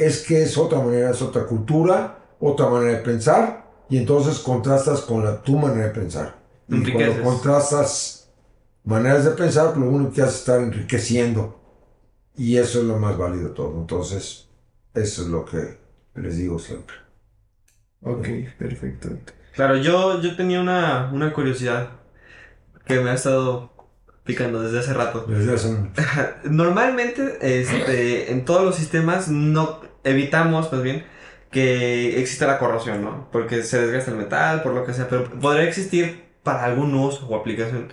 es 0.00 0.26
que 0.26 0.42
es 0.42 0.56
otra 0.56 0.80
manera, 0.80 1.10
es 1.10 1.20
otra 1.20 1.44
cultura, 1.44 2.18
otra 2.40 2.68
manera 2.70 2.98
de 2.98 3.04
pensar, 3.04 3.70
y 3.90 3.98
entonces 3.98 4.38
contrastas 4.38 5.02
con 5.02 5.22
la, 5.22 5.42
tu 5.42 5.58
manera 5.58 5.88
de 5.88 5.92
pensar. 5.92 6.36
Y 6.68 6.76
Enriqueces. 6.76 7.16
cuando 7.16 7.30
contrastas 7.30 8.30
maneras 8.84 9.26
de 9.26 9.32
pensar, 9.32 9.76
lo 9.76 9.88
único 9.90 10.12
que 10.12 10.22
haces 10.22 10.34
es 10.34 10.40
estar 10.40 10.60
enriqueciendo. 10.60 11.60
Y 12.34 12.56
eso 12.56 12.80
es 12.80 12.86
lo 12.86 12.98
más 12.98 13.18
válido 13.18 13.48
de 13.48 13.54
todo. 13.54 13.78
Entonces, 13.78 14.48
eso 14.94 15.22
es 15.22 15.28
lo 15.28 15.44
que 15.44 15.78
les 16.14 16.38
digo 16.38 16.58
siempre. 16.58 16.96
Ok, 18.02 18.26
perfecto. 18.58 19.10
Claro, 19.52 19.76
yo, 19.76 20.22
yo 20.22 20.34
tenía 20.34 20.60
una, 20.60 21.10
una 21.12 21.32
curiosidad 21.34 21.90
que 22.86 23.00
me 23.00 23.10
ha 23.10 23.14
estado 23.14 23.70
picando 24.30 24.62
desde 24.62 24.78
hace 24.80 24.92
rato. 24.94 25.24
Desde 25.28 25.54
hace 25.54 25.68
un- 25.68 25.92
Normalmente, 26.44 27.38
este, 27.40 28.30
en 28.32 28.44
todos 28.44 28.64
los 28.64 28.76
sistemas 28.76 29.28
no 29.28 29.80
evitamos, 30.04 30.72
más 30.72 30.82
bien, 30.82 31.04
que 31.50 32.20
exista 32.20 32.46
la 32.46 32.58
corrosión, 32.58 33.02
¿no? 33.02 33.28
Porque 33.32 33.62
se 33.62 33.80
desgasta 33.80 34.10
el 34.12 34.16
metal, 34.18 34.62
por 34.62 34.72
lo 34.74 34.84
que 34.84 34.92
sea, 34.94 35.08
pero 35.08 35.24
podría 35.24 35.64
existir 35.64 36.24
para 36.42 36.64
algún 36.64 36.94
uso 36.94 37.26
o 37.28 37.36
aplicación. 37.36 37.92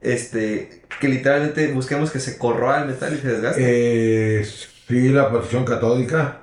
Este, 0.00 0.82
que 1.00 1.08
literalmente 1.08 1.72
busquemos 1.72 2.10
que 2.10 2.20
se 2.20 2.38
corroa 2.38 2.80
el 2.82 2.88
metal 2.88 3.14
y 3.14 3.18
se 3.18 3.28
desgaste. 3.28 3.60
Eh, 4.40 4.44
sí, 4.88 5.08
la 5.08 5.30
protección 5.30 5.64
catódica. 5.64 6.42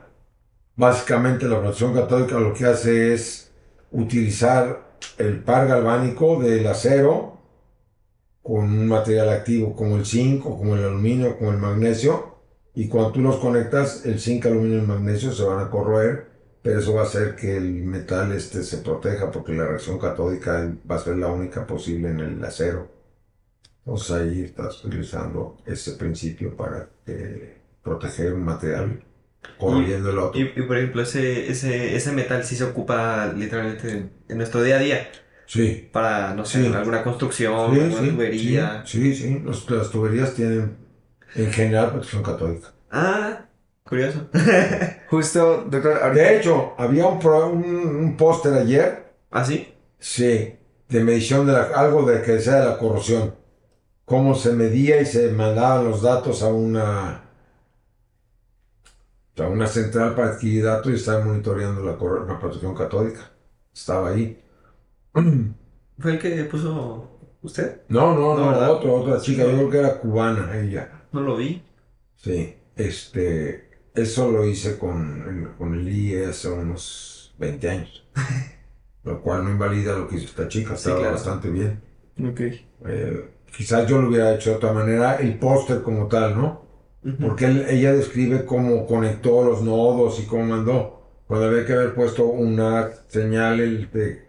Básicamente 0.75 1.45
la 1.45 1.59
protección 1.59 1.93
catódica 1.93 2.39
lo 2.39 2.53
que 2.53 2.65
hace 2.65 3.13
es 3.13 3.51
utilizar 3.91 4.91
el 5.17 5.37
par 5.43 5.67
galvánico 5.67 6.41
del 6.41 6.65
acero 6.67 7.32
con 8.43 8.65
un 8.65 8.87
material 8.87 9.29
activo 9.29 9.75
como 9.75 9.97
el 9.97 10.05
zinc 10.05 10.45
o 10.45 10.57
como 10.57 10.75
el 10.75 10.83
aluminio, 10.83 11.37
como 11.37 11.51
el 11.51 11.57
magnesio. 11.57 12.35
Y 12.75 12.87
cuando 12.89 13.13
tú 13.13 13.21
los 13.21 13.37
conectas, 13.37 14.05
el 14.05 14.19
zinc, 14.19 14.45
aluminio 14.45 14.77
y 14.77 14.81
el 14.81 14.87
magnesio 14.87 15.31
se 15.31 15.43
van 15.43 15.65
a 15.65 15.69
corroer, 15.69 16.27
pero 16.61 16.79
eso 16.79 16.93
va 16.93 17.01
a 17.01 17.05
hacer 17.05 17.35
que 17.35 17.57
el 17.57 17.83
metal 17.83 18.31
este 18.33 18.63
se 18.63 18.79
proteja 18.79 19.31
porque 19.31 19.53
la 19.53 19.65
reacción 19.67 19.99
catódica 19.99 20.73
va 20.89 20.95
a 20.95 20.99
ser 20.99 21.17
la 21.17 21.27
única 21.27 21.65
posible 21.65 22.09
en 22.09 22.19
el 22.19 22.43
acero. 22.43 22.89
Entonces 23.85 24.11
ahí 24.11 24.41
estás 24.43 24.83
utilizando 24.85 25.57
ese 25.65 25.93
principio 25.93 26.55
para 26.55 26.89
eh, 27.05 27.57
proteger 27.83 28.33
un 28.33 28.43
material 28.43 29.03
corroyendo 29.57 30.09
el 30.09 30.19
otro. 30.19 30.39
Y, 30.39 30.43
y, 30.55 30.63
por 30.63 30.77
ejemplo, 30.77 31.01
ese, 31.01 31.49
ese, 31.49 31.95
ese 31.95 32.11
metal 32.13 32.43
sí 32.45 32.55
se 32.55 32.63
ocupa 32.63 33.33
literalmente 33.33 33.91
en, 33.91 34.11
en 34.29 34.37
nuestro 34.37 34.63
día 34.63 34.77
a 34.77 34.79
día. 34.79 35.07
Sí. 35.45 35.89
Para, 35.91 36.33
no 36.33 36.45
sé, 36.45 36.63
Sí. 36.65 36.73
alguna 36.73 37.03
construcción, 37.03 37.73
Sí, 37.75 37.79
alguna 37.81 38.01
sí, 38.01 38.09
tubería. 38.11 38.83
Sí, 38.85 39.15
sí, 39.15 39.15
sí. 39.15 39.39
Los- 39.43 39.69
las 39.69 39.89
tuberías 39.89 40.33
tienen 40.33 40.77
en 41.35 41.51
general 41.51 41.91
protección 41.91 42.23
catódica. 42.23 42.73
Ah, 42.91 43.45
curioso. 43.83 44.27
Justo, 45.09 45.65
doctor, 45.69 45.99
ahorita... 46.01 46.23
De 46.23 46.37
hecho, 46.39 46.73
había 46.77 47.05
un, 47.07 47.19
pro- 47.19 47.49
un, 47.51 47.63
un 47.65 48.17
póster 48.17 48.53
ayer, 48.53 49.13
¿Ah, 49.31 49.43
sí? 49.45 49.73
sí, 49.99 50.55
de 50.89 51.03
medición 51.03 51.45
de 51.45 51.53
la- 51.53 51.63
algo 51.75 52.03
de 52.09 52.21
que 52.21 52.39
sea 52.39 52.61
de 52.61 52.65
la 52.69 52.77
corrosión. 52.77 53.35
Cómo 54.05 54.35
se 54.35 54.53
medía 54.53 55.01
y 55.01 55.05
se 55.05 55.31
mandaban 55.31 55.85
los 55.85 56.01
datos 56.01 56.43
a 56.43 56.47
una 56.47 57.21
a 59.37 59.47
una 59.47 59.67
central 59.67 60.15
para 60.15 60.29
adquirir 60.29 60.63
datos 60.65 60.91
y 60.91 60.95
estaban 60.95 61.27
monitoreando 61.27 61.83
la, 61.83 61.97
corro- 61.97 62.25
la 62.27 62.39
protección 62.39 62.75
catódica. 62.75 63.31
Estaba 63.73 64.09
ahí. 64.09 64.42
¿Fue 65.99 66.11
el 66.13 66.19
que 66.19 66.43
puso 66.45 67.19
usted? 67.41 67.81
No, 67.89 68.13
no, 68.15 68.35
No, 68.35 68.49
no, 68.51 68.51
¿verdad? 68.51 68.71
otra, 68.71 69.19
chica, 69.21 69.43
yo 69.43 69.51
creo 69.51 69.69
que 69.69 69.77
era 69.79 69.99
cubana 69.99 70.57
ella. 70.59 71.03
No 71.11 71.21
lo 71.21 71.35
vi. 71.37 71.61
Sí, 72.15 72.55
este, 72.75 73.69
eso 73.93 74.31
lo 74.31 74.45
hice 74.45 74.77
con 74.77 75.23
el, 75.27 75.57
con 75.57 75.73
el 75.75 75.87
IE 75.87 76.25
hace 76.27 76.49
unos 76.49 77.35
20 77.37 77.69
años. 77.69 78.07
Lo 79.03 79.21
cual 79.21 79.43
no 79.43 79.51
invalida 79.51 79.97
lo 79.97 80.07
que 80.07 80.15
hizo 80.15 80.25
esta 80.27 80.47
chica, 80.47 80.75
estaba 80.75 80.97
claro. 80.99 81.13
bastante 81.15 81.49
bien. 81.49 81.81
Ok. 82.23 82.41
Eh, 82.87 83.29
quizás 83.55 83.87
yo 83.87 84.01
lo 84.01 84.07
hubiera 84.09 84.33
hecho 84.33 84.51
de 84.51 84.55
otra 84.55 84.71
manera, 84.73 85.15
el 85.17 85.37
póster 85.39 85.81
como 85.81 86.07
tal, 86.07 86.37
¿no? 86.37 86.63
Porque 87.19 87.45
él- 87.45 87.65
ella 87.69 87.93
describe 87.93 88.45
cómo 88.45 88.85
conectó 88.87 89.43
los 89.43 89.61
nodos 89.61 90.19
y 90.21 90.25
cómo 90.25 90.45
mandó. 90.45 91.01
Cuando 91.27 91.47
había 91.47 91.65
que 91.65 91.73
haber 91.73 91.93
puesto 91.95 92.25
una 92.27 92.91
señal 93.07 93.59
el 93.59 93.91
de, 93.91 94.21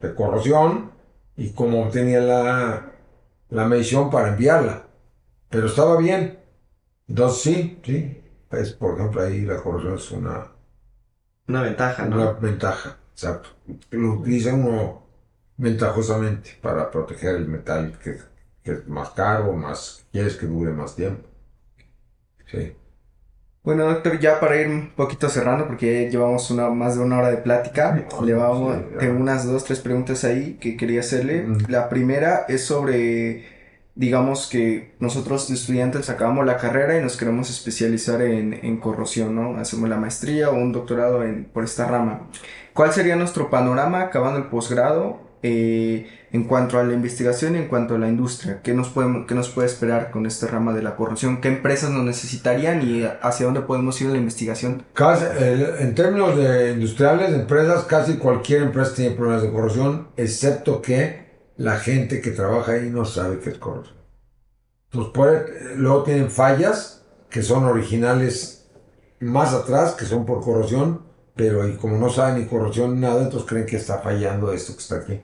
de 0.00 0.14
corrosión 0.14 0.92
y 1.36 1.52
cómo 1.52 1.82
obtenía 1.84 2.20
la, 2.20 2.92
la 3.50 3.66
medición 3.66 4.10
para 4.10 4.28
enviarla. 4.30 4.86
Pero 5.50 5.66
estaba 5.66 5.98
bien. 5.98 6.38
Entonces 7.08 7.42
sí, 7.42 7.80
sí. 7.84 8.22
Es, 8.50 8.72
por 8.74 8.96
ejemplo, 8.96 9.22
ahí 9.22 9.42
la 9.42 9.62
corrosión 9.62 9.96
es 9.96 10.10
una, 10.12 10.52
Una 11.48 11.62
ventaja, 11.62 12.06
¿no? 12.06 12.16
una 12.16 12.32
ventaja. 12.32 12.98
Exacto. 13.12 13.48
Lo 13.90 14.12
utiliza 14.14 14.54
uno 14.54 15.02
ventajosamente 15.56 16.58
para 16.62 16.90
proteger 16.90 17.36
el 17.36 17.48
metal 17.48 17.98
que, 17.98 18.18
que 18.62 18.72
es 18.72 18.86
más 18.88 19.10
caro, 19.10 19.52
más 19.54 20.06
quieres 20.12 20.36
que 20.36 20.46
dure 20.46 20.72
más 20.72 20.94
tiempo. 20.94 21.28
Sí. 22.46 22.76
Bueno, 23.66 23.86
doctor, 23.86 24.20
ya 24.20 24.38
para 24.38 24.60
ir 24.60 24.68
un 24.68 24.90
poquito 24.94 25.28
cerrando, 25.28 25.66
porque 25.66 26.04
ya 26.04 26.08
llevamos 26.08 26.52
una, 26.52 26.70
más 26.70 26.96
de 26.96 27.02
una 27.02 27.18
hora 27.18 27.30
de 27.30 27.38
plática, 27.38 27.94
Ay, 27.94 28.24
le 28.24 28.34
vamos, 28.34 28.76
sí, 28.76 28.96
tengo 29.00 29.20
unas 29.20 29.44
dos, 29.44 29.64
tres 29.64 29.80
preguntas 29.80 30.22
ahí 30.22 30.56
que 30.60 30.76
quería 30.76 31.00
hacerle. 31.00 31.42
Mm. 31.42 31.64
La 31.66 31.88
primera 31.88 32.44
es 32.48 32.64
sobre, 32.64 33.44
digamos 33.96 34.46
que 34.46 34.94
nosotros 35.00 35.50
estudiantes 35.50 36.08
acabamos 36.10 36.46
la 36.46 36.58
carrera 36.58 36.96
y 36.96 37.02
nos 37.02 37.16
queremos 37.16 37.50
especializar 37.50 38.22
en, 38.22 38.54
en 38.54 38.76
corrosión, 38.76 39.34
¿no? 39.34 39.56
Hacemos 39.58 39.88
la 39.88 39.96
maestría 39.96 40.48
o 40.50 40.54
un 40.54 40.70
doctorado 40.70 41.24
en, 41.24 41.46
por 41.46 41.64
esta 41.64 41.88
rama. 41.88 42.28
¿Cuál 42.72 42.92
sería 42.92 43.16
nuestro 43.16 43.50
panorama 43.50 44.02
acabando 44.02 44.38
el 44.38 44.44
posgrado 44.44 45.25
eh, 45.42 46.06
en 46.32 46.44
cuanto 46.44 46.78
a 46.78 46.84
la 46.84 46.92
investigación 46.94 47.54
y 47.54 47.58
en 47.58 47.68
cuanto 47.68 47.94
a 47.94 47.98
la 47.98 48.08
industria? 48.08 48.60
¿Qué 48.62 48.74
nos, 48.74 48.88
podemos, 48.88 49.26
¿Qué 49.26 49.34
nos 49.34 49.48
puede 49.50 49.68
esperar 49.68 50.10
con 50.10 50.26
esta 50.26 50.46
rama 50.48 50.72
de 50.74 50.82
la 50.82 50.96
corrosión? 50.96 51.40
¿Qué 51.40 51.48
empresas 51.48 51.90
nos 51.90 52.04
necesitarían 52.04 52.82
y 52.82 53.04
hacia 53.04 53.46
dónde 53.46 53.60
podemos 53.62 54.00
ir 54.00 54.08
en 54.08 54.12
la 54.14 54.18
investigación? 54.18 54.84
Casi, 54.92 55.24
en 55.78 55.94
términos 55.94 56.36
de 56.36 56.72
industriales, 56.72 57.32
empresas, 57.34 57.84
casi 57.84 58.16
cualquier 58.18 58.62
empresa 58.62 58.94
tiene 58.94 59.14
problemas 59.14 59.42
de 59.42 59.50
corrosión, 59.52 60.08
excepto 60.16 60.82
que 60.82 61.26
la 61.56 61.78
gente 61.78 62.20
que 62.20 62.30
trabaja 62.32 62.72
ahí 62.72 62.90
no 62.90 63.04
sabe 63.04 63.38
qué 63.40 63.50
es 63.50 63.58
corrosión. 63.58 63.96
Entonces, 64.90 65.12
puede- 65.14 65.76
luego 65.76 66.02
tienen 66.02 66.30
fallas 66.30 67.06
que 67.30 67.42
son 67.42 67.64
originales 67.64 68.68
más 69.20 69.54
atrás, 69.54 69.94
que 69.94 70.04
son 70.04 70.26
por 70.26 70.42
corrosión, 70.42 71.05
pero 71.36 71.62
ahí 71.62 71.76
como 71.76 71.98
no 71.98 72.10
saben 72.10 72.40
ni 72.42 72.46
corrosión 72.48 72.94
ni 72.96 73.02
nada, 73.02 73.22
entonces 73.24 73.48
creen 73.48 73.66
que 73.66 73.76
está 73.76 74.00
fallando 74.00 74.52
esto 74.52 74.74
que 74.74 74.80
está 74.80 74.96
aquí. 74.96 75.20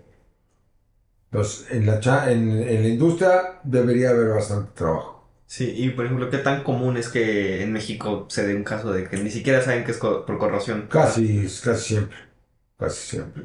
Entonces, 1.32 1.66
en 1.72 1.84
la, 1.86 1.98
cha- 1.98 2.30
en, 2.30 2.48
en 2.62 2.82
la 2.84 2.88
industria 2.88 3.58
debería 3.64 4.10
haber 4.10 4.28
bastante 4.28 4.70
trabajo. 4.74 5.24
Sí, 5.46 5.72
y 5.76 5.90
por 5.90 6.06
ejemplo, 6.06 6.30
¿qué 6.30 6.38
tan 6.38 6.64
común 6.64 6.96
es 6.96 7.08
que 7.08 7.62
en 7.62 7.72
México 7.72 8.26
se 8.30 8.46
dé 8.46 8.54
un 8.56 8.64
caso 8.64 8.90
de 8.92 9.08
que 9.08 9.18
ni 9.18 9.30
siquiera 9.30 9.60
saben 9.62 9.84
que 9.84 9.90
es 9.92 9.98
co- 9.98 10.24
por 10.26 10.38
corrosión? 10.38 10.88
Casi, 10.88 11.48
casi 11.64 11.82
siempre. 11.88 12.16
Casi 12.78 13.00
siempre. 13.10 13.42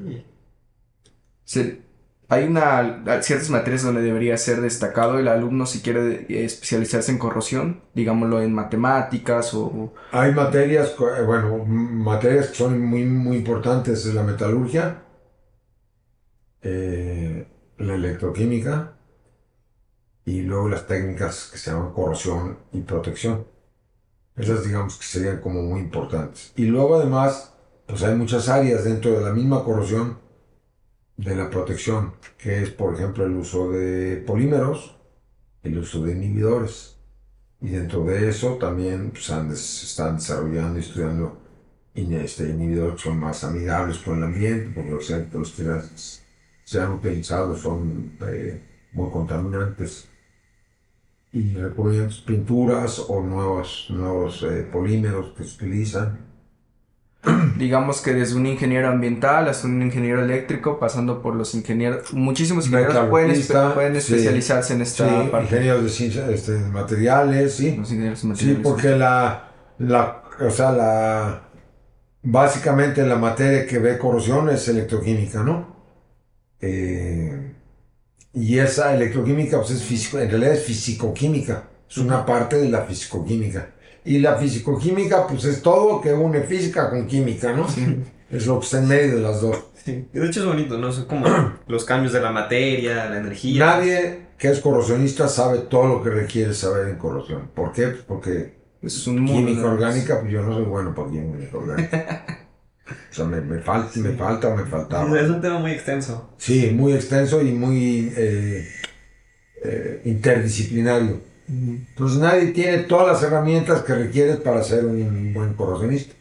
Se- 1.46 1.82
hay 2.30 2.44
una, 2.44 3.22
ciertas 3.22 3.50
materias 3.50 3.84
donde 3.84 4.02
debería 4.02 4.38
ser 4.38 4.60
destacado 4.60 5.18
el 5.18 5.30
alumno 5.30 5.66
si 5.66 5.82
quiere 5.82 6.26
eh, 6.28 6.46
especializarse 6.46 7.12
en 7.12 7.20
corrosión, 7.20 7.82
digámoslo 7.94 8.42
en 8.42 8.54
matemáticas 8.54 9.54
o... 9.54 9.94
Hay 10.12 10.34
materias, 10.34 10.94
eh, 11.00 11.24
bueno, 11.26 11.64
materias 11.66 12.50
que 12.50 12.56
son 12.56 12.82
muy, 12.82 13.06
muy 13.06 13.38
importantes, 13.38 14.06
es 14.06 14.14
la 14.14 14.24
metalurgia, 14.24 15.04
eh, 16.62 17.48
la 17.78 17.96
electroquímica 17.96 18.98
y 20.26 20.42
luego 20.42 20.68
las 20.68 20.86
técnicas 20.86 21.50
que 21.50 21.58
se 21.58 21.72
llaman 21.72 21.94
corrosión 21.94 22.58
y 22.74 22.82
protección. 22.82 23.48
Esas 24.36 24.66
digamos 24.66 24.98
que 24.98 25.06
serían 25.06 25.40
como 25.40 25.62
muy 25.62 25.80
importantes. 25.80 26.52
Y 26.58 26.66
luego 26.66 26.98
además, 26.98 27.54
pues 27.86 28.04
hay 28.04 28.16
muchas 28.16 28.50
áreas 28.50 28.84
dentro 28.84 29.12
de 29.12 29.22
la 29.22 29.32
misma 29.32 29.64
corrosión 29.64 30.27
de 31.18 31.36
la 31.36 31.50
protección, 31.50 32.14
que 32.38 32.62
es 32.62 32.70
por 32.70 32.94
ejemplo 32.94 33.26
el 33.26 33.36
uso 33.36 33.72
de 33.72 34.18
polímeros, 34.18 34.96
el 35.64 35.80
uso 35.80 36.04
de 36.04 36.14
inhibidores. 36.14 36.98
Y 37.60 37.70
dentro 37.70 38.04
de 38.06 38.30
eso 38.30 38.56
también 38.58 39.10
pues, 39.10 39.30
han 39.32 39.52
están 39.52 40.18
desarrollando 40.18 40.78
y 40.78 40.82
estudiando 40.82 41.42
este, 41.96 42.50
inhibidores 42.50 42.96
que 42.96 43.10
son 43.10 43.20
más 43.20 43.44
amigables 43.44 43.98
con 43.98 44.20
el 44.20 44.26
ambiente, 44.26 44.72
porque 44.76 44.92
los, 44.92 45.08
que 45.52 45.82
se 46.64 46.80
han 46.80 46.92
utilizado 46.92 47.58
son 47.58 48.18
eh, 48.28 48.62
muy 48.94 49.10
contaminantes. 49.10 50.08
Y 51.34 51.56
recurren 51.56 52.10
pinturas 52.26 53.00
o 53.10 53.22
nuevos, 53.22 53.88
nuevos 53.90 54.44
eh, 54.44 54.68
polímeros 54.72 55.34
que 55.36 55.44
se 55.44 55.56
utilizan. 55.56 56.27
Digamos 57.58 58.02
que 58.02 58.14
desde 58.14 58.36
un 58.36 58.46
ingeniero 58.46 58.88
ambiental 58.90 59.48
hasta 59.50 59.68
un 59.68 59.82
ingeniero 59.82 60.24
eléctrico, 60.24 60.80
pasando 60.80 61.22
por 61.22 61.36
los 61.36 61.54
ingenieros, 61.56 62.14
muchísimos 62.14 62.68
ingenieros 62.68 63.10
pueden, 63.10 63.32
espe- 63.32 63.74
pueden 63.74 63.94
sí. 63.94 63.98
especializarse 64.14 64.74
en 64.74 64.86
Sí, 64.86 65.04
esta 65.04 65.32
parte. 65.32 65.56
ingenieros 65.56 65.84
de 65.84 65.90
ciencia, 65.90 66.30
este, 66.30 66.54
de 66.54 66.70
materiales, 66.70 67.54
sí. 67.56 67.76
Los 67.76 67.90
ingenieros 67.92 68.20
Sí, 68.20 68.28
materiales. 68.28 68.62
porque 68.64 68.90
la, 68.90 69.52
la, 69.80 70.24
o 70.40 70.50
sea, 70.52 70.72
la, 70.72 71.42
básicamente 72.24 73.06
la 73.06 73.16
materia 73.16 73.66
que 73.66 73.80
ve 73.80 73.98
corrosión 73.98 74.50
es 74.50 74.68
electroquímica, 74.68 75.44
¿no? 75.44 75.76
Eh, 76.62 77.54
y 78.34 78.60
esa 78.60 78.94
electroquímica, 78.96 79.58
pues 79.58 79.72
es 79.72 79.84
físico, 79.84 80.20
en 80.20 80.30
realidad 80.30 80.54
es 80.54 80.64
fisicoquímica, 80.64 81.64
es 81.90 81.98
una 81.98 82.26
parte 82.26 82.58
de 82.58 82.70
la 82.70 82.82
fisicoquímica. 82.82 83.72
Y 84.08 84.20
la 84.20 84.38
fisicoquímica, 84.38 85.28
pues 85.28 85.44
es 85.44 85.62
todo 85.62 86.00
que 86.00 86.14
une 86.14 86.42
física 86.42 86.90
con 86.90 87.06
química, 87.06 87.52
¿no? 87.52 87.68
Es 88.30 88.48
lo 88.48 88.60
que 88.60 88.66
está 88.66 88.80
en 88.80 88.88
medio 88.88 89.16
de 89.16 89.22
las 89.22 89.42
dos. 89.42 89.58
Sí. 89.84 90.08
Y 90.14 90.20
de 90.20 90.26
hecho 90.26 90.40
es 90.40 90.46
bonito, 90.46 90.78
¿no? 90.78 90.92
Son 90.92 91.06
como 91.06 91.26
los 91.68 91.84
cambios 91.84 92.14
de 92.14 92.22
la 92.22 92.32
materia, 92.32 93.10
la 93.10 93.20
energía. 93.20 93.66
Nadie 93.66 94.28
que 94.38 94.50
es 94.50 94.60
corrosionista 94.60 95.28
sabe 95.28 95.60
todo 95.60 95.88
lo 95.88 96.04
que 96.04 96.10
requiere 96.10 96.54
saber 96.54 96.88
en 96.88 96.96
corrosión. 96.98 97.50
¿Por 97.54 97.74
qué? 97.74 97.88
Pues 97.88 98.04
porque 98.04 98.58
es 98.82 99.08
un 99.08 99.26
química 99.26 99.66
orgánica, 99.66 100.22
pues 100.22 100.32
yo 100.32 100.42
no 100.42 100.54
soy 100.54 100.64
bueno 100.64 100.96
para 100.96 101.10
química 101.10 101.58
orgánica. 101.58 102.26
O 102.90 103.14
sea, 103.14 103.26
me, 103.26 103.42
me 103.42 103.60
falta, 103.60 104.00
me 104.00 104.12
falta 104.14 104.56
me 104.56 104.64
faltaba. 104.64 105.20
Es 105.20 105.30
un 105.30 105.42
tema 105.42 105.60
muy 105.60 105.72
extenso. 105.72 106.34
Sí, 106.38 106.72
muy 106.74 106.94
extenso 106.94 107.42
y 107.42 107.52
muy 107.52 108.14
eh, 108.16 108.66
eh, 109.62 110.02
interdisciplinario. 110.06 111.20
Entonces 111.48 112.20
nadie 112.20 112.48
tiene 112.48 112.80
todas 112.80 113.08
las 113.08 113.24
herramientas 113.24 113.82
que 113.84 113.96
requieres 113.96 114.38
para 114.38 114.64
ser 114.64 114.86
un 114.86 115.34
buen 115.34 115.54
corrosionista. 115.54 116.14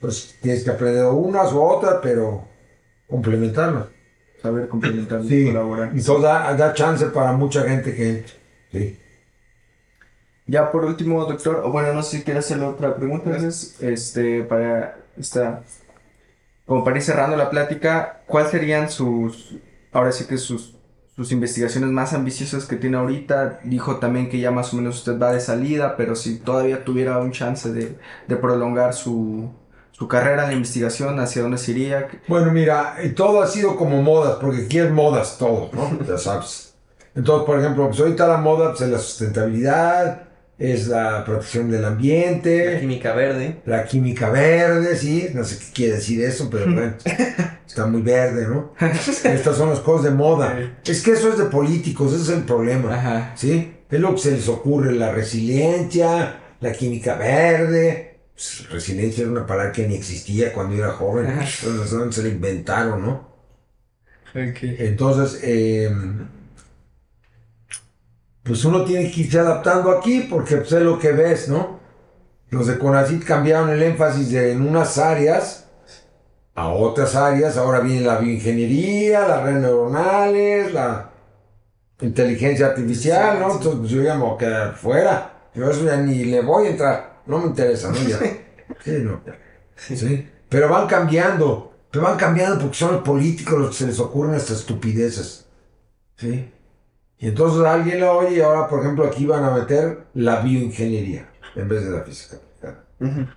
Pues 0.00 0.36
tienes 0.40 0.64
que 0.64 0.70
aprender 0.70 1.06
unas 1.06 1.52
u 1.52 1.60
otras, 1.62 2.00
pero 2.02 2.44
complementarlas. 3.08 3.86
Saber 4.40 4.68
complementar 4.68 5.20
y 5.24 5.46
colaborar. 5.46 5.92
entonces 5.94 6.22
da, 6.22 6.54
da 6.54 6.74
chance 6.74 7.06
para 7.06 7.32
mucha 7.32 7.62
gente 7.62 7.94
que 7.94 8.08
entre. 8.08 8.34
Sí. 8.72 8.98
Ya 10.46 10.72
por 10.72 10.84
último, 10.84 11.24
doctor, 11.24 11.62
o 11.64 11.70
bueno, 11.70 11.92
no 11.92 12.02
sé 12.02 12.18
si 12.18 12.24
quiere 12.24 12.40
hacerle 12.40 12.66
otra 12.66 12.96
pregunta, 12.96 13.36
es, 13.36 13.80
este, 13.80 14.42
para 14.42 14.98
esta, 15.16 15.62
como 16.66 16.82
para 16.82 16.96
ir 16.96 17.02
cerrando 17.02 17.36
la 17.36 17.48
plática, 17.48 18.22
¿cuáles 18.26 18.50
serían 18.50 18.90
sus, 18.90 19.56
ahora 19.92 20.10
sí 20.10 20.24
que 20.26 20.36
sus, 20.38 20.74
sus 21.14 21.32
investigaciones 21.32 21.90
más 21.90 22.12
ambiciosas 22.12 22.64
que 22.64 22.76
tiene 22.76 22.96
ahorita? 22.96 23.60
Dijo 23.64 23.96
también 23.96 24.28
que 24.28 24.40
ya 24.40 24.50
más 24.50 24.72
o 24.72 24.76
menos 24.76 24.96
usted 24.96 25.18
va 25.18 25.32
de 25.32 25.40
salida, 25.40 25.96
pero 25.96 26.16
si 26.16 26.38
todavía 26.38 26.84
tuviera 26.84 27.18
un 27.18 27.32
chance 27.32 27.72
de, 27.72 27.98
de 28.28 28.36
prolongar 28.36 28.94
su, 28.94 29.50
su 29.92 30.08
carrera 30.08 30.44
en 30.44 30.48
la 30.48 30.54
investigación, 30.56 31.20
¿hacia 31.20 31.42
dónde 31.42 31.58
se 31.58 31.72
iría? 31.72 32.08
Bueno, 32.26 32.50
mira, 32.50 32.96
eh, 32.98 33.10
todo 33.10 33.42
ha 33.42 33.46
sido 33.46 33.76
como 33.76 34.02
modas, 34.02 34.36
porque 34.40 34.64
aquí 34.64 34.78
es 34.78 34.90
modas 34.90 35.36
todo, 35.38 35.70
¿no? 35.72 35.98
Ya 36.08 36.18
sabes. 36.18 36.74
Entonces, 37.14 37.46
por 37.46 37.58
ejemplo, 37.58 37.86
pues 37.88 38.00
ahorita 38.00 38.26
la 38.26 38.38
moda 38.38 38.70
pues, 38.70 38.80
es 38.80 38.88
la 38.88 38.98
sustentabilidad, 38.98 40.28
es 40.62 40.86
la 40.86 41.24
protección 41.24 41.70
del 41.70 41.82
La 41.82 41.88
ambiente, 41.88 42.78
química 42.80 43.12
verde. 43.14 43.62
la 43.66 43.84
química 43.84 44.30
verde, 44.30 44.96
sí, 44.96 45.28
no 45.34 45.42
sé 45.42 45.58
qué 45.58 45.64
quiere 45.72 45.94
decir 45.94 46.22
eso, 46.22 46.48
pero 46.48 46.66
bueno, 46.72 46.94
está 47.66 47.86
muy 47.86 48.02
verde, 48.02 48.46
¿no? 48.46 48.72
Estas 48.80 49.56
son 49.56 49.70
las 49.70 49.80
cosas 49.80 50.04
de 50.04 50.10
moda. 50.12 50.56
Es 50.84 51.02
que 51.02 51.12
eso 51.12 51.30
es 51.30 51.38
de 51.38 51.46
políticos, 51.46 52.12
ese 52.12 52.22
es 52.22 52.38
el 52.38 52.44
problema. 52.44 52.94
Ajá. 52.94 53.32
¿Sí? 53.34 53.74
Es 53.90 54.00
lo 54.00 54.14
que 54.14 54.20
se 54.20 54.30
les 54.30 54.48
ocurre, 54.48 54.92
la 54.92 55.10
resiliencia, 55.12 56.36
la 56.60 56.72
química 56.72 57.16
verde. 57.16 58.20
Pues, 58.34 58.68
resiliencia 58.70 59.22
era 59.22 59.32
una 59.32 59.46
palabra 59.46 59.72
que 59.72 59.86
ni 59.88 59.96
existía 59.96 60.52
cuando 60.52 60.76
era 60.76 60.92
joven. 60.92 61.26
Entonces, 61.26 62.14
se 62.14 62.22
la 62.22 62.28
inventaron, 62.28 63.02
¿no? 63.02 63.32
Entonces, 64.34 65.40
eh, 65.42 65.90
pues 68.42 68.64
uno 68.64 68.84
tiene 68.84 69.10
que 69.10 69.20
irse 69.22 69.38
adaptando 69.38 69.90
aquí 69.90 70.26
porque 70.28 70.56
pues, 70.56 70.72
es 70.72 70.82
lo 70.82 70.98
que 70.98 71.12
ves, 71.12 71.48
¿no? 71.48 71.80
Los 72.50 72.66
de 72.66 72.78
Conacit 72.78 73.24
cambiaron 73.24 73.70
el 73.70 73.82
énfasis 73.82 74.30
de 74.30 74.52
en 74.52 74.66
unas 74.66 74.98
áreas 74.98 75.68
a 76.54 76.68
otras 76.68 77.14
áreas. 77.14 77.56
Ahora 77.56 77.80
viene 77.80 78.02
la 78.02 78.18
bioingeniería, 78.18 79.26
las 79.26 79.42
redes 79.42 79.62
neuronales, 79.62 80.72
la 80.72 81.10
inteligencia 82.00 82.66
artificial, 82.66 83.38
¿no? 83.40 83.52
Entonces 83.52 83.78
pues, 83.78 83.90
yo 83.90 84.02
ya 84.02 84.14
me 84.14 84.24
voy 84.24 84.34
a 84.34 84.38
quedar 84.38 84.74
fuera. 84.76 85.32
Yo 85.54 85.70
eso 85.70 85.84
ya 85.84 85.96
ni 85.96 86.24
le 86.24 86.42
voy 86.42 86.66
a 86.66 86.70
entrar. 86.70 87.22
No 87.26 87.38
me 87.38 87.46
interesa, 87.46 87.90
¿no? 87.90 87.96
Ya. 87.96 88.18
Sí, 88.82 88.98
no. 89.02 89.20
Sí. 89.76 90.28
Pero 90.48 90.68
van 90.68 90.86
cambiando. 90.86 91.72
Pero 91.90 92.04
van 92.04 92.16
cambiando 92.16 92.58
porque 92.58 92.76
son 92.76 92.94
los 92.94 93.02
políticos 93.02 93.58
los 93.58 93.70
que 93.70 93.76
se 93.76 93.86
les 93.86 94.00
ocurren 94.00 94.34
estas 94.34 94.60
estupideces. 94.60 95.46
¿Sí? 96.16 96.50
Y 97.22 97.28
entonces 97.28 97.64
alguien 97.64 98.00
lo 98.00 98.18
oye 98.18 98.36
y 98.36 98.40
ahora, 98.40 98.66
por 98.68 98.80
ejemplo, 98.80 99.06
aquí 99.06 99.24
van 99.26 99.44
a 99.44 99.50
meter 99.52 100.06
la 100.14 100.40
bioingeniería 100.40 101.28
en 101.56 101.68
vez 101.68 101.84
de 101.84 101.90
la 101.96 102.02
física 102.02 102.36
aplicada. 102.36 102.84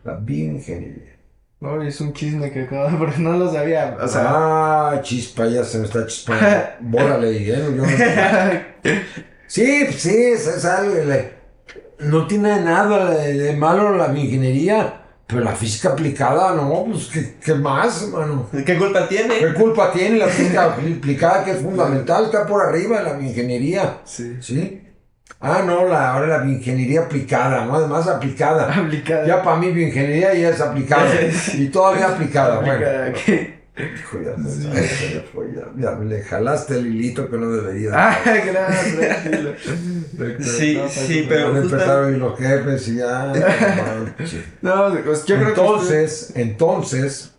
La 0.03 0.15
bioingeniería. 0.15 1.15
No, 1.61 1.81
es 1.81 2.01
un 2.01 2.11
chisme 2.13 2.51
que 2.51 2.63
acabo, 2.63 2.97
porque 2.99 3.19
no 3.19 3.33
lo 3.37 3.51
sabía, 3.51 3.95
o 4.01 4.07
sea... 4.07 4.23
ah, 4.27 4.99
chispa, 5.01 5.45
ya 5.47 5.63
se 5.63 5.77
me 5.77 5.85
está 5.85 6.05
chispando. 6.05 6.45
Bórale, 6.81 7.37
¿eh? 7.37 7.45
Yo 7.45 7.69
no- 7.71 7.85
Sí, 9.47 9.83
pues 9.85 10.01
sí, 10.01 10.15
es, 10.33 10.47
es 10.47 10.65
algo. 10.65 10.95
le- 11.05 11.33
no 11.99 12.27
tiene 12.27 12.59
nada 12.61 13.11
de, 13.11 13.33
de 13.33 13.55
malo 13.55 13.95
la 13.95 14.07
bioingeniería, 14.07 15.04
pero 15.27 15.41
la 15.41 15.53
física 15.53 15.89
aplicada, 15.89 16.53
no, 16.53 16.85
pues, 16.85 17.07
¿qué, 17.07 17.35
qué 17.43 17.55
más, 17.55 18.03
hermano? 18.03 18.47
¿Qué 18.65 18.77
culpa 18.77 19.07
tiene? 19.07 19.39
¿Qué 19.39 19.53
culpa 19.53 19.91
tiene 19.91 20.17
la 20.17 20.27
física 20.27 20.65
aplicada 20.65 21.43
que 21.43 21.51
es 21.51 21.61
fundamental? 21.61 22.25
Está 22.25 22.45
por 22.45 22.61
arriba 22.61 23.01
la 23.01 23.13
bioingeniería. 23.13 24.01
Sí. 24.03 24.37
¿Sí? 24.39 24.81
Ah, 25.41 25.63
no, 25.65 25.87
la, 25.87 26.13
ahora 26.13 26.27
la 26.27 26.37
bioingeniería 26.39 27.01
aplicada, 27.01 27.65
¿no? 27.65 27.75
Además 27.75 28.07
aplicada. 28.07 28.71
Aplicada. 28.71 29.25
Ya 29.25 29.41
para 29.41 29.57
mí 29.57 29.71
bioingeniería 29.71 30.35
ya 30.35 30.49
es 30.49 30.61
aplicada. 30.61 31.11
y 31.53 31.67
todavía 31.69 32.09
aplicada, 32.09 32.57
bueno. 32.57 32.73
Aplicada, 32.73 33.13
¿qué? 33.13 33.64
Hijo, 33.77 34.19
ya, 34.21 34.35
se- 34.49 34.63
ya 34.63 34.87
se 34.87 35.15
me 35.15 35.21
fue, 35.21 35.47
ya- 35.53 35.69
ya 35.77 35.99
le 35.99 36.21
jalaste 36.21 36.75
el 36.75 36.87
hilito 36.87 37.29
que 37.29 37.37
no 37.37 37.49
debería. 37.51 37.89
Ah. 37.93 38.17
Doctor, 40.13 40.43
Sí, 40.45 40.75
no, 40.77 40.87
sí, 40.89 41.23
pues, 41.23 41.25
pero- 41.27 41.47
Van 41.49 41.57
a 41.57 41.61
justa- 41.61 41.75
empezar 41.75 41.97
a 42.03 42.07
oír 42.07 42.17
los 42.17 42.39
jefes 42.39 42.87
y 42.87 42.95
ya. 42.97 43.33
No, 44.61 44.95
pues, 45.05 45.25
yo 45.25 45.35
creo 45.35 45.53
que... 45.53 45.59
entonces, 45.61 46.31
entonces, 46.35 47.31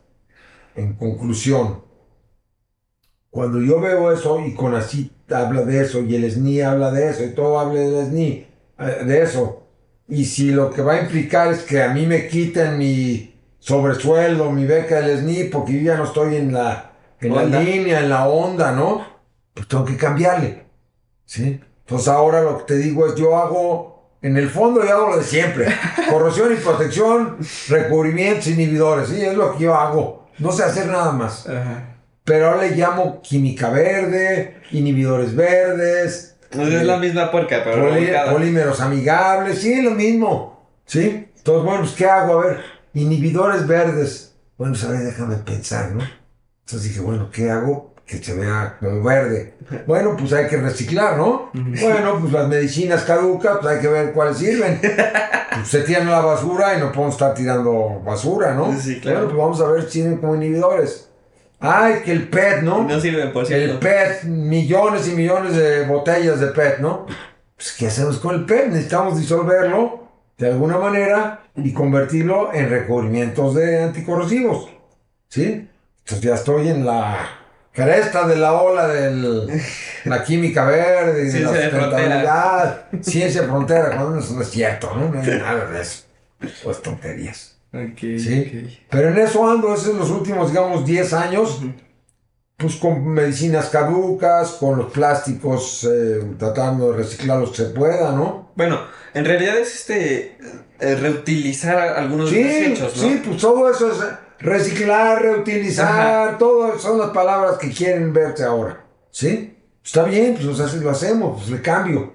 en 0.74 0.92
conclusión, 0.94 1.82
cuando 3.30 3.60
yo 3.62 3.80
veo 3.80 4.12
eso 4.12 4.40
y 4.44 4.54
Conacit 4.54 5.12
habla 5.32 5.62
de 5.62 5.80
eso 5.82 6.02
y 6.02 6.14
el 6.16 6.24
SNI 6.30 6.60
habla 6.60 6.90
de 6.90 7.10
eso 7.10 7.24
y 7.24 7.30
todo 7.34 7.58
habla 7.58 7.80
del 7.80 8.06
SNI, 8.06 8.46
eh, 8.78 9.04
de 9.06 9.22
eso, 9.22 9.66
y 10.08 10.24
si 10.26 10.50
lo 10.50 10.70
que 10.70 10.82
va 10.82 10.94
a 10.94 11.02
implicar 11.02 11.52
es 11.52 11.60
que 11.60 11.82
a 11.82 11.92
mí 11.92 12.06
me 12.06 12.28
quiten 12.28 12.78
mi 12.78 13.35
sobresueldo, 13.66 14.52
mi 14.52 14.64
beca 14.64 15.00
del 15.00 15.18
SNI, 15.18 15.44
porque 15.44 15.72
yo 15.72 15.80
ya 15.80 15.96
no 15.96 16.04
estoy 16.04 16.36
en 16.36 16.52
la, 16.52 16.92
en 17.20 17.34
la 17.34 17.44
línea, 17.60 17.98
en 17.98 18.08
la 18.08 18.28
onda, 18.28 18.70
¿no? 18.70 19.04
Pues 19.54 19.66
tengo 19.66 19.84
que 19.84 19.96
cambiarle, 19.96 20.62
¿sí? 21.24 21.60
Entonces 21.80 22.06
ahora 22.06 22.42
lo 22.42 22.58
que 22.58 22.64
te 22.64 22.78
digo 22.78 23.08
es, 23.08 23.16
yo 23.16 23.36
hago, 23.36 24.12
en 24.22 24.36
el 24.36 24.48
fondo 24.50 24.84
yo 24.84 24.92
hago 24.92 25.08
lo 25.08 25.16
de 25.16 25.24
siempre, 25.24 25.66
corrosión 26.10 26.52
y 26.52 26.56
protección, 26.56 27.38
recubrimientos, 27.68 28.46
inhibidores, 28.46 29.08
¿sí? 29.08 29.20
Es 29.20 29.34
lo 29.34 29.56
que 29.56 29.64
yo 29.64 29.74
hago, 29.74 30.28
no 30.38 30.52
sé 30.52 30.62
hacer 30.62 30.86
nada 30.86 31.10
más. 31.10 31.48
Ajá. 31.48 31.96
Pero 32.22 32.50
ahora 32.50 32.68
le 32.68 32.76
llamo 32.76 33.20
química 33.20 33.70
verde, 33.70 34.60
inhibidores 34.70 35.34
verdes, 35.34 36.36
Es 36.52 36.82
la 36.84 36.98
misma 36.98 37.32
puerca, 37.32 37.62
pero 37.64 37.90
polímeros 38.30 38.80
amigables, 38.80 39.58
sí, 39.58 39.82
lo 39.82 39.90
mismo. 39.90 40.70
¿Sí? 40.84 41.26
Entonces, 41.36 41.64
bueno, 41.64 41.80
pues, 41.80 41.92
¿qué 41.92 42.06
hago? 42.06 42.40
A 42.40 42.46
ver, 42.46 42.75
inhibidores 43.00 43.66
verdes. 43.66 44.34
Bueno, 44.58 44.72
pues, 44.72 44.84
a 44.84 44.90
ver, 44.90 45.00
déjame 45.00 45.36
pensar, 45.36 45.92
¿no? 45.92 46.04
Entonces 46.64 46.88
dije, 46.88 47.00
bueno, 47.00 47.30
¿qué 47.30 47.50
hago? 47.50 47.94
que 48.06 48.22
se 48.22 48.34
vea 48.34 48.76
como 48.78 49.02
verde. 49.02 49.54
Bueno, 49.86 50.14
pues 50.16 50.32
hay 50.32 50.46
que 50.46 50.56
reciclar, 50.58 51.18
¿no? 51.18 51.50
Bueno, 51.52 52.18
pues 52.20 52.32
las 52.32 52.46
medicinas 52.46 53.02
caducas, 53.02 53.58
pues 53.60 53.74
hay 53.74 53.80
que 53.80 53.88
ver 53.88 54.12
cuáles 54.12 54.38
sirven. 54.38 54.80
Pues 54.80 55.68
se 55.68 55.80
tiran 55.80 56.08
la 56.08 56.20
basura 56.20 56.76
y 56.76 56.80
no 56.80 56.92
podemos 56.92 57.14
estar 57.14 57.34
tirando 57.34 58.00
basura, 58.04 58.54
¿no? 58.54 58.78
Sí, 58.78 59.00
claro. 59.00 59.26
Bueno, 59.26 59.30
pues 59.30 59.38
vamos 59.38 59.60
a 59.60 59.72
ver 59.72 59.84
si 59.84 60.02
sirven 60.02 60.18
como 60.18 60.36
inhibidores. 60.36 61.08
Ay, 61.58 62.02
que 62.04 62.12
el 62.12 62.28
PET, 62.28 62.62
¿no? 62.62 62.84
No 62.84 63.00
sirven, 63.00 63.32
por 63.32 63.42
El 63.42 63.48
cierto. 63.48 63.80
PET, 63.80 64.24
millones 64.24 65.08
y 65.08 65.12
millones 65.12 65.56
de 65.56 65.86
botellas 65.86 66.38
de 66.38 66.48
PET, 66.48 66.78
¿no? 66.80 67.06
Pues, 67.56 67.72
¿qué 67.72 67.86
hacemos 67.86 68.18
con 68.18 68.34
el 68.34 68.44
PET? 68.44 68.68
Necesitamos 68.68 69.18
disolverlo 69.18 70.06
de 70.36 70.48
alguna 70.48 70.76
manera 70.76 71.45
y 71.56 71.72
convertirlo 71.72 72.52
en 72.52 72.70
recubrimientos 72.70 73.54
de 73.54 73.84
anticorrosivos. 73.84 74.70
¿Sí? 75.28 75.68
Entonces 76.04 76.20
ya 76.20 76.34
estoy 76.34 76.68
en 76.68 76.86
la 76.86 77.18
cresta 77.72 78.26
de 78.26 78.36
la 78.36 78.54
ola 78.54 78.88
de 78.88 79.60
la 80.04 80.24
química 80.24 80.64
verde 80.64 81.28
y 81.28 81.30
de 81.30 81.40
la 81.40 81.48
Ciencia 81.52 81.60
de 81.60 81.70
sustentabilidad. 81.70 82.86
Ciencia 83.00 83.42
frontera, 83.42 83.96
cuando 83.96 84.18
eso 84.18 84.34
no 84.34 84.42
es 84.42 84.50
cierto, 84.50 84.94
¿no? 84.94 85.10
No 85.12 85.20
hay 85.20 85.38
nada 85.38 85.70
de 85.70 85.82
eso. 85.82 86.04
Pues 86.62 86.82
tonterías. 86.82 87.56
Ok, 87.72 87.98
Sí. 87.98 88.80
Pero 88.88 89.08
en 89.08 89.18
eso 89.18 89.48
ando, 89.50 89.74
esos 89.74 89.88
son 89.88 89.98
los 89.98 90.10
últimos, 90.10 90.50
digamos, 90.50 90.86
10 90.86 91.12
años, 91.12 91.60
pues 92.56 92.76
con 92.76 93.06
medicinas 93.08 93.68
caducas, 93.68 94.52
con 94.52 94.78
los 94.78 94.92
plásticos, 94.92 95.84
eh, 95.84 96.20
tratando 96.38 96.92
de 96.92 96.98
reciclar 96.98 97.38
los 97.38 97.50
que 97.50 97.56
se 97.56 97.64
pueda, 97.66 98.12
¿no? 98.12 98.52
Bueno, 98.54 98.80
en 99.12 99.24
realidad 99.24 99.58
es 99.58 99.74
este 99.74 100.38
eh, 100.80 100.94
reutilizar 100.96 101.76
algunos 101.96 102.30
Sí, 102.30 102.42
desechos, 102.42 102.96
¿no? 102.96 103.02
sí, 103.02 103.22
pues 103.24 103.36
todo 103.40 103.70
eso 103.70 103.90
es 103.90 103.98
reciclar, 104.38 105.22
reutilizar, 105.22 106.38
todo 106.38 106.78
son 106.78 106.98
las 106.98 107.10
palabras 107.10 107.58
que 107.58 107.70
quieren 107.70 108.12
verse 108.12 108.44
ahora, 108.44 108.84
¿sí? 109.10 109.56
Está 109.84 110.04
bien, 110.04 110.34
pues 110.34 110.46
o 110.46 110.54
sea, 110.54 110.68
si 110.68 110.80
lo 110.80 110.90
hacemos, 110.90 111.38
pues 111.38 111.50
le 111.50 111.62
cambio. 111.62 112.12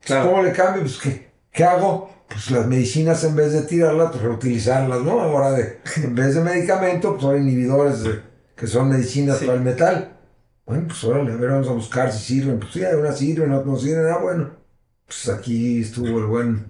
Claro. 0.00 0.30
¿Cómo 0.30 0.42
le 0.42 0.52
cambio? 0.52 0.82
Pues 0.82 0.98
¿qué, 0.98 1.30
qué 1.52 1.64
hago? 1.64 2.10
Pues 2.28 2.50
las 2.50 2.66
medicinas 2.66 3.22
en 3.24 3.36
vez 3.36 3.52
de 3.52 3.62
tirarlas, 3.62 4.10
pues 4.10 4.22
reutilizarlas, 4.22 5.00
¿no? 5.02 5.20
Ahora 5.20 5.52
de, 5.52 5.78
en 6.02 6.14
vez 6.14 6.34
de 6.34 6.40
medicamento, 6.40 7.12
pues 7.14 7.24
ahora 7.24 7.38
inhibidores 7.38 8.02
de- 8.02 8.20
que 8.56 8.66
son 8.66 8.88
medicinas 8.90 9.38
Sí. 9.38 9.46
para 9.46 9.58
el 9.58 9.64
metal. 9.64 10.16
Bueno, 10.66 10.84
pues 10.88 11.02
órale, 11.04 11.32
a 11.32 11.36
ver, 11.36 11.50
vamos 11.50 11.68
a 11.68 11.72
buscar 11.72 12.12
si 12.12 12.18
sirven. 12.34 12.58
Pues 12.60 12.72
sí, 12.72 12.80
unas 12.80 13.18
sirven, 13.18 13.52
otras 13.52 13.66
no 13.66 13.76
sirven. 13.76 14.06
Ah, 14.12 14.18
bueno. 14.18 14.50
Pues 15.06 15.28
aquí 15.28 15.80
estuvo 15.82 16.18
el 16.18 16.26
buen. 16.26 16.66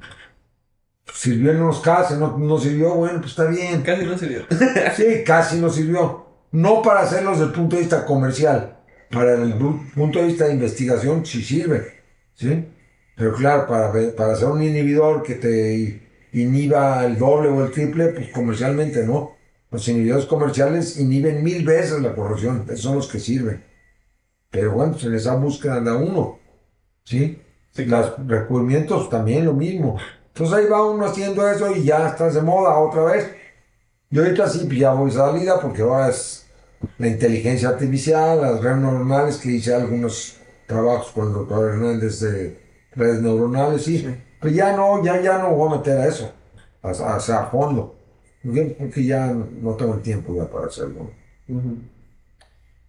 Pues, 1.04 1.18
sirvió 1.18 1.50
en 1.50 1.62
unos 1.62 1.80
casos, 1.80 2.18
no, 2.18 2.38
no 2.38 2.58
sirvió, 2.58 2.94
bueno, 2.94 3.20
pues 3.20 3.30
está 3.32 3.44
bien. 3.46 3.82
Casi 3.82 4.04
no 4.04 4.18
sirvió. 4.18 4.42
Sí, 4.96 5.24
casi 5.24 5.58
no 5.58 5.70
sirvió. 5.70 6.26
No 6.52 6.82
para 6.82 7.00
hacerlo 7.00 7.30
desde 7.30 7.44
el 7.44 7.52
punto 7.52 7.76
de 7.76 7.82
vista 7.82 8.04
comercial. 8.04 8.78
Para 9.10 9.34
el 9.34 9.54
punto 9.54 10.18
de 10.18 10.26
vista 10.26 10.46
de 10.46 10.54
investigación 10.54 11.24
sí 11.26 11.42
sirve. 11.42 12.02
¿Sí? 12.34 12.66
Pero 13.16 13.34
claro, 13.34 13.66
para, 13.66 13.92
para 14.16 14.32
hacer 14.32 14.48
un 14.48 14.62
inhibidor 14.62 15.22
que 15.22 15.34
te 15.34 16.02
inhiba 16.32 17.04
el 17.04 17.18
doble 17.18 17.48
o 17.48 17.64
el 17.64 17.70
triple, 17.70 18.08
pues 18.08 18.30
comercialmente 18.30 19.04
no. 19.04 19.36
Los 19.70 19.86
inhibidores 19.88 20.26
comerciales 20.26 20.98
inhiben 20.98 21.42
mil 21.42 21.64
veces 21.64 22.00
la 22.00 22.14
corrosión. 22.14 22.64
Esos 22.66 22.80
son 22.80 22.96
los 22.96 23.08
que 23.08 23.18
sirven. 23.18 23.64
Pero 24.50 24.72
bueno, 24.72 24.92
pues 24.92 25.04
en 25.04 25.14
esa 25.14 25.34
búsqueda 25.34 25.76
anda 25.76 25.96
uno. 25.96 26.38
¿Sí? 27.04 27.40
Sí, 27.70 27.86
Los 27.86 28.14
recubrimientos 28.26 29.08
también 29.08 29.46
lo 29.46 29.54
mismo. 29.54 29.98
Entonces 30.34 30.56
ahí 30.56 30.66
va 30.66 30.90
uno 30.90 31.04
haciendo 31.04 31.46
eso 31.48 31.74
y 31.76 31.84
ya 31.84 32.08
estás 32.08 32.34
de 32.34 32.42
moda 32.42 32.78
otra 32.78 33.04
vez. 33.04 33.30
Y 34.10 34.18
ahorita 34.18 34.48
sí, 34.48 34.64
pues 34.66 34.78
ya 34.78 34.92
voy 34.92 35.10
salida 35.10 35.60
porque 35.60 35.82
ahora 35.82 36.08
es 36.08 36.46
la 36.98 37.08
inteligencia 37.08 37.68
artificial, 37.68 38.40
las 38.40 38.62
redes 38.62 38.78
neuronales, 38.78 39.36
que 39.36 39.50
hice 39.50 39.74
algunos 39.74 40.38
trabajos 40.66 41.12
con 41.12 41.28
el 41.28 41.32
doctor 41.34 41.70
Hernández 41.70 42.20
de 42.20 42.58
redes 42.94 43.20
neuronales, 43.20 43.84
sí. 43.84 44.06
Pero 44.40 44.54
ya 44.54 44.74
no, 44.74 45.04
ya, 45.04 45.20
ya 45.20 45.38
no 45.38 45.50
voy 45.50 45.72
a 45.72 45.76
meter 45.76 45.98
a 45.98 46.06
eso, 46.06 46.32
a, 46.82 47.46
fondo. 47.50 47.94
Porque 48.42 49.04
ya 49.04 49.26
no 49.26 49.74
tengo 49.76 49.94
el 49.94 50.02
tiempo 50.02 50.34
ya 50.34 50.50
para 50.50 50.66
hacerlo. 50.66 51.10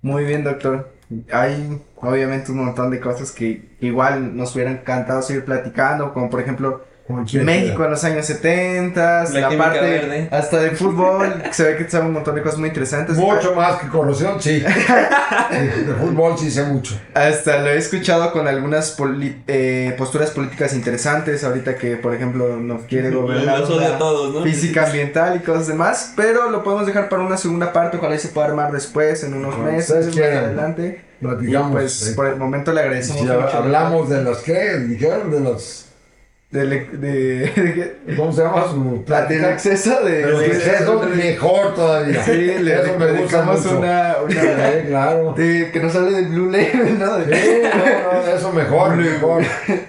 Muy 0.02 0.26
bien, 0.26 0.44
doctor. 0.44 0.92
Hay 1.32 1.80
obviamente 1.98 2.52
un 2.52 2.66
montón 2.66 2.90
de 2.90 3.00
cosas 3.00 3.32
que 3.32 3.76
igual 3.82 4.36
nos 4.36 4.56
hubieran 4.56 4.78
encantado 4.78 5.22
seguir 5.22 5.46
platicando, 5.46 6.14
como 6.14 6.30
por 6.30 6.42
ejemplo 6.42 6.82
México 7.44 7.84
en 7.84 7.92
los 7.92 8.04
años 8.06 8.26
70, 8.26 9.26
La 9.34 9.58
parte 9.58 9.82
verde. 9.82 10.30
hasta 10.32 10.58
de 10.62 10.72
fútbol, 10.72 11.44
se 11.52 11.64
ve 11.64 11.78
que 11.78 11.90
sabe 11.90 12.06
un 12.06 12.14
montón 12.14 12.36
de 12.36 12.42
cosas 12.42 12.60
muy 12.60 12.70
interesantes. 12.70 13.18
Mucho 13.18 13.54
más 13.54 13.76
que 13.82 13.88
corrosión, 13.90 14.42
sí. 14.42 14.62
De 14.62 15.94
fútbol 16.00 16.38
sí 16.38 16.50
sé 16.50 16.64
mucho. 16.64 16.98
Hasta 17.14 17.60
lo 17.60 17.68
he 17.68 17.78
escuchado 17.78 18.32
con 18.32 18.48
algunas 18.48 18.96
eh, 19.48 19.94
posturas 19.98 20.32
políticas 20.32 20.74
interesantes, 20.74 21.44
ahorita 21.44 21.76
que 21.76 21.98
por 21.98 22.16
ejemplo 22.16 22.56
nos 22.56 22.84
quiere 22.84 23.12
gobernar 23.12 23.64
todos, 23.98 24.34
¿no? 24.34 24.44
física 24.44 24.86
ambiental 24.86 25.36
y 25.36 25.40
cosas 25.40 25.68
demás, 25.68 26.14
pero 26.16 26.50
lo 26.50 26.64
podemos 26.64 26.88
dejar 26.88 27.10
para 27.10 27.24
una 27.24 27.38
segunda 27.38 27.74
parte, 27.74 27.98
ojalá 27.98 28.16
y 28.16 28.20
se 28.20 28.30
pueda 28.30 28.48
armar 28.48 28.72
después, 28.72 29.24
en 29.24 29.34
unos 29.34 29.56
Cuando 29.56 29.72
meses, 29.74 30.08
más 30.08 30.18
adelante. 30.18 31.04
Y 31.20 31.26
Platicamos. 31.26 31.72
pues 31.72 32.08
eh. 32.08 32.14
por 32.16 32.28
el 32.28 32.36
momento 32.38 32.74
le 32.74 32.82
agradecemos 32.82 33.24
mucho. 33.24 33.58
hablamos 33.58 34.10
de 34.10 34.24
los 34.24 34.40
que 34.40 34.78
dijeron 34.80 35.32
de 35.32 35.40
los 35.40 35.83
de, 36.54 36.66
de, 36.68 37.98
de- 38.06 38.16
¿cómo 38.16 38.32
se 38.32 38.44
llama 38.44 38.66
su 38.70 38.84
del 38.84 39.00
plática? 39.02 39.52
exceso 39.52 40.04
de, 40.04 40.12
De 40.26 40.32
los 40.32 40.40
de- 40.40 40.46
excesos 40.48 41.10
mejor 41.16 41.74
todavía. 41.74 42.24
Sí, 42.24 42.32
le, 42.32 42.76
dedicamos 43.00 43.66
una, 43.66 44.18
una 44.24 44.34
Sí, 44.34 44.88
claro. 44.88 45.34
de, 45.36 45.72
que 45.72 45.80
nos 45.80 45.96
hable 45.96 46.12
del 46.12 46.26
Blue 46.28 46.52
Label, 46.52 47.00
¿no? 47.00 47.18
De- 47.18 47.36
Sí, 47.36 47.62
no, 47.64 48.22
no, 48.22 48.36
eso 48.36 48.54
mejor, 48.54 48.96
mejor. 48.96 49.44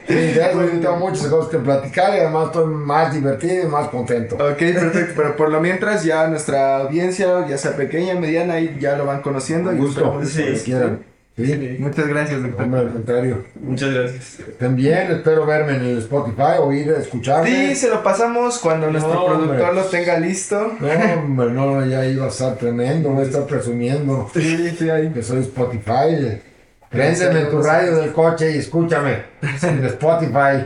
Sí, 0.09 0.15
de 0.15 0.31
eso 0.32 0.59
tengo 0.81 0.97
muchas 0.97 1.27
cosas 1.27 1.51
que 1.51 1.59
platicar 1.59 2.15
y 2.15 2.20
además 2.20 2.47
estoy 2.47 2.66
más 2.74 3.12
divertido 3.15 3.65
y 3.65 3.66
más 3.69 3.89
contento. 3.89 4.36
Ok, 4.36 4.57
perfecto, 4.59 5.12
pero 5.16 5.36
por 5.36 5.51
lo 5.51 5.61
mientras 5.61 6.03
ya 6.03 6.27
nuestra 6.28 6.78
audiencia, 6.78 7.47
ya 7.47 7.59
sea 7.59 7.77
pequeña, 7.77 8.15
mediana, 8.15 8.55
ahí 8.55 8.77
ya 8.81 8.97
lo 8.97 9.05
van 9.05 9.20
conociendo. 9.20 9.70
Un 9.70 9.77
y 9.77 9.81
gusto, 9.81 10.01
esperamos 10.01 10.28
sí, 10.59 10.65
quieran. 10.65 11.05
Sí, 11.36 11.77
Muchas 11.81 12.06
gracias, 12.06 12.43
doctor. 12.43 12.62
hombre, 12.62 12.81
al 12.81 12.93
contrario. 12.93 13.44
Muchas 13.61 13.93
gracias. 13.93 14.39
Estén 14.39 14.77
bien, 14.77 15.11
espero 15.11 15.44
verme 15.44 15.74
en 15.74 15.85
el 15.85 15.98
Spotify, 15.98 16.59
oír, 16.61 16.89
escucharme. 16.90 17.51
Sí, 17.51 17.74
se 17.74 17.89
lo 17.90 18.05
pasamos 18.05 18.59
cuando 18.59 18.89
nuestro 18.89 19.12
No, 19.15 19.24
hombre. 19.24 19.47
productor 19.48 19.74
lo 19.74 19.82
tenga 19.82 20.19
listo. 20.20 20.73
No, 20.78 20.89
hombre, 21.23 21.51
no, 21.51 21.85
ya 21.86 22.06
iba 22.06 22.27
a 22.27 22.28
estar 22.28 22.56
tremendo, 22.56 23.09
voy 23.11 23.23
a 23.24 23.27
estar 23.27 23.47
presumiendo 23.47 24.31
Sí, 24.32 24.70
sí, 24.78 24.89
ahí. 24.90 25.11
que 25.11 25.23
soy 25.24 25.40
Spotify. 25.40 26.40
Préndeme 26.89 27.40
tu 27.47 27.61
radio 27.61 27.97
del 27.97 28.12
coche 28.12 28.52
y 28.55 28.59
escúchame 28.59 29.24
en 29.62 29.85
Spotify. 29.86 30.65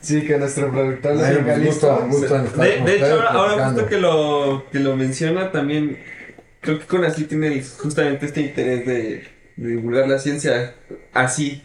Sí, 0.00 0.22
que 0.22 0.38
nuestro 0.38 0.70
productor 0.70 1.14
lo 1.16 1.22
tenga 1.22 1.58
gusto, 1.58 2.06
listo. 2.08 2.38
gusto 2.38 2.62
De, 2.62 2.80
de 2.80 2.96
hecho, 2.96 3.22
ahora, 3.28 3.66
justo 3.68 3.86
que 3.86 3.98
lo, 3.98 4.64
que 4.72 4.78
lo 4.78 4.96
menciona, 4.96 5.52
también 5.52 5.98
creo 6.60 6.78
que 6.78 6.86
con 6.86 7.04
así 7.04 7.24
tiene 7.24 7.62
justamente 7.78 8.24
este 8.24 8.40
interés 8.40 8.86
de, 8.86 9.33
de 9.56 9.68
divulgar 9.68 10.08
la 10.08 10.18
ciencia 10.18 10.74
así. 11.12 11.62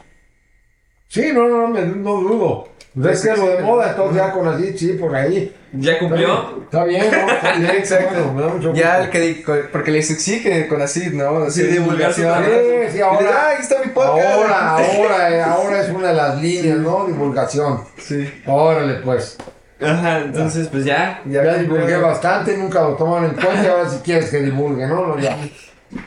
Sí, 1.07 1.31
no, 1.33 1.47
no, 1.47 1.67
me- 1.67 1.81
no 1.85 2.15
dudo. 2.21 2.69
Pues 2.99 3.23
es 3.23 3.31
que 3.31 3.37
lo 3.39 3.47
de 3.47 3.61
moda, 3.61 3.91
entonces 3.91 4.17
ya 4.17 4.31
con 4.31 4.47
así, 4.47 4.77
sí, 4.77 4.93
por 4.93 5.15
ahí. 5.15 5.55
¿Ya 5.73 5.99
cumplió? 5.99 6.63
Está 6.63 6.83
bien, 6.85 7.05
¿no? 7.11 7.31
Está 7.31 7.53
bien, 7.55 7.71
Exacto. 7.77 8.33
me 8.33 8.41
da 8.41 8.47
mucho 8.49 8.73
Ya 8.73 8.97
el 9.03 9.05
gusto. 9.07 9.53
que 9.53 9.63
porque 9.71 9.91
les 9.91 10.09
exige 10.09 10.67
con 10.67 10.81
así, 10.81 11.09
¿no? 11.13 11.43
Así 11.43 11.61
Sí, 11.61 11.67
divulgación. 11.67 12.27
trabajo. 12.27 12.49
Sí, 12.49 12.91
sí, 12.93 13.01
ahora- 13.01 13.21
Y 13.21 13.23
de, 13.25 13.29
"Ah, 13.31 13.47
ahí 13.49 13.57
está 13.61 13.75
mi 13.85 13.91
podcast. 13.91 14.27
Ahora, 14.33 14.69
ahora, 14.77 15.29
eh, 15.35 15.41
ahora 15.43 15.81
es 15.81 15.89
una 15.89 16.07
de 16.09 16.13
las 16.15 16.41
líneas, 16.41 16.77
¿no? 16.79 17.05
Divulgación. 17.05 17.83
Sí. 17.97 18.27
Órale, 18.47 18.95
pues. 18.95 19.37
Ajá, 19.81 20.19
entonces 20.21 20.67
pues 20.67 20.83
ya. 20.83 21.21
Ya, 21.25 21.53
divulgué 21.57 21.95
bastante, 21.97 22.57
nunca 22.57 22.81
lo 22.81 22.95
toman 22.95 23.25
en 23.25 23.31
cuenta, 23.35 23.71
ahora 23.71 23.87
si 23.89 23.99
quieres 23.99 24.29
que 24.29 24.39
divulgue, 24.39 24.85
¿no? 24.87 25.07
no 25.07 25.19
ya. 25.19 25.37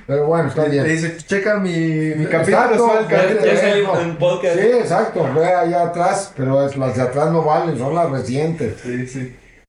Pero 0.06 0.26
bueno, 0.26 0.48
está 0.48 0.64
bien. 0.66 0.84
dice, 0.84 1.16
checa 1.26 1.56
mi, 1.58 1.70
mi 1.70 2.26
capítulo 2.26 2.58
Exacto, 2.58 2.86
suelto". 2.86 3.10
Ya, 3.10 3.44
ya 3.54 3.60
salió 3.60 3.92
Eso. 3.94 4.00
en 4.00 4.16
podcast. 4.16 4.56
Sí, 4.60 4.66
exacto, 4.66 5.28
ve 5.34 5.44
allá 5.46 5.82
atrás, 5.82 6.32
pero 6.36 6.64
es- 6.66 6.76
las 6.76 6.96
de 6.96 7.02
atrás 7.02 7.30
no 7.32 7.42
valen, 7.42 7.76
son 7.78 7.94
las 7.94 8.08
recientes. 8.10 8.80
Sí, 8.82 9.06
sí. 9.06 9.36